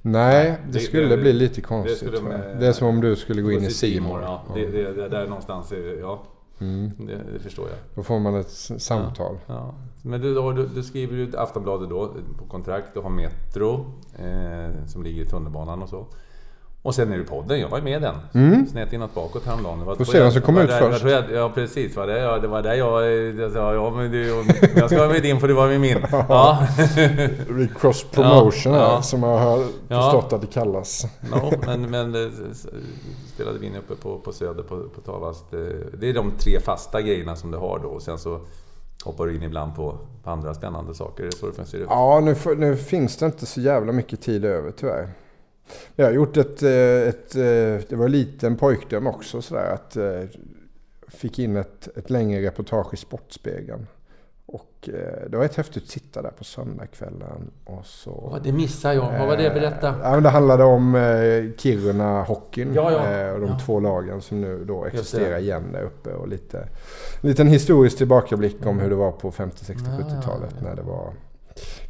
Nej, 0.05 0.57
det 0.65 0.71
det- 0.73 0.79
skulle 0.79 1.07
det- 1.07 1.17
bli 1.21 1.33
lite 1.33 1.55
det 1.55 1.61
konstigt. 1.61 1.97
skulle 1.97 2.17
jag. 2.17 2.23
med- 2.23 2.57
det 2.59 2.67
är 2.67 2.71
som 2.71 2.87
om 2.87 3.01
du 3.01 3.15
skulle 3.15 3.41
gå 3.41 3.51
in 3.51 3.63
i 3.63 3.69
Simor. 3.69 4.21
Ja, 4.21 4.43
det, 4.55 4.65
det, 4.65 4.93
det 4.93 5.09
där 5.09 5.27
någonstans 5.27 5.71
är... 5.71 5.99
Ja. 5.99 6.23
Det, 6.97 7.19
det 7.33 7.39
förstår 7.39 7.67
jag. 7.69 7.77
Då 7.95 8.03
får 8.03 8.19
man 8.19 8.35
ett 8.35 8.49
samtal. 8.81 9.37
Ja. 9.47 9.73
Men 10.01 10.21
du, 10.21 10.33
du, 10.53 10.67
du 10.75 10.83
skriver 10.83 11.15
ju 11.17 11.37
Aftonbladet 11.37 11.89
då 11.89 12.13
på 12.39 12.45
kontrakt. 12.45 12.87
Du 12.93 12.99
har 12.99 13.09
Metro 13.09 13.85
eh, 14.19 14.85
som 14.87 15.03
ligger 15.03 15.23
i 15.23 15.25
tunnelbanan 15.25 15.81
och 15.83 15.89
så. 15.89 16.05
Och 16.85 16.95
sen 16.95 17.13
är 17.13 17.17
det 17.17 17.23
podden. 17.23 17.59
Jag 17.59 17.69
var 17.69 17.77
ju 17.77 17.83
med 17.83 17.97
i 17.97 17.99
den. 17.99 18.15
Mm. 18.33 18.67
Snett 18.67 18.93
inåt 18.93 19.13
bakåt 19.15 19.45
häromdagen. 19.45 19.79
Det 19.79 19.85
var- 19.85 19.95
Får 19.95 20.05
se 20.05 20.19
vem 20.19 20.31
som 20.31 20.41
kommer 20.41 20.59
var 20.59 20.63
ut 20.65 20.69
där- 20.69 20.91
först. 20.91 21.05
jag 21.05 21.31
Ja 21.31 21.51
precis. 21.55 21.95
Var 21.95 22.07
det, 22.07 22.19
ja, 22.19 22.39
det 22.39 22.47
var 22.47 22.61
där 22.61 22.73
jag, 22.73 23.05
jag 23.39 23.51
sa 23.51 23.73
ja 23.73 23.89
men 23.89 24.11
du, 24.11 24.43
jag 24.75 24.89
ska 24.89 24.97
vara 24.99 25.09
med 25.09 25.21
din 25.21 25.39
för 25.39 25.47
du 25.47 25.53
var 25.53 25.67
med 25.67 25.81
min. 25.81 25.97
Ja. 26.29 26.67
Cross 27.79 28.03
promotion 28.11 28.73
Ja, 28.73 28.79
här 28.79 28.91
ja. 28.95 29.01
som 29.01 29.23
jag 29.23 29.37
har 29.37 29.65
Ja. 29.87 30.01
förstått 30.01 30.33
att 30.33 30.41
det 30.41 30.47
kallas. 30.47 31.05
No, 31.31 31.53
men, 31.65 31.89
men 31.91 32.15
eh, 32.25 32.31
spelade 33.33 33.59
vi 33.59 33.67
in 33.67 33.75
uppe 33.75 33.95
på, 33.95 34.19
på 34.19 34.31
Söder 34.33 34.63
på, 34.63 34.75
på 34.95 35.01
Tavast. 35.01 35.53
Eh, 35.53 35.59
Det 35.99 36.09
är 36.09 36.13
de 36.13 36.31
tre 36.39 36.59
fasta 36.59 37.01
grejerna 37.01 37.35
som 37.35 37.51
du 37.51 37.57
har 37.57 37.79
då. 37.83 37.89
Och 37.89 38.01
sen 38.01 38.17
så 38.17 38.39
hoppar 39.03 39.25
du 39.25 39.35
in 39.35 39.43
ibland 39.43 39.75
på, 39.75 39.97
på 40.23 40.29
andra 40.29 40.53
spännande 40.53 40.93
saker. 40.95 41.23
Är 41.23 41.27
det 41.27 41.35
så 41.37 41.45
det 41.45 41.77
ut? 41.77 41.85
Ja, 41.89 42.19
nu, 42.19 42.35
nu 42.57 42.75
finns 42.77 43.17
det 43.17 43.25
inte 43.25 43.45
så 43.45 43.61
jävla 43.61 43.91
mycket 43.91 44.21
tid 44.21 44.45
över 44.45 44.71
tyvärr. 44.71 45.09
Jag 45.95 46.05
har 46.05 46.11
gjort 46.13 46.37
ett, 46.37 46.63
eh, 46.63 46.71
ett, 47.09 47.35
eh, 47.35 47.41
det 47.89 47.93
var 47.95 48.05
en 48.05 48.11
liten 48.11 48.57
pojkdröm 48.57 49.07
också 49.07 49.41
sådär 49.41 49.73
att 49.73 49.97
eh, 49.97 50.21
fick 51.07 51.39
in 51.39 51.55
ett, 51.57 51.87
ett 51.97 52.09
längre 52.09 52.41
reportage 52.47 52.93
i 52.93 52.97
Sportspegeln. 52.97 53.87
Och 54.45 54.89
det 55.29 55.37
var 55.37 55.45
ett 55.45 55.55
häftigt 55.55 55.83
att 55.83 55.89
sitta 55.89 56.21
där 56.21 56.29
på 56.29 56.43
söndagskvällen 56.43 57.51
och 57.65 57.85
så... 57.85 58.29
Ja, 58.33 58.39
det 58.43 58.51
missar 58.51 58.93
jag. 58.93 59.19
Vad 59.19 59.27
var 59.27 59.37
det? 59.37 59.49
Berätta. 59.49 59.87
Eh, 59.89 59.95
Ja, 60.03 60.11
men 60.11 60.23
det 60.23 60.29
handlade 60.29 60.63
om 60.63 60.95
eh, 60.95 61.01
Kiruna-hockeyn 61.57 62.71
Ja, 62.75 62.91
ja. 62.91 63.11
eh, 63.11 63.33
och 63.33 63.39
de 63.39 63.49
Ja. 63.49 63.59
två 63.65 63.79
lagen 63.79 64.21
som 64.21 64.41
nu 64.41 64.65
då 64.65 64.85
existerar 64.85 65.37
igen 65.39 65.63
där 65.73 65.81
uppe. 65.83 66.13
Och 66.13 66.27
lite, 66.27 66.57
en 67.21 67.29
liten 67.29 67.47
historisk 67.47 67.97
tillbakablick 67.97 68.65
om 68.65 68.79
hur 68.79 68.89
det 68.89 68.95
var 68.95 69.11
på 69.11 69.31
50, 69.31 69.65
60, 69.65 69.83
Ja, 69.87 69.91
ja, 69.99 70.05
70-talet 70.15 70.55
ja. 70.59 70.67
när 70.67 70.75
det 70.75 70.81
var 70.83 71.13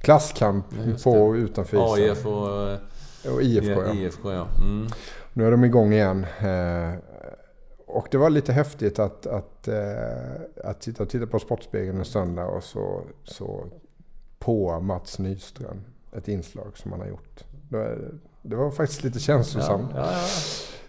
klasskamp 0.01 0.65
Ja, 0.85 0.93
på 1.03 1.11
och 1.11 1.33
utanför 1.33 1.77
isen. 1.77 2.09
AIF 2.09 2.25
och 2.25 2.77
Och 3.31 3.41
IFK 3.41 3.81
ja. 3.81 3.93
IFK 3.93 4.31
ja. 4.31 4.47
Mm. 4.61 4.87
Nu 5.33 5.47
är 5.47 5.51
de 5.51 5.63
igång 5.63 5.93
igen. 5.93 6.25
Eh, 6.39 6.93
och 7.87 8.07
det 8.11 8.17
var 8.17 8.29
lite 8.29 8.53
häftigt 8.53 8.99
att, 8.99 9.27
att, 9.27 9.67
eh, 9.67 10.63
att 10.63 10.83
sitta 10.83 11.03
och 11.03 11.09
titta 11.09 11.27
på 11.27 11.39
Sportspegeln 11.39 11.97
en 11.97 12.05
söndag 12.05 12.45
och 12.45 12.63
så, 12.63 13.01
så 13.23 13.65
på 14.39 14.79
Mats 14.79 15.19
Nyström. 15.19 15.81
Ett 16.17 16.27
inslag 16.27 16.77
som 16.77 16.91
han 16.91 17.01
har 17.01 17.07
gjort. 17.07 17.43
Det 18.41 18.55
var, 18.55 18.71
faktiskt 18.71 19.03
lite 19.03 19.19
känslosamt. 19.19 19.91
Ja, 19.95 20.11
ja, 20.11 20.27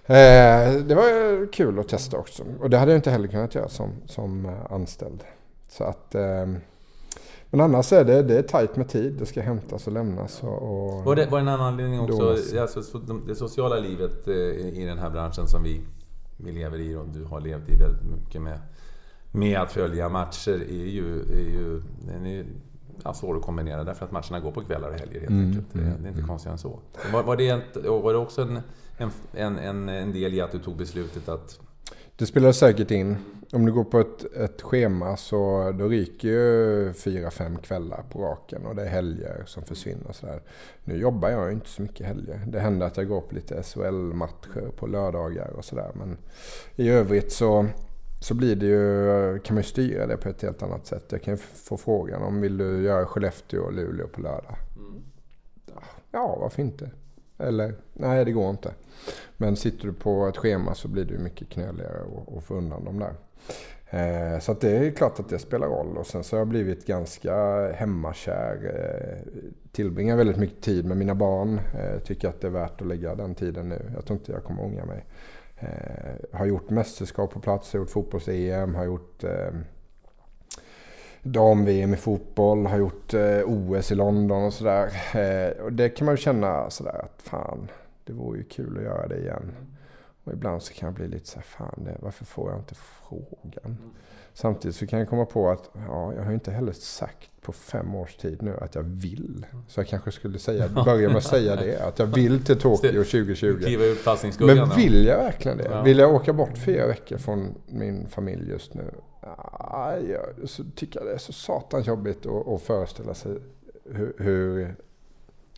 Eh, 0.06 0.73
det 0.73 0.94
var 0.94 1.52
kul 1.52 1.78
att 1.78 1.89
testa 1.89 2.16
också. 2.16 2.44
Och 2.61 2.70
det 2.70 2.78
hade 2.78 2.93
jag 2.93 2.98
inte 2.98 3.11
heller 3.11 3.28
kunnat 3.28 3.55
göra 3.55 3.69
som, 3.69 3.93
som 4.06 4.56
anställd. 4.70 5.24
Så 5.69 5.85
att, 5.85 6.15
men 7.57 7.61
annars 7.61 7.93
är 7.93 8.05
det, 8.05 8.23
det 8.23 8.39
är 8.39 8.43
tajt 8.43 8.77
med 8.77 8.89
tid. 8.89 9.13
Det 9.19 9.27
ska 9.27 9.41
hämtas 9.43 9.87
och 9.87 9.93
lämnas. 9.93 10.43
Och, 10.43 10.63
och 10.63 11.05
Var 11.05 11.17
det, 11.17 11.27
var 11.27 11.39
en 11.41 11.49
annan 11.49 11.67
anledning 11.67 12.01
också? 12.01 12.31
Alltså, 12.61 12.83
så- 12.83 12.99
de- 12.99 13.27
det 13.27 13.35
sociala 13.35 13.77
livet 13.79 14.29
eh, 14.29 14.35
i 14.79 14.85
den 14.87 14.99
här 14.99 15.11
branschen 15.11 15.47
som 15.47 15.63
vi, 15.63 15.81
vi 16.37 16.53
lever 16.53 16.79
i 16.79 16.95
och 16.97 17.09
du 17.09 17.25
har 17.25 17.41
levt 17.41 17.69
i 17.69 17.77
väldigt 17.77 18.03
mycket 18.19 18.43
med, 18.43 18.59
med 19.33 19.61
att 19.61 19.73
följa 19.73 20.09
matcher 20.09 20.63
är 20.71 20.87
ju, 20.87 21.21
är 21.21 21.51
ju 21.51 21.83
den 22.07 22.27
är, 22.27 22.47
ja, 23.05 23.15
svår 23.15 23.37
att 23.37 23.43
kombinera 23.43 23.85
därför 23.85 24.05
att 24.05 24.13
matcherna 24.13 24.41
går 24.41 24.51
på 24.53 24.61
kvällar 24.61 24.89
och 24.89 24.99
helger 24.99 25.21
helt 25.21 25.31
Mm, 25.31 25.47
enkelt. 25.47 25.67
Det, 25.73 25.81
det 26.03 26.09
är 26.09 26.13
inte 26.13 26.23
konstigare 26.23 26.53
än 26.55 26.59
så. 26.59 26.79
Var, 27.13 27.23
var, 27.23 27.37
det, 27.37 27.63
var 27.89 28.13
det 28.13 28.19
också 28.19 28.43
en, 28.43 28.59
en, 28.99 29.11
en, 29.33 29.59
en, 29.59 29.89
en 29.89 30.13
del 30.13 30.35
i 30.35 30.41
att 30.41 30.53
du 30.53 30.59
tog 30.59 30.77
beslutet 30.77 31.29
att 31.29 31.61
Det 32.17 32.27
spelar 32.27 32.53
säkert 32.53 32.91
in. 32.91 33.17
Om 33.55 33.67
du 33.67 33.73
går 33.73 33.85
på 33.85 34.01
ett, 34.01 34.25
ett 34.37 34.63
schema 34.63 35.17
så 35.17 35.73
då 35.79 35.89
ryker 35.89 36.29
ju 36.29 36.93
fyra, 36.93 37.31
fem 37.31 37.59
kvällar 37.59 38.03
på 38.11 38.23
raken 38.23 38.67
och 38.67 38.77
det 38.77 38.83
är 38.83 38.89
helger 38.89 39.43
som 39.47 39.63
försvinner. 39.63 40.07
och 40.09 40.15
Sådär. 40.15 40.43
Nu 40.85 40.97
jobbar 40.97 41.29
jag 41.29 41.47
ju 41.47 41.53
inte 41.53 41.69
så 41.69 41.83
mycket 41.83 42.07
helger. 42.07 42.41
Det 42.47 42.61
händer 42.61 42.87
att 42.87 42.97
jag 42.97 43.09
går 43.09 43.21
på 43.21 43.35
lite 43.35 43.63
SHL-matcher 43.63 44.71
på 44.77 44.87
lördagar 44.87 45.49
och 45.49 45.65
sådär. 45.65 45.91
Men 45.95 46.19
i 46.77 46.89
övrigt 46.89 47.33
så, 47.33 47.67
så 48.21 48.35
blir 48.35 48.57
det 48.57 48.67
ju, 48.67 49.39
kan 49.39 49.55
man 49.55 49.63
ju 49.63 49.69
styra 49.69 50.07
det 50.07 50.17
på 50.17 50.29
ett 50.29 50.43
helt 50.43 50.63
annat 50.63 50.87
sätt. 50.87 51.05
Jag 51.09 51.23
kan 51.23 51.35
ju 51.35 51.39
få 51.39 51.77
frågan 51.77 52.23
om 52.23 52.41
vill 52.41 52.57
du 52.57 52.83
göra 52.83 53.07
Skellefteå 53.07 53.63
och 53.63 53.73
Luleå 53.73 54.07
på 54.07 54.21
lördag? 54.21 54.57
Ja, 56.11 56.37
varför 56.41 56.63
inte? 56.63 56.91
Eller 57.39 57.75
nej, 57.93 58.25
det 58.25 58.33
går 58.33 58.51
inte. 58.51 58.75
Men 59.37 59.57
sitter 59.57 59.87
du 59.87 59.93
på 59.93 60.27
ett 60.27 60.37
schema 60.37 60.75
så 60.75 60.89
blir 60.89 61.05
det 61.05 61.19
mycket 61.19 61.49
knöligare 61.49 62.01
att 62.37 62.45
få 62.45 62.55
undan 62.55 62.85
dem 62.85 62.99
där. 62.99 63.15
Eh, 63.95 64.39
så 64.39 64.53
att 64.53 64.61
det 64.61 64.71
är 64.71 64.91
klart 64.91 65.21
att 65.21 65.29
det 65.29 65.39
spelar 65.39 65.66
roll. 65.66 65.97
Och 65.97 66.07
sen 66.07 66.25
så 66.25 66.37
har 66.37 66.41
jag 66.41 66.49
blivit 66.49 66.87
ganska 66.87 67.35
hemmakär. 67.73 68.73
Eh, 68.75 69.33
tillbringar 69.73 70.16
väldigt 70.16 70.37
mycket 70.37 70.62
tid 70.62 70.85
med 70.85 70.97
mina 70.97 71.15
barn. 71.15 71.61
Eh, 71.79 71.99
tycker 71.99 72.29
att 72.29 72.41
det 72.41 72.47
är 72.47 72.51
värt 72.51 72.81
att 72.81 72.87
lägga 72.87 73.15
den 73.15 73.35
tiden 73.35 73.69
nu. 73.69 73.91
Jag 73.95 74.05
tror 74.05 74.19
inte 74.19 74.33
jag 74.33 74.45
kommer 74.45 74.62
ångra 74.62 74.85
mig. 74.85 75.05
Har 76.33 76.47
gjort 76.47 76.71
mästerskap 76.71 77.33
på 77.33 77.41
plats, 77.41 77.73
har 77.73 77.81
gjort 77.81 77.91
fotbolls-EM, 77.91 78.75
har 78.75 78.85
gjort 78.85 79.25
dam-VM 81.23 81.95
i 81.95 81.97
fotboll, 81.97 82.66
har 82.66 82.79
gjort 82.79 83.15
OS 83.45 83.93
i 83.93 83.95
London 83.95 84.45
och 84.45 84.53
sådär. 84.53 84.91
Och 85.62 85.73
det 85.73 85.89
kan 85.89 86.05
man 86.05 86.12
ju 86.12 86.16
känna 86.16 86.71
sådär 86.71 87.05
att 87.05 87.23
fan, 87.23 87.69
det 88.05 88.12
vore 88.12 88.39
ju 88.39 88.45
kul 88.45 88.77
att 88.77 88.85
göra 88.85 89.09
det 89.09 89.19
igen. 89.19 89.53
Och 90.25 90.33
ibland 90.33 90.63
så 90.63 90.75
kan 90.75 90.87
jag 90.87 90.95
bli 90.95 91.09
lite 91.09 91.29
så 91.29 91.37
här, 91.37 91.43
fan 91.43 91.85
det, 91.85 91.97
varför 92.01 92.25
får 92.25 92.51
jag 92.51 92.61
inte 92.61 92.75
frågan? 92.75 93.93
Samtidigt 94.33 94.77
så 94.77 94.87
kan 94.87 94.99
jag 94.99 95.09
komma 95.09 95.25
på 95.25 95.51
att 95.51 95.71
ja, 95.75 96.15
jag 96.15 96.23
har 96.23 96.33
inte 96.33 96.51
heller 96.51 96.73
sagt 96.73 97.31
på 97.41 97.53
fem 97.53 97.95
års 97.95 98.17
tid 98.17 98.43
nu 98.43 98.57
att 98.61 98.75
jag 98.75 98.83
vill. 98.83 99.47
Så 99.69 99.81
jag 99.81 99.89
kanske 99.89 100.13
skulle 100.13 100.39
säga, 100.39 100.69
börja 100.85 101.09
med 101.09 101.17
att 101.17 101.25
säga 101.25 101.57
det. 101.57 101.87
Att 101.87 101.99
jag 101.99 102.07
vill 102.07 102.45
till 102.45 102.59
Tokyo 102.59 103.05
2020. 103.05 103.59
kliva 103.63 103.85
ur 103.85 104.05
passningsskuggan? 104.05 104.69
Men 104.69 104.77
vill 104.77 105.07
jag 105.07 105.17
verkligen 105.17 105.59
det? 105.59 105.83
Vill 105.85 105.99
jag 105.99 106.15
åka 106.15 106.33
bort 106.33 106.59
fyra 106.59 106.87
veckor 106.87 107.17
från 107.17 107.55
min 107.67 108.09
familj 108.09 108.51
just 108.51 108.75
nu? 108.75 108.91
Ah, 109.21 109.97
jag 109.97 110.49
så 110.49 110.65
tycker 110.75 111.05
det 111.05 111.13
är 111.13 111.19
så 111.19 111.33
satans 111.33 111.87
jobbigt 111.87 112.27
att, 112.27 112.49
att 112.49 112.63
föreställa 112.63 113.15
sig 113.15 113.39
hur, 113.91 114.15
hur, 114.19 114.77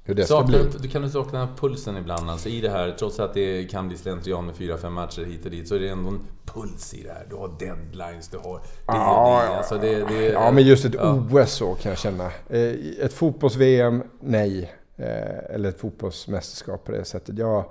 hur 0.06 0.14
det 0.14 0.24
ska 0.24 0.42
bli. 0.42 0.58
du- 0.82 0.88
kan 0.88 1.02
du 1.02 1.10
sakna 1.10 1.48
pulsen 1.56 1.96
ibland 1.96 2.30
alltså 2.30 2.48
i 2.48 2.60
det 2.60 2.70
här? 2.70 2.96
Trots 2.98 3.20
att 3.20 3.34
det 3.34 3.64
kan 3.70 3.88
bli 3.88 3.96
slentrian 3.96 4.46
med 4.46 4.56
fyra, 4.56 4.76
fem 4.78 4.92
matcher 4.92 5.24
hit 5.24 5.44
och 5.44 5.50
dit 5.50 5.68
så 5.68 5.74
är 5.74 5.80
det 5.80 5.88
ändå 5.88 6.08
en 6.08 6.20
puls 6.44 6.94
i 6.94 7.02
det 7.02 7.12
här. 7.12 7.26
Du 7.30 7.36
har 7.36 7.48
deadlines, 7.58 8.28
du 8.28 8.36
har 8.36 8.44
det 8.54 8.58
och 8.58 8.62
Ja, 8.86 9.42
det. 9.50 9.56
Alltså 9.56 9.78
det, 9.78 10.04
det 10.04 10.24
Ja, 10.26 10.50
men 10.50 10.64
just 10.64 10.84
ett 10.84 10.94
ja. 10.94 11.22
OS 11.32 11.52
så 11.52 11.74
kan 11.74 11.90
jag 11.90 11.98
känna. 11.98 12.24
Eh, 12.48 12.74
Ett 13.00 13.12
fotbolls-VM, 13.12 14.02
nej. 14.20 14.72
Eh, 14.96 15.54
Eller 15.54 15.68
ett 15.68 15.80
fotbollsmästerskap 15.80 16.84
på 16.84 16.92
det 16.92 17.04
sättet. 17.04 17.38
Jag, 17.38 17.64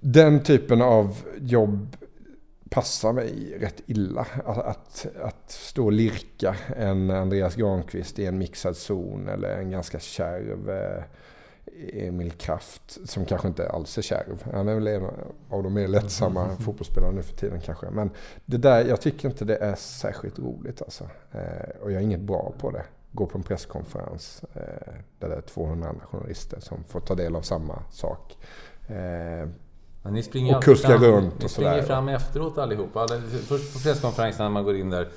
den 0.00 0.42
typen 0.42 0.82
av 0.82 1.16
jobb 1.40 1.96
passar 2.70 3.12
mig 3.12 3.56
rätt 3.60 3.80
illa. 3.86 4.26
Att, 4.44 4.58
att, 4.58 5.06
att 5.22 5.50
stå 5.50 5.84
och 5.84 5.92
lirka 5.92 6.56
en 6.76 7.10
Andreas 7.10 7.54
Granqvist 7.54 8.18
i 8.18 8.26
en 8.26 8.38
mixad 8.38 8.76
zon 8.76 9.28
eller 9.28 9.48
en 9.58 9.70
ganska 9.70 9.98
kärv 10.00 10.70
eh, 10.70 11.02
Emil 11.92 12.30
Kraft 12.30 12.98
som 13.08 13.24
kanske 13.24 13.48
inte 13.48 13.68
alls 13.68 13.98
är 13.98 14.02
kärv. 14.02 14.44
Han 14.52 14.68
är 14.68 14.74
väl 14.74 14.86
en 14.86 15.04
av 15.50 15.62
de 15.62 15.74
mer 15.74 15.88
lättsamma 15.88 16.56
fotbollsspelarna 16.56 17.12
nu 17.12 17.22
för 17.22 17.36
tiden 17.36 17.60
kanske. 17.60 17.90
Men 17.90 18.10
det 18.44 18.56
där, 18.56 18.84
jag 18.84 19.00
tycker 19.00 19.28
inte 19.28 19.44
det 19.44 19.56
är 19.56 19.74
särskilt 19.74 20.38
roligt 20.38 20.82
alltså. 20.82 21.04
Eh, 21.32 21.80
och 21.82 21.92
jag 21.92 21.98
är 22.00 22.04
inget 22.04 22.20
bra 22.20 22.52
på 22.58 22.70
det. 22.70 22.82
Gå 23.12 23.26
på 23.26 23.38
en 23.38 23.44
presskonferens 23.44 24.44
eh, 24.54 24.60
där 25.18 25.28
det 25.28 25.34
är 25.34 25.40
200 25.40 25.88
andra 25.88 26.06
journalister 26.06 26.60
som 26.60 26.84
får 26.84 27.00
ta 27.00 27.14
del 27.14 27.36
av 27.36 27.42
samma 27.42 27.82
sak. 27.90 28.36
Eh, 28.88 29.48
Men 30.02 30.12
ni 30.12 30.22
springer 30.22 30.56
Och 30.56 30.62
kuska 30.64 30.88
fram, 30.88 31.02
runt 31.02 31.38
Ni 31.38 31.46
och 31.46 31.50
springer 31.50 31.70
sådär. 31.72 31.82
fram 31.86 32.08
efteråt 32.08 32.58
allihopa. 32.58 33.00
Alla- 33.00 33.20
Först 33.20 33.72
på 33.74 33.78
presskonferensen 33.78 34.44
när 34.44 34.50
man 34.50 34.64
går 34.64 34.76
in 34.76 34.90
där. 34.90 35.08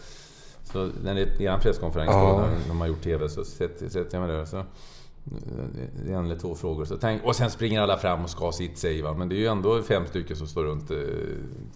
Så 0.64 0.90
när 1.04 1.16
det 1.16 1.22
är 1.22 1.42
er 1.42 1.58
presskonferens 1.62 2.10
Ja. 2.12 2.32
då, 2.32 2.38
när 2.60 2.68
de 2.68 2.80
har 2.82 2.88
gjort 2.88 3.04
TV 3.04 3.30
så 3.30 3.44
sätter 3.46 4.08
jag 4.12 4.22
mig 4.22 4.36
där. 4.36 4.46
Så, 4.46 4.64
en 6.08 6.26
eller 6.26 6.36
två 6.36 6.56
frågor. 6.56 6.86
Så 6.86 6.98
tänk, 6.98 7.24
och 7.26 7.36
sen 7.36 7.50
springer 7.52 7.82
alla 7.82 7.98
fram 7.98 8.24
och 8.24 8.30
ska 8.30 8.52
sitt 8.52 8.78
säg 8.78 9.02
va. 9.02 9.14
Men 9.14 9.30
det 9.30 9.36
är 9.36 9.38
ju 9.38 9.48
ändå 9.48 9.82
fem 9.82 10.06
stycken 10.08 10.36
som 10.36 10.48
står 10.48 10.64
runt 10.64 10.92
eh, 10.92 10.98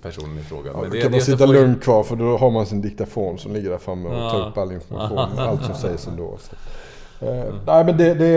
personen 0.01 0.37
i 0.39 0.41
fråga. 0.43 0.71
Ja, 0.73 0.81
Men 0.81 0.89
då 0.89 0.95
det- 0.95 1.01
kan 1.01 1.11
det 1.11 1.17
man 1.17 1.25
sitta 1.25 1.45
lugnt 1.45 1.83
kvar 1.83 2.03
för 2.03 2.15
då 2.15 2.37
har 2.37 2.51
man 2.51 2.65
sin 2.65 2.81
diktafon 2.81 3.37
som 3.37 3.53
ligger 3.53 3.69
där 3.69 3.77
framme 3.77 4.09
och 4.09 4.15
Ja. 4.15 4.29
tar 4.31 4.49
upp 4.49 4.57
all 4.57 4.71
information. 4.71 5.17
allt 5.37 5.65
som 5.65 5.75
sägs 5.75 6.07
ändå. 6.07 6.37
Så. 6.39 7.25
Eh, 7.25 7.53
nej 7.65 7.85
men 7.85 7.97
det, 7.97 8.13
det... 8.13 8.29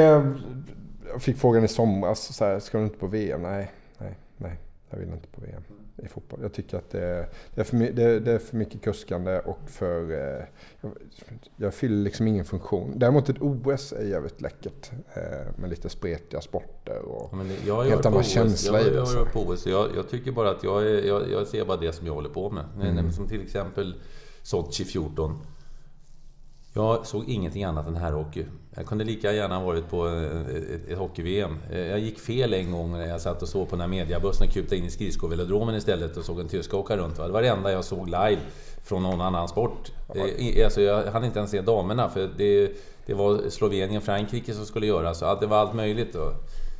Jag 1.12 1.22
fick 1.22 1.36
frågan 1.38 1.64
i 1.64 1.68
somras. 1.68 2.36
Så 2.36 2.44
här, 2.44 2.58
ska 2.60 2.78
du 2.78 2.84
inte 2.84 2.98
på 2.98 3.06
VM? 3.06 3.42
Nej, 3.42 3.70
nej, 3.98 4.18
nej. 4.36 4.58
Jag 4.90 4.98
vill 4.98 5.08
inte 5.08 5.28
på 5.28 5.40
VM 5.40 5.62
i 5.96 6.08
fotboll. 6.08 6.40
Jag 6.42 6.52
tycker 6.52 6.78
att 6.78 6.90
det 6.90 7.04
är, 7.04 7.28
det 7.54 7.60
är, 7.60 7.64
för, 7.64 7.76
det, 7.76 8.20
det 8.20 8.32
är 8.32 8.38
för 8.38 8.56
mycket 8.56 8.82
kuskande 8.82 9.38
och 9.38 9.60
för... 9.66 10.12
Eh, 10.12 10.44
jag, 10.80 10.92
jag 11.56 11.74
fyller 11.74 12.04
liksom 12.04 12.26
ingen 12.26 12.44
funktion. 12.44 12.92
Däremot 12.96 13.28
ett 13.28 13.40
OS 13.40 13.92
är 13.92 14.04
jävligt 14.04 14.40
läckert. 14.40 14.90
Eh, 15.14 15.22
med 15.56 15.70
lite 15.70 15.88
spretiga 15.88 16.40
sporter 16.40 16.98
och 16.98 17.30
Ja, 17.32 17.44
jag 17.66 17.84
helt 17.84 18.06
annan 18.06 18.20
OS. 18.20 18.28
känsla 18.28 18.78
jag, 18.78 18.86
i 18.86 18.90
det. 18.90 18.96
Jag 18.96 19.06
varit 19.06 19.32
på 19.32 19.40
OS. 19.40 19.66
Jag, 19.66 19.88
jag 19.96 20.08
tycker 20.08 20.32
bara 20.32 20.50
att 20.50 20.64
jag, 20.64 20.82
är, 20.82 21.06
jag, 21.06 21.30
jag 21.30 21.46
ser 21.46 21.64
bara 21.64 21.76
det 21.76 21.92
som 21.92 22.06
jag 22.06 22.14
håller 22.14 22.30
på 22.30 22.50
med. 22.50 22.64
Mm. 22.82 23.12
Som 23.12 23.28
till 23.28 23.42
exempel 23.42 23.94
Sochi 24.42 24.84
14. 24.84 25.38
Jag 26.72 27.06
såg 27.06 27.28
ingenting 27.28 27.64
annat 27.64 27.86
än 27.86 27.96
herrhockey. 27.96 28.46
Jag 28.76 28.86
kunde 28.86 29.04
lika 29.04 29.32
gärna 29.32 29.60
varit 29.64 29.88
på 29.90 30.06
eh, 30.08 30.56
ett, 30.56 30.88
ett 30.90 30.98
hockey-VM. 30.98 31.58
Eh, 31.72 31.78
Jag 31.80 31.98
gick 31.98 32.18
fel 32.18 32.54
en 32.54 32.72
gång 32.72 32.92
när 32.92 33.06
jag 33.06 33.20
satt 33.20 33.42
och 33.42 33.48
såg 33.48 33.68
på 33.70 33.76
när 33.76 33.86
mediabussen 33.88 34.48
kupade 34.48 34.76
in 34.76 34.84
i 34.84 34.90
skridskovelodromen 34.90 35.74
istället 35.74 36.16
och 36.16 36.24
såg 36.24 36.40
en 36.40 36.48
tysk 36.48 36.74
åka 36.74 36.96
runt. 36.96 37.18
va. 37.18 37.26
Det 37.26 37.32
var 37.32 37.42
det 37.42 37.48
enda 37.48 37.72
jag 37.72 37.84
såg 37.84 38.06
live 38.06 38.38
från 38.84 39.02
någon 39.02 39.20
annan 39.20 39.48
sport. 39.48 39.92
Eh, 40.14 40.64
Alltså 40.64 40.80
jag 40.80 41.02
hann 41.12 41.24
inte 41.24 41.38
ens 41.38 41.50
se 41.50 41.60
damerna 41.60 42.08
för 42.08 42.30
det, 42.36 42.70
det 43.06 43.14
var 43.14 43.50
Slovenien 43.50 44.02
Frankrike 44.02 44.54
som 44.54 44.66
skulle 44.66 44.86
göra 44.86 45.14
så 45.14 45.24
att 45.26 45.40
det 45.40 45.46
var 45.46 45.56
allt 45.56 45.74
möjligt. 45.74 46.16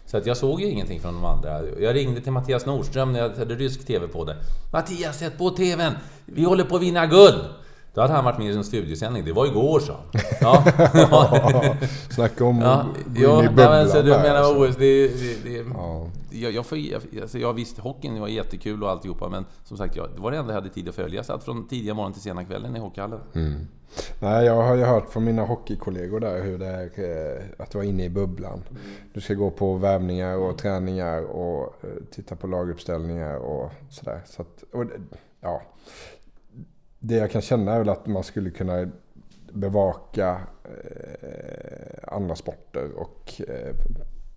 Så 0.07 0.17
att 0.17 0.27
jag 0.27 0.37
såg 0.37 0.61
ju 0.61 0.67
ingenting 0.67 1.01
från 1.01 1.15
de 1.15 1.25
andra. 1.25 1.61
Jag 1.81 1.95
ringde 1.95 2.21
till 2.21 2.33
Mattias 2.33 2.67
Nordström 2.67 3.13
när 3.13 3.21
jag 3.21 3.29
hade 3.31 3.55
rysk 3.55 3.87
TV 3.87 4.09
på 4.09 4.25
det. 4.25 4.37
Mattias, 4.73 5.19
sätt 5.19 5.39
på 5.39 5.51
TVn! 5.51 5.93
Vi 6.27 6.45
håller 6.45 6.65
på 6.65 6.77
att 6.77 6.83
vinna 6.83 7.07
guld! 7.07 7.35
Då 7.95 8.01
hade 8.01 8.13
han 8.13 8.25
varit 8.25 8.39
med 8.39 8.47
i 8.47 8.57
en 8.57 8.65
studiosändning. 8.65 9.25
Det 9.25 9.33
var 9.33 9.47
igår, 9.47 9.81
sa 9.81 9.93
han. 9.93 10.23
Ja. 10.41 10.65
Snacka 12.11 12.45
om 12.45 12.61
Ja, 12.61 12.87
gå 13.07 13.23
ja 13.23 13.39
in 13.39 13.45
i 13.45 13.49
bubblan 13.49 13.71
men 13.71 13.89
så 13.89 14.03
du 14.03 14.11
menar 14.11 14.35
alltså. 14.35 14.69
OS, 14.69 14.77
det... 14.77 15.09
det, 15.09 15.45
det 15.45 15.65
Ja. 15.75 16.11
jag, 16.31 16.53
jag, 16.53 16.67
får, 16.67 16.79
jag, 16.79 17.03
alltså, 17.23 17.39
jag 17.39 17.53
visste 17.53 17.83
hockeyn 17.83 18.21
var 18.21 18.29
jättekul 18.29 18.83
och 18.83 18.91
alltihopa, 18.91 19.29
men 19.29 19.45
som 19.65 19.77
sagt, 19.77 19.97
jag, 19.97 20.09
det 20.15 20.21
var 20.21 20.31
det 20.31 20.37
enda 20.37 20.53
jag 20.53 20.61
hade 20.61 20.75
tid 20.75 20.89
att 20.89 20.95
följa. 20.95 21.17
Jag 21.17 21.27
satt 21.27 21.45
från 21.45 21.69
tidiga 21.69 21.95
morgon 21.95 22.13
till 22.13 22.23
sena 22.23 22.45
kvällen 22.45 22.77
i 22.77 22.79
hockeyhallen. 22.79 23.21
Mm. 23.35 23.67
Nej, 24.21 24.47
jag 24.47 24.63
har 24.63 24.75
ju 24.75 24.85
hört 24.85 25.09
från 25.09 25.25
mina 25.25 25.45
hockeykollegor 25.45 26.21
där 26.21 26.43
hur 26.43 26.59
det 26.59 26.67
är 26.67 26.91
eh, 27.37 27.43
att 27.59 27.75
vara 27.75 27.85
inne 27.85 28.05
i 28.05 28.11
bubblan. 28.11 28.61
Du 29.13 29.21
ska 29.21 29.35
gå 29.35 29.51
på 29.51 29.75
värvningar 29.75 30.37
och 30.37 30.59
träningar 30.59 31.23
och 31.23 31.63
eh, 31.85 31.89
titta 32.11 32.37
på 32.37 32.47
laguppställningar 32.47 33.37
och 33.37 33.71
sådär. 33.91 34.21
Så 34.27 34.43
att, 34.43 34.65
och, 34.73 34.85
ja. 35.41 35.63
Det 37.07 37.15
jag 37.15 37.31
kan 37.31 37.43
känna 37.43 37.73
är 37.73 37.79
väl 37.79 37.89
att 37.89 38.07
man 38.07 38.23
skulle 38.23 38.51
kunna 38.51 38.89
bevaka 39.53 40.41
eh, 40.65 42.15
andra 42.15 42.37
sporter 42.37 42.91
och 42.97 43.41
eh, 43.49 43.75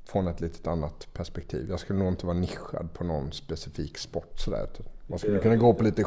från 0.06 0.28
ett 0.28 0.42
lite 0.42 0.72
annat 0.72 1.08
perspektiv. 1.14 1.68
Jag 1.70 1.80
skulle 1.80 2.00
nog 2.00 2.08
inte 2.08 2.26
vara 2.26 2.38
nischad 2.38 2.94
på 2.94 3.04
någon 3.04 3.32
specifik 3.32 3.98
sport 3.98 4.40
sådär. 4.40 4.68
Man 5.08 5.20
skulle 5.20 5.40
kunna 5.40 5.56
gå 5.56 5.74
på 5.74 5.84
lite 5.84 6.06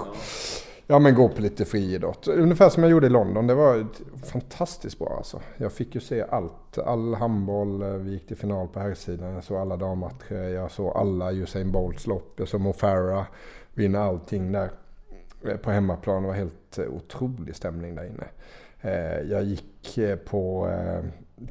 Ja 0.87 0.99
men 0.99 1.15
gå 1.15 1.29
på 1.29 1.43
lite 1.43 1.65
friidrott. 1.65 2.29
Ungefär 2.29 2.69
som 2.69 2.83
jag 2.83 2.93
gjorde 2.93 3.07
i 3.07 3.11
London. 3.11 3.47
Det 3.47 3.55
var 3.55 3.87
fantastiskt 4.23 4.99
bra 4.99 5.15
alltså. 5.17 5.41
Jag 5.57 5.73
fick 5.73 5.95
ju 5.95 6.01
se 6.01 6.23
allt. 6.23 6.79
All 6.79 7.15
handboll. 7.15 7.83
Eh, 7.83 7.89
vi 7.89 8.11
gick 8.11 8.27
till 8.27 8.37
final 8.37 8.69
på 8.69 8.81
herrsidan. 8.81 9.35
Jag 9.35 9.45
såg 9.45 9.57
alla 9.57 9.77
dammatcher. 9.77 10.49
Jag 10.49 10.71
såg 10.71 10.97
alla 10.97 11.33
Usain 11.33 11.73
Bolts 11.73 12.07
lopp. 12.07 12.33
Jag 12.37 12.49
såg 12.49 12.61
Mo 12.61 12.73
Farah 12.73 13.25
vinna 13.75 14.05
allting 14.05 14.53
där 14.53 14.71
eh, 15.45 15.57
På 15.57 15.71
hemmaplan. 15.71 16.23
Det 16.23 16.29
var 16.29 16.35
helt 16.35 16.79
eh, 16.79 16.85
otrolig 16.87 17.57
stämning 17.57 17.95
där 17.95 18.05
inne. 18.05 18.25
Eh, 18.81 19.21
Jag 19.31 19.45
gick 19.45 19.99
på 20.25 20.71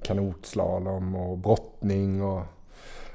kanotslalom 0.04 1.16
och 1.16 1.38
brottning 1.38 2.24
och 2.24 2.42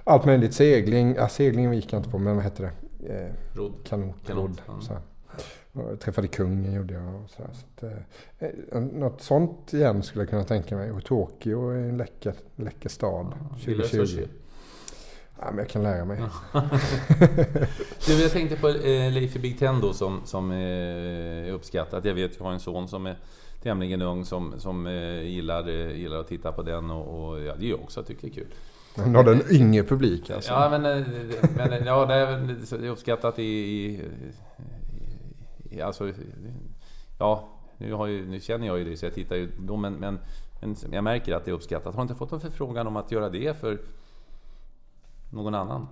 allt 0.04 0.24
möjligt. 0.24 0.54
Segling. 0.54 1.14
Ja, 1.14 1.28
seglingen 1.28 1.72
gick 1.74 1.92
jag 1.92 1.98
inte 1.98 2.10
på 2.10 2.18
men 2.18 2.34
vad 2.34 2.44
hette 2.44 2.62
det? 2.62 2.70
Rodd. 3.54 3.72
Kanot. 3.84 4.16
Kanot. 4.26 4.62
Och 5.72 5.90
Jag 5.90 6.00
träffade 6.00 6.28
kungen 6.28 6.72
gjorde 6.72 6.94
jag. 6.94 7.14
Och 7.22 7.30
så 7.30 7.42
här, 7.42 7.50
så 7.52 7.66
att, 7.86 7.92
eh, 8.72 8.80
något 8.80 9.22
sånt 9.22 9.72
igen 9.72 10.02
skulle 10.02 10.22
jag 10.22 10.30
kunna 10.30 10.44
tänka 10.44 10.76
mig. 10.76 10.90
Och 10.92 11.04
Tokyo 11.04 11.68
är 11.70 11.76
en 11.78 11.96
läcker, 11.96 12.34
läcker 12.56 12.88
stad. 12.88 13.34
Gillar 13.58 13.82
du 13.82 13.88
2020. 13.88 14.26
Ja, 15.40 15.46
men 15.46 15.58
jag 15.58 15.68
kan 15.68 15.82
lära 15.82 16.04
mig. 16.04 16.18
Du, 18.06 18.22
jag 18.22 18.30
tänkte 18.30 18.56
på 18.56 18.68
eh, 18.68 19.12
Leif 19.12 19.36
i 19.36 19.38
Big 19.38 19.58
Ten 19.58 19.80
då 19.80 19.92
som, 19.92 20.20
som 20.24 20.50
eh, 20.50 20.58
är 21.48 21.52
uppskattat. 21.52 22.04
Jag 22.04 22.14
vet, 22.14 22.36
jag 22.38 22.44
har 22.44 22.52
en 22.52 22.60
son 22.60 22.88
som 22.88 23.06
är 23.06 23.16
tämligen 23.62 24.02
ung 24.02 24.24
som, 24.24 24.54
som 24.58 24.86
eh, 24.86 25.22
gillar, 25.22 25.68
eh, 25.68 25.96
gillar 25.96 26.16
att 26.16 26.28
titta 26.28 26.52
på 26.52 26.62
den 26.62 26.90
och, 26.90 27.28
och 27.28 27.40
ja, 27.40 27.54
det 27.58 27.66
är 27.66 27.70
jag 27.70 27.80
också, 27.80 28.00
jag 28.00 28.06
tycker 28.06 28.22
det 28.22 28.28
är 28.28 28.34
kul. 28.34 28.54
Han 28.96 29.14
har 29.14 29.32
en 29.32 29.42
yngre 29.50 29.82
publik 29.82 30.30
alltså. 30.30 30.52
Ja, 30.52 30.68
men, 30.70 30.84
eh, 30.84 31.06
men 31.56 31.86
ja, 31.86 32.06
det 32.06 32.14
är 32.14 32.26
väl 32.26 32.46
det 32.70 32.86
är 32.86 32.90
uppskattat 32.90 33.38
i... 33.38 33.42
i, 33.42 34.00
i 35.70 35.80
alltså, 35.80 36.12
ja, 37.18 37.48
nu, 37.78 37.92
har 37.92 38.06
ju, 38.06 38.26
nu 38.26 38.40
känner 38.40 38.66
jag 38.66 38.78
ju 38.78 38.84
det 38.84 38.96
så 38.96 39.06
jag 39.06 39.14
tittar 39.14 39.36
ju 39.36 39.50
då, 39.58 39.76
men, 39.76 39.94
men, 39.94 40.18
men 40.60 40.76
jag 40.90 41.04
märker 41.04 41.34
att 41.34 41.44
det 41.44 41.50
är 41.50 41.54
uppskattat. 41.54 41.94
Har 41.94 42.02
inte 42.02 42.14
fått 42.14 42.30
någon 42.30 42.40
förfrågan 42.40 42.86
om 42.86 42.96
att 42.96 43.12
göra 43.12 43.28
det 43.30 43.60
för 43.60 43.78
någon 45.34 45.54
annan? 45.54 45.86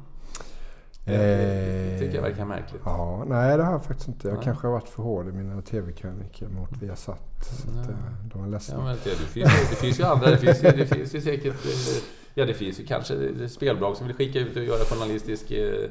Det 1.04 1.98
tycker 1.98 2.14
jag 2.14 2.22
verkar 2.22 2.44
märkligt. 2.44 2.82
Ja, 2.84 3.24
nej 3.26 3.56
det 3.56 3.62
har 3.64 3.72
jag 3.72 3.84
faktiskt 3.84 4.08
inte. 4.08 4.28
Jag 4.28 4.34
Nej. 4.34 4.44
kanske 4.44 4.66
har 4.66 4.72
varit 4.72 4.88
för 4.88 5.02
hård 5.02 5.28
i 5.28 5.32
mina 5.32 5.62
tv-krönikor 5.62 6.48
mot 6.48 6.82
Viasat. 6.82 7.44
Så 7.44 7.68
att, 7.80 7.88
eh, 7.88 7.94
de 8.34 8.44
är 8.44 8.48
ledsna. 8.48 8.74
Ja, 8.78 8.84
men 8.84 8.96
det, 9.04 9.10
det, 9.10 9.16
finns, 9.16 9.36
ju- 9.50 9.66
det 9.70 9.76
finns 9.76 10.00
ju 10.00 10.04
andra, 10.04 10.30
det 10.30 10.36
finns, 10.36 10.64
ju- 10.64 10.70
det 10.70 10.86
finns 10.86 11.14
ju 11.14 11.20
säkert... 11.20 11.64
eh, 11.64 12.02
Ja, 12.34 12.44
det 12.44 12.54
finns 12.54 12.80
ju 12.80 12.84
kanske 12.86 13.14
spelbolag 13.48 13.96
som 13.96 14.06
vill 14.06 14.16
skicka 14.16 14.38
ut 14.38 14.56
och 14.56 14.62
göra 14.64 14.84
journalistisk... 14.84 15.50
eh, 15.50 15.90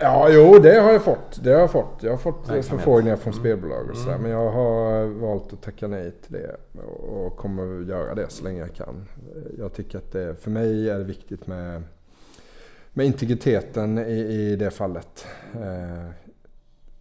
Ja, 0.00 0.28
jo 0.30 0.58
det 0.58 0.80
har 0.80 0.92
jag 0.92 1.02
fått. 1.04 1.40
Det 1.44 1.52
har 1.52 1.60
jag 1.60 1.70
fått. 1.70 2.02
Jag 2.02 2.10
har 2.10 2.18
fått 2.18 2.46
förfrågningar 2.46 3.16
från 3.16 3.32
spelbolag 3.32 3.90
och 3.90 3.96
sådär. 3.96 4.14
Mm. 4.16 4.22
Men 4.22 4.30
jag 4.30 4.50
har 4.52 5.06
valt 5.06 5.52
att 5.52 5.62
tacka 5.62 5.88
nej 5.88 6.12
till 6.24 6.32
det. 6.32 6.56
Och 6.82 7.26
och 7.26 7.36
kommer 7.36 7.80
att 7.80 7.86
göra 7.88 8.14
det 8.14 8.26
så 8.30 8.44
länge 8.44 8.60
jag 8.60 8.74
kan. 8.74 9.04
Jag 9.58 9.72
tycker 9.74 9.98
att 9.98 10.12
det, 10.12 10.34
för 10.42 10.50
mig 10.50 10.90
är 10.90 10.98
det 10.98 11.04
viktigt 11.04 11.46
med, 11.46 11.82
med 13.00 13.06
integriteten 13.06 13.98
i, 13.98 14.12
i 14.12 14.56
det 14.56 14.70
fallet. 14.70 15.26
Eh, 15.54 16.10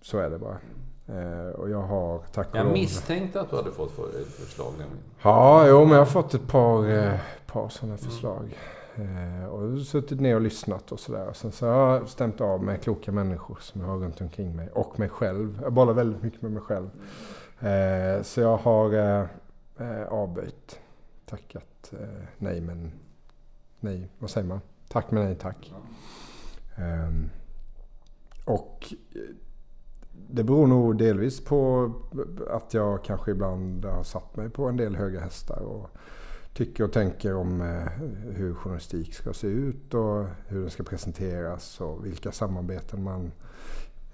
så 0.02 0.18
är 0.18 0.30
det 0.30 0.40
bara. 0.40 0.58
Eh, 1.08 1.50
och 1.50 1.70
jag 1.70 1.82
har 1.82 2.24
tack 2.34 2.52
och 2.52 2.58
Jag 2.58 2.72
misstänkte 2.72 3.42
att 3.42 3.50
du 3.50 3.56
hade 3.56 3.72
fått 3.72 3.92
för, 3.92 4.08
förslag 4.30 4.72
nämligen. 4.72 5.04
Ja, 5.22 5.68
jo, 5.68 5.80
men 5.80 5.92
jag 5.92 6.00
har 6.00 6.06
fått 6.06 6.34
ett 6.34 6.48
par, 6.48 6.90
eh, 6.90 7.20
par 7.46 7.70
sådana 7.70 7.98
förslag. 7.98 8.58
Eh, 8.96 9.46
och 9.50 9.82
suttit 9.82 10.20
ner 10.20 10.36
och 10.36 10.42
lyssnat 10.42 10.92
och 10.92 11.00
sådär. 11.00 11.34
Sen 11.34 11.52
så 11.52 11.66
har 11.68 11.98
jag 11.98 12.10
stämt 12.10 12.42
av 12.42 12.64
med 12.64 12.82
kloka 12.82 13.12
människor 13.12 13.58
som 13.62 13.82
jag 13.82 13.88
har 13.88 13.98
runt 13.98 14.22
omkring 14.22 14.56
mig. 14.56 14.70
Och 14.74 15.00
mig 15.00 15.10
själv. 15.10 15.60
Jag 15.64 15.74
bollar 15.74 15.94
väldigt 15.94 16.24
mycket 16.24 16.42
med 16.42 16.52
mig 16.52 16.62
själv. 16.62 16.90
Eh, 17.60 18.24
så 18.24 18.42
jag 18.42 18.58
har 18.58 18.94
eh, 18.94 19.26
eh, 19.80 20.08
avböjt. 20.08 20.80
Tackat 21.26 21.94
nej 22.38 22.62
men 22.62 22.92
nej. 23.80 24.10
Vad 24.20 24.30
säger 24.30 24.48
man? 24.48 24.62
Tack 24.90 25.12
men 25.12 25.26
nej 25.26 25.36
tack. 25.36 25.74
Um, 26.78 27.30
och 28.46 28.94
eh, 29.16 29.22
det 30.30 30.44
beror 30.44 30.68
nog 30.68 30.98
delvis 30.98 31.44
på 31.44 31.92
att 32.50 32.74
jag 32.74 33.04
kanske 33.04 33.32
ibland 33.32 33.86
har 33.86 34.04
satt 34.04 34.36
mig 34.36 34.50
på 34.50 34.66
en 34.66 34.78
del 34.78 34.96
höga 34.96 35.20
hästar 35.20 35.60
och 35.60 35.90
tycker 36.54 36.84
och 36.84 36.94
tänker 36.94 37.36
om 37.36 37.62
eh, 37.62 37.88
hur 38.36 38.54
journalistik 38.54 39.14
ska 39.14 39.34
se 39.34 39.48
ut 39.48 39.94
och 39.94 40.26
hur 40.48 40.62
den 40.62 40.70
ska 40.70 40.84
presenteras 40.84 41.82
och 41.82 42.06
vilka 42.06 42.32
samarbeten 42.32 43.04
man 43.04 43.32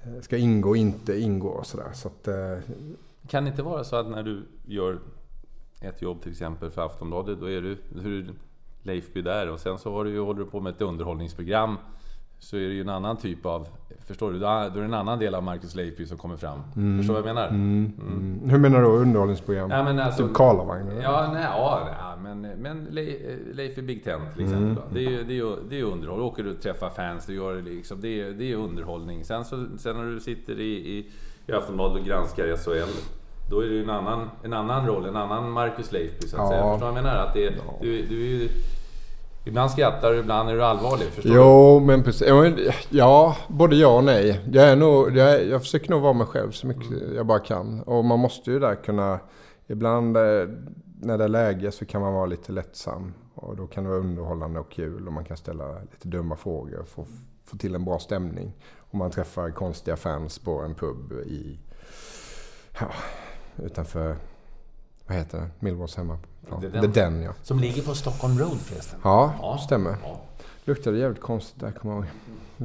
eh, 0.03 0.21
ska 0.21 0.37
ingå 0.37 0.69
och 0.69 0.77
inte 0.77 1.19
ingå 1.19 1.49
och 1.49 1.65
sådär. 1.65 1.91
Så 1.93 2.07
att, 2.07 2.27
Kan 3.27 3.43
det 3.43 3.49
inte 3.49 3.63
vara 3.63 3.83
så 3.83 3.95
att 3.95 4.07
när 4.07 4.23
du 4.23 4.45
gör 4.65 4.99
ett 5.81 6.01
jobb 6.01 6.21
till 6.21 6.31
exempel 6.31 6.71
för 6.71 6.85
Aftonbladet, 6.85 7.39
då 7.39 7.49
är 7.49 7.61
du, 7.61 7.77
hur 8.01 8.33
Leifby 8.85 9.21
där 9.21 9.49
och 9.49 9.59
sen 9.59 9.77
så 9.77 9.91
har 9.93 10.03
du 10.03 10.09
ju, 10.11 10.19
håller 10.19 10.39
du 10.39 10.45
på 10.45 10.59
med 10.59 10.73
ett 10.73 10.81
underhållningsprogram 10.81 11.77
så 12.39 12.55
är 12.57 12.59
det 12.59 12.73
ju 12.73 12.81
en 12.81 12.89
annan 12.89 13.17
typ 13.17 13.45
av, 13.45 13.67
förstår 14.07 14.31
du? 14.31 14.39
Då 14.39 14.45
är 14.47 14.69
det 14.69 14.83
en 14.83 14.93
annan 14.93 15.19
del 15.19 15.35
av 15.35 15.43
Marcus 15.43 15.75
Leifby 15.75 16.05
som 16.05 16.17
kommer 16.17 16.37
fram. 16.37 16.59
Förstår 16.97 17.15
du 17.15 17.21
vad 17.21 17.29
jag 17.29 17.35
menar? 17.35 17.47
mm. 17.47 18.39
Hur 18.49 18.57
menar 18.57 18.81
du 18.81 18.87
underhållningsprogram? 18.87 19.71
Ja, 19.71 19.83
men 19.83 19.99
alltså- 19.99 20.27
typ 20.27 20.35
Karlavagn? 20.35 20.91
Ja, 21.01 21.29
nej, 21.33 21.43
ja, 21.43 21.89
ja 21.99 22.15
men, 22.23 22.41
men 22.41 22.85
Le- 22.91 23.37
Leif 23.53 23.77
i 23.77 23.81
Big 23.81 24.03
Ten 24.03 24.19
till 24.35 24.43
exempel. 24.43 24.75
då. 24.75 24.81
Det, 24.93 24.99
är, 25.05 25.09
ju- 25.09 25.23
det, 25.23 25.39
är 25.39 25.55
det 25.69 25.79
är 25.79 25.83
underhåll. 25.83 26.19
Då 26.19 26.25
åker 26.25 26.43
du 26.43 26.51
och 26.51 26.61
träffar 26.61 26.89
fans, 26.89 27.25
du 27.25 27.35
gör 27.35 27.55
det 27.55 27.61
liksom. 27.61 28.01
Det 28.01 28.21
är, 28.21 28.31
det 28.31 28.51
är 28.51 28.55
underhållning. 28.55 29.23
Sen, 29.25 29.45
så, 29.45 29.65
sen 29.77 29.95
när 29.97 30.11
du 30.11 30.19
sitter 30.19 30.59
i, 30.59 30.73
i, 30.97 31.11
i 31.47 31.51
Aftonbladet 31.53 31.99
och 32.01 32.05
granskar 32.07 32.55
SHL. 32.57 32.91
Då 33.49 33.59
är 33.59 33.65
det 33.65 33.73
ju 33.73 33.83
en 33.83 33.89
annan, 33.89 34.29
en 34.43 34.53
annan 34.53 34.87
roll, 34.87 35.05
en 35.05 35.15
annan 35.15 35.51
Marcus 35.51 35.91
Leifby 35.91 36.27
så 36.27 36.35
att 36.35 36.41
Ja. 36.43 36.49
säga. 36.49 36.61
Förstår 36.61 36.73
du 36.73 36.79
vad 36.79 36.87
jag 36.97 37.03
menar? 37.03 37.25
Att 37.27 37.33
det, 37.33 37.49
du, 37.81 38.01
du 38.05 38.21
är 38.25 38.29
ju... 38.39 38.49
Ibland 39.47 39.71
skrattar 39.71 40.11
du, 40.11 40.17
ibland 40.19 40.49
är 40.49 40.53
du 40.53 40.63
allvarlig. 40.63 41.07
Förstår 41.07 41.29
du? 41.31 41.35
Jo, 41.35 41.79
men 41.79 42.03
precis. 42.03 42.27
Ja, 42.27 42.45
Ja, 42.89 43.35
både 43.47 43.75
ja 43.75 43.87
och 43.97 44.03
nej. 44.03 44.41
Jag, 44.51 44.69
är 44.69 44.75
nog, 44.75 45.17
jag, 45.17 45.33
är- 45.33 45.45
jag 45.49 45.61
försöker 45.61 45.89
nog 45.89 46.01
vara 46.01 46.13
mig 46.13 46.27
själv 46.27 46.51
så 46.51 46.67
mycket 46.67 46.85
jag 47.15 47.25
bara 47.25 47.39
kan. 47.39 47.81
Och 47.81 48.05
man 48.05 48.19
måste 48.19 48.51
ju 48.51 48.59
där 48.59 48.75
kunna... 48.75 49.19
Ibland 49.67 50.17
eh, 50.17 50.23
när 51.01 51.17
det 51.17 51.23
är 51.23 51.27
läge 51.27 51.71
så 51.71 51.85
kan 51.85 52.01
man 52.01 52.13
vara 52.13 52.25
lite 52.25 52.51
lättsam. 52.51 53.13
Och 53.35 53.55
då 53.55 53.67
kan 53.67 53.83
det 53.83 53.89
vara 53.89 53.99
underhållande 53.99 54.59
och 54.59 54.71
kul. 54.71 55.07
Och 55.07 55.13
man 55.13 55.25
kan 55.25 55.37
ställa 55.37 55.73
lite 55.91 56.07
dumma 56.07 56.35
frågor 56.35 56.79
och 56.79 56.87
få, 56.87 57.05
få 57.45 57.57
till 57.57 57.75
en 57.75 57.85
bra 57.85 57.99
stämning. 57.99 58.53
Och 58.79 58.95
man 58.95 59.11
träffar 59.11 59.49
konstiga 59.49 59.95
fans 59.97 60.39
på 60.39 60.59
en 60.61 60.75
pub 60.75 61.11
i... 61.11 61.59
Ja, 62.79 62.87
utanför... 63.63 64.15
Vad 65.07 65.17
heter 65.17 65.37
det? 65.37 65.49
Millwalls 65.59 65.95
hemma. 65.95 66.17
Ja, 66.49 66.59
The 66.61 66.69
The 66.69 66.77
Den. 66.79 66.91
Den, 66.91 67.21
ja. 67.21 67.33
Som 67.43 67.59
ligger 67.59 67.81
på 67.81 67.93
Stockholm 67.95 68.39
Road 68.39 68.57
förresten. 68.59 68.99
Ja, 69.03 69.59
stämmer. 69.65 69.97
Ja. 70.03 70.21
Luktade 70.65 70.97
jävligt 70.97 71.21
konstigt 71.21 71.59
där, 71.59 71.71
kommer 71.71 71.95
jag 71.95 72.03
ihåg. 72.03 72.11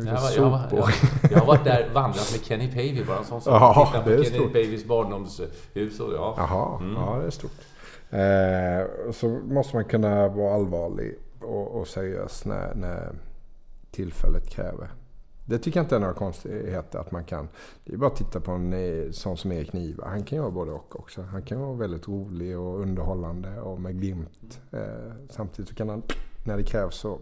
Jag, 0.06 0.20
var, 0.20 0.30
jag, 0.36 0.50
var, 0.50 0.60
jag, 0.72 0.90
jag 1.30 1.38
har 1.38 1.46
varit 1.46 1.64
där 1.64 1.90
vandrat 1.94 2.32
med 2.32 2.44
Kenny 2.44 2.68
Pavey, 2.68 3.04
bara 3.04 3.18
en 3.18 3.24
sån 3.24 3.40
sak. 3.40 3.54
Ja, 3.62 3.86
Tittat 3.86 4.04
det 4.04 4.12
är 4.14 4.16
på 4.18 4.24
Kenny 4.24 4.36
stort. 4.38 4.52
Paveys 4.52 4.84
barndomshus 4.84 6.00
och 6.00 6.12
ja. 6.14 6.34
Jaha, 6.36 6.78
Mm. 6.80 6.94
ja 6.94 7.18
det 7.20 7.26
är 7.26 7.30
stort. 7.30 7.50
Eh, 8.10 9.08
och 9.08 9.14
så 9.14 9.28
måste 9.28 9.76
man 9.76 9.84
kunna 9.84 10.28
vara 10.28 10.54
allvarlig 10.54 11.14
och, 11.40 11.66
och 11.80 11.88
seriös 11.88 12.44
när, 12.44 12.74
när 12.74 13.12
tillfället 13.90 14.48
kräver. 14.50 14.88
Det 15.50 15.58
tycker 15.58 15.80
jag 15.80 15.84
inte 15.84 15.96
är 15.96 16.00
några 16.00 16.14
konstigheter 16.14 16.98
att 16.98 17.10
man 17.10 17.24
kan. 17.24 17.48
Det 17.84 17.92
är 17.92 17.96
bara 17.96 18.10
att 18.10 18.16
titta 18.16 18.40
på 18.40 18.52
en 18.52 18.72
eh, 18.72 19.10
sån 19.10 19.36
som 19.36 19.52
Erik 19.52 19.72
Niva. 19.72 20.06
Han 20.06 20.24
kan 20.24 20.36
ju 20.36 20.42
vara 20.42 20.50
både 20.52 20.72
och 20.72 21.00
också. 21.00 21.22
Han 21.22 21.42
kan 21.42 21.60
vara 21.60 21.74
väldigt 21.74 22.08
rolig 22.08 22.58
och 22.58 22.80
underhållande 22.80 23.60
och 23.60 23.80
med 23.80 24.00
glimt. 24.00 24.60
Eh, 24.72 25.12
samtidigt 25.30 25.68
så 25.68 25.74
kan 25.74 25.88
han, 25.88 26.02
när 26.44 26.56
det 26.56 26.62
krävs 26.62 26.94
så, 26.94 27.18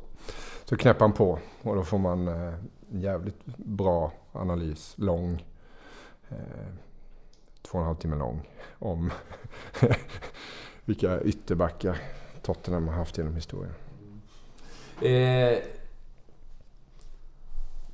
så 0.65 0.77
knäpper 0.77 1.01
han 1.01 1.13
på. 1.13 1.39
Och 1.63 1.75
då 1.75 1.83
får 1.83 1.99
man 1.99 2.29
eh, 2.29 2.55
en 2.93 3.01
jävligt 3.01 3.47
bra 3.57 4.13
analys, 4.33 4.95
lång. 4.97 5.47
Eh, 6.29 6.37
två 7.63 7.79
och 7.79 7.81
en 7.81 7.87
halv 7.87 7.97
timme 7.97 8.17
lång. 8.17 8.49
Om 8.79 9.11
vilka 10.85 11.21
ytterbackar 11.21 12.01
Tottenham 12.43 12.89
har 12.89 12.95
haft 12.95 13.19
genom 13.19 13.35
historien. 13.35 13.75
Eh, 15.03 15.59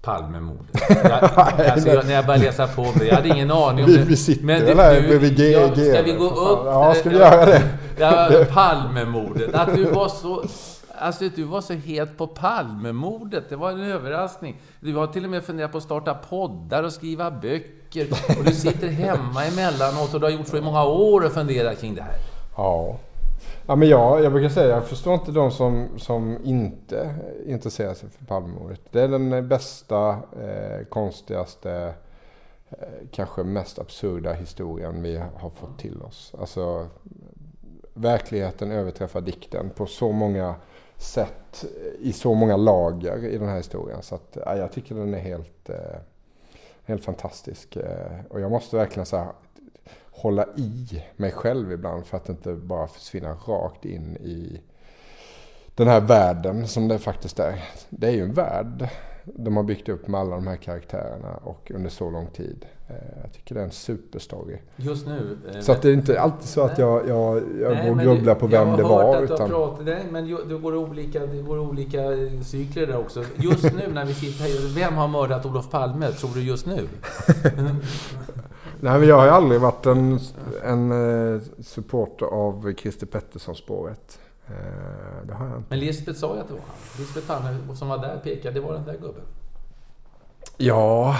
Palmemordet. 0.04 0.82
Jag, 1.04 1.12
alltså, 1.72 1.88
jag, 1.88 2.06
när 2.06 2.14
jag 2.14 2.26
började 2.26 2.44
läsa 2.44 2.66
på 2.66 2.86
det, 2.98 3.06
jag 3.06 3.14
hade 3.14 3.28
ingen 3.28 3.50
aning 3.50 3.84
om 3.84 3.90
Vi- 3.90 3.96
det. 3.96 4.04
vi 4.04 4.16
sitter 4.16 4.44
Men 4.44 4.78
här 4.78 5.00
du- 5.00 5.08
bredvid 5.08 5.36
G- 5.36 5.50
ja, 5.52 5.74
Ska 5.74 6.02
vi 6.02 6.12
gå 6.12 6.24
upp? 6.30 6.60
Ja, 6.64 6.94
ska 6.94 7.08
vi 7.08 7.16
göra 7.16 7.46
det? 7.46 7.62
Ja, 7.98 8.30
Palmemordet. 8.52 9.54
Att 9.54 9.74
du 9.74 9.84
var 9.84 10.08
så... 10.08 10.44
Alltså 10.98 11.24
du 11.36 11.42
var 11.44 11.60
så 11.60 11.72
het 11.72 12.18
på 12.18 12.26
Palmemordet. 12.26 13.44
Det 13.48 13.56
var 13.56 13.70
en 13.70 13.80
överraskning. 13.80 14.56
Du 14.80 14.96
har 14.96 15.06
till 15.06 15.24
och 15.24 15.30
med 15.30 15.44
funderat 15.44 15.72
på 15.72 15.78
att 15.78 15.84
starta 15.84 16.14
poddar 16.14 16.82
och 16.82 16.92
skriva 16.92 17.30
böcker. 17.30 18.06
Och 18.38 18.44
du 18.44 18.52
sitter 18.52 18.88
hemma 18.88 19.44
emellanåt 19.44 20.14
och 20.14 20.20
du 20.20 20.26
har 20.26 20.30
gjort 20.30 20.48
så 20.48 20.56
i 20.56 20.60
många 20.60 20.84
år 20.84 21.24
och 21.24 21.32
funderat 21.32 21.80
kring 21.80 21.94
det 21.94 22.02
här. 22.02 22.14
Ja. 22.56 22.96
Ja, 23.66 23.76
men 23.76 23.88
jag, 23.88 24.24
jag 24.24 24.32
brukar 24.32 24.48
säga, 24.48 24.74
jag 24.74 24.84
förstår 24.84 25.14
inte 25.14 25.32
de 25.32 25.50
som, 25.50 25.88
som 25.96 26.38
inte 26.44 27.14
intresserar 27.46 27.94
sig 27.94 28.08
för 28.08 28.24
Palmemordet. 28.24 28.80
Det 28.90 29.00
är 29.00 29.08
den 29.08 29.48
bästa, 29.48 30.08
eh, 30.42 30.84
konstigaste, 30.88 31.94
eh, 32.70 32.78
kanske 33.10 33.42
mest 33.42 33.78
absurda 33.78 34.32
historien 34.32 35.02
vi 35.02 35.16
har 35.16 35.50
fått 35.50 35.78
till 35.78 36.02
oss. 36.02 36.34
Alltså, 36.40 36.88
verkligheten 37.94 38.72
överträffar 38.72 39.20
dikten 39.20 39.70
på 39.70 39.86
så 39.86 40.12
många 40.12 40.54
sätt, 40.96 41.64
i 41.98 42.12
så 42.12 42.34
många 42.34 42.56
lager 42.56 43.26
i 43.26 43.38
den 43.38 43.48
här 43.48 43.56
historien. 43.56 44.02
Så 44.02 44.14
att, 44.14 44.36
ja, 44.46 44.56
jag 44.56 44.72
tycker 44.72 44.94
den 44.94 45.14
är 45.14 45.18
helt, 45.18 45.70
eh, 45.70 45.98
helt 46.84 47.04
fantastisk. 47.04 47.76
Eh, 47.76 48.20
och 48.30 48.40
jag 48.40 48.50
måste 48.50 48.76
verkligen 48.76 49.06
så 49.06 49.16
här, 49.16 49.28
hålla 50.16 50.46
i 50.56 51.02
mig 51.16 51.32
själv 51.32 51.72
ibland 51.72 52.06
för 52.06 52.16
att 52.16 52.28
inte 52.28 52.52
bara 52.52 52.86
försvinna 52.86 53.32
rakt 53.46 53.84
in 53.84 54.16
i 54.16 54.60
den 55.74 55.88
här 55.88 56.00
världen 56.00 56.68
som 56.68 56.88
det 56.88 56.98
faktiskt 56.98 57.38
är. 57.40 57.64
Det 57.90 58.06
är 58.06 58.12
ju 58.12 58.22
en 58.22 58.32
värld 58.32 58.88
de 59.24 59.56
har 59.56 59.64
byggt 59.64 59.88
upp 59.88 60.08
med 60.08 60.20
alla 60.20 60.34
de 60.36 60.46
här 60.46 60.56
karaktärerna 60.56 61.36
och 61.44 61.70
under 61.74 61.90
så 61.90 62.10
lång 62.10 62.26
tid. 62.26 62.66
Eh, 62.88 62.94
Jag 63.22 63.32
tycker 63.32 63.54
det 63.54 63.60
är 63.60 63.64
en 63.64 63.70
superstory. 63.70 64.56
Just 64.76 65.06
nu... 65.06 65.38
eh, 65.54 65.60
Så 65.60 65.72
att 65.72 65.82
det 65.82 65.88
är 65.88 65.92
inte 65.92 66.20
alltid 66.20 66.48
så 66.48 66.60
att 66.60 66.78
jag, 66.78 67.08
jag, 67.08 67.42
jag 67.60 67.72
Nej, 67.72 67.88
går 67.88 67.96
och 67.96 68.02
grubblar 68.02 68.34
på 68.34 68.46
vem 68.46 68.70
det 68.72 68.78
Jag 68.78 68.88
har 68.88 69.04
var. 69.04 69.14
hört 69.20 69.30
att 69.30 69.36
du 69.36 69.42
har 69.42 69.48
Utan, 69.48 69.48
pratat, 69.50 69.84
nej, 69.86 70.04
men 70.10 70.26
det 70.48 70.54
går, 70.58 70.76
olika, 70.76 71.20
det 71.26 71.42
går 71.42 71.58
olika 71.58 72.02
eh, 72.12 72.40
cykler 72.42 72.86
där 72.86 72.98
också. 72.98 73.24
Just 73.36 73.64
nu 73.64 73.88
när 73.92 74.04
vi 74.04 74.14
sitter 74.14 74.44
här, 74.44 74.74
vem 74.74 74.94
har 74.94 75.08
mördat 75.08 75.46
Olof 75.46 75.70
Palme, 75.70 76.08
tror 76.12 76.30
du 76.34 76.42
just 76.42 76.66
nu? 76.66 76.88
nej, 78.84 79.08
jag 79.08 79.16
har 79.16 79.24
ju 79.24 79.30
aldrig 79.30 79.60
varit 79.60 79.86
en, 79.86 80.18
en 80.62 80.92
eh, 81.34 81.40
supporter 81.60 82.26
av 82.26 82.74
Christer 82.74 83.06
Pettersson-spåret. 83.06 84.18
Eh, 84.46 85.26
Det 85.26 85.34
har 85.34 85.46
jag 85.46 85.56
inte. 85.56 85.66
Men 85.68 85.78
Lisbeth 85.78 86.18
sa 86.18 86.34
ju 86.34 86.40
att 86.40 86.48
det 86.48 86.54
var 86.54 86.60
han. 86.60 86.76
Lisbeth 86.98 87.26
Palme 87.26 87.76
som 87.76 87.88
var 87.88 87.98
där 87.98 88.18
pekade, 88.18 88.54
det 88.54 88.60
var 88.60 88.72
den 88.72 88.84
där 88.84 88.92
gubben. 88.98 89.22
Ja, 90.56 91.16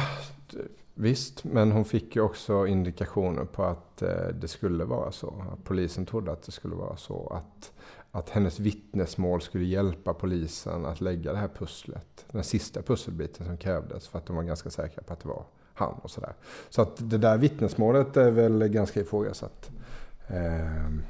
visst. 0.95 1.45
Men 1.45 1.73
hon 1.73 1.85
fick 1.85 2.17
ju 2.17 2.23
också 2.23 2.67
indikationer 2.67 3.45
på 3.45 3.65
att 3.65 4.03
eh, 4.03 4.09
det 4.41 4.49
skulle 4.49 4.85
vara 4.85 5.13
så. 5.13 5.45
Polisen 5.65 6.07
trodde 6.07 6.33
att 6.33 6.43
det 6.43 6.53
skulle 6.53 6.75
vara 6.75 6.97
så. 6.97 7.33
Att, 7.37 7.73
att 8.11 8.31
hennes 8.31 8.59
vittnesmål 8.61 9.43
skulle 9.43 9.65
hjälpa 9.65 10.15
polisen 10.15 10.87
att 10.87 11.01
lägga 11.01 11.33
det 11.33 11.39
här 11.39 11.51
pusslet. 11.59 12.25
Den 12.31 12.45
sista 12.45 12.83
pusselbiten 12.83 13.47
som 13.47 13.57
krävdes 13.57 14.09
för 14.09 14.19
att 14.19 14.27
de 14.27 14.37
var 14.37 14.43
ganska 14.43 14.71
säkra 14.71 15.03
på 15.03 15.13
att 15.13 15.21
det 15.21 15.29
var 15.29 15.45
han 15.75 15.95
och 16.03 16.11
sådär. 16.11 16.33
Så 16.71 16.83
att 16.83 17.11
det 17.11 17.19
där 17.19 17.39
vittnesmålet 17.39 18.17
är 18.17 18.31
väl 18.31 18.69
ganska 18.69 19.01
ifrågasatt. 19.01 19.71
Ehm, 20.29 21.03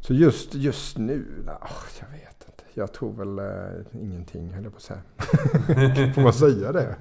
så 0.00 0.14
just, 0.14 0.54
just 0.54 0.98
nu, 0.98 1.42
nah, 1.46 1.68
jag 2.00 2.08
vet 2.08 2.46
inte. 2.46 2.64
Jag 2.74 2.92
tror 2.92 3.12
väl 3.12 3.38
eh, 3.38 4.02
ingenting, 4.02 4.52
höll 4.52 4.64
jag 4.64 4.72
på 4.72 4.76
att 4.76 4.82
säga. 4.82 6.12
Får 6.14 6.22
man 6.22 6.32
säga 6.32 6.72
det? 6.72 6.96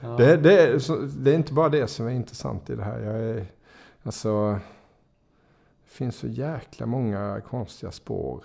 Det, 0.00 0.36
det, 0.36 0.62
är, 0.62 0.78
så, 0.78 0.96
det 0.96 1.30
är 1.30 1.34
inte 1.34 1.52
bara 1.52 1.68
det 1.68 1.86
som 1.86 2.06
är 2.06 2.10
intressant 2.10 2.70
i 2.70 2.76
det 2.76 2.84
här. 2.84 3.00
Jag 3.00 3.20
är, 3.20 3.46
alltså, 4.02 4.52
det 5.84 5.90
finns 5.90 6.16
så 6.16 6.26
jäkla 6.26 6.86
många 6.86 7.40
konstiga 7.48 7.92
spår 7.92 8.44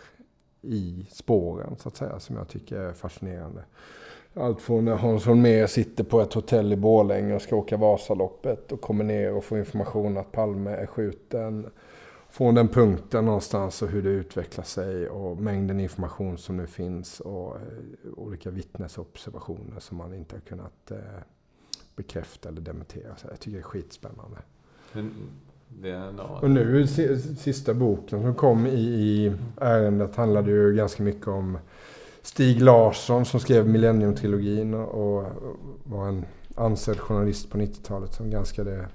i 0.61 1.07
spåren 1.11 1.75
så 1.79 1.89
att 1.89 1.95
säga 1.95 2.19
som 2.19 2.35
jag 2.35 2.47
tycker 2.47 2.79
är 2.79 2.93
fascinerande. 2.93 3.63
Allt 4.35 4.61
från 4.61 4.85
när 4.85 4.95
Hans 4.95 5.25
Holmér 5.25 5.67
sitter 5.67 6.03
på 6.03 6.21
ett 6.21 6.33
hotell 6.33 6.73
i 6.73 6.75
Borlänge 6.75 7.35
och 7.35 7.41
ska 7.41 7.55
åka 7.55 7.77
Vasaloppet 7.77 8.71
och 8.71 8.81
kommer 8.81 9.03
ner 9.03 9.33
och 9.33 9.43
får 9.43 9.59
information 9.59 10.17
att 10.17 10.31
Palme 10.31 10.71
är 10.71 10.85
skjuten. 10.85 11.65
Från 12.29 12.55
den 12.55 12.67
punkten 12.67 13.25
någonstans 13.25 13.81
och 13.81 13.87
hur 13.87 14.01
det 14.01 14.09
utvecklar 14.09 14.63
sig 14.63 15.09
och 15.09 15.37
mängden 15.37 15.79
information 15.79 16.37
som 16.37 16.57
nu 16.57 16.67
finns 16.67 17.19
och 17.19 17.55
eh, 17.55 17.61
olika 18.17 18.49
vittnesobservationer 18.49 19.79
som 19.79 19.97
man 19.97 20.13
inte 20.13 20.35
har 20.35 20.41
kunnat 20.41 20.91
eh, 20.91 20.97
bekräfta 21.95 22.49
eller 22.49 22.61
dementera. 22.61 23.15
Så 23.17 23.27
jag 23.29 23.39
tycker 23.39 23.57
det 23.57 23.61
är 23.61 23.63
skitspännande. 23.63 24.37
Och 26.41 26.49
nu, 26.49 26.87
si- 26.87 27.17
sista 27.35 27.73
boken 27.73 28.21
som 28.21 28.35
kom 28.35 28.67
i, 28.67 28.79
i 28.79 29.33
ärendet 29.61 30.15
handlade 30.15 30.51
ju 30.51 30.73
ganska 30.75 31.03
mycket 31.03 31.27
om 31.27 31.57
Stig 32.23 32.61
Larsson 32.61 33.25
som 33.25 33.39
skrev 33.39 33.67
Millennium-trilogin 33.67 34.73
och 34.73 35.25
var 35.83 36.07
en 36.07 36.25
ansedd 36.55 36.99
journalist 36.99 37.49
på 37.49 37.57
90-talet 37.57 38.13
som 38.13 38.29
granskade 38.29 38.87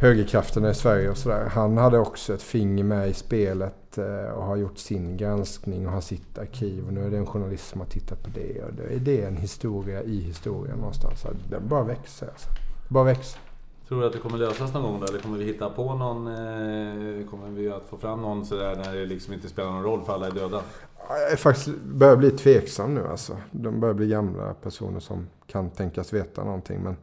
högerkrafterna 0.00 0.70
i 0.70 0.74
Sverige 0.74 1.10
och 1.10 1.16
sådär. 1.16 1.44
Han 1.46 1.78
hade 1.78 1.98
också 1.98 2.34
ett 2.34 2.42
finger 2.42 2.84
med 2.84 3.08
i 3.08 3.12
spelet 3.12 3.98
eh, 3.98 4.30
och 4.34 4.44
har 4.44 4.56
gjort 4.56 4.78
sin 4.78 5.16
granskning 5.16 5.86
och 5.86 5.92
har 5.92 6.00
sitt 6.00 6.38
arkiv. 6.38 6.86
Och 6.86 6.92
nu 6.92 7.06
är 7.06 7.10
det 7.10 7.16
en 7.16 7.26
journalist 7.26 7.68
som 7.68 7.80
har 7.80 7.88
tittat 7.88 8.22
på 8.22 8.30
det 8.34 8.62
och 8.62 8.72
det 9.00 9.22
är 9.22 9.26
en 9.26 9.36
historia 9.36 10.02
i 10.02 10.20
historien 10.20 10.78
någonstans. 10.78 11.26
Den 11.50 11.68
bara 11.68 11.84
växer 11.84 12.26
alltså. 12.26 12.48
Det 12.88 12.94
bara 12.94 13.04
växer. 13.04 13.40
Tror 13.88 14.00
du 14.00 14.06
att 14.06 14.12
det 14.12 14.18
kommer 14.18 14.38
lösas 14.38 14.72
någon 14.74 14.82
gång 14.82 15.00
då? 15.00 15.06
Eller 15.06 15.18
kommer 15.18 15.38
vi 15.38 15.44
hitta 15.44 15.70
på 15.70 15.94
någon... 15.94 16.26
Eh, 16.26 17.26
kommer 17.26 17.50
vi 17.50 17.68
att 17.70 17.88
få 17.88 17.96
fram 17.98 18.22
någon 18.22 18.46
sådär 18.46 18.76
när 18.76 18.94
det 18.96 19.06
liksom 19.06 19.34
inte 19.34 19.48
spelar 19.48 19.70
någon 19.70 19.82
roll 19.82 20.04
för 20.04 20.12
alla 20.12 20.26
är 20.26 20.30
döda? 20.30 20.62
Jag 21.08 21.32
är 21.32 21.36
faktiskt 21.36 21.76
börjar 21.84 22.16
bli 22.16 22.30
tveksam 22.30 22.94
nu 22.94 23.06
alltså. 23.08 23.36
De 23.50 23.80
börjar 23.80 23.94
bli 23.94 24.08
gamla 24.08 24.54
personer 24.54 25.00
som 25.00 25.26
kan 25.46 25.70
tänkas 25.70 26.12
veta 26.12 26.44
någonting. 26.44 26.80
Men 26.82 26.96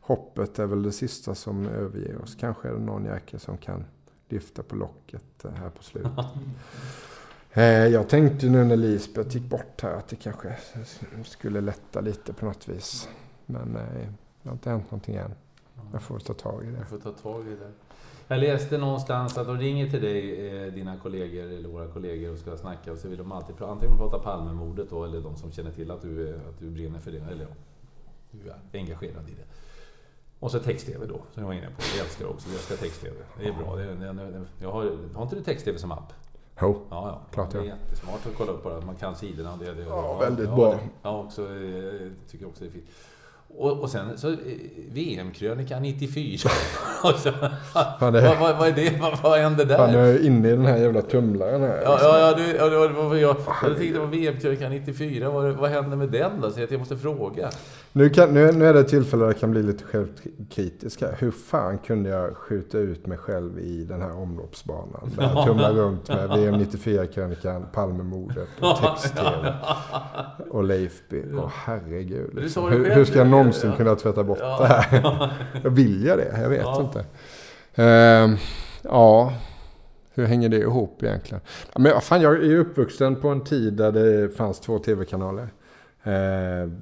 hoppet 0.00 0.58
är 0.58 0.66
väl 0.66 0.82
det 0.82 0.92
sista 0.92 1.34
som 1.34 1.66
överger 1.66 2.22
oss. 2.22 2.34
Kanske 2.40 2.68
är 2.68 2.72
det 2.72 2.78
någon 2.80 3.04
jäkel 3.04 3.40
som 3.40 3.56
kan 3.58 3.84
lyfta 4.28 4.62
på 4.62 4.76
locket 4.76 5.44
eh, 5.44 5.50
här 5.50 5.70
på 5.70 5.82
slutet. 5.82 6.12
Eh, 7.52 7.86
Jag 7.86 8.08
tänkte 8.08 8.46
nu 8.46 8.64
när 8.64 8.76
Lisbeth 8.76 9.36
gick 9.36 9.50
bort 9.50 9.80
här 9.82 9.94
att 9.94 10.08
det 10.08 10.16
kanske 10.16 10.56
skulle 11.24 11.60
lätta 11.60 12.00
lite 12.00 12.32
på 12.32 12.44
något 12.46 12.68
vis. 12.68 13.08
Men 13.46 13.76
eh, 13.76 14.08
det 14.42 14.48
har 14.48 14.52
inte 14.52 14.70
hänt 14.70 14.84
någonting 14.84 15.14
än. 15.16 15.34
Jag 15.92 16.02
får 16.02 16.18
ta 16.18 16.34
tag 16.34 16.64
i 16.64 16.70
det. 16.70 16.78
Jag 16.78 16.88
får 16.88 16.98
ta 16.98 17.12
tag 17.12 17.46
i 17.46 17.50
det. 17.50 17.72
Jag 18.28 18.40
läste 18.40 18.78
någonstans 18.78 19.38
att 19.38 19.46
de 19.46 19.58
ringer 19.58 19.90
till 19.90 20.02
dig, 20.02 20.48
eh, 20.48 20.72
dina 20.72 20.96
kollegor 20.96 21.44
eller 21.44 21.68
våra 21.68 21.88
kollegor 21.88 22.32
och 22.32 22.38
ska 22.38 22.56
snacka 22.56 22.92
och 22.92 22.98
så 22.98 23.08
vill 23.08 23.18
de 23.18 23.32
alltid 23.32 23.62
antingen 23.62 23.96
prata 23.96 24.18
Palmemordet 24.18 24.90
då 24.90 25.04
eller 25.04 25.20
de 25.20 25.36
som 25.36 25.52
känner 25.52 25.70
till 25.70 25.90
att 25.90 26.02
du, 26.02 26.28
eh, 26.28 26.34
att 26.48 26.58
du 26.58 26.70
brinner 26.70 26.98
för 26.98 27.10
det. 27.10 27.18
Eller 27.18 27.46
ja, 27.46 27.54
du 28.30 28.50
är 28.50 28.80
engagerad 28.80 29.28
i 29.28 29.32
det. 29.32 29.44
Och 30.38 30.50
så 30.50 30.58
text-tv 30.58 31.06
då, 31.06 31.14
som 31.14 31.42
jag 31.42 31.46
var 31.46 31.54
inne 31.54 31.66
på. 31.66 31.82
Jag 31.96 32.06
älskar 32.06 32.26
också, 32.26 32.48
jag 32.48 32.54
älskar 32.56 32.76
text-tv. 32.76 33.16
Det 33.38 33.48
är 33.48 33.52
bra. 33.52 33.76
Det 33.76 33.82
är, 33.82 33.94
det 33.94 34.46
jag 34.62 34.72
har, 34.72 34.98
har 35.14 35.22
inte 35.22 35.36
du 35.36 35.42
text-tv 35.42 35.78
som 35.78 35.92
app? 35.92 36.12
Jo. 36.60 36.86
Ja, 36.90 37.08
ja. 37.08 37.20
Klart 37.30 37.50
det 37.50 37.58
är 37.58 37.62
jag 37.62 37.78
jättesmart 37.78 38.26
att 38.26 38.36
kolla 38.36 38.52
upp 38.52 38.62
bara 38.62 38.76
att 38.76 38.86
man 38.86 38.96
kan 38.96 39.16
sidorna. 39.16 39.56
Det, 39.56 39.74
det, 39.74 39.82
Ja, 39.82 40.18
väldigt 40.18 40.50
bra. 40.50 40.78
Ja, 41.02 41.24
också, 41.24 41.42
eh, 41.42 42.10
tycker 42.28 42.46
också 42.46 42.64
det 42.64 42.70
är 42.70 42.72
fint. 42.72 42.88
Och, 43.56 43.80
och 43.80 43.90
sen 43.90 44.18
så 44.18 44.28
eh, 44.28 44.36
VM-krönika 44.92 45.80
94. 45.80 46.50
Och 47.04 47.14
så, 47.18 47.32
Fan, 47.98 48.12
det- 48.12 48.20
vad, 48.20 48.38
vad, 48.38 48.58
vad 48.58 48.68
är 48.68 48.72
det? 48.72 48.98
Vad, 49.00 49.18
vad 49.22 49.38
hände 49.38 49.64
där? 49.64 49.76
Fan, 49.76 49.92
jag 49.92 50.08
är 50.08 50.26
inne 50.26 50.48
i 50.48 50.50
den 50.50 50.66
här 50.66 50.76
jävla 50.76 51.02
tumlaren 51.02 51.60
här. 51.62 51.80
Ja, 51.84 51.98
ja, 52.02 52.18
ja, 52.18 52.34
du, 52.36 52.56
ja, 52.56 52.68
det 52.68 52.88
var, 52.88 53.14
jag, 53.16 53.36
jag 53.62 53.76
tänkte 53.76 54.00
på 54.00 54.06
VM-krönika 54.06 54.68
94. 54.68 55.30
Vad, 55.30 55.52
vad 55.52 55.70
hände 55.70 55.96
med 55.96 56.08
den 56.08 56.40
då? 56.40 56.50
Så 56.50 56.60
jag 56.60 56.78
måste 56.78 56.96
fråga. 56.96 57.50
Nu, 57.92 58.08
kan, 58.10 58.34
nu, 58.34 58.52
nu 58.52 58.66
är 58.66 58.74
det 58.74 58.80
ett 58.80 58.88
tillfälle 58.88 59.22
där 59.22 59.28
jag 59.30 59.38
kan 59.40 59.50
bli 59.50 59.62
lite 59.62 59.84
självkritisk 59.84 61.00
här. 61.00 61.14
Hur 61.18 61.30
fan 61.30 61.78
kunde 61.78 62.10
jag 62.10 62.36
skjuta 62.36 62.78
ut 62.78 63.06
mig 63.06 63.18
själv 63.18 63.58
i 63.58 63.84
den 63.84 64.02
här 64.02 64.12
omloppsbanan? 64.18 65.10
Där 65.16 65.22
jag 65.34 65.46
tumlar 65.46 65.72
runt 65.72 66.08
med 66.08 66.28
VM 66.28 66.54
94-krönikan, 66.54 67.66
Palmemordet 67.72 68.48
och 68.60 68.76
text-tv. 68.76 69.54
Och 70.50 70.64
Leifby. 70.64 71.22
Åh 71.34 71.50
herregud. 71.54 72.30
Du 72.34 72.40
Liksom. 72.40 72.68
Hur, 72.72 72.90
hur 72.90 73.04
ska 73.04 73.18
jag 73.18 73.26
någonsin 73.40 73.70
ja. 73.70 73.76
kunna 73.76 73.94
tvätta 73.96 74.24
bort 74.24 74.38
Ja. 74.40 74.58
det 74.60 74.66
här? 74.66 75.30
Vill 75.70 76.04
jag 76.04 76.18
det? 76.18 76.40
Jag 76.42 76.48
vet 76.48 76.60
Ja. 76.60 76.80
inte. 76.82 77.04
Ehm, 77.74 78.36
ja, 78.82 79.32
hur 80.14 80.24
hänger 80.26 80.48
det 80.48 80.56
ihop 80.58 81.02
egentligen? 81.02 81.40
Men 81.76 82.00
fan, 82.00 82.20
jag 82.20 82.34
är 82.44 82.56
uppvuxen 82.56 83.16
på 83.16 83.28
en 83.28 83.44
tid 83.44 83.72
där 83.74 83.92
det 83.92 84.36
fanns 84.36 84.60
två 84.60 84.78
tv-kanaler. 84.78 85.48
Ehm, 86.02 86.80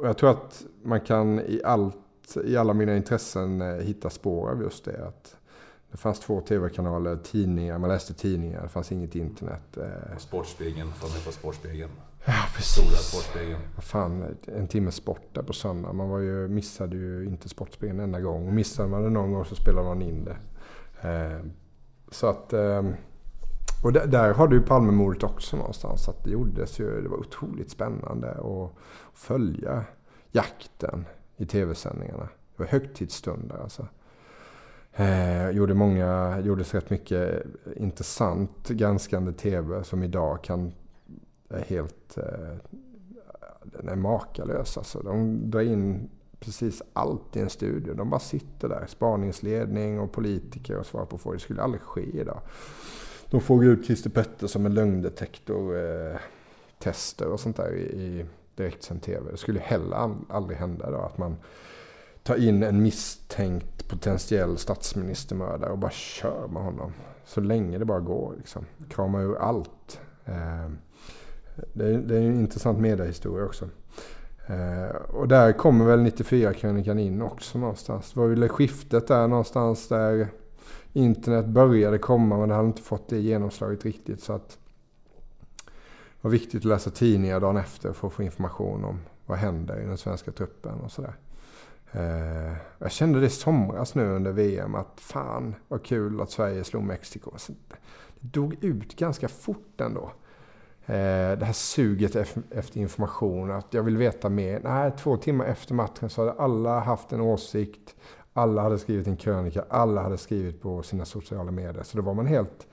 och 0.00 0.08
jag 0.08 0.16
tror 0.18 0.30
att 0.30 0.62
man 0.82 1.00
kan 1.00 1.40
i 1.40 1.60
allt, 1.64 1.96
i 2.44 2.56
alla 2.56 2.72
mina 2.74 2.96
intressen 2.96 3.60
eh, 3.62 3.74
hitta 3.76 4.10
spår 4.10 4.50
av 4.50 4.62
just 4.62 4.84
det. 4.84 5.06
Att 5.06 5.36
det 5.90 5.96
fanns 5.98 6.20
två 6.20 6.40
tv-kanaler, 6.40 7.16
tidningar, 7.16 7.78
man 7.78 7.90
läste 7.90 8.14
tidningar, 8.14 8.62
det 8.62 8.68
fanns 8.68 8.92
inget 8.92 9.14
internet. 9.14 9.62
På 10.14 10.20
Sportspegeln, 10.20 10.92
får 10.92 11.08
med 11.08 11.24
på 11.24 11.32
Sportspegeln. 11.32 11.90
Ja, 12.28 12.60
Stora 12.60 12.86
precis. 12.86 13.56
Vad 13.74 13.84
fan, 13.84 14.36
en 14.46 14.68
timme 14.68 14.90
sport 14.90 15.28
där 15.32 15.42
på 15.42 15.52
söndag. 15.52 15.92
Man 15.92 16.08
var 16.08 16.18
ju, 16.18 16.48
missade 16.48 16.96
ju 16.96 17.24
inte 17.24 17.48
Sportspegeln 17.48 17.98
en 17.98 18.04
enda 18.04 18.20
gång. 18.20 18.46
Och 18.46 18.52
missade 18.52 18.88
man 18.88 19.02
det 19.02 19.10
någon 19.10 19.32
gång 19.32 19.44
så 19.44 19.54
spelade 19.54 19.88
man 19.88 20.02
in 20.02 20.24
det. 20.24 20.36
Eh, 21.08 21.44
så 22.10 22.26
att... 22.26 22.52
Eh, 22.52 22.82
och 23.84 23.92
där, 23.92 24.06
där 24.06 24.34
har 24.34 24.48
du 24.48 24.56
ju 24.56 24.62
Palmemordet 24.62 25.22
också 25.22 25.56
någonstans. 25.56 26.08
Att 26.08 26.24
det 26.24 26.30
gjordes 26.30 26.80
ju, 26.80 27.02
det 27.02 27.08
var 27.08 27.18
otroligt 27.18 27.70
spännande 27.70 28.30
att 28.30 28.72
följa 29.14 29.84
jakten 30.32 31.04
i 31.36 31.46
tv-sändningarna. 31.46 32.28
Det 32.56 32.62
var 32.62 32.66
högtidsstunder 32.66 33.56
alltså. 33.62 33.86
Eh, 34.92 35.50
gjorde 35.50 35.74
många, 35.74 36.40
gjordes 36.40 36.74
rätt 36.74 36.90
mycket 36.90 37.42
intressant 37.76 38.68
granskande 38.68 39.32
tv 39.32 39.84
som 39.84 40.02
idag 40.02 40.44
kan 40.44 40.72
är 41.48 41.64
helt... 41.64 42.18
Eh, 42.18 42.56
den 43.62 43.88
är 43.88 43.96
makalös 43.96 44.78
alltså. 44.78 45.00
De 45.00 45.40
drar 45.50 45.60
in 45.60 46.10
precis 46.40 46.82
allt 46.92 47.36
i 47.36 47.40
en 47.40 47.50
studio. 47.50 47.94
De 47.94 48.10
bara 48.10 48.20
sitter 48.20 48.68
där. 48.68 48.86
Spaningsledning 48.88 50.00
och 50.00 50.12
politiker 50.12 50.76
och 50.76 50.86
svarar 50.86 51.06
på 51.06 51.18
frågor. 51.18 51.36
Det 51.36 51.42
skulle 51.42 51.62
aldrig 51.62 51.82
ske 51.82 52.20
idag. 52.20 52.40
De 53.30 53.40
frågar 53.40 53.68
ut 53.68 53.86
Christer 53.86 54.10
Pettersson 54.10 54.62
med 54.62 54.74
lögndetektor. 54.74 55.76
Eh, 55.76 56.16
tester 56.78 57.28
och 57.28 57.40
sånt 57.40 57.56
där 57.56 57.74
i, 57.74 57.82
i 57.82 58.26
direktsänd 58.54 59.02
tv. 59.02 59.30
Det 59.30 59.36
skulle 59.36 59.60
heller 59.60 60.16
aldrig 60.28 60.58
hända 60.58 60.88
idag 60.88 61.04
att 61.04 61.18
man 61.18 61.36
tar 62.22 62.36
in 62.36 62.62
en 62.62 62.82
misstänkt 62.82 63.88
potentiell 63.88 64.58
statsministermördare 64.58 65.70
och 65.70 65.78
bara 65.78 65.90
kör 65.90 66.48
med 66.48 66.62
honom. 66.62 66.92
Så 67.24 67.40
länge 67.40 67.78
det 67.78 67.84
bara 67.84 68.00
går 68.00 68.34
liksom. 68.36 68.64
Krama 68.88 69.20
ur 69.20 69.38
allt. 69.38 70.00
Eh, 70.24 70.70
det 71.72 71.84
är, 71.84 71.98
det 71.98 72.16
är 72.16 72.20
en 72.20 72.40
intressant 72.40 72.78
mediehistoria 72.78 73.46
också. 73.46 73.68
Eh, 74.46 74.96
och 74.96 75.28
där 75.28 75.52
kommer 75.52 75.84
väl 75.84 76.00
94-krönikan 76.00 76.98
in 76.98 77.22
också 77.22 77.58
någonstans. 77.58 78.12
Det 78.12 78.20
var 78.20 78.26
väl 78.26 78.48
skiftet 78.48 79.06
där 79.06 79.28
någonstans 79.28 79.88
där 79.88 80.28
internet 80.92 81.46
började 81.46 81.98
komma 81.98 82.38
men 82.38 82.48
det 82.48 82.54
hade 82.54 82.68
inte 82.68 82.82
fått 82.82 83.08
det 83.08 83.18
genomslaget 83.18 83.84
riktigt. 83.84 84.22
Så 84.22 84.32
att 84.32 84.58
det 85.66 86.20
var 86.20 86.30
viktigt 86.30 86.60
att 86.60 86.64
läsa 86.64 86.90
tidningar 86.90 87.40
dagen 87.40 87.56
efter 87.56 87.92
för 87.92 88.06
att 88.06 88.12
få 88.12 88.22
information 88.22 88.84
om 88.84 89.00
vad 89.26 89.38
händer 89.38 89.80
i 89.80 89.84
den 89.84 89.98
svenska 89.98 90.32
truppen 90.32 90.80
och 90.80 90.92
sådär. 90.92 91.14
Eh, 91.92 92.56
jag 92.78 92.92
kände 92.92 93.20
det 93.20 93.26
i 93.26 93.30
somras 93.30 93.94
nu 93.94 94.06
under 94.08 94.32
VM 94.32 94.74
att 94.74 95.00
fan 95.00 95.54
vad 95.68 95.84
kul 95.84 96.20
att 96.20 96.30
Sverige 96.30 96.64
slog 96.64 96.82
Mexiko. 96.82 97.30
Så 97.36 97.52
det 97.52 97.76
dog 98.20 98.64
ut 98.64 98.96
ganska 98.96 99.28
fort 99.28 99.80
ändå. 99.80 100.10
Eh, 100.88 101.38
det 101.38 101.44
här 101.44 101.52
suget 101.52 102.16
efter 102.50 102.80
information, 102.80 103.50
att 103.50 103.74
jag 103.74 103.82
vill 103.82 103.96
veta 103.96 104.28
mer. 104.28 104.60
Nej, 104.64 104.92
två 104.98 105.16
timmar 105.16 105.44
efter 105.44 105.74
matchen 105.74 106.10
så 106.10 106.20
hade 106.20 106.32
alla 106.32 106.80
haft 106.80 107.12
en 107.12 107.20
åsikt. 107.20 107.94
Alla 108.32 108.62
hade 108.62 108.78
skrivit 108.78 109.06
en 109.06 109.16
krönika, 109.16 109.64
alla 109.68 110.02
hade 110.02 110.18
skrivit 110.18 110.62
på 110.62 110.82
sina 110.82 111.04
sociala 111.04 111.50
medier. 111.50 111.82
Så 111.82 111.96
då 111.96 112.02
var 112.02 112.14
man 112.14 112.26
helt, 112.26 112.66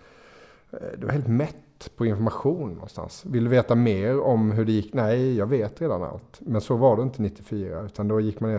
eh, 0.71 0.79
det 0.97 1.05
var 1.05 1.13
helt 1.13 1.27
mätt 1.27 1.91
på 1.97 2.05
information 2.05 2.73
någonstans. 2.73 3.25
Vill 3.25 3.43
du 3.43 3.49
veta 3.49 3.75
mer 3.75 4.19
om 4.19 4.51
hur 4.51 4.65
det 4.65 4.71
gick? 4.71 4.93
Nej, 4.93 5.37
jag 5.37 5.47
vet 5.47 5.81
redan 5.81 6.03
allt. 6.03 6.37
Men 6.39 6.61
så 6.61 6.75
var 6.75 6.95
det 6.95 7.03
inte 7.03 7.21
94, 7.21 7.81
utan 7.81 8.07
då 8.07 8.19
gick 8.19 8.39
man 8.39 8.51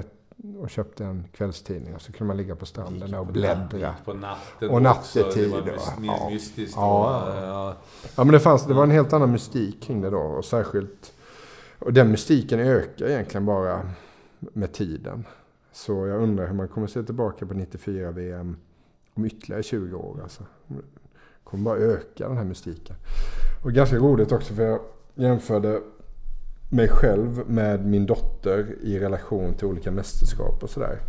och 0.59 0.71
köpte 0.71 1.05
en 1.05 1.25
kvällstidning 1.33 1.95
och 1.95 2.03
så 2.03 2.13
kunde 2.13 2.29
man 2.29 2.37
ligga 2.37 2.57
på 2.57 2.67
stranden 2.67 3.15
och 3.15 3.27
bläddra. 3.27 3.95
På 4.05 4.13
natten 4.15 4.71
Och 4.71 4.83
nattetid, 4.83 5.51
Det 5.51 5.57
var 5.57 6.01
mer 6.01 6.09
Ja. 6.09 6.29
mystiskt. 6.31 6.77
Ja. 6.77 7.35
ja. 7.37 7.77
Ja 8.17 8.25
men 8.25 8.33
det, 8.33 8.41
fanns, 8.41 8.67
det 8.67 8.75
var 8.75 8.83
en 8.83 8.91
helt 8.91 9.13
annan 9.13 9.33
mystik 9.33 9.83
kring 9.83 10.01
det 10.01 10.11
då. 10.11 10.19
Och 10.19 10.45
särskilt... 10.45 11.13
Och 11.79 11.93
den 11.93 12.11
mystiken 12.11 12.61
ökar 12.61 13.07
egentligen 13.07 13.47
bara 13.47 13.91
med 14.39 14.73
tiden. 14.73 15.25
Så 15.73 16.07
jag 16.07 16.23
undrar 16.23 16.47
hur 16.47 16.55
man 16.55 16.69
kommer 16.69 16.87
se 16.87 17.03
tillbaka 17.03 17.47
på 17.47 17.55
94 17.55 18.11
VM 18.11 18.57
om 19.15 19.25
ytterligare 19.25 19.63
20 19.63 19.97
år. 19.97 20.21
Alltså. 20.23 20.43
Det 20.67 20.77
kommer 21.45 21.65
bara 21.65 21.79
öka 21.79 22.29
den 22.29 22.37
här 22.37 22.45
mystiken. 22.45 22.97
Och 23.65 23.73
ganska 23.73 23.97
roligt 23.97 24.33
också 24.33 24.55
för 24.55 24.63
jag 24.63 24.81
jämförde 25.15 25.81
mig 26.69 26.89
själv 26.89 27.51
med 27.51 27.87
min 27.87 28.07
dotter 28.07 28.75
i 28.83 28.99
relation 28.99 29.55
till 29.55 29.67
olika 29.67 29.91
mästerskap 29.91 30.63
och 30.63 30.71
sådär. 30.71 31.01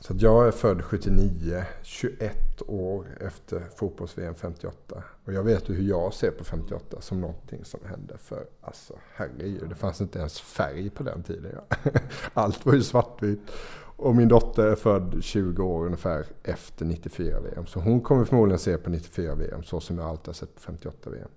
Så 0.00 0.12
att 0.12 0.22
jag 0.22 0.46
är 0.46 0.50
född 0.50 0.84
79, 0.84 1.64
21 1.82 2.62
år 2.66 3.06
efter 3.20 3.62
fotbolls-VM 3.76 4.34
58. 4.34 5.02
Och 5.24 5.32
jag 5.32 5.42
vet 5.42 5.68
ju 5.68 5.74
hur 5.74 5.88
jag 5.88 6.14
ser 6.14 6.30
på 6.30 6.44
58 6.44 7.00
som 7.00 7.20
någonting 7.20 7.64
som 7.64 7.80
hände 7.84 8.18
för, 8.18 8.44
alltså 8.60 8.94
herregud, 9.14 9.68
det 9.68 9.74
fanns 9.74 10.00
inte 10.00 10.18
ens 10.18 10.40
färg 10.40 10.90
på 10.90 11.02
den 11.02 11.22
tiden. 11.22 11.58
Allt 12.34 12.66
var 12.66 12.74
ju 12.74 12.82
svartvitt. 12.82 13.50
Och 13.96 14.16
min 14.16 14.28
dotter 14.28 14.66
är 14.66 14.74
född 14.74 15.18
20 15.20 15.62
år 15.62 15.86
ungefär 15.86 16.26
efter 16.42 16.84
94 16.84 17.40
VM. 17.40 17.66
Så 17.66 17.80
hon 17.80 18.00
kommer 18.00 18.24
förmodligen 18.24 18.58
se 18.58 18.76
på 18.76 18.90
94 18.90 19.34
VM 19.34 19.62
så 19.62 19.80
som 19.80 19.98
jag 19.98 20.06
alltid 20.06 20.26
har 20.26 20.34
sett 20.34 20.54
på 20.54 20.60
58 20.60 21.10
VM. 21.10 21.28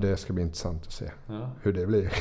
Det 0.00 0.16
ska 0.16 0.32
bli 0.32 0.42
intressant 0.42 0.82
att 0.86 0.92
se 0.92 1.10
Ja. 1.26 1.50
hur 1.62 1.72
det 1.72 1.86
blir. 1.86 2.12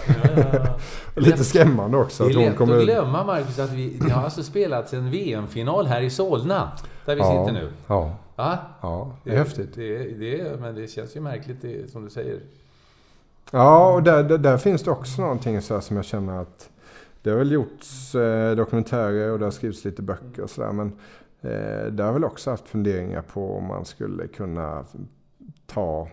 Ja, 0.53 0.77
Lite 1.21 1.43
skrämmande 1.43 1.97
också. 1.97 2.23
Det 2.23 2.33
är 2.33 2.37
att 2.37 2.45
lätt 2.45 2.57
kommer... 2.57 2.77
att 2.77 2.83
glömma, 2.83 3.23
Marcus, 3.23 3.59
att 3.59 3.73
vi, 3.73 3.97
det 4.01 4.11
har 4.11 4.23
alltså 4.23 4.43
spelats 4.43 4.93
en 4.93 5.11
VM-final 5.11 5.85
här 5.87 6.01
i 6.01 6.09
Solna. 6.09 6.71
Där 7.05 7.15
vi 7.15 7.21
sitter 7.21 7.51
nu. 7.51 7.69
Ja, 7.87 8.15
Ja, 8.39 8.57
ja, 8.81 9.15
det 9.23 9.31
är 9.31 9.37
häftigt. 9.37 9.75
Det, 9.75 9.97
det, 10.03 10.59
men 10.59 10.75
det 10.75 10.87
känns 10.87 11.15
ju 11.15 11.21
märkligt, 11.21 11.61
det, 11.61 11.91
som 11.91 12.03
du 12.03 12.09
säger. 12.09 12.39
Ja, 13.51 13.93
och 13.93 14.03
där, 14.03 14.23
där, 14.23 14.37
där 14.37 14.57
finns 14.57 14.83
det 14.83 14.91
också 14.91 15.21
någonting 15.21 15.61
så 15.61 15.73
här 15.73 15.81
som 15.81 15.95
jag 15.95 16.05
känner 16.05 16.41
att 16.41 16.69
det 17.21 17.29
har 17.29 17.37
väl 17.37 17.51
gjorts 17.51 18.15
eh, 18.15 18.55
dokumentärer 18.55 19.31
och 19.31 19.39
det 19.39 19.45
har 19.45 19.51
skrivits 19.51 19.85
lite 19.85 20.01
böcker 20.01 20.43
och 20.43 20.49
sådär. 20.49 20.71
Men 20.71 20.87
eh, 21.41 21.91
där 21.91 22.03
har 22.03 22.13
väl 22.13 22.23
också 22.23 22.49
haft 22.51 22.67
funderingar 22.67 23.21
på 23.21 23.57
om 23.57 23.67
man 23.67 23.85
skulle 23.85 24.27
kunna 24.27 24.85
ta 25.65 26.07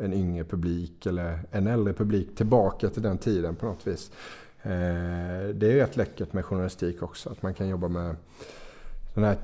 en 0.00 0.12
yngre 0.12 0.44
publik 0.44 1.06
eller 1.06 1.40
en 1.50 1.66
äldre 1.66 1.92
publik 1.92 2.36
tillbaka 2.36 2.88
till 2.88 3.02
den 3.02 3.18
tiden 3.18 3.56
på 3.56 3.66
något 3.66 3.86
vis. 3.86 4.10
Eh, 4.62 5.48
det 5.54 5.72
är 5.72 5.74
rätt 5.74 5.96
läckert 5.96 6.32
med 6.32 6.44
journalistik 6.44 7.02
också. 7.02 7.30
Att 7.30 7.42
man 7.42 7.54
kan 7.54 7.68
jobba 7.68 7.88
med 7.88 8.16
den 9.14 9.24
här 9.24 9.38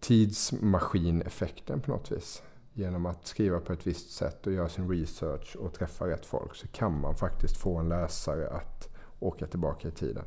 tidsmaskineffekten 0.00 1.80
på 1.80 1.90
något 1.90 2.12
vis. 2.12 2.42
Genom 2.72 3.06
att 3.06 3.26
skriva 3.26 3.60
på 3.60 3.72
ett 3.72 3.86
visst 3.86 4.10
sätt 4.10 4.46
och 4.46 4.52
göra 4.52 4.68
sin 4.68 4.90
research 4.90 5.56
och 5.56 5.72
träffa 5.72 6.06
rätt 6.06 6.26
folk 6.26 6.54
så 6.54 6.68
kan 6.68 7.00
man 7.00 7.14
faktiskt 7.14 7.56
få 7.56 7.76
en 7.76 7.88
läsare 7.88 8.48
att 8.48 8.88
åka 9.20 9.46
tillbaka 9.46 9.88
i 9.88 9.90
tiden. 9.90 10.24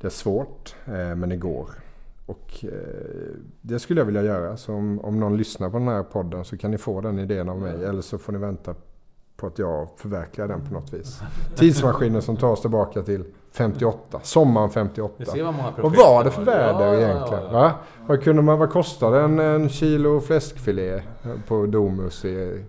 Det 0.00 0.06
är 0.06 0.10
svårt, 0.10 0.74
eh, 0.86 1.14
men 1.14 1.28
det 1.28 1.36
går. 1.36 1.70
Och 2.26 2.64
eh, 2.64 2.70
det 3.60 3.78
skulle 3.78 4.00
jag 4.00 4.06
vilja 4.06 4.22
göra. 4.22 4.56
Så 4.56 4.74
om, 4.74 5.00
om 5.00 5.20
någon 5.20 5.36
lyssnar 5.36 5.70
på 5.70 5.78
den 5.78 5.88
här 5.88 6.02
podden 6.02 6.44
så 6.44 6.56
kan 6.58 6.70
ni 6.70 6.78
få 6.78 7.00
den 7.00 7.18
idén 7.18 7.48
av 7.48 7.58
mig. 7.60 7.84
Eller 7.84 8.02
så 8.02 8.18
får 8.18 8.32
ni 8.32 8.38
vänta 8.38 8.74
på 9.36 9.46
att 9.46 9.58
jag 9.58 9.88
förverkligar 9.96 10.48
den 10.48 10.60
på 10.66 10.74
något 10.74 10.92
vis. 10.94 11.20
Tidsmaskinen 11.56 12.22
som 12.22 12.36
tar 12.36 12.48
oss 12.50 12.60
tillbaka 12.60 13.02
till 13.02 13.24
58. 13.52 14.20
Sommaren 14.22 14.70
58. 14.70 15.14
Vi 15.18 15.24
ser 15.26 15.42
vad 15.82 15.96
var 15.96 16.24
det 16.24 16.30
för 16.30 16.42
väder 16.42 16.86
Ja, 16.86 16.94
ja, 16.94 17.00
egentligen? 17.00 17.42
ja. 17.44 17.50
Va? 17.52 17.72
Vad, 18.06 18.22
kunde 18.22 18.42
man, 18.42 18.58
vad 18.58 18.70
kostade 18.70 19.20
en, 19.20 19.38
en 19.38 19.68
kilo 19.68 20.20
fläskfilé 20.20 21.02
på 21.48 21.66
Domus 21.66 22.24
i, 22.24 22.64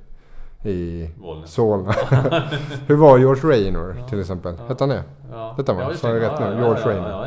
i. 0.63 1.09
Solna. 1.45 1.91
Hur 2.87 2.95
var 2.95 3.17
George 3.17 3.49
Raynor 3.51 3.95
till 4.09 4.19
exempel? 4.19 4.55
Hette 4.67 4.83
han 4.83 4.89
det? 4.89 5.03
Ja. 5.31 5.55
Var- 5.57 5.75
Ja, 5.81 5.89
just 5.89 6.01
sa 6.01 6.07
jag 6.09 6.21
rätt 6.21 6.39
nu? 6.39 6.45
Ja, 6.45 6.51
ja, 6.53 6.59
George 6.59 6.81
ja, 6.81 6.89
Raynor. 6.89 7.25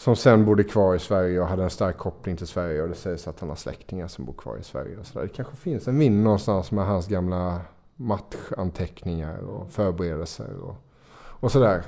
Som 0.00 0.16
sen 0.16 0.44
bodde 0.44 0.64
kvar 0.64 0.94
i 0.94 0.98
Sverige 0.98 1.40
och 1.40 1.46
hade 1.46 1.62
en 1.62 1.70
stark 1.70 1.98
koppling 1.98 2.36
till 2.36 2.46
Sverige. 2.46 2.82
Och 2.82 2.88
det 2.88 2.94
sägs 2.94 3.28
att 3.28 3.40
han 3.40 3.48
har 3.48 3.56
släktingar 3.56 4.08
som 4.08 4.24
bor 4.24 4.32
kvar 4.32 4.56
i 4.56 4.62
Sverige. 4.62 4.96
Och 4.96 5.06
så 5.06 5.18
där. 5.18 5.26
Det 5.26 5.32
kanske 5.32 5.56
finns 5.56 5.88
en 5.88 5.98
vind 5.98 6.22
någonstans 6.24 6.72
med 6.72 6.86
hans 6.86 7.06
gamla 7.06 7.60
matchanteckningar 7.96 9.38
och 9.38 9.70
förberedelser 9.70 10.56
och, 10.62 10.74
och 11.16 11.52
sådär. 11.52 11.82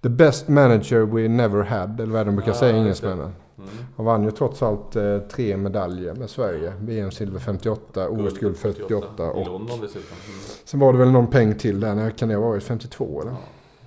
The 0.00 0.08
best 0.08 0.48
manager 0.48 1.00
we 1.00 1.28
never 1.28 1.62
had, 1.62 2.00
eller 2.00 2.12
vad 2.12 2.26
de 2.26 2.36
brukar 2.36 2.52
Ja, 2.52 2.58
säga 2.58 2.86
just 2.86 3.02
det. 3.02 3.08
engelsmännen. 3.08 3.34
Mm. 3.58 3.68
Han 3.96 4.06
vann 4.06 4.22
ju 4.22 4.30
trots 4.30 4.62
allt 4.62 4.96
eh, 4.96 5.18
tre 5.18 5.56
medaljer 5.56 6.14
med 6.14 6.30
Sverige. 6.30 6.72
VM-silver 6.80 7.38
58, 7.38 8.08
OS-guld 8.08 8.56
48 8.56 9.24
I 9.26 9.30
och 9.30 9.46
London 9.46 9.80
dessutom. 9.80 10.16
Mm. 10.28 10.40
sen 10.64 10.80
var 10.80 10.92
det 10.92 10.98
väl 10.98 11.10
någon 11.10 11.26
peng 11.26 11.54
till 11.54 11.80
där. 11.80 11.94
När 11.94 12.10
kan 12.10 12.28
det 12.28 12.34
ha 12.34 12.42
varit? 12.42 12.62
52 12.62 13.20
eller? 13.20 13.30
Ja. 13.30 13.36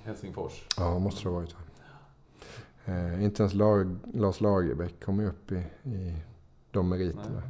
Helsingfors. 0.03 0.68
Ja, 0.77 0.99
måste 0.99 1.23
det 1.23 1.30
ha 1.30 1.36
varit. 1.36 1.56
Eh, 2.86 3.24
inte 3.24 3.44
ens 3.44 3.53
Lag, 3.53 3.95
Lars 4.14 4.41
Lagerbäck 4.41 5.03
kom 5.06 5.20
ju 5.20 5.28
upp 5.28 5.52
i, 5.52 5.56
i 5.90 6.16
de 6.72 6.90
meriterna. 6.90 7.30
Nej. 7.30 7.49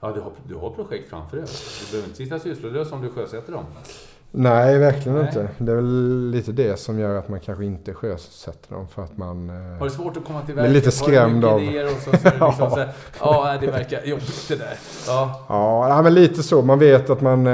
Ja, 0.00 0.12
du 0.12 0.20
har, 0.20 0.32
du 0.48 0.54
har 0.54 0.70
projekt 0.70 1.08
framför 1.08 1.36
dig. 1.36 1.46
Du 1.80 1.90
behöver 1.90 2.08
inte 2.08 2.16
sitta 2.16 2.38
sysslolös 2.38 2.92
om 2.92 3.02
du 3.02 3.10
sjösätter 3.10 3.52
dem. 3.52 3.64
Nej, 4.32 4.78
verkligen 4.78 5.18
Nej. 5.18 5.26
inte. 5.26 5.48
Det 5.58 5.72
är 5.72 5.76
väl 5.76 6.30
lite 6.30 6.52
det 6.52 6.76
som 6.78 6.98
gör 6.98 7.14
att 7.18 7.28
man 7.28 7.40
kanske 7.40 7.64
inte 7.64 7.94
sjösätter 7.94 8.74
dem. 8.74 8.88
För 8.88 9.02
att 9.02 9.16
man... 9.16 9.48
Har 9.48 9.56
Eh, 9.76 9.82
du 9.84 9.90
svårt 9.90 10.16
att 10.16 10.24
komma 10.24 10.42
till 10.42 10.54
verket? 10.54 10.72
lite 10.72 10.86
Har 10.86 10.90
skrämd 10.90 11.44
av- 11.44 11.54
och 11.54 12.00
så, 12.02 12.10
så 12.10 12.28
är 12.28 12.38
det 12.38 12.46
liksom 12.46 12.70
så 12.70 12.76
här, 12.76 12.88
ja, 13.20 13.56
det 13.60 13.66
verkar 13.66 14.04
jobbigt 14.04 14.44
det 14.48 14.56
där. 14.56 14.78
Ja, 15.06 15.46
ja, 15.88 16.02
men 16.02 16.14
lite 16.14 16.42
så. 16.42 16.62
Man 16.62 16.78
vet 16.78 17.10
att 17.10 17.20
man... 17.20 17.46
Eh, 17.46 17.52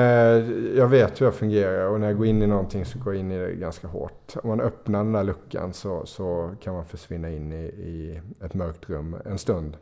jag 0.76 0.86
vet 0.88 1.20
hur 1.20 1.26
jag 1.26 1.34
fungerar 1.34 1.86
och 1.88 2.00
när 2.00 2.06
jag 2.06 2.16
går 2.16 2.26
in 2.26 2.42
i 2.42 2.46
någonting 2.46 2.84
så 2.84 2.98
går 2.98 3.14
jag 3.14 3.20
in 3.20 3.32
i 3.32 3.38
det 3.38 3.52
ganska 3.52 3.88
hårt. 3.88 4.34
Om 4.42 4.48
man 4.48 4.60
öppnar 4.60 4.98
den 4.98 5.12
där 5.12 5.24
luckan 5.24 5.72
så, 5.72 6.02
så 6.06 6.50
kan 6.62 6.74
man 6.74 6.84
försvinna 6.84 7.30
in 7.30 7.52
i, 7.52 7.64
i 7.66 8.20
ett 8.44 8.54
mörkt 8.54 8.90
rum 8.90 9.16
en 9.24 9.38
stund. 9.38 9.76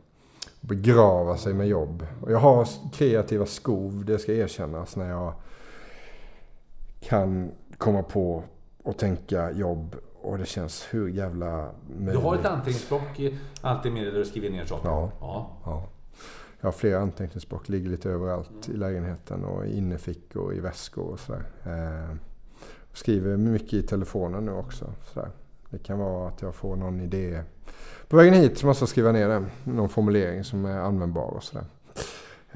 Begrava 0.61 1.37
sig 1.37 1.53
med 1.53 1.67
jobb. 1.67 2.05
Och 2.21 2.31
jag 2.31 2.39
har 2.39 2.67
kreativa 2.93 3.45
skov, 3.45 4.03
det 4.05 4.19
ska 4.19 4.33
erkännas, 4.33 4.95
när 4.95 5.09
jag 5.09 5.33
kan 7.05 7.51
komma 7.77 8.03
på 8.03 8.43
och 8.83 8.97
tänka 8.97 9.51
jobb 9.51 9.95
och 10.21 10.37
det 10.37 10.45
känns 10.45 10.87
hur 10.91 11.09
jävla 11.09 11.71
du 11.87 12.05
har 12.05 12.17
ett 12.17 12.23
möjligt. 12.23 12.45
anteckningsblock 12.45 13.21
alltid 13.61 13.91
med 13.91 14.03
dig 14.03 14.11
där 14.11 14.19
du 14.19 14.25
skriver 14.25 14.49
ner 14.49 14.65
saker. 14.65 14.89
Ja. 14.89 15.11
ja. 15.19 15.57
Ja. 15.65 15.87
Jag 16.59 16.67
har 16.67 16.71
flera 16.71 16.99
anteckningsblock, 16.99 17.69
ligger 17.69 17.89
lite 17.89 18.09
överallt 18.09 18.69
i 18.69 18.77
lägenheten 18.77 19.45
och 19.45 19.65
i 19.65 19.77
innerfickor, 19.77 20.53
i 20.53 20.59
väskor 20.59 21.03
och 21.11 21.19
sådär. 21.19 21.43
Eh, 21.63 22.15
skriver 22.93 23.37
mycket 23.37 23.73
i 23.73 23.83
telefonen 23.83 24.45
nu 24.45 24.51
också. 24.51 24.93
Sådär. 25.13 25.29
Det 25.69 25.77
kan 25.77 25.99
vara 25.99 26.27
att 26.27 26.41
jag 26.41 26.55
får 26.55 26.75
någon 26.75 27.01
idé. 27.01 27.43
På 28.07 28.17
vägen 28.17 28.33
hit 28.33 28.63
måste 28.63 28.81
jag 28.81 28.89
skriva 28.89 29.11
ner 29.11 29.27
den. 29.27 29.47
Någon 29.63 29.89
formulering 29.89 30.43
som 30.43 30.65
är 30.65 30.79
användbar 30.79 31.31
och 31.31 31.43
sådär. 31.43 31.65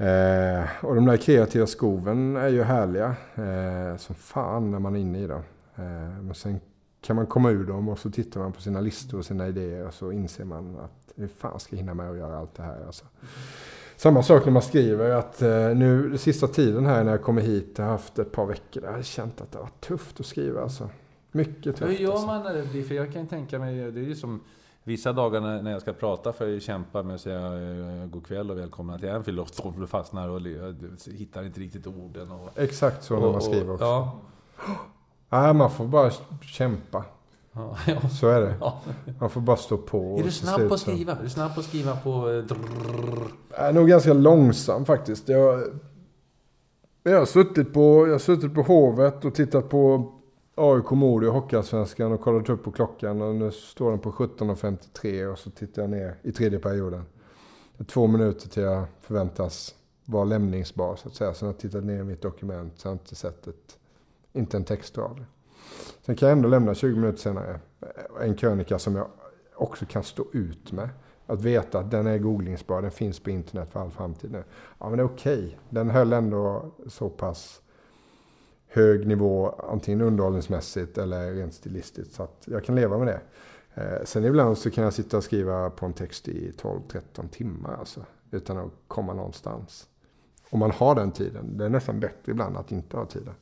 Eh, 0.00 0.84
och 0.84 0.94
de 0.94 1.04
där 1.04 1.16
kreativa 1.16 1.66
skoven 1.66 2.36
är 2.36 2.48
ju 2.48 2.62
härliga 2.62 3.16
eh, 3.34 3.96
som 3.96 4.14
fan 4.14 4.70
när 4.70 4.78
man 4.78 4.96
är 4.96 5.00
inne 5.00 5.18
i 5.18 5.26
dem. 5.26 5.42
Eh, 5.76 6.22
men 6.22 6.34
sen 6.34 6.60
kan 7.00 7.16
man 7.16 7.26
komma 7.26 7.50
ur 7.50 7.64
dem 7.64 7.88
och 7.88 7.98
så 7.98 8.10
tittar 8.10 8.40
man 8.40 8.52
på 8.52 8.60
sina 8.60 8.80
listor 8.80 9.18
och 9.18 9.24
sina 9.24 9.48
idéer 9.48 9.86
och 9.86 9.94
så 9.94 10.12
inser 10.12 10.44
man 10.44 10.76
att 10.76 11.12
hur 11.16 11.28
fan 11.28 11.60
ska 11.60 11.76
jag 11.76 11.78
hinna 11.78 11.94
med 11.94 12.10
att 12.10 12.16
göra 12.16 12.38
allt 12.38 12.54
det 12.54 12.62
här 12.62 12.86
alltså. 12.86 13.04
Samma 13.96 14.22
sak 14.22 14.44
när 14.44 14.52
man 14.52 14.62
skriver 14.62 15.10
att 15.10 15.42
eh, 15.42 15.48
nu 15.76 16.08
den 16.08 16.18
sista 16.18 16.46
tiden 16.46 16.86
här 16.86 17.04
när 17.04 17.10
jag 17.10 17.22
kommer 17.22 17.42
hit, 17.42 17.74
jag 17.76 17.84
har 17.84 17.92
haft 17.92 18.18
ett 18.18 18.32
par 18.32 18.46
veckor 18.46 18.80
där 18.80 18.88
jag 18.88 18.94
har 18.94 19.02
känt 19.02 19.40
att 19.40 19.52
det 19.52 19.58
varit 19.58 19.80
tufft 19.80 20.20
att 20.20 20.26
skriva 20.26 20.62
alltså. 20.62 20.88
Mycket 21.32 21.66
Hur 21.66 21.72
tufft 21.72 22.00
gör 22.00 22.12
alltså. 22.12 22.26
man 22.26 22.42
när 22.42 22.54
det 22.54 22.62
blir... 22.62 22.82
För 22.82 22.94
jag 22.94 23.12
kan 23.12 23.26
tänka 23.26 23.58
mig, 23.58 23.92
det 23.92 24.00
är 24.00 24.04
ju 24.04 24.14
som 24.14 24.40
vissa 24.90 25.12
dagar 25.12 25.40
när 25.40 25.62
när 25.62 25.70
jag 25.70 25.82
ska 25.82 25.92
prata 25.92 26.32
för 26.32 26.48
jag 26.48 26.62
kämpar 26.62 27.02
med 27.02 27.14
att 27.14 27.20
säga 27.20 27.40
god 28.06 28.26
kväll 28.26 28.50
och 28.50 28.58
välkomna 28.58 28.98
till 28.98 29.10
Anfield 29.10 29.40
och 29.40 29.88
fastnar 29.88 30.28
och 30.28 30.40
hittar 31.06 31.44
inte 31.44 31.60
riktigt 31.60 31.86
orden. 31.86 32.30
Och, 32.30 32.58
Exakt 32.58 33.04
så 33.04 33.14
när 33.14 33.26
och- 33.26 33.32
man 33.32 33.42
skriver 33.42 33.72
också. 33.72 33.84
Ja. 33.84 34.12
Nej, 35.28 35.54
man 35.54 35.70
får 35.70 35.84
bara 35.84 36.10
kämpa. 36.42 37.04
Ja, 37.52 37.76
ja. 37.86 38.08
Så 38.08 38.28
är 38.28 38.40
det. 38.40 38.54
Man 39.20 39.30
får 39.30 39.40
bara 39.40 39.56
stå 39.56 39.76
på. 39.76 40.18
Är 40.18 40.22
du 40.24 40.30
snabb 40.30 40.68
på 40.68 40.74
att 40.74 40.80
skriva? 40.80 41.12
Är 41.12 41.22
du 41.22 41.30
snabb 41.30 41.54
på 41.54 41.60
att 41.60 41.66
skriva 41.66 41.96
på... 41.96 42.26
drrrr? 42.48 43.22
Jag 43.50 43.68
är 43.68 43.72
nog 43.72 43.88
ganska 43.88 44.12
långsam 44.12 44.84
faktiskt. 44.84 45.28
Jag, 45.28 45.64
jag, 47.02 47.18
har 47.18 47.26
suttit 47.26 47.72
på, 47.74 48.06
jag 48.06 48.12
har 48.14 48.18
suttit 48.18 48.54
på 48.54 48.62
Hovet 48.62 49.24
och 49.24 49.34
tittat 49.34 49.68
på 49.68 50.12
AIK 50.62 50.90
Modo 50.90 51.26
i 51.26 51.30
Hockeyallsvenskan 51.30 52.12
och 52.12 52.20
kollat 52.20 52.48
upp 52.48 52.64
på 52.64 52.72
klockan. 52.72 53.22
Och 53.22 53.34
nu 53.34 53.50
står 53.50 53.90
den 53.90 53.98
på 54.00 54.12
17.53 54.12 55.26
och 55.26 55.38
så 55.38 55.50
tittar 55.50 55.82
jag 55.82 55.90
ner 55.90 56.16
i 56.22 56.32
tredje 56.32 56.58
perioden. 56.58 57.04
Det 57.76 57.82
är 57.82 57.86
två 57.86 58.06
minuter 58.06 58.48
till 58.48 58.62
jag 58.62 58.84
förväntas 59.00 59.74
vara 60.04 60.24
lämningsbar 60.24 60.96
så 60.96 61.08
att 61.08 61.14
säga. 61.14 61.34
Sen 61.34 61.46
har 61.46 61.54
jag 61.54 61.60
tittat 61.60 61.84
ner 61.84 62.00
i 62.00 62.04
mitt 62.04 62.22
dokument 62.22 62.72
så 62.76 62.88
jag 62.88 62.90
har 62.90 62.98
inte 62.98 63.14
sett 63.14 63.46
ett, 63.46 63.78
inte 64.32 64.56
en 64.56 64.64
textrad. 64.64 65.24
Sen 66.06 66.16
kan 66.16 66.28
jag 66.28 66.36
ändå 66.36 66.48
lämna 66.48 66.74
20 66.74 66.96
minuter 67.00 67.18
senare 67.18 67.60
eh, 67.80 68.26
en 68.26 68.36
krönika 68.36 68.78
som 68.78 68.96
jag 68.96 69.06
också 69.56 69.86
kan 69.86 70.02
stå 70.02 70.24
ut 70.32 70.72
med. 70.72 70.88
Att 71.26 71.42
veta 71.42 71.78
att 71.78 71.90
den 71.90 72.06
är 72.06 72.18
googlingsbar, 72.18 72.82
den 72.82 72.90
finns 72.90 73.20
på 73.20 73.30
internet 73.30 73.70
för 73.70 73.80
all 73.80 73.90
framtid 73.90 74.32
nu. 74.32 74.44
Ja 74.78 74.88
men 74.88 74.98
det 74.98 75.02
är 75.02 75.08
okej. 75.08 75.58
Den 75.70 75.90
höll 75.90 76.12
ändå 76.12 76.70
så 76.86 77.08
pass 77.08 77.59
hög 78.72 79.06
nivå, 79.06 79.54
antingen 79.68 80.00
underhållningsmässigt 80.00 80.98
eller 80.98 81.32
rent 81.32 81.54
stilistiskt. 81.54 82.14
Så 82.14 82.22
att 82.22 82.44
jag 82.44 82.64
kan 82.64 82.74
leva 82.74 82.98
med 82.98 83.06
det. 83.06 83.20
Eh, 83.74 84.04
sen 84.04 84.24
ibland 84.24 84.58
så 84.58 84.70
kan 84.70 84.84
jag 84.84 84.92
sitta 84.92 85.16
och 85.16 85.24
skriva 85.24 85.70
på 85.70 85.86
en 85.86 85.92
text 85.92 86.28
i 86.28 86.52
12-13 86.58 87.28
timmar 87.30 87.76
alltså. 87.78 88.04
Utan 88.30 88.58
att 88.58 88.72
komma 88.88 89.14
någonstans. 89.14 89.86
Om 90.50 90.58
man 90.58 90.70
har 90.70 90.94
den 90.94 91.12
tiden. 91.12 91.58
Det 91.58 91.64
är 91.64 91.68
nästan 91.68 92.00
bättre 92.00 92.32
ibland 92.32 92.56
att 92.56 92.72
inte 92.72 92.96
ha 92.96 93.06
tiden. 93.06 93.34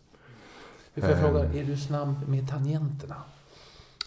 Får 0.94 1.08
jag 1.08 1.20
fråga, 1.20 1.44
är 1.44 1.64
du 1.64 1.76
snabb 1.76 2.28
med 2.28 2.48
tangenterna? 2.48 3.16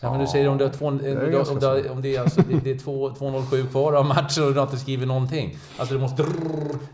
Ja, 0.03 0.11
men 0.11 0.19
du 0.19 0.27
säger 0.27 0.47
om 0.49 0.57
det, 0.57 0.65
är 0.65 0.69
två, 0.69 0.87
om, 0.87 0.99
är 1.05 1.15
det, 1.15 1.31
ganska 1.31 1.53
om, 1.53 1.59
det, 1.59 1.89
om 1.89 2.01
det 2.01 2.15
är, 2.15 2.21
alltså, 2.21 2.41
det, 2.41 2.59
det 2.63 2.71
är 2.71 2.77
två- 2.77 3.09
2.07 3.09 3.67
kvar 3.67 3.93
av 3.93 4.05
matchen 4.05 4.43
och 4.43 4.53
du 4.53 4.59
har 4.59 4.65
inte 4.67 4.77
skrivit 4.77 5.07
någonting. 5.07 5.57
Alltså 5.77 5.93
du 5.95 5.99
måste... 6.01 6.25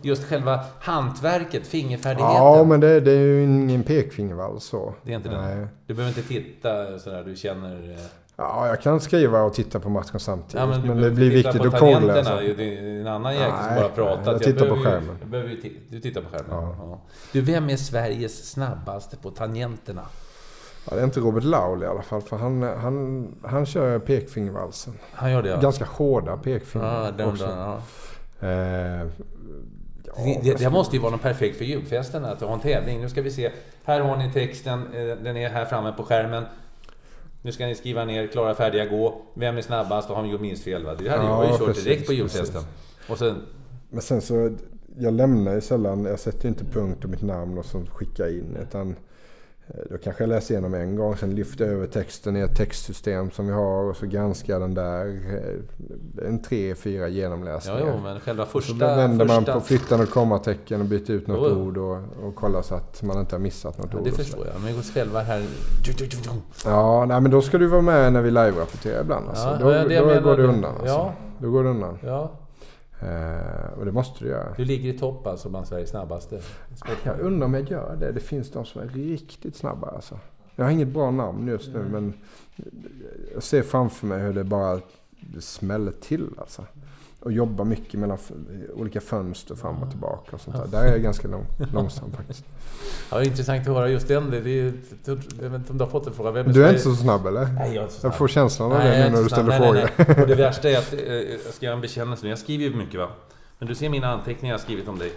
Just 0.02 0.24
själva 0.24 0.60
hantverket, 0.80 1.68
fingerfärdigheten. 1.68 2.36
Ja 2.36 2.64
men 2.64 2.80
det, 2.80 3.00
det 3.00 3.12
är 3.12 3.20
ju 3.20 3.44
ingen 3.44 3.84
pekfingervals 3.84 4.64
så. 4.64 4.94
Det 5.04 5.12
är 5.12 5.16
inte 5.18 5.30
det? 5.30 5.68
Du 5.88 5.94
behöver 5.94 6.18
inte 6.18 6.28
titta 6.30 7.00
sådär, 7.00 7.24
du 7.24 7.36
känner... 7.36 7.90
eh, 7.92 7.98
Ja, 8.40 8.68
jag 8.68 8.82
kan 8.82 9.00
skriva 9.00 9.42
och 9.42 9.54
titta 9.54 9.80
på 9.80 9.90
matchen 9.90 10.20
samtidigt. 10.20 10.54
Ja, 10.54 10.66
men 10.66 10.82
men 10.82 11.02
det 11.02 11.12
blir 11.12 11.30
viktigt 11.32 11.58
på 11.62 11.68
att 11.68 11.80
kolla. 11.80 12.14
Det 12.14 12.20
är 12.64 13.02
en 13.02 13.08
annan 13.08 13.34
jäkel 13.36 13.54
som 13.68 13.76
bara 13.76 13.90
pratat. 13.90 14.26
jag 14.26 14.44
tittar 14.44 14.66
på 14.68 14.76
behöver 14.76 14.78
ju- 14.78 14.84
skärmen. 14.84 15.18
Jag 15.22 15.30
ju 15.50 15.62
ti- 15.62 15.78
du 15.90 16.00
tittar 16.00 16.22
på 16.22 16.30
skärmen? 16.30 16.48
Ja. 16.52 16.76
Ja. 16.80 17.00
Du, 17.32 17.42
vem 17.42 17.70
är 17.70 17.76
Sveriges 17.78 18.50
snabbaste 18.52 19.18
på 19.18 19.30
tangenterna? 19.32 20.02
Ja, 20.90 20.96
det 20.96 21.02
är 21.02 21.06
inte 21.06 21.20
Robert 21.20 21.44
Laul 21.44 21.84
i 21.84 21.86
alla 21.86 22.02
fall, 22.02 22.22
för 22.22 22.38
han, 22.38 22.62
han, 22.64 23.28
han 23.44 23.66
kör 23.66 24.00
pekfingervalsen. 24.00 24.94
Han 25.12 25.32
gör 25.32 25.42
det 25.44 25.50
ja. 25.50 25.60
Ganska 25.60 25.86
hårda 25.86 26.38
pekfingrar 26.38 27.14
Ja, 27.18 27.26
också. 27.26 27.46
ja. 27.46 27.82
Eh, 28.48 28.50
ja, 28.50 30.14
Det, 30.16 30.40
det, 30.44 30.60
det 30.60 30.70
måste 30.70 30.96
ju 30.96 31.02
vara 31.02 31.12
någon 31.12 31.20
perfekt 31.20 31.58
för 31.58 31.66
julfesten 31.66 32.26
att 32.26 32.42
ha 32.42 32.54
en 32.54 32.60
tävling. 32.60 33.02
Nu 33.02 33.10
ska 33.10 33.22
vi 33.22 33.32
se. 33.32 33.52
Här 33.84 34.00
har 34.02 34.18
ni 34.18 34.32
texten. 34.34 34.80
eh, 34.94 35.18
Den 35.24 35.38
är 35.38 35.50
här 35.50 35.66
framme 35.66 35.92
på 35.98 36.04
skärmen. 36.04 36.44
Nu 37.42 37.52
ska 37.52 37.66
ni 37.66 37.76
skriva 37.76 38.06
ner, 38.06 38.28
klara, 38.28 38.56
färdiga, 38.56 38.86
gå. 38.86 39.22
Vem 39.34 39.58
är 39.58 39.62
snabbast 39.62 40.10
och 40.10 40.16
har 40.16 40.26
gjort 40.26 40.42
minst 40.42 40.64
fel? 40.64 40.86
Va? 40.86 40.96
Det 41.00 41.10
hade 41.10 41.24
jag 41.24 41.46
ju 41.46 41.52
Ja, 41.52 41.58
kört 41.58 41.68
precis, 41.68 41.84
direkt 41.84 42.08
på 42.08 42.14
julfesten. 42.14 42.62
Och 43.10 43.18
sen... 43.18 43.36
Men 43.90 44.02
sen 44.02 44.22
så, 44.22 44.52
jag 44.98 45.14
lämnar 45.14 45.54
ju 45.54 45.62
sällan, 45.62 46.06
jag 46.06 46.20
sätter 46.20 46.48
inte 46.48 46.66
punkt 46.66 47.04
och 47.04 47.10
mitt 47.10 47.22
namn 47.22 47.58
och 47.58 47.66
så 47.66 47.86
skickar 47.94 48.28
in. 48.30 48.58
Utan 48.62 48.96
då 49.92 49.98
kanske 49.98 50.24
jag 50.24 50.30
läser 50.30 50.54
igenom 50.54 50.74
en 50.74 50.96
gång, 50.96 51.18
sen 51.18 51.36
lyfter 51.36 51.66
jag 51.66 51.74
över 51.74 51.88
texten 51.88 52.38
i 52.38 52.40
ett 52.40 52.56
textsystem 52.56 53.32
som 53.32 53.48
vi 53.48 53.54
har 53.54 53.84
och 53.90 53.96
så 53.98 54.06
granskar 54.06 54.54
jag 54.54 54.62
den 54.62 54.74
där. 54.74 55.06
eh, 55.08 56.28
En 56.28 56.42
tre, 56.42 56.76
fyra 56.76 57.08
genomläsningar. 57.08 57.82
jo, 57.96 58.00
men 58.04 58.20
själva 58.20 58.46
Så 58.46 58.52
första... 58.52 58.74
då 58.90 58.96
vänder 58.96 59.26
man 59.26 59.38
första 59.38 59.54
på 59.54 59.60
flyttar 59.60 60.02
och 60.04 60.10
kommatecken 60.10 60.82
och 60.82 60.88
byter 60.88 61.12
ut 61.12 61.28
något 61.28 61.52
Jo. 61.52 61.62
ord 61.68 61.78
och, 61.78 61.98
och 62.28 62.36
kollar 62.36 62.62
så 62.62 62.76
att 62.76 63.04
man 63.04 63.20
inte 63.20 63.36
har 63.36 63.40
missat 63.42 63.78
något 63.78 63.90
Ja, 63.94 63.98
ord. 64.00 64.04
det 64.06 64.10
och 64.12 64.16
så. 64.18 64.24
förstår 64.24 64.48
jag. 64.54 64.62
Men 64.64 64.76
hos 64.76 64.94
själva 64.94 65.20
här... 65.22 65.44
Ja, 66.66 67.06
nej, 67.06 67.22
men 67.22 67.32
då 67.32 67.42
ska 67.42 67.58
du 67.58 67.68
vara 67.68 67.82
med 67.82 68.14
när 68.14 68.22
vi 68.22 68.32
live-rapporterar 68.32 69.02
ibland. 69.02 69.30
Alltså. 69.30 69.44
Ja, 69.48 69.58
då 69.60 69.72
ja, 69.72 69.84
då 70.02 70.06
menar 70.08 70.22
går 70.22 70.38
det 70.38 70.44
undan. 70.44 70.72
Alltså. 70.72 70.86
Ja. 70.96 71.14
Då 71.40 71.52
går 71.52 71.64
det 71.64 71.70
undan. 71.70 71.98
Ja, 72.04 72.22
Eh, 72.24 72.47
och 73.78 73.86
det 73.86 73.92
måste 73.92 74.24
du 74.24 74.30
göra. 74.30 74.54
du 74.58 74.66
ligger 74.66 74.94
i 74.94 74.98
topp 74.98 75.28
alltså 75.28 75.50
bland 75.50 75.68
Sveriges 75.68 75.90
snabbaste. 75.90 76.42
Jag 77.04 77.20
undrar 77.20 77.46
om 77.46 77.54
jag 77.54 77.70
gör 77.72 77.96
det. 78.00 78.12
Det 78.12 78.20
finns 78.20 78.52
de 78.52 78.66
som 78.66 78.82
är 78.82 78.88
riktigt 78.88 79.56
snabba 79.56 79.88
alltså. 79.88 80.20
Jag 80.56 80.66
har 80.66 80.72
inget 80.72 80.88
bra 80.88 81.12
namn 81.12 81.48
just 81.48 81.74
nu 81.74 81.86
men 81.92 82.14
jag 83.34 83.44
ser 83.44 83.62
framför 83.62 84.08
mig 84.08 84.20
hur 84.20 84.34
det 84.34 84.44
bara 84.44 84.80
smäller 85.40 85.92
till 85.92 86.30
alltså. 86.38 86.64
Och 87.20 87.32
jobbar 87.32 87.66
mycket 87.66 88.00
mellan 88.00 88.18
olika 88.76 89.02
fönster 89.02 89.56
fram 89.56 89.84
och 89.84 89.90
tillbaka 89.90 90.36
och 90.36 90.42
sånt 90.42 90.58
där. 90.58 90.68
Där 90.68 90.88
är 90.88 90.92
jag 90.92 91.02
ganska 91.02 91.28
lång, 91.28 91.46
långsam 91.74 92.12
faktiskt. 92.12 92.46
Ja, 93.12 93.24
intressant 93.24 93.68
att 93.68 93.76
höra 93.76 93.90
just 93.90 94.08
den. 94.08 94.32
Det, 94.32 94.42
det, 94.42 94.60
är- 94.60 94.74
jag 95.42 95.50
vet 95.50 95.60
inte 95.60 95.72
om 95.72 95.78
du 95.78 95.84
har 95.84 95.92
fått 95.92 96.08
en 96.08 96.14
fråga. 96.14 96.32
Vem 96.32 96.52
Du 96.52 96.66
är 96.66 96.70
inte 96.70 96.82
så 96.82 96.96
snabb 96.96 97.28
eller? 97.28 97.46
Nej, 97.46 97.68
jag 97.68 97.76
är 97.76 97.82
inte 97.82 97.94
så 97.94 98.00
snabb. 98.00 98.12
Jag 98.12 98.18
får 98.18 98.28
känslan 98.28 98.72
av 98.72 98.78
Nej, 98.78 98.90
det 98.90 98.96
är 98.96 99.10
nu 99.10 99.16
när 99.16 99.24
du 99.24 99.30
ställer 99.30 99.50
nej, 99.50 99.58
frågor. 99.58 99.74
Nej, 99.74 99.90
nej. 99.98 100.22
Och 100.22 100.28
det 100.28 100.36
värsta 100.36 100.70
är 100.70 100.78
att, 100.78 100.94
eh, 100.94 101.14
jag 101.14 101.54
ska 101.54 101.66
göra 101.66 101.76
en 101.76 101.82
bekännelse 101.82 102.24
nu. 102.24 102.30
Jag 102.30 102.40
skriver 102.40 102.64
ju 102.64 102.76
mycket 102.76 103.00
va. 103.00 103.08
Men 103.60 103.68
du 103.68 103.76
ser 103.76 103.90
mina 103.90 104.08
anteckningar 104.08 104.54
jag 104.54 104.60
har 104.60 104.64
skrivit 104.64 104.88
om 104.88 105.00
dig. 105.00 105.12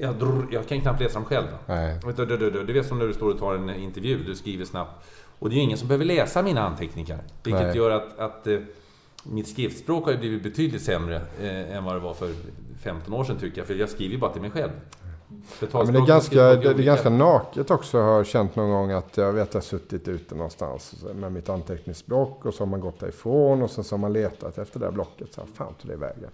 Jag, 0.00 0.14
drr, 0.14 0.46
jag 0.50 0.68
kan 0.68 0.80
knappt 0.80 1.00
läsa 1.00 1.14
dem 1.14 1.24
själv. 1.24 1.46
Nej. 1.66 2.00
Du, 2.16 2.26
du, 2.26 2.36
du, 2.36 2.64
du, 2.64 2.72
vet 2.72 2.86
som 2.86 2.98
när 2.98 3.06
du 3.06 3.12
står 3.14 3.30
och 3.30 3.38
tar 3.38 3.54
en 3.54 3.70
intervju, 3.70 4.24
du 4.24 4.34
skriver 4.34 4.64
snabbt. 4.64 5.06
Och 5.38 5.48
det 5.48 5.54
är 5.54 5.56
ju 5.56 5.62
ingen 5.62 5.78
som 5.78 5.88
behöver 5.88 6.04
läsa 6.04 6.42
mina 6.42 6.66
anteckningar. 6.66 7.18
Vilket 7.42 7.62
Nej. 7.62 7.76
gör 7.76 7.90
att, 7.90 8.18
att 8.18 8.46
eh, 8.46 8.58
mitt 9.30 9.48
skriftspråk 9.48 10.04
har 10.04 10.12
ju 10.12 10.18
blivit 10.18 10.42
betydligt 10.42 10.82
sämre 10.82 11.20
eh, 11.40 11.76
än 11.76 11.84
vad 11.84 11.94
det 11.94 12.00
var 12.00 12.14
för 12.14 12.34
15 12.82 13.14
år 13.14 13.24
sedan 13.24 13.38
tycker 13.38 13.58
jag. 13.58 13.66
För 13.66 13.74
jag 13.74 13.88
skriver 13.88 14.14
ju 14.14 14.20
bara 14.20 14.32
till 14.32 14.42
mig 14.42 14.50
själv. 14.50 14.70
Ja, 15.72 15.84
men 15.84 15.92
det, 15.92 15.98
är 15.98 16.06
ganska, 16.06 16.42
det, 16.42 16.74
det 16.74 16.82
är 16.82 16.84
ganska 16.84 17.10
naket 17.10 17.70
också 17.70 18.00
har 18.00 18.12
jag 18.12 18.26
känt 18.26 18.56
någon 18.56 18.70
gång 18.70 18.90
att 18.90 19.16
jag 19.16 19.32
vet 19.32 19.42
att 19.42 19.54
jag 19.54 19.60
har 19.60 19.64
suttit 19.64 20.08
ute 20.08 20.34
någonstans 20.34 21.04
med 21.14 21.32
mitt 21.32 21.48
anteckningsblock 21.48 22.44
och 22.44 22.54
så 22.54 22.64
har 22.64 22.66
man 22.66 22.80
gått 22.80 23.00
därifrån 23.00 23.62
och 23.62 23.70
sen 23.70 23.84
så 23.84 23.94
har 23.94 23.98
man 23.98 24.12
letat 24.12 24.58
efter 24.58 24.80
det 24.80 24.86
där 24.86 24.92
blocket. 24.92 25.34
Så 25.34 25.40
här, 25.40 25.48
fan 25.54 25.74
tog 25.74 25.90
det 25.90 25.96
vägen? 25.96 26.30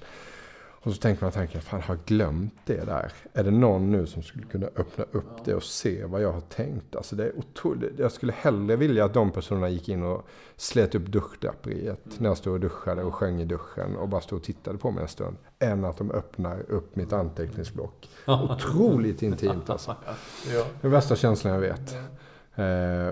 Och 0.85 0.93
så 0.93 0.99
tänker 0.99 1.23
man 1.25 1.33
tanken, 1.33 1.61
fan 1.61 1.81
har 1.81 1.95
jag 1.95 2.05
glömt 2.05 2.55
det 2.65 2.85
där? 2.85 3.13
Är 3.33 3.45
det 3.45 3.51
någon 3.51 3.93
nu 3.93 4.07
som 4.07 4.23
skulle 4.23 4.47
kunna 4.47 4.67
öppna 4.67 5.05
upp 5.13 5.45
det 5.45 5.55
och 5.55 5.63
se 5.63 6.05
vad 6.05 6.23
jag 6.23 6.33
har 6.33 6.41
tänkt? 6.41 6.97
Alltså 6.97 7.17
det 7.17 7.25
är 7.25 7.39
otroligt. 7.39 7.99
Jag 7.99 8.13
skulle 8.13 8.33
hellre 8.33 8.77
vilja 8.77 9.05
att 9.05 9.15
de 9.15 9.31
personerna 9.31 9.69
gick 9.69 9.89
in 9.89 10.03
och 10.03 10.27
slet 10.57 10.95
upp 10.95 11.07
duschdraperiet 11.07 12.21
när 12.21 12.29
jag 12.31 12.37
stod 12.37 12.53
och 12.53 12.61
duschade 12.61 13.03
och 13.03 13.15
sjöng 13.15 13.41
i 13.41 13.45
duschen 13.45 13.97
och 13.97 14.09
bara 14.09 14.21
stod 14.21 14.39
och 14.39 14.45
tittade 14.45 14.79
på 14.79 14.91
mig 14.91 15.03
en 15.03 15.09
stund. 15.09 15.37
Än 15.59 15.85
att 15.85 15.99
de 15.99 16.11
öppnar 16.11 16.71
upp 16.71 16.97
mitt 16.97 17.13
anteckningsblock. 17.13 18.09
Otroligt 18.27 19.23
intimt 19.23 19.71
alltså. 19.71 19.97
Ja. 20.55 20.65
Den 20.81 20.91
värsta 20.91 21.17
känslan 21.17 21.53
jag 21.53 21.61
vet. 21.61 21.97
Eh, 22.55 22.65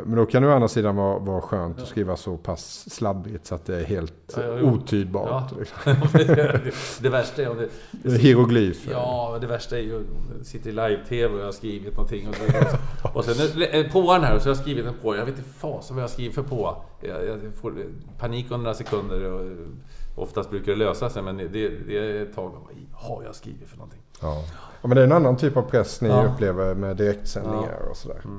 Men 0.05 0.15
då 0.17 0.27
kan 0.27 0.43
det 0.43 0.49
å 0.49 0.53
andra 0.53 0.69
sidan 0.69 0.97
vara, 0.97 1.19
vara 1.19 1.41
skönt 1.41 1.81
att 1.81 1.89
skriva 1.89 2.17
så 2.17 2.37
pass 2.37 2.91
sladdrigt 2.91 3.47
så 3.47 3.55
att 3.55 3.67
det 3.67 3.77
är 3.81 3.85
helt 3.85 4.13
Ja, 4.37 4.43
ja, 4.43 4.63
otydbart. 4.63 5.29
Ja. 5.51 5.59
liksom. 5.59 6.09
det, 6.35 6.61
det 7.03 7.09
värsta 7.09 7.43
är 7.43 7.51
om 7.51 7.57
det... 7.57 7.69
Det 7.91 8.19
Hieroglyfer. 8.19 8.93
Ja, 8.93 9.39
det 9.41 9.47
värsta 9.47 9.79
är 9.79 9.83
ju... 9.83 10.05
Jag 10.39 10.47
sitter 10.47 10.71
i 10.71 10.73
live-tv 10.73 11.35
och 11.35 11.41
jag 11.41 11.45
har 11.45 11.53
skrivit 11.53 11.93
någonting. 11.97 12.29
Och, 12.29 12.35
så, 12.35 13.09
och 13.19 13.25
sen 13.25 13.91
påan 13.93 14.25
här 14.25 14.37
och 14.37 14.43
så 14.43 14.49
har 14.49 14.55
jag 14.55 14.63
skrivit 14.63 14.87
en 14.87 14.95
på. 15.03 15.17
Jag 15.17 15.25
vet 15.27 15.39
inte 15.39 15.51
fasen 15.51 15.97
vad 15.97 16.03
jag 16.03 16.11
skriver 16.11 16.35
för 16.35 16.43
på. 16.43 16.83
Jag, 17.01 17.27
jag 17.27 17.39
får 17.61 17.75
panik 18.19 18.45
under 18.47 18.59
några 18.65 18.75
sekunder. 18.75 19.33
Och, 19.33 19.41
oftast 20.17 20.51
brukar 20.51 20.73
det 20.73 20.79
lösa 20.79 21.11
sig 21.11 21.23
men 21.23 21.37
det, 21.37 21.49
det 21.49 21.99
är 21.99 22.23
ett 22.23 22.35
tag. 22.35 22.51
Vad 22.53 22.63
har 22.93 23.23
jag 23.25 23.35
skrivit 23.35 23.69
för 23.69 23.77
någonting? 23.77 24.01
Ja. 24.23 24.45
ja, 24.83 24.89
men 24.89 24.95
det 24.97 25.01
är 25.01 25.07
en 25.07 25.13
annan 25.13 25.37
typ 25.37 25.57
av 25.57 25.63
press 25.63 26.01
ni 26.01 26.09
Ja. 26.09 26.25
upplever 26.25 26.75
med 26.75 26.97
direktsändningar 26.97 27.79
och 27.91 27.97
sådär. 27.97 28.21
Eh, 28.25 28.31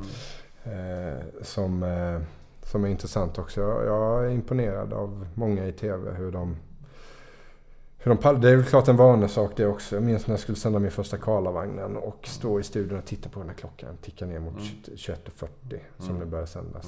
som, 1.42 1.84
eh, 1.84 2.22
som 2.64 2.84
är 2.84 2.88
intressant 2.88 3.38
också. 3.38 3.62
Jag, 3.62 3.86
jag 3.86 4.26
är 4.26 4.30
imponerad 4.30 4.94
av 4.94 5.28
många 5.34 5.66
i 5.66 5.72
TV 5.72 6.12
hur 6.12 6.32
de 6.32 6.56
hur 8.04 8.16
de 8.16 8.42
det 8.42 8.50
är 8.50 8.56
väl 8.56 8.66
klart 8.66 8.88
en 8.88 8.98
vanesak 8.98 9.52
det 9.56 9.66
också. 9.66 9.96
Jag 9.96 10.04
minns 10.04 10.28
när 10.28 10.34
jag 10.34 10.40
skulle 10.40 10.58
sända 10.58 10.80
min 10.80 10.92
första 10.92 11.18
Karlavagnen 11.18 11.98
och 11.98 12.28
stå 12.28 12.60
i 12.60 12.64
studion 12.64 12.98
och 12.98 13.06
titta 13.06 13.30
på 13.30 13.44
när 13.44 13.54
klockan 13.54 13.98
tickar 13.98 14.26
ner 14.26 14.40
mot 14.40 14.54
21.40 14.54 15.80
som 15.98 16.20
det 16.20 16.26
börjar 16.26 16.46
sändas. 16.46 16.86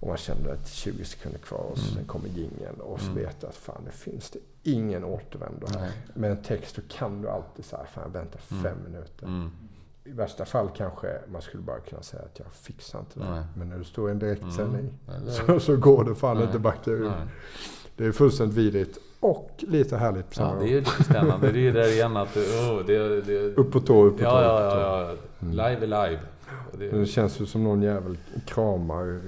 Och 0.00 0.08
man 0.08 0.16
kände 0.16 0.52
att 0.52 0.68
20 0.68 1.04
sekunder 1.04 1.38
kvar 1.38 1.58
och 1.58 1.78
sen 1.78 2.04
kommer 2.04 2.28
jingeln 2.28 2.80
och 2.80 3.00
så 3.00 3.12
vet 3.12 3.36
jag 3.40 3.48
att 3.48 3.56
fan 3.56 3.82
det 3.84 3.90
finns 3.92 4.30
det 4.30 4.38
ingen 4.62 5.04
återvändo 5.04 5.66
här. 5.78 5.90
Med 6.14 6.30
en 6.30 6.42
text 6.42 6.74
så 6.74 6.80
kan 6.88 7.22
du 7.22 7.28
alltid 7.28 7.64
säga 7.64 7.84
fan 7.84 8.12
vänta 8.12 8.38
fem 8.38 8.76
minuter. 8.84 9.50
I 10.06 10.10
värsta 10.12 10.44
fall 10.44 10.68
kanske 10.76 11.18
man 11.32 11.42
skulle 11.42 11.62
bara 11.62 11.80
kunna 11.80 12.02
säga 12.02 12.22
att 12.22 12.38
jag 12.38 12.46
fixar 12.52 12.98
inte 12.98 13.18
det. 13.20 13.30
Nej. 13.30 13.42
Men 13.56 13.68
när 13.68 13.78
du 13.78 13.84
står 13.84 14.08
i 14.08 14.12
en 14.12 14.18
direktsändning 14.18 14.94
så, 15.46 15.60
så 15.60 15.76
går 15.76 16.04
det 16.04 16.14
fan 16.14 16.42
inte 16.42 16.58
backa 16.58 16.90
ur. 16.90 17.04
Nej. 17.08 17.26
Det 17.96 18.04
är 18.06 18.12
fullständigt 18.12 18.56
vidrigt 18.58 18.98
och 19.20 19.50
lite 19.58 19.96
härligt 19.96 20.28
på 20.28 20.34
samma 20.34 20.48
Ja, 20.50 20.54
gång. 20.56 20.64
det 20.66 20.72
är 20.74 20.78
lite 20.80 21.04
spännande. 21.04 21.52
Det 21.52 21.68
är 21.68 21.72
där 21.72 21.92
igen 21.92 22.16
att... 22.16 22.36
Oh, 22.36 22.86
det, 22.86 23.20
det, 23.20 23.54
Upp 23.56 23.72
på 23.72 23.80
tå, 23.80 24.04
upp 24.04 24.12
på 24.16 24.18
tå. 24.24 24.24
ja, 24.24 24.42
ja, 24.42 24.80
ja, 24.80 25.10
ja. 25.10 25.14
Live 25.50 25.82
är 25.82 26.08
live. 26.08 26.20
Det, 26.78 26.90
Det 26.90 27.06
känns 27.06 27.40
ju 27.40 27.46
som 27.46 27.64
någon 27.64 27.82
jävel 27.82 28.18
kramar 28.46 29.20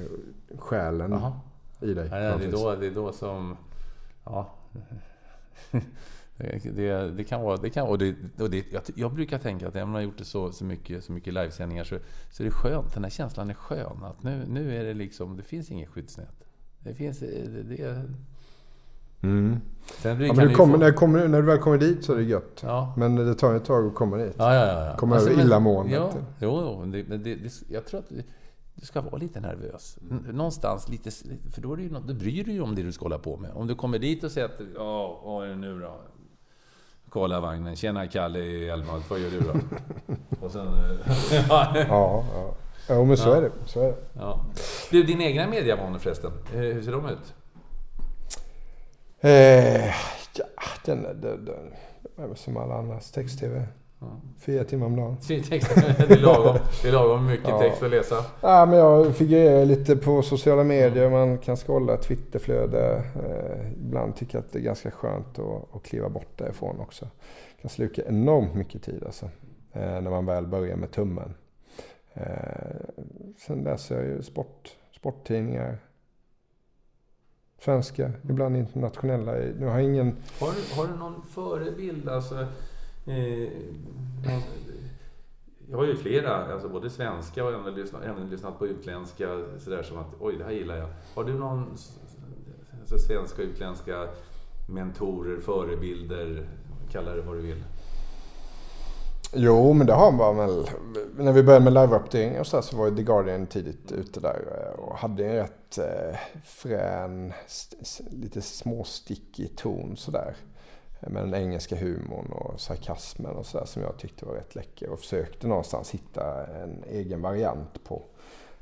själen 0.59 1.11
Jaha. 1.13 1.33
i 1.81 1.95
dig. 1.95 2.09
Nej, 2.11 2.21
nej, 2.23 2.31
något 2.31 2.41
det, 2.41 2.47
är 2.47 2.53
då, 2.53 2.77
det 2.77 2.87
är 2.87 2.91
då 2.91 3.13
som... 3.13 3.57
Ja. 4.25 4.55
Det, 6.37 6.71
det, 6.77 7.11
det 7.11 7.25
kan 7.25 7.43
vara... 7.43 7.57
Det 7.57 7.71
kan, 7.71 7.89
och 7.89 7.99
det, 7.99 8.15
och 8.39 8.51
det, 8.51 8.65
jag, 8.73 8.83
jag 8.95 9.15
brukar 9.15 9.39
tänka 9.39 9.69
att 9.69 9.75
när 9.75 9.85
man 9.85 9.95
har 9.95 10.01
gjort 10.03 10.19
det 10.19 10.25
så, 10.25 10.53
så 10.53 10.65
mycket, 10.65 11.05
så 11.05 11.13
mycket 11.13 11.35
livesändningar 11.35 11.85
så, 11.85 11.99
så 12.31 12.43
är 12.43 12.45
det 12.45 12.51
skönt. 12.51 12.95
Den 12.95 13.03
här 13.05 13.11
känslan 13.11 13.51
är 13.51 13.55
skön. 13.55 14.05
Att 14.05 14.23
nu, 14.23 14.45
nu 14.49 14.77
är 14.77 14.85
det 14.85 14.95
liksom... 14.95 15.37
Det 15.37 15.43
finns 15.43 15.71
inget 15.71 15.89
skyddsnät. 15.89 16.45
Det 16.81 16.95
finns... 16.95 17.19
Det, 17.19 17.63
det, 17.63 18.03
Mm. 19.23 19.61
sen 19.99 20.21
Ja, 20.21 20.33
men 20.35 20.49
du 20.49 20.55
kommer, 20.55 20.75
få- 20.75 20.79
när, 20.81 20.87
du 20.87 20.93
kommer, 20.93 21.29
när 21.29 21.41
du 21.41 21.47
väl 21.47 21.59
kommer 21.59 21.79
dit 21.79 22.05
så 22.05 22.13
är 22.13 22.17
det 22.17 22.23
gött. 22.23 22.61
Ja. 22.63 22.95
Men 22.97 23.17
det 23.17 23.35
tar 23.35 23.55
ett 23.55 23.65
tag 23.65 23.87
att 23.87 23.95
komma 23.95 24.17
dit. 24.17 24.35
Ja, 24.39 24.55
ja, 24.55 24.67
ja. 24.67 24.87
ja. 24.87 24.97
Kommer 24.97 25.17
över 25.17 25.41
illamåendet. 25.41 25.95
Ja, 25.95 26.13
jo, 26.41 26.61
jo, 26.63 26.85
det, 26.93 27.05
men 27.09 27.23
det, 27.23 27.35
det, 27.35 27.53
jag 27.69 27.87
tror 27.87 28.01
att 28.01 28.13
du 28.75 28.87
ska 28.87 29.01
vara 29.01 29.17
lite 29.17 29.41
nervös. 29.41 29.99
Någonstans 30.33 30.89
lite... 30.89 31.11
För 31.53 31.61
då, 31.63 31.73
är 31.73 31.77
det 31.77 31.83
ju 31.83 31.89
då 31.89 32.15
bryr 32.15 32.45
du 32.45 32.51
dig 32.53 32.61
om 32.61 32.75
det 32.75 32.83
du 32.83 32.93
ska 32.93 33.05
hålla 33.05 33.19
på 33.19 33.37
med. 33.37 33.51
Om 33.55 33.67
du 33.67 33.75
kommer 33.75 33.99
dit 33.99 34.25
och 34.25 34.31
säger 34.31 34.47
att 34.47 34.61
ja, 34.75 35.21
vad 35.25 35.45
är 35.45 35.49
det 35.49 35.57
nu 35.57 35.81
då? 35.81 35.95
Kolla 37.17 37.41
vagnen. 37.41 37.77
Tjena 37.77 38.07
Kalle 38.07 38.39
i 38.39 38.69
Älmhult. 38.69 39.11
Vad 39.11 39.19
gör 39.21 39.31
du 39.31 39.41
då? 39.41 39.53
och 40.47 40.53
sen... 40.53 40.67
eh, 40.67 41.47
ja, 41.49 41.73
Ja. 41.89 42.25
Jo, 42.89 43.05
men 43.05 43.17
så 43.17 43.29
Ja. 43.29 43.37
är 43.37 43.43
det. 43.43 43.51
Så 43.67 43.81
är 43.83 43.87
det. 43.89 43.97
ja. 44.13 44.45
Du, 44.91 45.03
din 45.03 45.21
egna 45.21 45.47
mediavanor 45.47 45.99
förresten. 45.99 46.31
Eh, 46.55 46.59
Hur 46.61 46.83
ser 46.83 46.93
de 46.93 47.07
ut? 47.09 47.35
Eh, 49.21 49.87
ja, 50.37 50.45
den, 50.85 51.03
den, 51.03 51.21
den, 51.21 51.73
den 52.17 52.37
som 52.37 52.57
alla 52.57 52.75
andras 52.75 53.11
text-tv. 53.11 53.63
Fyra 54.39 54.65
timmar 54.65 54.87
om 54.87 54.97
dagen. 54.97 55.17
Texten, 55.49 55.83
det 56.09 56.15
är 56.15 56.21
lagom, 56.21 56.57
det 56.83 56.89
är 56.89 56.93
lagom 56.93 57.27
mycket 57.27 57.49
Ja. 57.49 57.59
text 57.59 57.83
att 57.83 57.91
läsa. 57.91 58.25
Ja, 58.41 58.67
men 58.67 58.79
jag 58.79 59.17
figurerar 59.17 59.65
lite 59.65 59.97
på 59.97 60.23
sociala 60.23 60.65
medier. 60.65 61.11
Man 61.11 61.39
kan 61.39 61.57
scrolla 61.57 61.97
Twitterflöde. 61.97 63.03
Eh, 63.15 63.73
ibland 63.73 64.17
tycker 64.17 64.39
jag 64.39 64.45
att 64.45 64.53
det 64.53 64.59
är 64.59 64.63
ganska 64.63 64.91
skönt 64.91 65.39
att, 65.39 65.75
att 65.77 65.83
kliva 65.83 66.09
bort 66.09 66.39
därifrån 66.39 66.81
också. 66.81 67.05
Det 67.57 67.63
kan 67.63 67.69
sluka 67.71 68.03
enormt 68.05 68.55
mycket 68.55 68.83
tid 68.83 69.03
alltså. 69.07 69.27
Eh, 69.73 69.81
när 70.01 70.11
man 70.11 70.27
väl 70.27 70.47
börjar 70.47 70.77
med 70.77 70.91
tummen. 70.91 71.35
Eh, 72.15 72.23
sen 73.47 73.59
läser 73.65 73.95
jag 73.97 74.05
ju 74.05 74.23
sport, 74.23 74.77
sporttidningar. 74.97 75.79
Svenska, 77.61 78.13
ibland 78.29 78.57
internationella. 78.57 79.33
Nu 79.33 79.67
har 79.67 79.73
jag 79.79 79.83
ingen... 79.83 80.17
Har 80.41 80.49
du, 80.53 80.81
har 80.81 80.87
du 80.93 80.99
någon 80.99 81.23
förebild? 81.31 82.09
Alltså, 82.09 82.47
eh, 83.07 83.49
någon, 84.27 84.43
jag 85.71 85.79
har 85.79 85.85
ju 85.85 85.97
flera, 85.97 86.53
alltså 86.53 86.69
både 86.69 86.91
svenska 86.91 87.45
och 87.45 87.53
även 87.53 87.75
lyssnat, 87.75 88.03
även 88.05 88.31
lyssnat 88.31 88.59
på 88.59 88.67
utländska. 88.67 89.29
Sådär 89.59 89.83
som 89.83 89.99
att, 89.99 90.07
oj, 90.21 90.37
det 90.39 90.45
här 90.45 90.51
gillar 90.51 90.77
jag. 90.77 90.89
Har 91.15 91.25
du 91.25 91.35
någon 91.35 91.71
alltså, 92.81 92.99
svenska 92.99 93.43
och 93.43 93.49
utländska 93.49 94.09
mentorer, 94.69 95.41
förebilder, 95.41 96.49
kalla 96.93 97.15
det 97.15 97.23
vad 97.23 97.37
du 97.37 97.41
vill? 97.41 97.65
Jo, 99.35 99.73
men 99.73 99.87
det 99.87 99.93
har 99.93 100.13
man 100.13 100.37
väl. 100.37 100.69
När 101.17 101.33
vi 101.33 101.43
började 101.43 101.65
med 101.65 101.73
live-rapportering 101.73 102.41
och 102.41 102.47
så, 102.47 102.63
så 102.63 102.77
var 102.77 102.89
ju 102.89 102.97
The 102.97 103.03
Guardian 103.03 103.47
tidigt 103.47 103.93
ute 103.93 104.21
där 104.21 104.41
eh, 104.51 104.81
och 104.81 104.97
hade 104.97 105.27
en 105.27 105.35
rätt 105.35 105.79
eh, 105.79 106.19
frän, 106.45 107.33
lite 108.11 108.43
småstickig 108.43 109.57
ton 109.57 109.97
sådär. 109.97 110.37
Med 111.01 111.23
den 111.23 111.35
engelska 111.35 111.77
humorn 111.77 112.33
och 112.33 112.61
sarkasmen 112.61 113.37
och 113.37 113.47
sådär 113.47 113.67
som 113.67 113.83
jag 113.83 113.97
tyckte 113.99 114.27
var 114.27 114.35
rätt 114.35 114.55
läcker 114.55 114.89
och 114.89 114.99
försökte 114.99 115.47
någonstans 115.47 115.91
hitta 115.91 116.47
en 116.47 116.85
egen 116.89 117.23
variant 117.23 117.85
på. 117.85 118.03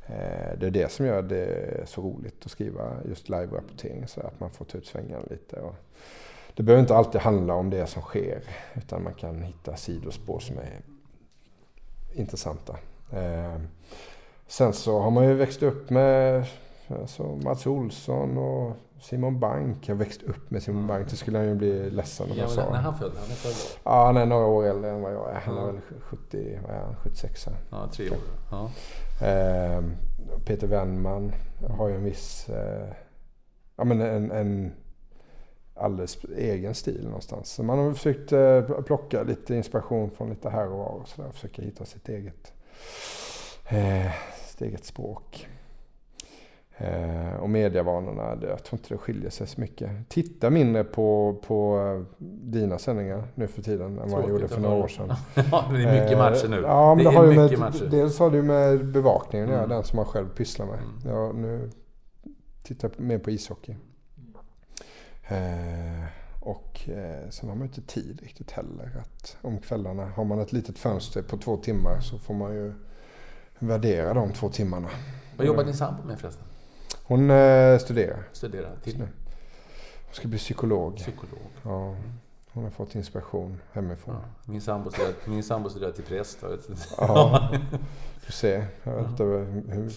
Eh, 0.07 0.59
det 0.59 0.67
är 0.67 0.71
det 0.71 0.93
som 0.93 1.07
gör 1.07 1.23
det 1.23 1.89
så 1.89 2.03
roligt 2.03 2.45
att 2.45 2.51
skriva 2.51 2.93
just 3.05 3.29
live-rapportering, 3.29 4.07
så 4.07 4.21
att 4.21 4.41
man 4.41 4.51
får 4.51 4.65
ta 4.65 4.79
ut 4.79 4.87
svängarna 4.87 5.25
lite. 5.31 5.61
Och 5.61 5.75
det 6.55 6.63
behöver 6.63 6.81
inte 6.81 6.97
alltid 6.97 7.21
handla 7.21 7.55
om 7.55 7.71
det 7.71 7.87
som 7.87 8.03
sker, 8.03 8.43
utan 8.75 9.03
man 9.03 9.15
kan 9.15 9.43
hitta 9.43 9.77
sidospår 9.77 10.39
som 10.39 10.59
är 10.59 10.81
intressanta. 12.13 12.77
Eh, 13.13 13.61
sen 14.47 14.73
så 14.73 14.99
har 14.99 15.11
man 15.11 15.25
ju 15.25 15.35
växt 15.35 15.63
upp 15.63 15.91
med 15.91 16.47
alltså 16.89 17.23
Mats 17.23 17.67
Olsson 17.67 18.39
och 18.39 18.77
Simon 19.05 19.41
Bank. 19.41 19.89
Jag 19.89 19.95
har 19.95 19.99
växt 19.99 20.23
upp 20.23 20.51
med 20.51 20.63
Simon 20.63 20.87
Bank. 20.87 21.11
Det 21.11 21.17
skulle 21.17 21.39
han 21.39 21.47
ju 21.49 21.55
bli 21.55 21.91
ledsen 21.91 22.31
om 22.31 22.37
Ja, 22.37 22.43
jag 22.43 22.51
sa. 22.51 22.71
när 22.71 22.79
han 22.79 22.99
född? 22.99 23.13
Han 23.21 23.31
är 23.31 23.35
född 23.35 23.79
Ja, 23.85 24.07
han 24.07 24.17
är 24.17 24.27
några 24.27 24.47
år 24.47 24.67
äldre 24.67 24.91
än 24.91 25.03
vad 25.03 25.13
jag 25.13 25.31
är. 25.31 25.41
Han 25.41 25.59
är 25.59 25.67
väl 25.67 25.81
70, 26.01 26.59
vad 26.63 26.71
är 26.77 26.81
han, 26.81 26.97
76 26.97 27.47
här. 27.47 27.57
ja, 27.71 27.89
tre 27.93 28.11
år. 28.11 28.17
Ja. 28.51 28.71
Eh, 29.27 29.83
Peter 30.47 30.67
Wennman 30.67 31.33
har 31.79 31.89
ju 31.89 31.95
en 31.95 32.05
viss... 32.05 32.49
Eh, 32.49 32.89
ja 33.77 33.85
men 33.85 34.01
en... 34.01 34.31
en 34.31 34.73
alldeles 35.77 36.25
egen 36.37 36.75
stil 36.75 37.05
någonstans. 37.05 37.51
Så 37.51 37.63
man 37.63 37.79
har 37.79 37.93
försökt 37.93 38.33
eh, 38.33 38.61
plocka 38.63 39.23
lite 39.23 39.55
inspiration 39.55 40.11
från 40.11 40.31
lite 40.31 40.51
här 40.51 40.69
och 40.69 40.79
var 40.79 40.89
och 40.89 41.09
sådär. 41.09 41.31
Försöka 41.31 41.63
hitta 41.63 41.85
sitt 41.85 42.09
eget, 42.09 42.53
eh, 43.69 44.13
sitt 44.47 44.63
eget 44.63 44.85
språk. 44.85 45.49
Eh, 46.77 47.35
och 47.41 47.51
mediavanorna, 47.51 48.37
det, 48.37 48.47
jag 48.47 48.65
tror 48.65 48.79
inte 48.79 48.95
det 48.95 48.99
skiljer 48.99 49.31
sig 49.31 49.47
så 49.47 49.61
mycket. 49.61 49.91
Titta 50.09 50.51
mindre 50.51 50.85
på, 50.85 51.37
på 51.47 51.79
eh, 51.79 52.25
dina 52.41 52.79
sändningar 52.79 53.29
nu 53.35 53.47
för 53.47 53.63
tiden 53.63 53.99
än 53.99 54.11
vad 54.11 54.23
jag 54.23 54.31
gjorde 54.31 54.49
för 54.49 54.61
några 54.61 54.77
år 54.77 54.89
sedan. 54.89 55.13
ja, 55.35 55.65
det 55.73 55.83
är 55.83 56.03
mycket 56.03 56.19
matcher 56.19 56.49
nu. 56.49 56.57
Eh, 56.57 56.63
ja, 56.63 56.95
men 56.95 57.05
det, 57.05 57.11
det 57.11 57.17
har 57.17 57.25
ju 57.25 57.37
med, 57.37 57.59
matcher. 57.59 57.89
Dels 57.91 58.19
har 58.19 58.31
det 58.31 58.43
med 58.43 58.87
bevakningen 58.87 59.49
Mm. 59.49 59.59
mm. 59.59 59.71
den 59.71 59.85
som 59.85 59.97
man 59.97 60.05
själv 60.07 60.29
pysslar 60.29 60.67
med. 60.67 60.79
Ja, 61.07 61.33
nu 61.33 61.71
tittar 62.63 62.91
jag 62.97 63.05
mer 63.05 63.19
på 63.19 63.31
ishockey. 63.31 63.77
Eh, 65.29 66.05
och 66.41 66.89
eh, 66.89 67.31
sen 67.31 67.49
har 67.49 67.57
man 67.57 67.67
ju 67.67 67.75
inte 67.75 67.93
tid 67.93 68.21
riktigt 68.23 68.51
heller. 68.51 68.91
Att 69.01 69.37
om 69.43 69.59
kvällarna 69.59 70.07
har 70.07 70.25
man 70.25 70.41
ett 70.41 70.53
litet 70.53 70.79
fönster 70.79 71.23
på 71.23 71.37
två 71.37 71.57
timmar 71.57 72.01
så 72.01 72.19
får 72.19 72.35
man 72.35 72.55
ju 72.55 72.73
värdera 73.59 74.15
de 74.15 74.33
två 74.33 74.49
timmarna. 74.49 74.89
Vad 75.37 75.47
jobbar 75.47 75.65
din 75.65 75.75
sambo 75.75 76.03
med 76.07 76.19
förresten? 76.19 76.45
Hon 77.07 77.31
eh, 77.31 77.79
studerar. 77.79 78.29
Studerar 78.33 78.71
till 78.85 78.97
Hon 78.99 79.09
ska 80.15 80.29
bli 80.29 80.39
psykolog. 80.39 80.97
psykolog. 80.97 81.39
Ja, 81.63 81.95
hon 82.53 82.65
har 82.65 82.71
fått 82.71 82.95
inspiration 82.95 83.61
hemifrån. 83.73 84.15
Ja, 84.15 84.53
min 84.53 84.61
sambo 84.61 84.91
studerar, 84.91 85.15
min 85.25 85.43
sambo 85.43 85.69
studerar 85.71 85.93
till 85.93 86.05
präst. 86.05 86.39
Jag 86.43 86.49
vet 86.49 86.69
inte. 86.69 86.83
Ja, 86.99 87.49
du 88.27 88.33
ser. 88.33 88.67
Jag 88.83 88.93
vet 88.97 89.07
inte 89.11 89.23
hur 89.25 89.93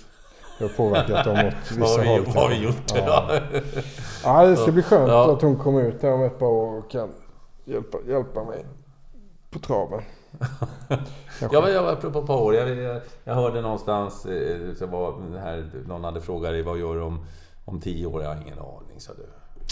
det 0.59 0.63
har 0.65 0.69
påverkat 0.77 1.25
dem 1.25 1.47
åt 1.47 1.71
vissa 1.77 2.01
vi, 2.01 2.07
håll. 2.07 2.25
vad 2.25 2.35
har 2.35 2.49
vi 2.49 2.63
gjort? 2.63 2.91
Ja. 2.95 3.39
ja, 4.23 4.45
det 4.45 4.57
ska 4.57 4.71
bli 4.71 4.83
skönt 4.83 5.09
Ja. 5.09 5.33
att 5.33 5.41
hon 5.41 5.55
kommer 5.57 5.81
ut 5.81 6.01
där 6.01 6.11
om 6.13 6.21
ett 6.23 6.39
par 6.39 6.47
år 6.47 6.77
och 6.77 6.91
kan 6.91 7.09
hjälpa, 7.65 7.97
hjälpa 8.07 8.43
mig 8.43 8.65
på 9.49 9.59
traven. 9.59 10.01
Jag 11.51 11.61
var, 11.61 11.69
jag 11.69 11.83
var 11.83 11.91
apropå 11.91 12.21
par 12.21 12.41
år. 12.41 12.55
Jag, 12.55 12.69
jag, 12.69 13.01
jag 13.23 13.35
hörde 13.35 13.61
någonstans, 13.61 14.25
eh, 14.25 14.73
så 14.73 14.87
var 14.87 15.37
här, 15.39 15.69
någon 15.87 16.03
hade 16.03 16.21
frågat 16.21 16.51
dig 16.51 16.61
vad 16.61 16.79
gör 16.79 16.95
du 16.95 17.01
om, 17.01 17.25
om 17.65 17.79
tio 17.81 18.05
år? 18.05 18.23
Jag 18.23 18.29
har 18.29 18.41
ingen 18.41 18.59
aning, 18.59 18.99
sa 18.99 19.13
du. 19.13 19.25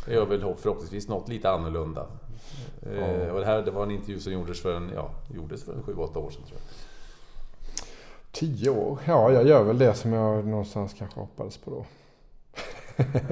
Jag 0.06 0.16
gör 0.16 0.26
väl 0.26 0.56
förhoppningsvis 0.56 1.08
något 1.08 1.30
lite 1.30 1.50
annorlunda. 1.50 2.08
Eh, 2.82 3.30
och 3.30 3.40
det 3.40 3.46
här 3.46 3.62
det 3.62 3.72
var 3.72 3.84
en 3.84 3.92
intervju 3.92 4.20
som 4.20 4.34
gjordes 4.34 4.62
för 4.62 4.76
en, 4.76 4.92
ja, 4.96 5.10
gjordes 5.34 5.64
för 5.64 5.74
en 5.74 5.84
sju, 5.84 5.96
åtta 5.96 6.20
år 6.20 6.30
sedan 6.30 6.44
tror 6.44 6.60
jag. 6.60 6.68
Tio 8.32 8.70
år? 8.70 9.00
Ja, 9.06 9.32
jag 9.32 9.48
gör 9.48 9.64
väl 9.64 9.78
det 9.78 9.94
som 9.94 10.14
jag 10.14 10.48
någonstans 10.48 10.96
kanske 10.98 11.20
hoppades 11.20 11.58
på 11.58 11.72
då. 11.72 11.86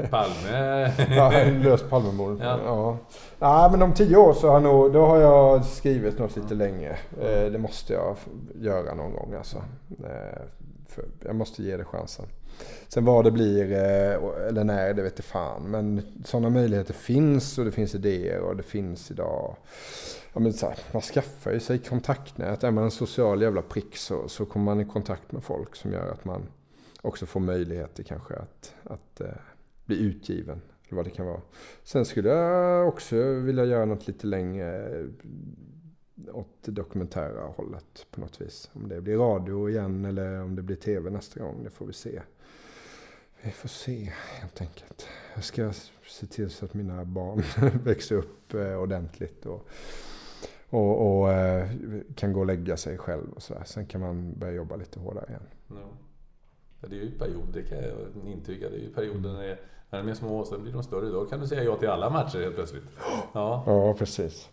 Palme... 0.09 0.91
Ja, 1.15 1.31
löst 1.63 1.89
Palmemordet. 1.89 2.39
Ja. 2.41 2.59
Ja. 2.65 2.97
ja. 3.39 3.69
men 3.71 3.81
om 3.81 3.93
tio 3.93 4.17
år 4.17 4.33
så 4.33 4.49
har, 4.49 4.59
nog, 4.59 4.93
då 4.93 5.05
har 5.05 5.17
jag 5.17 5.65
skrivit 5.65 6.19
något 6.19 6.35
lite 6.35 6.53
längre. 6.53 6.97
Eh, 7.21 7.51
det 7.51 7.57
måste 7.57 7.93
jag 7.93 8.15
göra 8.55 8.93
någon 8.93 9.13
gång 9.13 9.33
alltså. 9.37 9.57
Eh, 10.03 10.41
för 10.87 11.05
jag 11.25 11.35
måste 11.35 11.63
ge 11.63 11.77
det 11.77 11.85
chansen. 11.85 12.25
Sen 12.87 13.05
vad 13.05 13.23
det 13.25 13.31
blir, 13.31 13.71
eh, 13.71 14.47
eller 14.47 14.63
när, 14.63 14.93
det 14.93 15.03
vet 15.03 15.17
jag 15.17 15.25
fan. 15.25 15.63
Men 15.63 16.01
sådana 16.25 16.49
möjligheter 16.49 16.93
finns 16.93 17.57
och 17.57 17.65
det 17.65 17.71
finns 17.71 17.95
idéer 17.95 18.39
och 18.39 18.55
det 18.55 18.63
finns 18.63 19.11
idag. 19.11 19.55
Ja, 20.33 20.39
men 20.39 20.53
så 20.53 20.65
här, 20.65 20.77
man 20.91 21.01
skaffar 21.01 21.51
ju 21.51 21.59
sig 21.59 21.79
kontaktnät. 21.79 22.63
Är 22.63 22.71
man 22.71 22.83
en 22.83 22.91
social 22.91 23.41
jävla 23.41 23.61
prick 23.61 23.97
så, 23.97 24.27
så 24.27 24.45
kommer 24.45 24.65
man 24.65 24.81
i 24.81 24.85
kontakt 24.85 25.31
med 25.31 25.43
folk 25.43 25.75
som 25.75 25.91
gör 25.91 26.11
att 26.11 26.25
man 26.25 26.41
också 27.01 27.25
får 27.25 27.39
möjligheter 27.39 28.03
kanske 28.03 28.33
att, 28.35 28.73
att 28.83 29.21
bli 29.85 29.99
utgiven. 29.99 30.61
Eller 30.87 30.95
vad 30.95 31.05
det 31.05 31.11
kan 31.11 31.25
vara. 31.25 31.41
Sen 31.83 32.05
skulle 32.05 32.29
jag 32.29 32.87
också 32.87 33.15
vilja 33.33 33.65
göra 33.65 33.85
något 33.85 34.07
lite 34.07 34.27
längre 34.27 34.99
eh, 34.99 35.05
åt 36.33 36.47
det 36.61 36.71
dokumentära 36.71 37.41
hållet 37.41 38.07
på 38.11 38.21
något 38.21 38.41
vis. 38.41 38.69
Om 38.73 38.87
det 38.87 39.01
blir 39.01 39.17
radio 39.17 39.69
igen 39.69 40.05
eller 40.05 40.41
om 40.41 40.55
det 40.55 40.61
blir 40.61 40.75
tv 40.75 41.09
nästa 41.09 41.39
gång, 41.39 41.63
det 41.63 41.69
får 41.69 41.85
vi 41.85 41.93
se. 41.93 42.21
Vi 43.41 43.51
får 43.51 43.69
se 43.69 44.11
helt 44.39 44.61
enkelt. 44.61 45.07
Jag 45.35 45.43
ska 45.43 45.73
se 46.07 46.25
till 46.25 46.49
så 46.49 46.65
att 46.65 46.73
mina 46.73 47.05
barn 47.05 47.43
växer 47.83 48.15
upp 48.15 48.53
eh, 48.53 48.75
ordentligt 48.75 49.45
och, 49.45 49.67
och, 50.69 51.19
och 51.21 51.31
eh, 51.31 51.69
kan 52.15 52.33
gå 52.33 52.39
och 52.39 52.45
lägga 52.45 52.77
sig 52.77 52.97
själv 52.97 53.33
och 53.33 53.43
sådär. 53.43 53.63
Sen 53.65 53.85
kan 53.85 54.01
man 54.01 54.33
börja 54.39 54.53
jobba 54.53 54.75
lite 54.75 54.99
hårdare 54.99 55.25
igen. 55.29 55.47
No. 55.67 55.97
Ja, 56.83 56.89
det 56.89 56.95
är 56.95 57.01
ju 57.01 57.11
perioder, 57.11 57.53
det 57.53 57.63
kan 57.63 57.77
jag 57.77 58.31
intyga. 58.33 58.69
Det 58.69 58.75
är 58.75 58.79
ju 58.79 58.89
perioder 58.93 59.29
när, 59.33 59.43
det- 59.47 59.57
när 59.89 60.03
de 60.03 60.09
är 60.09 60.13
små 60.13 60.37
och 60.39 60.47
sen 60.47 60.63
blir 60.63 60.73
de 60.73 60.83
större. 60.83 61.09
Då 61.09 61.25
kan 61.25 61.39
du 61.39 61.47
säga 61.47 61.63
ja 61.63 61.75
till 61.75 61.89
alla 61.89 62.09
matcher 62.09 62.39
helt 62.39 62.55
plötsligt. 62.55 62.83
Ja. 63.33 63.63
Ja, 63.65 63.93
precis. 63.93 64.49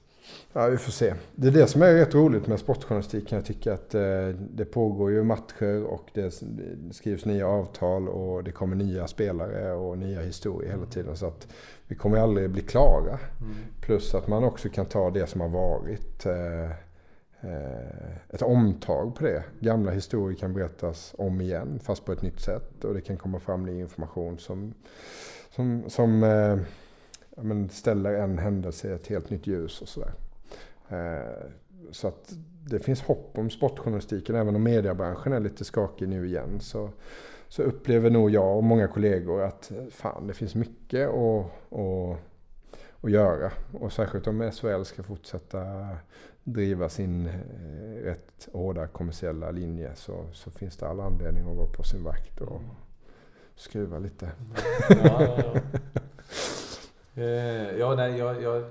Ja, 0.53 0.67
vi 0.67 0.77
får 0.77 0.93
se. 0.93 1.15
Det 1.35 1.49
är 1.49 1.53
det 1.53 1.67
som 1.67 1.83
är 1.83 1.95
rätt 1.95 2.15
roligt 2.15 2.47
med 2.47 2.59
sportjournalistik 2.61 3.29
kan 3.29 3.37
jag 3.37 3.47
tycka. 3.47 3.73
Att 3.75 3.95
eh, 3.95 4.29
det 4.51 4.65
pågår 4.65 5.11
ju 5.11 5.23
matcher 5.25 5.85
och 5.85 6.09
det 6.15 6.43
skrivs 6.91 7.25
nya 7.25 7.47
avtal 7.49 8.09
och 8.09 8.45
det 8.45 8.53
kommer 8.53 8.77
nya 8.77 9.07
spelare 9.07 9.73
och 9.73 9.99
nya 9.99 10.21
historier 10.21 10.71
hela 10.71 10.87
tiden. 10.87 11.17
Så 11.17 11.27
att 11.27 11.49
vi 11.87 11.95
kommer 11.95 12.19
aldrig 12.19 12.51
bli 12.51 12.63
klara. 12.63 13.19
Plus 13.81 14.15
att 14.15 14.29
man 14.29 14.45
också 14.45 14.69
kan 14.69 14.87
ta 14.87 15.11
det 15.11 15.27
som 15.27 15.41
har 15.41 15.49
varit. 15.49 16.27
Eh, 16.27 16.71
Eh, 17.41 18.17
ett 18.29 18.43
omtag 18.43 19.15
på 19.15 19.25
det. 19.25 19.43
Gamla 19.61 19.91
historier 19.91 20.39
kan 20.39 20.55
berättas 20.55 21.15
om 21.19 21.41
igen 21.41 21.81
fast 21.83 22.05
på 22.05 22.13
ett 22.13 22.23
nytt 22.23 22.41
sätt. 22.41 22.85
Och 22.85 22.95
det 22.95 23.01
kan 23.01 23.17
komma 23.17 23.41
fram 23.41 23.67
ny 23.67 23.81
information 23.81 24.39
som, 24.39 24.75
som, 25.51 25.85
som 25.89 26.23
eh, 26.23 26.59
men 27.37 27.69
ställer 27.69 28.15
en 28.15 28.39
händelse 28.39 28.89
i 28.89 28.93
ett 28.93 29.07
helt 29.07 29.31
nytt 29.31 29.47
ljus 29.47 29.83
och 29.83 29.89
sådär. 29.89 30.13
Eh, 30.89 31.51
så 31.91 32.09
att 32.09 32.33
det 32.67 32.79
finns 32.79 33.03
hopp 33.03 33.39
om 33.39 33.51
sportjournalistiken. 33.51 34.35
Även 34.35 34.57
om 34.57 34.63
mediebranschen 34.63 35.33
är 35.33 35.41
lite 35.41 35.65
skakig 35.65 36.09
nu 36.09 36.27
igen 36.27 36.61
så, 36.61 36.91
så 37.49 37.63
upplever 37.63 38.11
nog 38.11 38.31
jag 38.31 38.57
och 38.57 38.65
många 38.65 38.89
kollegor 38.89 39.43
att 39.43 39.71
eh, 39.71 39.87
fan, 39.91 40.27
det 40.27 40.35
finns 40.35 40.55
mycket 40.55 41.09
att, 41.09 41.47
att, 43.03 43.11
göra. 43.11 43.53
Och 43.73 43.93
särskilt 43.93 44.27
om 44.27 44.51
SHL 44.53 44.83
ska 44.85 45.03
fortsätta 45.03 45.89
driva 46.45 46.89
sin 46.89 47.27
eh, 47.27 48.05
rätt 48.05 48.49
hårda 48.53 48.87
kommersiella 48.87 49.51
linje 49.51 49.95
så, 49.95 50.27
så 50.33 50.51
finns 50.51 50.77
det 50.77 50.89
all 50.89 51.01
anledning 51.01 51.51
att 51.51 51.57
vara 51.57 51.71
på 51.71 51.83
sin 51.83 52.03
vakt 52.03 52.41
och 52.41 52.61
skruva 53.55 53.99
lite. 53.99 54.33
Ja, 54.89 55.23
ja, 55.23 55.39
ja. 55.55 55.61
Eh, 57.15 57.79
ja, 57.79 57.95
nej, 57.95 58.19
jag, 58.19 58.43
jag, 58.43 58.65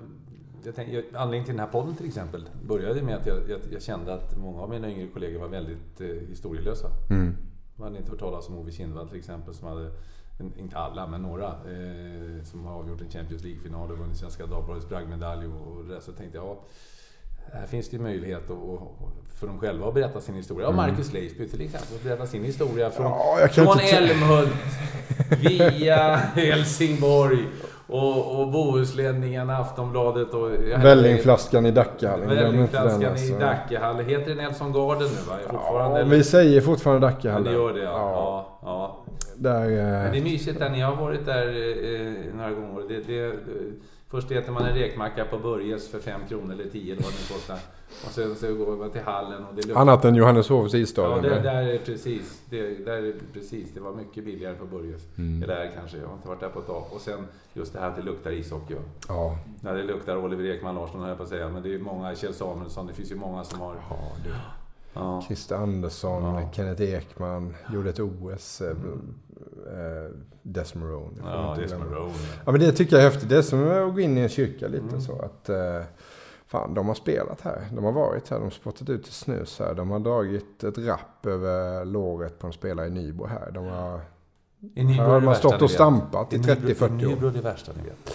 jag 0.64 0.76
tänk, 0.76 0.94
jag, 0.94 1.04
anledningen 1.14 1.46
till 1.46 1.56
den 1.56 1.66
här 1.66 1.72
podden 1.72 1.96
till 1.96 2.08
exempel 2.08 2.50
började 2.68 3.02
med 3.02 3.16
att 3.16 3.26
jag, 3.26 3.50
jag, 3.50 3.60
jag 3.72 3.82
kände 3.82 4.14
att 4.14 4.38
många 4.38 4.62
av 4.62 4.70
mina 4.70 4.90
yngre 4.92 5.08
kollegor 5.08 5.40
var 5.40 5.48
väldigt 5.48 6.02
eh, 6.02 6.08
historielösa. 6.08 6.88
Mm. 7.10 7.36
Man 7.76 7.88
hade 7.88 7.98
inte 7.98 8.12
hört 8.12 8.20
talas 8.20 8.50
om 8.50 8.58
Ove 8.58 8.72
Kindvall 8.72 9.10
till 9.10 9.18
exempel 9.20 9.54
som 9.54 9.68
hade, 9.68 9.92
inte 10.40 10.78
alla, 10.78 11.08
men 11.08 11.22
några, 11.22 11.48
eh, 11.48 12.44
som 12.44 12.66
har 12.66 12.74
avgjort 12.74 13.02
en 13.02 13.10
Champions 13.10 13.44
League-final 13.44 13.92
och 13.92 13.98
vunnit 13.98 14.18
Svenska 14.18 14.46
Dagbladets 14.46 14.90
bragdmedalj 14.90 15.46
och, 15.48 15.78
och 15.78 15.86
det. 15.86 16.02
Så 16.02 16.12
tänkte 16.12 16.38
jag, 16.38 16.46
ja, 16.46 16.60
här 17.54 17.66
finns 17.66 17.90
det 17.90 17.98
ju 17.98 18.04
möjlighet 18.04 18.52
att, 18.52 18.58
för 19.40 19.48
dem 19.48 19.60
själva 19.60 19.88
att 19.88 19.94
berätta 19.94 20.22
sin 20.22 20.36
historia. 20.36 20.68
Ja, 20.68 20.72
Marcus 20.72 21.14
Leifby 21.14 21.48
till 21.48 21.62
exempel, 21.62 21.96
att 21.96 22.04
berätta 22.04 22.26
sin 22.26 22.44
historia 22.44 22.90
från, 22.90 23.06
Ja, 23.06 23.48
från 23.52 23.80
Älmhult 23.80 24.50
via 25.42 26.16
Helsingborg 26.16 27.40
och, 27.90 28.40
och 28.42 28.52
Bohusledningen, 28.52 29.50
Aftonbladet 29.50 30.34
och... 30.34 30.52
Vällingflaskan 30.84 31.66
i 31.66 31.72
den, 31.72 32.28
Vällingflaskan 32.28 33.02
i 33.02 33.06
alltså. 33.06 33.34
Dackehall. 33.40 34.00
Heter 34.00 34.36
det 34.36 34.42
Nelson 34.42 34.74
Garden 34.74 35.08
nu 35.08 35.22
va? 35.30 35.38
Fortfarande? 35.50 36.00
Ja, 36.00 36.06
eller? 36.06 36.16
vi 36.16 36.24
säger 36.24 36.62
fortfarande 36.62 37.08
Ja, 37.08 37.12
Dackehallen. 37.12 37.44
det 37.44 37.60
gör 37.60 37.74
det 37.74 37.84
ja. 37.84 37.92
Ja, 37.92 38.60
ja. 38.62 38.99
ja. 38.99 38.99
Där, 39.40 39.70
Men 39.70 40.06
eh, 40.06 40.12
det 40.12 40.18
är 40.18 40.24
mysigt 40.24 40.60
där. 40.60 40.70
Ni 40.70 40.80
har 40.82 40.96
varit 40.96 41.26
där 41.26 41.48
eh, 41.48 42.36
några 42.36 42.52
gånger. 42.52 42.82
Det, 42.88 43.00
det, 43.08 43.28
det, 43.28 43.34
först 44.08 44.32
äter 44.32 44.52
man 44.52 44.66
en 44.66 44.76
rekmacka 44.76 45.26
på 45.26 45.38
Börjes 45.38 45.92
för 45.92 46.00
5 46.00 46.22
kronor 46.30 46.54
eller 46.54 46.70
10 46.70 46.94
eller 46.94 47.04
vad 47.04 47.12
det 47.12 47.34
kostar. 47.34 47.60
Och 48.06 48.12
sen 48.12 48.36
så 48.36 48.56
går 48.56 48.76
man 48.78 48.92
till 48.92 49.02
hallen 49.02 49.46
och 49.46 49.56
det 49.56 49.68
luktar... 49.68 49.82
annat 49.82 50.06
än 50.06 50.16
Johanneshovs 50.16 50.74
Ja, 50.74 50.80
isstadion. 50.80 51.24
det, 51.24 51.40
där 51.40 51.64
är 51.64 51.78
precis. 51.78 52.42
Det, 52.50 52.86
där 52.86 52.98
är 53.04 53.14
precis. 53.34 53.72
Det 53.74 53.80
var 53.80 53.94
mycket 53.94 54.26
billigare 54.26 54.56
på 54.56 54.66
Börjes. 54.66 55.02
Mm. 55.18 55.44
Eller 55.44 55.72
kanske. 55.78 55.98
Jag 55.98 56.08
har 56.08 56.14
inte 56.14 56.28
varit 56.28 56.40
där 56.40 56.50
på 56.50 56.60
ett 56.60 56.68
tag. 56.68 56.84
Och 56.92 57.02
sen 57.02 57.28
just 57.54 57.74
det 57.74 57.80
här 57.80 57.88
att 57.90 57.96
det 57.96 58.02
luktar 58.02 58.32
ishockey. 58.32 58.76
ja. 59.08 59.38
Ja, 59.64 59.72
det 59.74 59.84
luktar 59.84 60.18
Oliver 60.18 60.44
Ekman 60.46 60.76
Larsson 60.76 61.00
höll 61.00 61.10
jag 61.10 61.18
på 61.18 61.24
att 61.24 61.30
säga. 61.30 61.50
Men 61.50 61.64
det 61.64 61.74
är 61.76 61.80
många, 61.80 62.16
Kjell 62.16 62.34
Samuelsson. 62.34 62.88
Det 62.88 62.94
finns 62.94 63.12
ju 63.12 63.16
många 63.16 63.44
som 63.44 63.60
har... 63.60 63.76
ja, 63.90 63.98
du. 64.24 64.30
Ja. 64.94 65.24
Christer 65.28 65.56
Andersson, 65.56 66.24
Ja. 66.24 66.50
Kenneth 66.54 66.82
Ekman, 66.82 67.56
gjorde 67.74 67.90
ett 67.90 68.00
OS. 68.00 68.62
Eh, 68.62 68.76
eh, 69.68 70.16
Des 70.44 70.76
Marone. 70.76 71.16
det 71.16 71.22
får 71.22 71.28
man 71.78 71.88
Ja, 71.92 71.96
är 71.96 71.96
Rowan. 71.96 72.12
Ja, 72.46 72.52
men 72.52 72.62
det 72.62 72.72
tycker 72.72 72.96
jag 72.96 73.06
är 73.06 73.10
häftigt. 73.10 73.30
Det 73.30 73.38
är 73.38 73.42
som 73.42 73.68
att 73.88 73.94
gå 73.94 74.00
in 74.00 74.18
i 74.18 74.22
en 74.22 74.30
kyrka 74.30 74.68
lite 74.68 75.02
så 75.02 75.22
att... 75.22 75.50
Eh, 75.50 75.82
fan, 76.48 76.74
de 76.74 76.88
har 76.88 76.96
spelat 76.96 77.42
här. 77.42 77.68
De 77.76 77.84
har 77.84 77.92
varit 77.92 78.30
här. 78.30 78.38
De 78.38 78.44
har 78.44 78.50
spottat 78.52 78.90
ut 78.90 79.06
snus 79.06 79.60
här. 79.60 79.74
De 79.74 79.90
har 79.92 80.00
dragit 80.00 80.64
ett 80.64 80.78
rapp 80.78 81.26
över 81.26 81.86
låret 81.86 82.40
på 82.40 82.48
en 82.48 82.54
spelare 82.54 82.88
i 82.88 82.90
Nybro 82.90 83.26
här. 83.26 83.52
De 83.52 83.66
har... 83.66 84.02
I 84.76 84.84
Nybro 84.84 85.04
har 85.04 85.10
är 85.10 85.20
det 85.20 85.26
man 85.26 85.34
värsta 85.34 85.48
stått 85.50 85.62
och 85.62 85.72
stampat 85.72 86.34
i 86.34 86.36
I 86.36 86.40
Nybro- 86.40 86.56
30-40 86.74 86.84
år. 86.84 87.02
I 87.02 87.06
Nybro 87.16 87.28
är 87.28 87.32
det 87.32 87.42
värsta 87.42 87.72
ni 87.78 87.84
vet. 87.90 88.14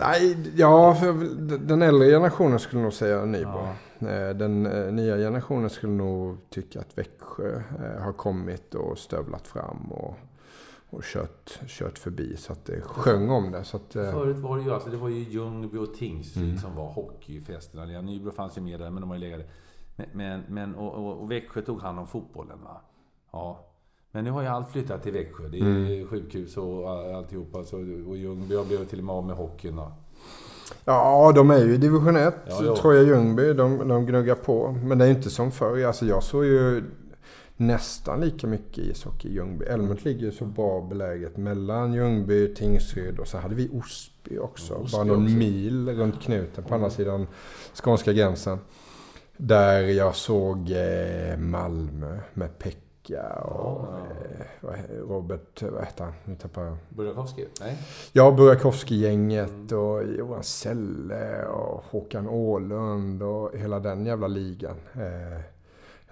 Nej, 0.00 0.36
ja, 0.56 0.94
för 0.94 1.12
den 1.58 1.82
äldre 1.82 2.08
generationen 2.10 2.58
skulle 2.58 2.82
nog 2.82 2.92
säga 2.92 3.24
Nybro. 3.24 3.68
Eh, 4.00 4.30
Den 4.30 4.66
eh, 4.66 4.92
nya 4.92 5.16
generationen 5.16 5.70
skulle 5.70 5.92
nog 5.92 6.36
tycka 6.50 6.80
att 6.80 6.98
Växjö 6.98 7.54
eh, 7.56 8.02
har 8.02 8.12
kommit 8.12 8.74
och 8.74 8.98
stövlat 8.98 9.46
fram 9.46 9.92
och, 9.92 10.14
och 10.92 11.02
kört, 11.04 11.58
kört 11.66 11.98
förbi 11.98 12.36
så 12.36 12.52
att 12.52 12.64
det 12.64 12.80
sjöng 12.80 13.30
om 13.30 13.52
det. 13.52 13.64
Så 13.64 13.76
att, 13.76 13.96
eh, 13.96 14.10
Förut 14.10 14.36
var 14.36 14.56
det 14.56 14.62
ju 14.62 14.72
alltså, 14.72 14.90
det 14.90 14.96
var 14.96 15.08
ju 15.08 15.18
Ljungby 15.18 15.78
och 15.78 15.94
Tingsryd 15.94 16.44
Mm. 16.44 16.58
som 16.58 16.76
var 16.76 16.86
hockeyfesterna. 16.92 17.92
Ja, 17.92 18.00
Nybro 18.00 18.30
fanns 18.30 18.56
ju 18.58 18.60
med 18.62 18.80
där, 18.80 18.90
men 18.90 19.00
de 19.00 19.10
har 19.10 19.16
ju 19.16 19.20
legat 19.20 19.40
Men, 19.96 20.06
men, 20.12 20.42
men 20.48 20.74
och, 20.74 20.94
och, 20.94 21.20
och 21.22 21.30
Växjö 21.30 21.62
tog 21.62 21.80
hand 21.80 21.98
om 21.98 22.06
fotbollen 22.06 22.58
va? 22.64 22.80
Ja. 23.32 23.66
Men 24.10 24.24
nu 24.24 24.30
har 24.30 24.42
ju 24.42 24.48
allt 24.48 24.68
flyttat 24.70 25.02
till 25.02 25.12
Växjö. 25.12 25.48
Det 25.48 25.58
är 25.58 25.62
Mm. 25.62 26.08
sjukhus 26.08 26.56
och 26.56 26.90
all- 26.90 27.14
alltihopa. 27.14 27.64
Så, 27.64 27.76
och 28.08 28.16
Ljungby 28.16 28.56
har 28.56 28.64
blivit 28.64 28.90
till 28.90 28.98
och 28.98 29.04
med 29.04 29.14
av 29.14 29.26
med 29.26 29.36
hockeyn. 29.36 29.76
Va? 29.76 29.92
Ja, 30.84 31.32
de 31.34 31.50
är 31.50 31.58
ju 31.58 31.74
i 31.74 31.76
division 31.76 32.16
1. 32.16 32.34
Ja, 32.46 32.76
tror 32.76 32.94
jag 32.94 33.04
Ljungby, 33.06 33.52
de, 33.52 33.88
de 33.88 34.06
gnuggar 34.06 34.34
på. 34.34 34.72
Men 34.84 34.98
det 34.98 35.04
är 35.04 35.08
ju 35.08 35.14
inte 35.14 35.30
som 35.30 35.50
förr. 35.50 35.84
Alltså 35.84 36.06
jag 36.06 36.22
såg 36.22 36.44
ju 36.44 36.84
nästan 37.56 38.20
lika 38.20 38.46
mycket 38.46 38.78
ishockey 38.78 39.28
i 39.28 39.32
Ljungby. 39.32 39.64
Älmhult 39.64 40.04
ligger 40.04 40.20
ju 40.26 40.32
så 40.32 40.44
bra 40.44 40.80
beläget 40.80 41.36
mellan 41.36 41.92
Ljungby, 41.92 42.54
Tingsryd 42.54 43.18
och 43.18 43.28
så 43.28 43.38
hade 43.38 43.54
vi 43.54 43.68
Osby 43.72 44.38
också. 44.38 44.74
Osby 44.74 44.96
bara 44.96 45.04
någon 45.04 45.24
också. 45.24 45.34
mil 45.36 45.88
runt 45.88 46.22
knuten 46.22 46.64
på 46.64 46.74
andra 46.74 46.90
sidan 46.90 47.26
skånska 47.82 48.12
gränsen. 48.12 48.58
Där 49.36 49.80
jag 49.82 50.14
såg 50.14 50.70
eh, 50.70 51.38
Malmö 51.38 52.18
med 52.34 52.58
Pekka 52.58 53.32
och 53.32 53.82
eh, 53.82 54.46
vad 54.60 54.74
he- 54.74 55.08
Robert, 55.08 55.62
vad 55.62 55.84
heter 55.84 56.04
han? 56.04 56.12
Nu 56.24 56.34
tappar 56.36 56.62
jag. 56.62 56.76
Burakovsky? 56.88 57.44
Nej? 57.60 57.78
Ja, 58.12 58.30
Burakovsky-gänget 58.30 59.72
och 59.72 60.02
Johan 60.18 60.42
Selle 60.42 61.46
och 61.46 61.84
Håkan 61.90 62.28
Åhlund 62.28 63.22
och 63.22 63.50
hela 63.56 63.80
den 63.80 64.06
jävla 64.06 64.26
ligan. 64.26 64.76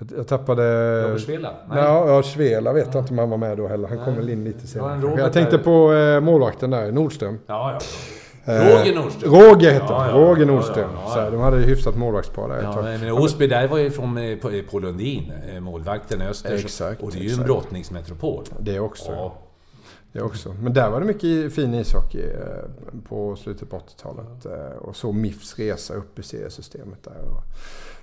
Eh, 0.01 0.06
jag, 0.16 0.27
tappade... 0.28 1.02
Robert 1.09 1.20
Svela? 1.22 1.51
Nej. 1.68 1.78
Ja, 1.78 2.09
ja, 2.09 2.22
Svela 2.22 2.72
vet 2.72 2.94
jag 2.94 3.02
inte 3.02 3.12
om 3.12 3.18
han 3.18 3.31
var 3.31 3.36
med 3.39 3.56
då 3.56 3.68
heller. 3.68 3.89
Han 3.89 4.05
kom 4.05 4.16
väl 4.16 4.28
in 4.31 4.44
lite 4.44 4.59
Ja, 4.78 4.90
en 4.93 5.01
senare. 5.01 5.20
Jag 5.20 5.32
tänkte 5.32 5.56
där. 5.56 5.64
på 5.64 5.93
eh, 5.93 6.20
målvakten 6.20 6.70
där, 6.70 6.93
Nordström. 6.93 7.39
Ja, 7.47 7.72
ja. 7.72 7.81
Eh, 8.52 8.59
Roger 8.78 8.94
Nordström. 8.94 9.32
Roger 9.35 9.72
hette 9.72 9.85
han. 9.93 10.09
Ja, 10.09 10.20
ja, 10.20 10.27
Roger 10.27 10.47
ja, 10.47 10.52
Nordström. 10.52 10.90
ja, 10.94 11.02
ja, 11.06 11.10
Så 11.14 11.18
ja. 11.18 11.31
de 11.31 11.40
hade 11.40 11.56
ju 11.56 11.62
hyfsat 11.66 11.97
målvaktspar 11.97 12.48
där 12.48 12.62
Ja, 12.62 12.82
men 12.82 13.12
Osby 13.12 13.47
där 13.47 13.68
var 13.68 13.78
ju 13.78 13.90
från 13.90 14.18
eh, 14.18 14.39
på- 14.39 14.60
på 14.70 14.78
Lundin, 14.78 15.32
eh, 15.55 15.60
målvakten 15.60 16.22
Östers. 16.22 16.64
Exakt, 16.64 17.02
och 17.02 17.10
det 17.12 17.18
är 17.18 17.22
ju 17.22 17.32
en 17.32 17.43
brottningsmetropol. 17.43 18.44
Det 18.60 18.81
också. 18.81 19.12
Ja. 19.12 19.35
Det 20.12 20.20
också. 20.22 20.55
Men 20.62 20.72
där 20.74 20.90
var 20.90 21.01
det 21.01 21.06
mycket 21.06 21.55
fin 21.55 21.74
ishockey 21.74 22.22
eh, 22.22 23.01
på 23.09 23.36
slutet 23.36 23.70
på 23.70 23.77
80-talet. 23.77 24.47
eh, 24.47 24.77
Och 24.81 24.97
så 24.97 25.12
MIFs 25.12 25.59
resa 25.59 25.94
upp 25.94 26.18
i 26.18 26.22
seriesystemet 26.22 27.05
där. 27.05 27.14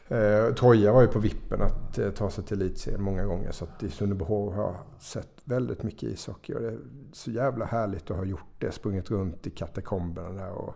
Eh, 0.10 0.54
Troja 0.54 0.92
var 0.92 1.02
ju 1.02 1.08
på 1.08 1.20
vippen 1.20 1.62
att 1.62 1.98
eh, 1.98 2.10
ta 2.10 2.30
sig 2.30 2.44
till 2.44 2.62
elitserien 2.62 3.02
många 3.02 3.26
gånger. 3.26 3.52
Så 3.52 3.66
att 3.66 3.84
i 3.84 3.90
Sundbyhov 3.90 4.54
har 4.54 4.64
jag 4.64 4.76
sett 5.00 5.37
väldigt 5.48 5.84
mycket 5.84 6.04
ishockey. 6.04 6.54
Och 6.54 6.62
det 6.62 6.68
är 6.68 6.78
så 7.12 7.32
jävla 7.32 7.66
härligt 7.66 8.12
att 8.12 8.18
ha 8.18 8.26
gjort 8.26 8.56
det. 8.58 8.72
Sprungit 8.72 9.12
runt 9.12 9.48
i 9.48 9.50
katakomberna 9.50 10.30
där 10.30 10.52
och 10.52 10.76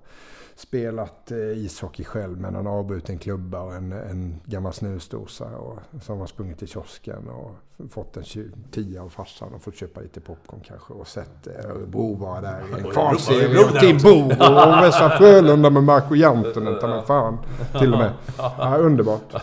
spelat 0.55 1.31
eh, 1.31 1.37
ishockey 1.37 2.03
själv 2.03 2.39
med 2.39 2.55
en 2.55 2.67
avbruten 2.67 3.17
klubba 3.17 3.61
och 3.61 3.75
en, 3.75 3.91
en 3.91 4.41
gammal 4.45 4.73
snusdosa. 4.73 5.57
Och, 5.57 5.79
som 6.01 6.19
har 6.19 6.27
sprungit 6.27 6.59
till 6.59 6.67
kiosken 6.67 7.27
och 7.27 7.55
fått 7.91 8.17
en 8.17 8.23
tia 8.71 9.03
av 9.03 9.09
farsan 9.09 9.53
och 9.53 9.61
fått 9.61 9.75
köpa 9.75 10.01
lite 10.01 10.21
popcorn 10.21 10.59
kanske. 10.67 10.93
Och 10.93 11.07
sett 11.07 11.47
eh, 11.47 11.69
Örebro 11.69 12.15
vara 12.15 12.41
där 12.41 12.63
i 12.69 12.81
en 12.81 12.91
kvalserie. 12.91 13.65
Och 13.65 13.73
där 13.73 13.79
Tim 13.79 13.95
också. 13.95 14.07
Boro 14.07 14.77
och 14.77 14.83
Västra 14.83 15.09
Frölunda 15.09 15.69
med 15.69 15.83
Marco 15.83 16.15
Jantunen. 16.15 16.79
Ta 16.79 16.87
mig 16.87 17.05
fan. 17.05 17.37
Till 17.79 17.93
och 17.93 17.99
med. 17.99 18.13
Ja, 18.37 18.77
underbart. 18.77 19.35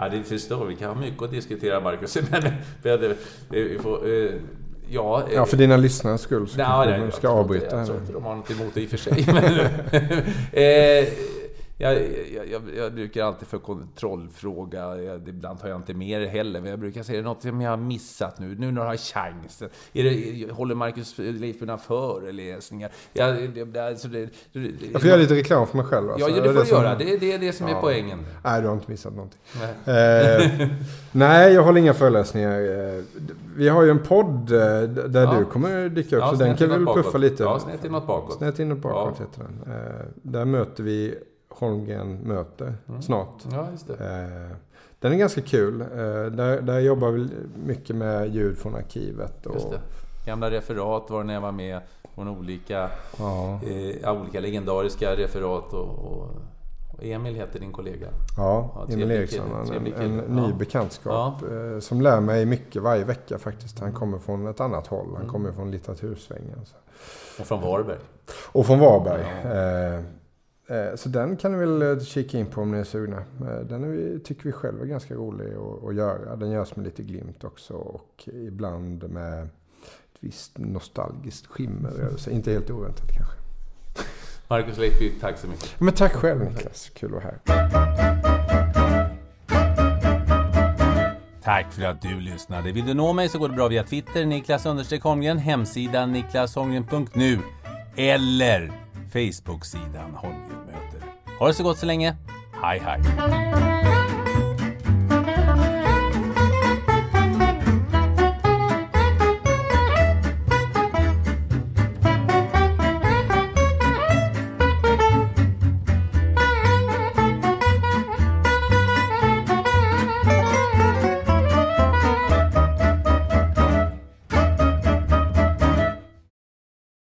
Ja, 0.00 0.08
det 0.08 0.22
förstår 0.22 0.64
vi. 0.64 0.76
kan 0.76 0.88
ha 0.88 1.00
mycket 1.00 1.22
att 1.22 1.30
diskutera, 1.30 1.80
Marcus. 1.80 2.18
Men, 2.30 2.42
men 2.82 3.04
eh, 3.04 3.16
vi 3.50 3.78
får... 3.78 4.06
eh, 4.88 4.94
Ja, 4.94 5.22
eh, 5.28 5.34
Ja, 5.34 5.46
för 5.46 5.56
dina 5.56 5.76
lyssnares 5.76 6.20
skull 6.20 6.48
så 6.48 6.56
Nej, 6.56 6.66
kanske 6.66 6.90
nej, 6.90 7.00
jag 7.00 7.14
ska 7.14 7.28
avbryta 7.28 7.66
Jag 7.70 7.76
här 7.78 7.86
tror 7.86 7.98
inte 7.98 8.12
de 8.12 8.24
har 8.24 8.34
något 8.36 8.50
emot 8.50 8.74
det 8.74 8.80
i 8.80 8.86
och 8.86 8.90
för 8.90 8.96
sig. 8.96 9.24
Men, 9.32 9.44
eh, 10.52 11.08
jag, 11.80 11.94
jag, 12.34 12.48
jag, 12.50 12.62
jag 12.76 12.92
brukar 12.94 13.24
alltid 13.24 13.48
för 13.48 13.58
kontrollfråga, 13.58 14.96
jag, 15.02 15.28
ibland 15.28 15.60
tar 15.60 15.68
jag 15.68 15.76
inte 15.76 15.94
med 15.94 16.20
det 16.20 16.26
heller, 16.28 16.60
men 16.60 16.70
jag 16.70 16.78
brukar 16.80 17.02
säga 17.02 17.22
något 17.22 17.42
som 17.42 17.60
jag 17.60 17.70
har 17.70 17.76
missat 17.76 18.38
nu, 18.38 18.54
nu 18.58 18.70
när 18.72 18.80
jag 18.80 18.88
har 18.88 18.96
chansen. 18.96 19.68
Är 19.92 20.04
det, 20.04 20.52
håller 20.52 20.74
Marcus 20.74 21.18
Leif 21.18 21.60
mina 21.60 21.78
föreläsningar? 21.78 22.90
Jag, 23.12 23.36
det, 23.54 23.64
det, 23.64 23.80
alltså 23.86 24.08
det, 24.08 24.28
det, 24.52 24.60
Jag 24.92 25.00
får 25.00 25.08
göra 25.10 25.20
lite 25.20 25.34
reklam 25.34 25.66
för 25.66 25.76
mig 25.76 25.86
själv. 25.86 26.10
alltså. 26.10 26.28
Ja, 26.30 26.42
det 26.42 26.52
får 26.52 26.60
du 26.60 26.66
som- 26.66 26.82
göra. 26.82 26.94
Det, 26.94 27.16
det 27.16 27.32
är 27.32 27.38
det 27.38 27.52
som 27.52 27.66
är 27.66 27.70
Ja. 27.70 27.78
poängen. 27.80 28.18
Nej, 28.44 28.60
du 28.62 28.66
har 28.68 28.74
inte 28.74 28.90
missat 28.90 29.12
någonting. 29.12 29.40
Nej. 29.84 30.44
Eh, 30.60 30.68
nej, 31.12 31.52
jag 31.52 31.62
håller 31.62 31.80
inga 31.80 31.94
föreläsningar. 31.94 32.60
Eh, 32.60 33.02
Vi 33.56 33.68
har 33.68 33.82
ju 33.82 33.90
en 33.90 34.02
podd 34.02 34.52
eh, 34.52 34.58
där 34.82 35.22
Ja. 35.22 35.34
du 35.38 35.44
kommer 35.44 35.88
dyka 35.88 36.16
upp, 36.16 36.22
Ja, 36.22 36.30
så 36.30 36.36
den 36.36 36.56
kan 36.56 36.68
vi 36.68 36.74
väl 36.76 36.86
puffa 36.86 37.18
lite. 37.18 37.42
Ja, 37.42 37.58
snett 37.58 37.84
inåt 37.84 38.06
bakåt. 38.06 38.36
Snett 38.36 38.58
inåt 38.58 38.78
bakåt 38.78 39.16
Ja. 39.18 39.24
heter 39.24 39.42
den. 39.64 39.74
Eh, 39.74 40.04
där 40.22 40.44
möter 40.44 40.82
vi 40.82 41.14
Holmgren 41.48 42.16
möter 42.16 42.74
snart. 43.00 43.42
Ja, 43.52 43.68
just 43.72 43.86
det. 43.86 43.94
Eh, 43.94 44.56
den 45.00 45.12
är 45.12 45.16
ganska 45.16 45.40
kul. 45.40 45.80
Eh, 45.80 45.86
där, 46.32 46.60
där 46.60 46.78
jobbar 46.80 47.10
vi 47.10 47.28
mycket 47.66 47.96
med 47.96 48.34
ljud 48.34 48.58
från 48.58 48.74
arkivet. 48.74 49.46
Och, 49.46 49.72
det. 49.72 49.80
Gamla 50.26 50.50
referat 50.50 51.10
var 51.10 51.24
när 51.24 51.34
jag 51.34 51.40
var 51.40 51.52
med 51.52 51.80
från 52.14 52.28
olika, 52.28 52.90
Ja, 53.18 53.60
eh, 54.02 54.20
olika 54.20 54.40
legendariska 54.40 55.16
referat 55.16 55.72
och, 55.72 55.88
och, 55.88 56.30
och 56.94 57.04
Emil 57.04 57.34
heter 57.34 57.60
din 57.60 57.72
kollega. 57.72 58.06
ja, 58.36 58.70
Ja, 58.74 58.94
Emil 58.94 59.10
Eriksson. 59.10 59.46
En, 59.72 59.86
en, 59.86 60.20
en 60.20 60.36
ny 60.36 60.52
bekantskap 60.52 61.42
eh, 61.42 61.80
som 61.80 62.00
lär 62.00 62.20
mig 62.20 62.46
mycket 62.46 62.82
varje 62.82 63.04
vecka 63.04 63.38
faktiskt. 63.38 63.78
Han 63.78 63.92
kommer 63.92 64.18
från 64.18 64.46
ett 64.46 64.60
annat 64.60 64.86
håll. 64.86 65.06
Mm. 65.06 65.16
Han 65.16 65.28
kommer 65.28 65.52
från 65.52 65.70
litteratursvängen. 65.70 66.58
Och 67.40 67.46
från 67.46 67.60
Varberg. 67.60 67.98
Och 68.52 68.66
från 68.66 68.78
Varberg. 68.78 69.22
Eh, 69.22 70.04
så 70.96 71.08
den 71.08 71.36
kan 71.36 71.52
ni 71.52 71.58
väl 71.58 71.82
eh, 71.82 71.98
kika 71.98 72.38
in 72.38 72.46
på 72.46 72.60
om 72.60 72.70
ni 72.70 72.78
är 72.78 72.84
sugna. 72.84 73.16
Eh, 73.16 73.60
den 73.60 73.84
är 73.84 73.88
vi, 73.88 74.20
tycker 74.20 74.44
vi 74.44 74.52
själva 74.52 74.82
är 74.82 74.86
ganska 74.86 75.14
rolig 75.14 75.54
att, 75.54 75.88
att 75.88 75.94
göra. 75.94 76.36
Den 76.36 76.50
görs 76.50 76.76
med 76.76 76.84
lite 76.84 77.02
glimt 77.02 77.44
också 77.44 77.74
och 77.74 78.28
ibland 78.32 79.10
med 79.10 79.42
ett 79.42 80.18
visst 80.20 80.58
nostalgiskt 80.58 81.46
skimmer 81.46 81.90
över 81.90 82.16
sig. 82.16 82.32
Inte 82.32 82.52
helt 82.52 82.70
oväntat 82.70 83.10
kanske. 83.16 83.36
Marcus 84.48 84.78
Leifby, 84.78 85.12
tack 85.20 85.38
så 85.38 85.46
mycket. 85.46 85.80
Men 85.80 85.94
tack 85.94 86.12
själv 86.12 86.44
Niklas, 86.44 86.90
kul 86.94 87.14
att 87.16 87.24
vara 87.24 87.24
här. 87.24 87.38
Tack 91.42 91.72
för 91.72 91.82
att 91.82 92.02
du 92.02 92.20
lyssnade. 92.20 92.72
Vill 92.72 92.86
du 92.86 92.94
nå 92.94 93.12
mig 93.12 93.28
så 93.28 93.38
går 93.38 93.48
det 93.48 93.54
bra 93.54 93.68
via 93.68 93.84
Twitter, 93.84 94.26
Niklas 94.26 94.64
Holmgren, 95.02 95.38
hemsidan 95.38 96.12
niklasholmgren.nu 96.12 97.38
eller 97.96 98.87
Facebook-sidan 99.12 100.14
Holmgren 100.14 100.66
möter. 100.66 101.08
Ha 101.38 101.46
det 101.46 101.54
så 101.54 101.62
gott 101.62 101.78
så 101.78 101.86
länge. 101.86 102.16
Hej 102.62 102.78
hej! 102.84 103.00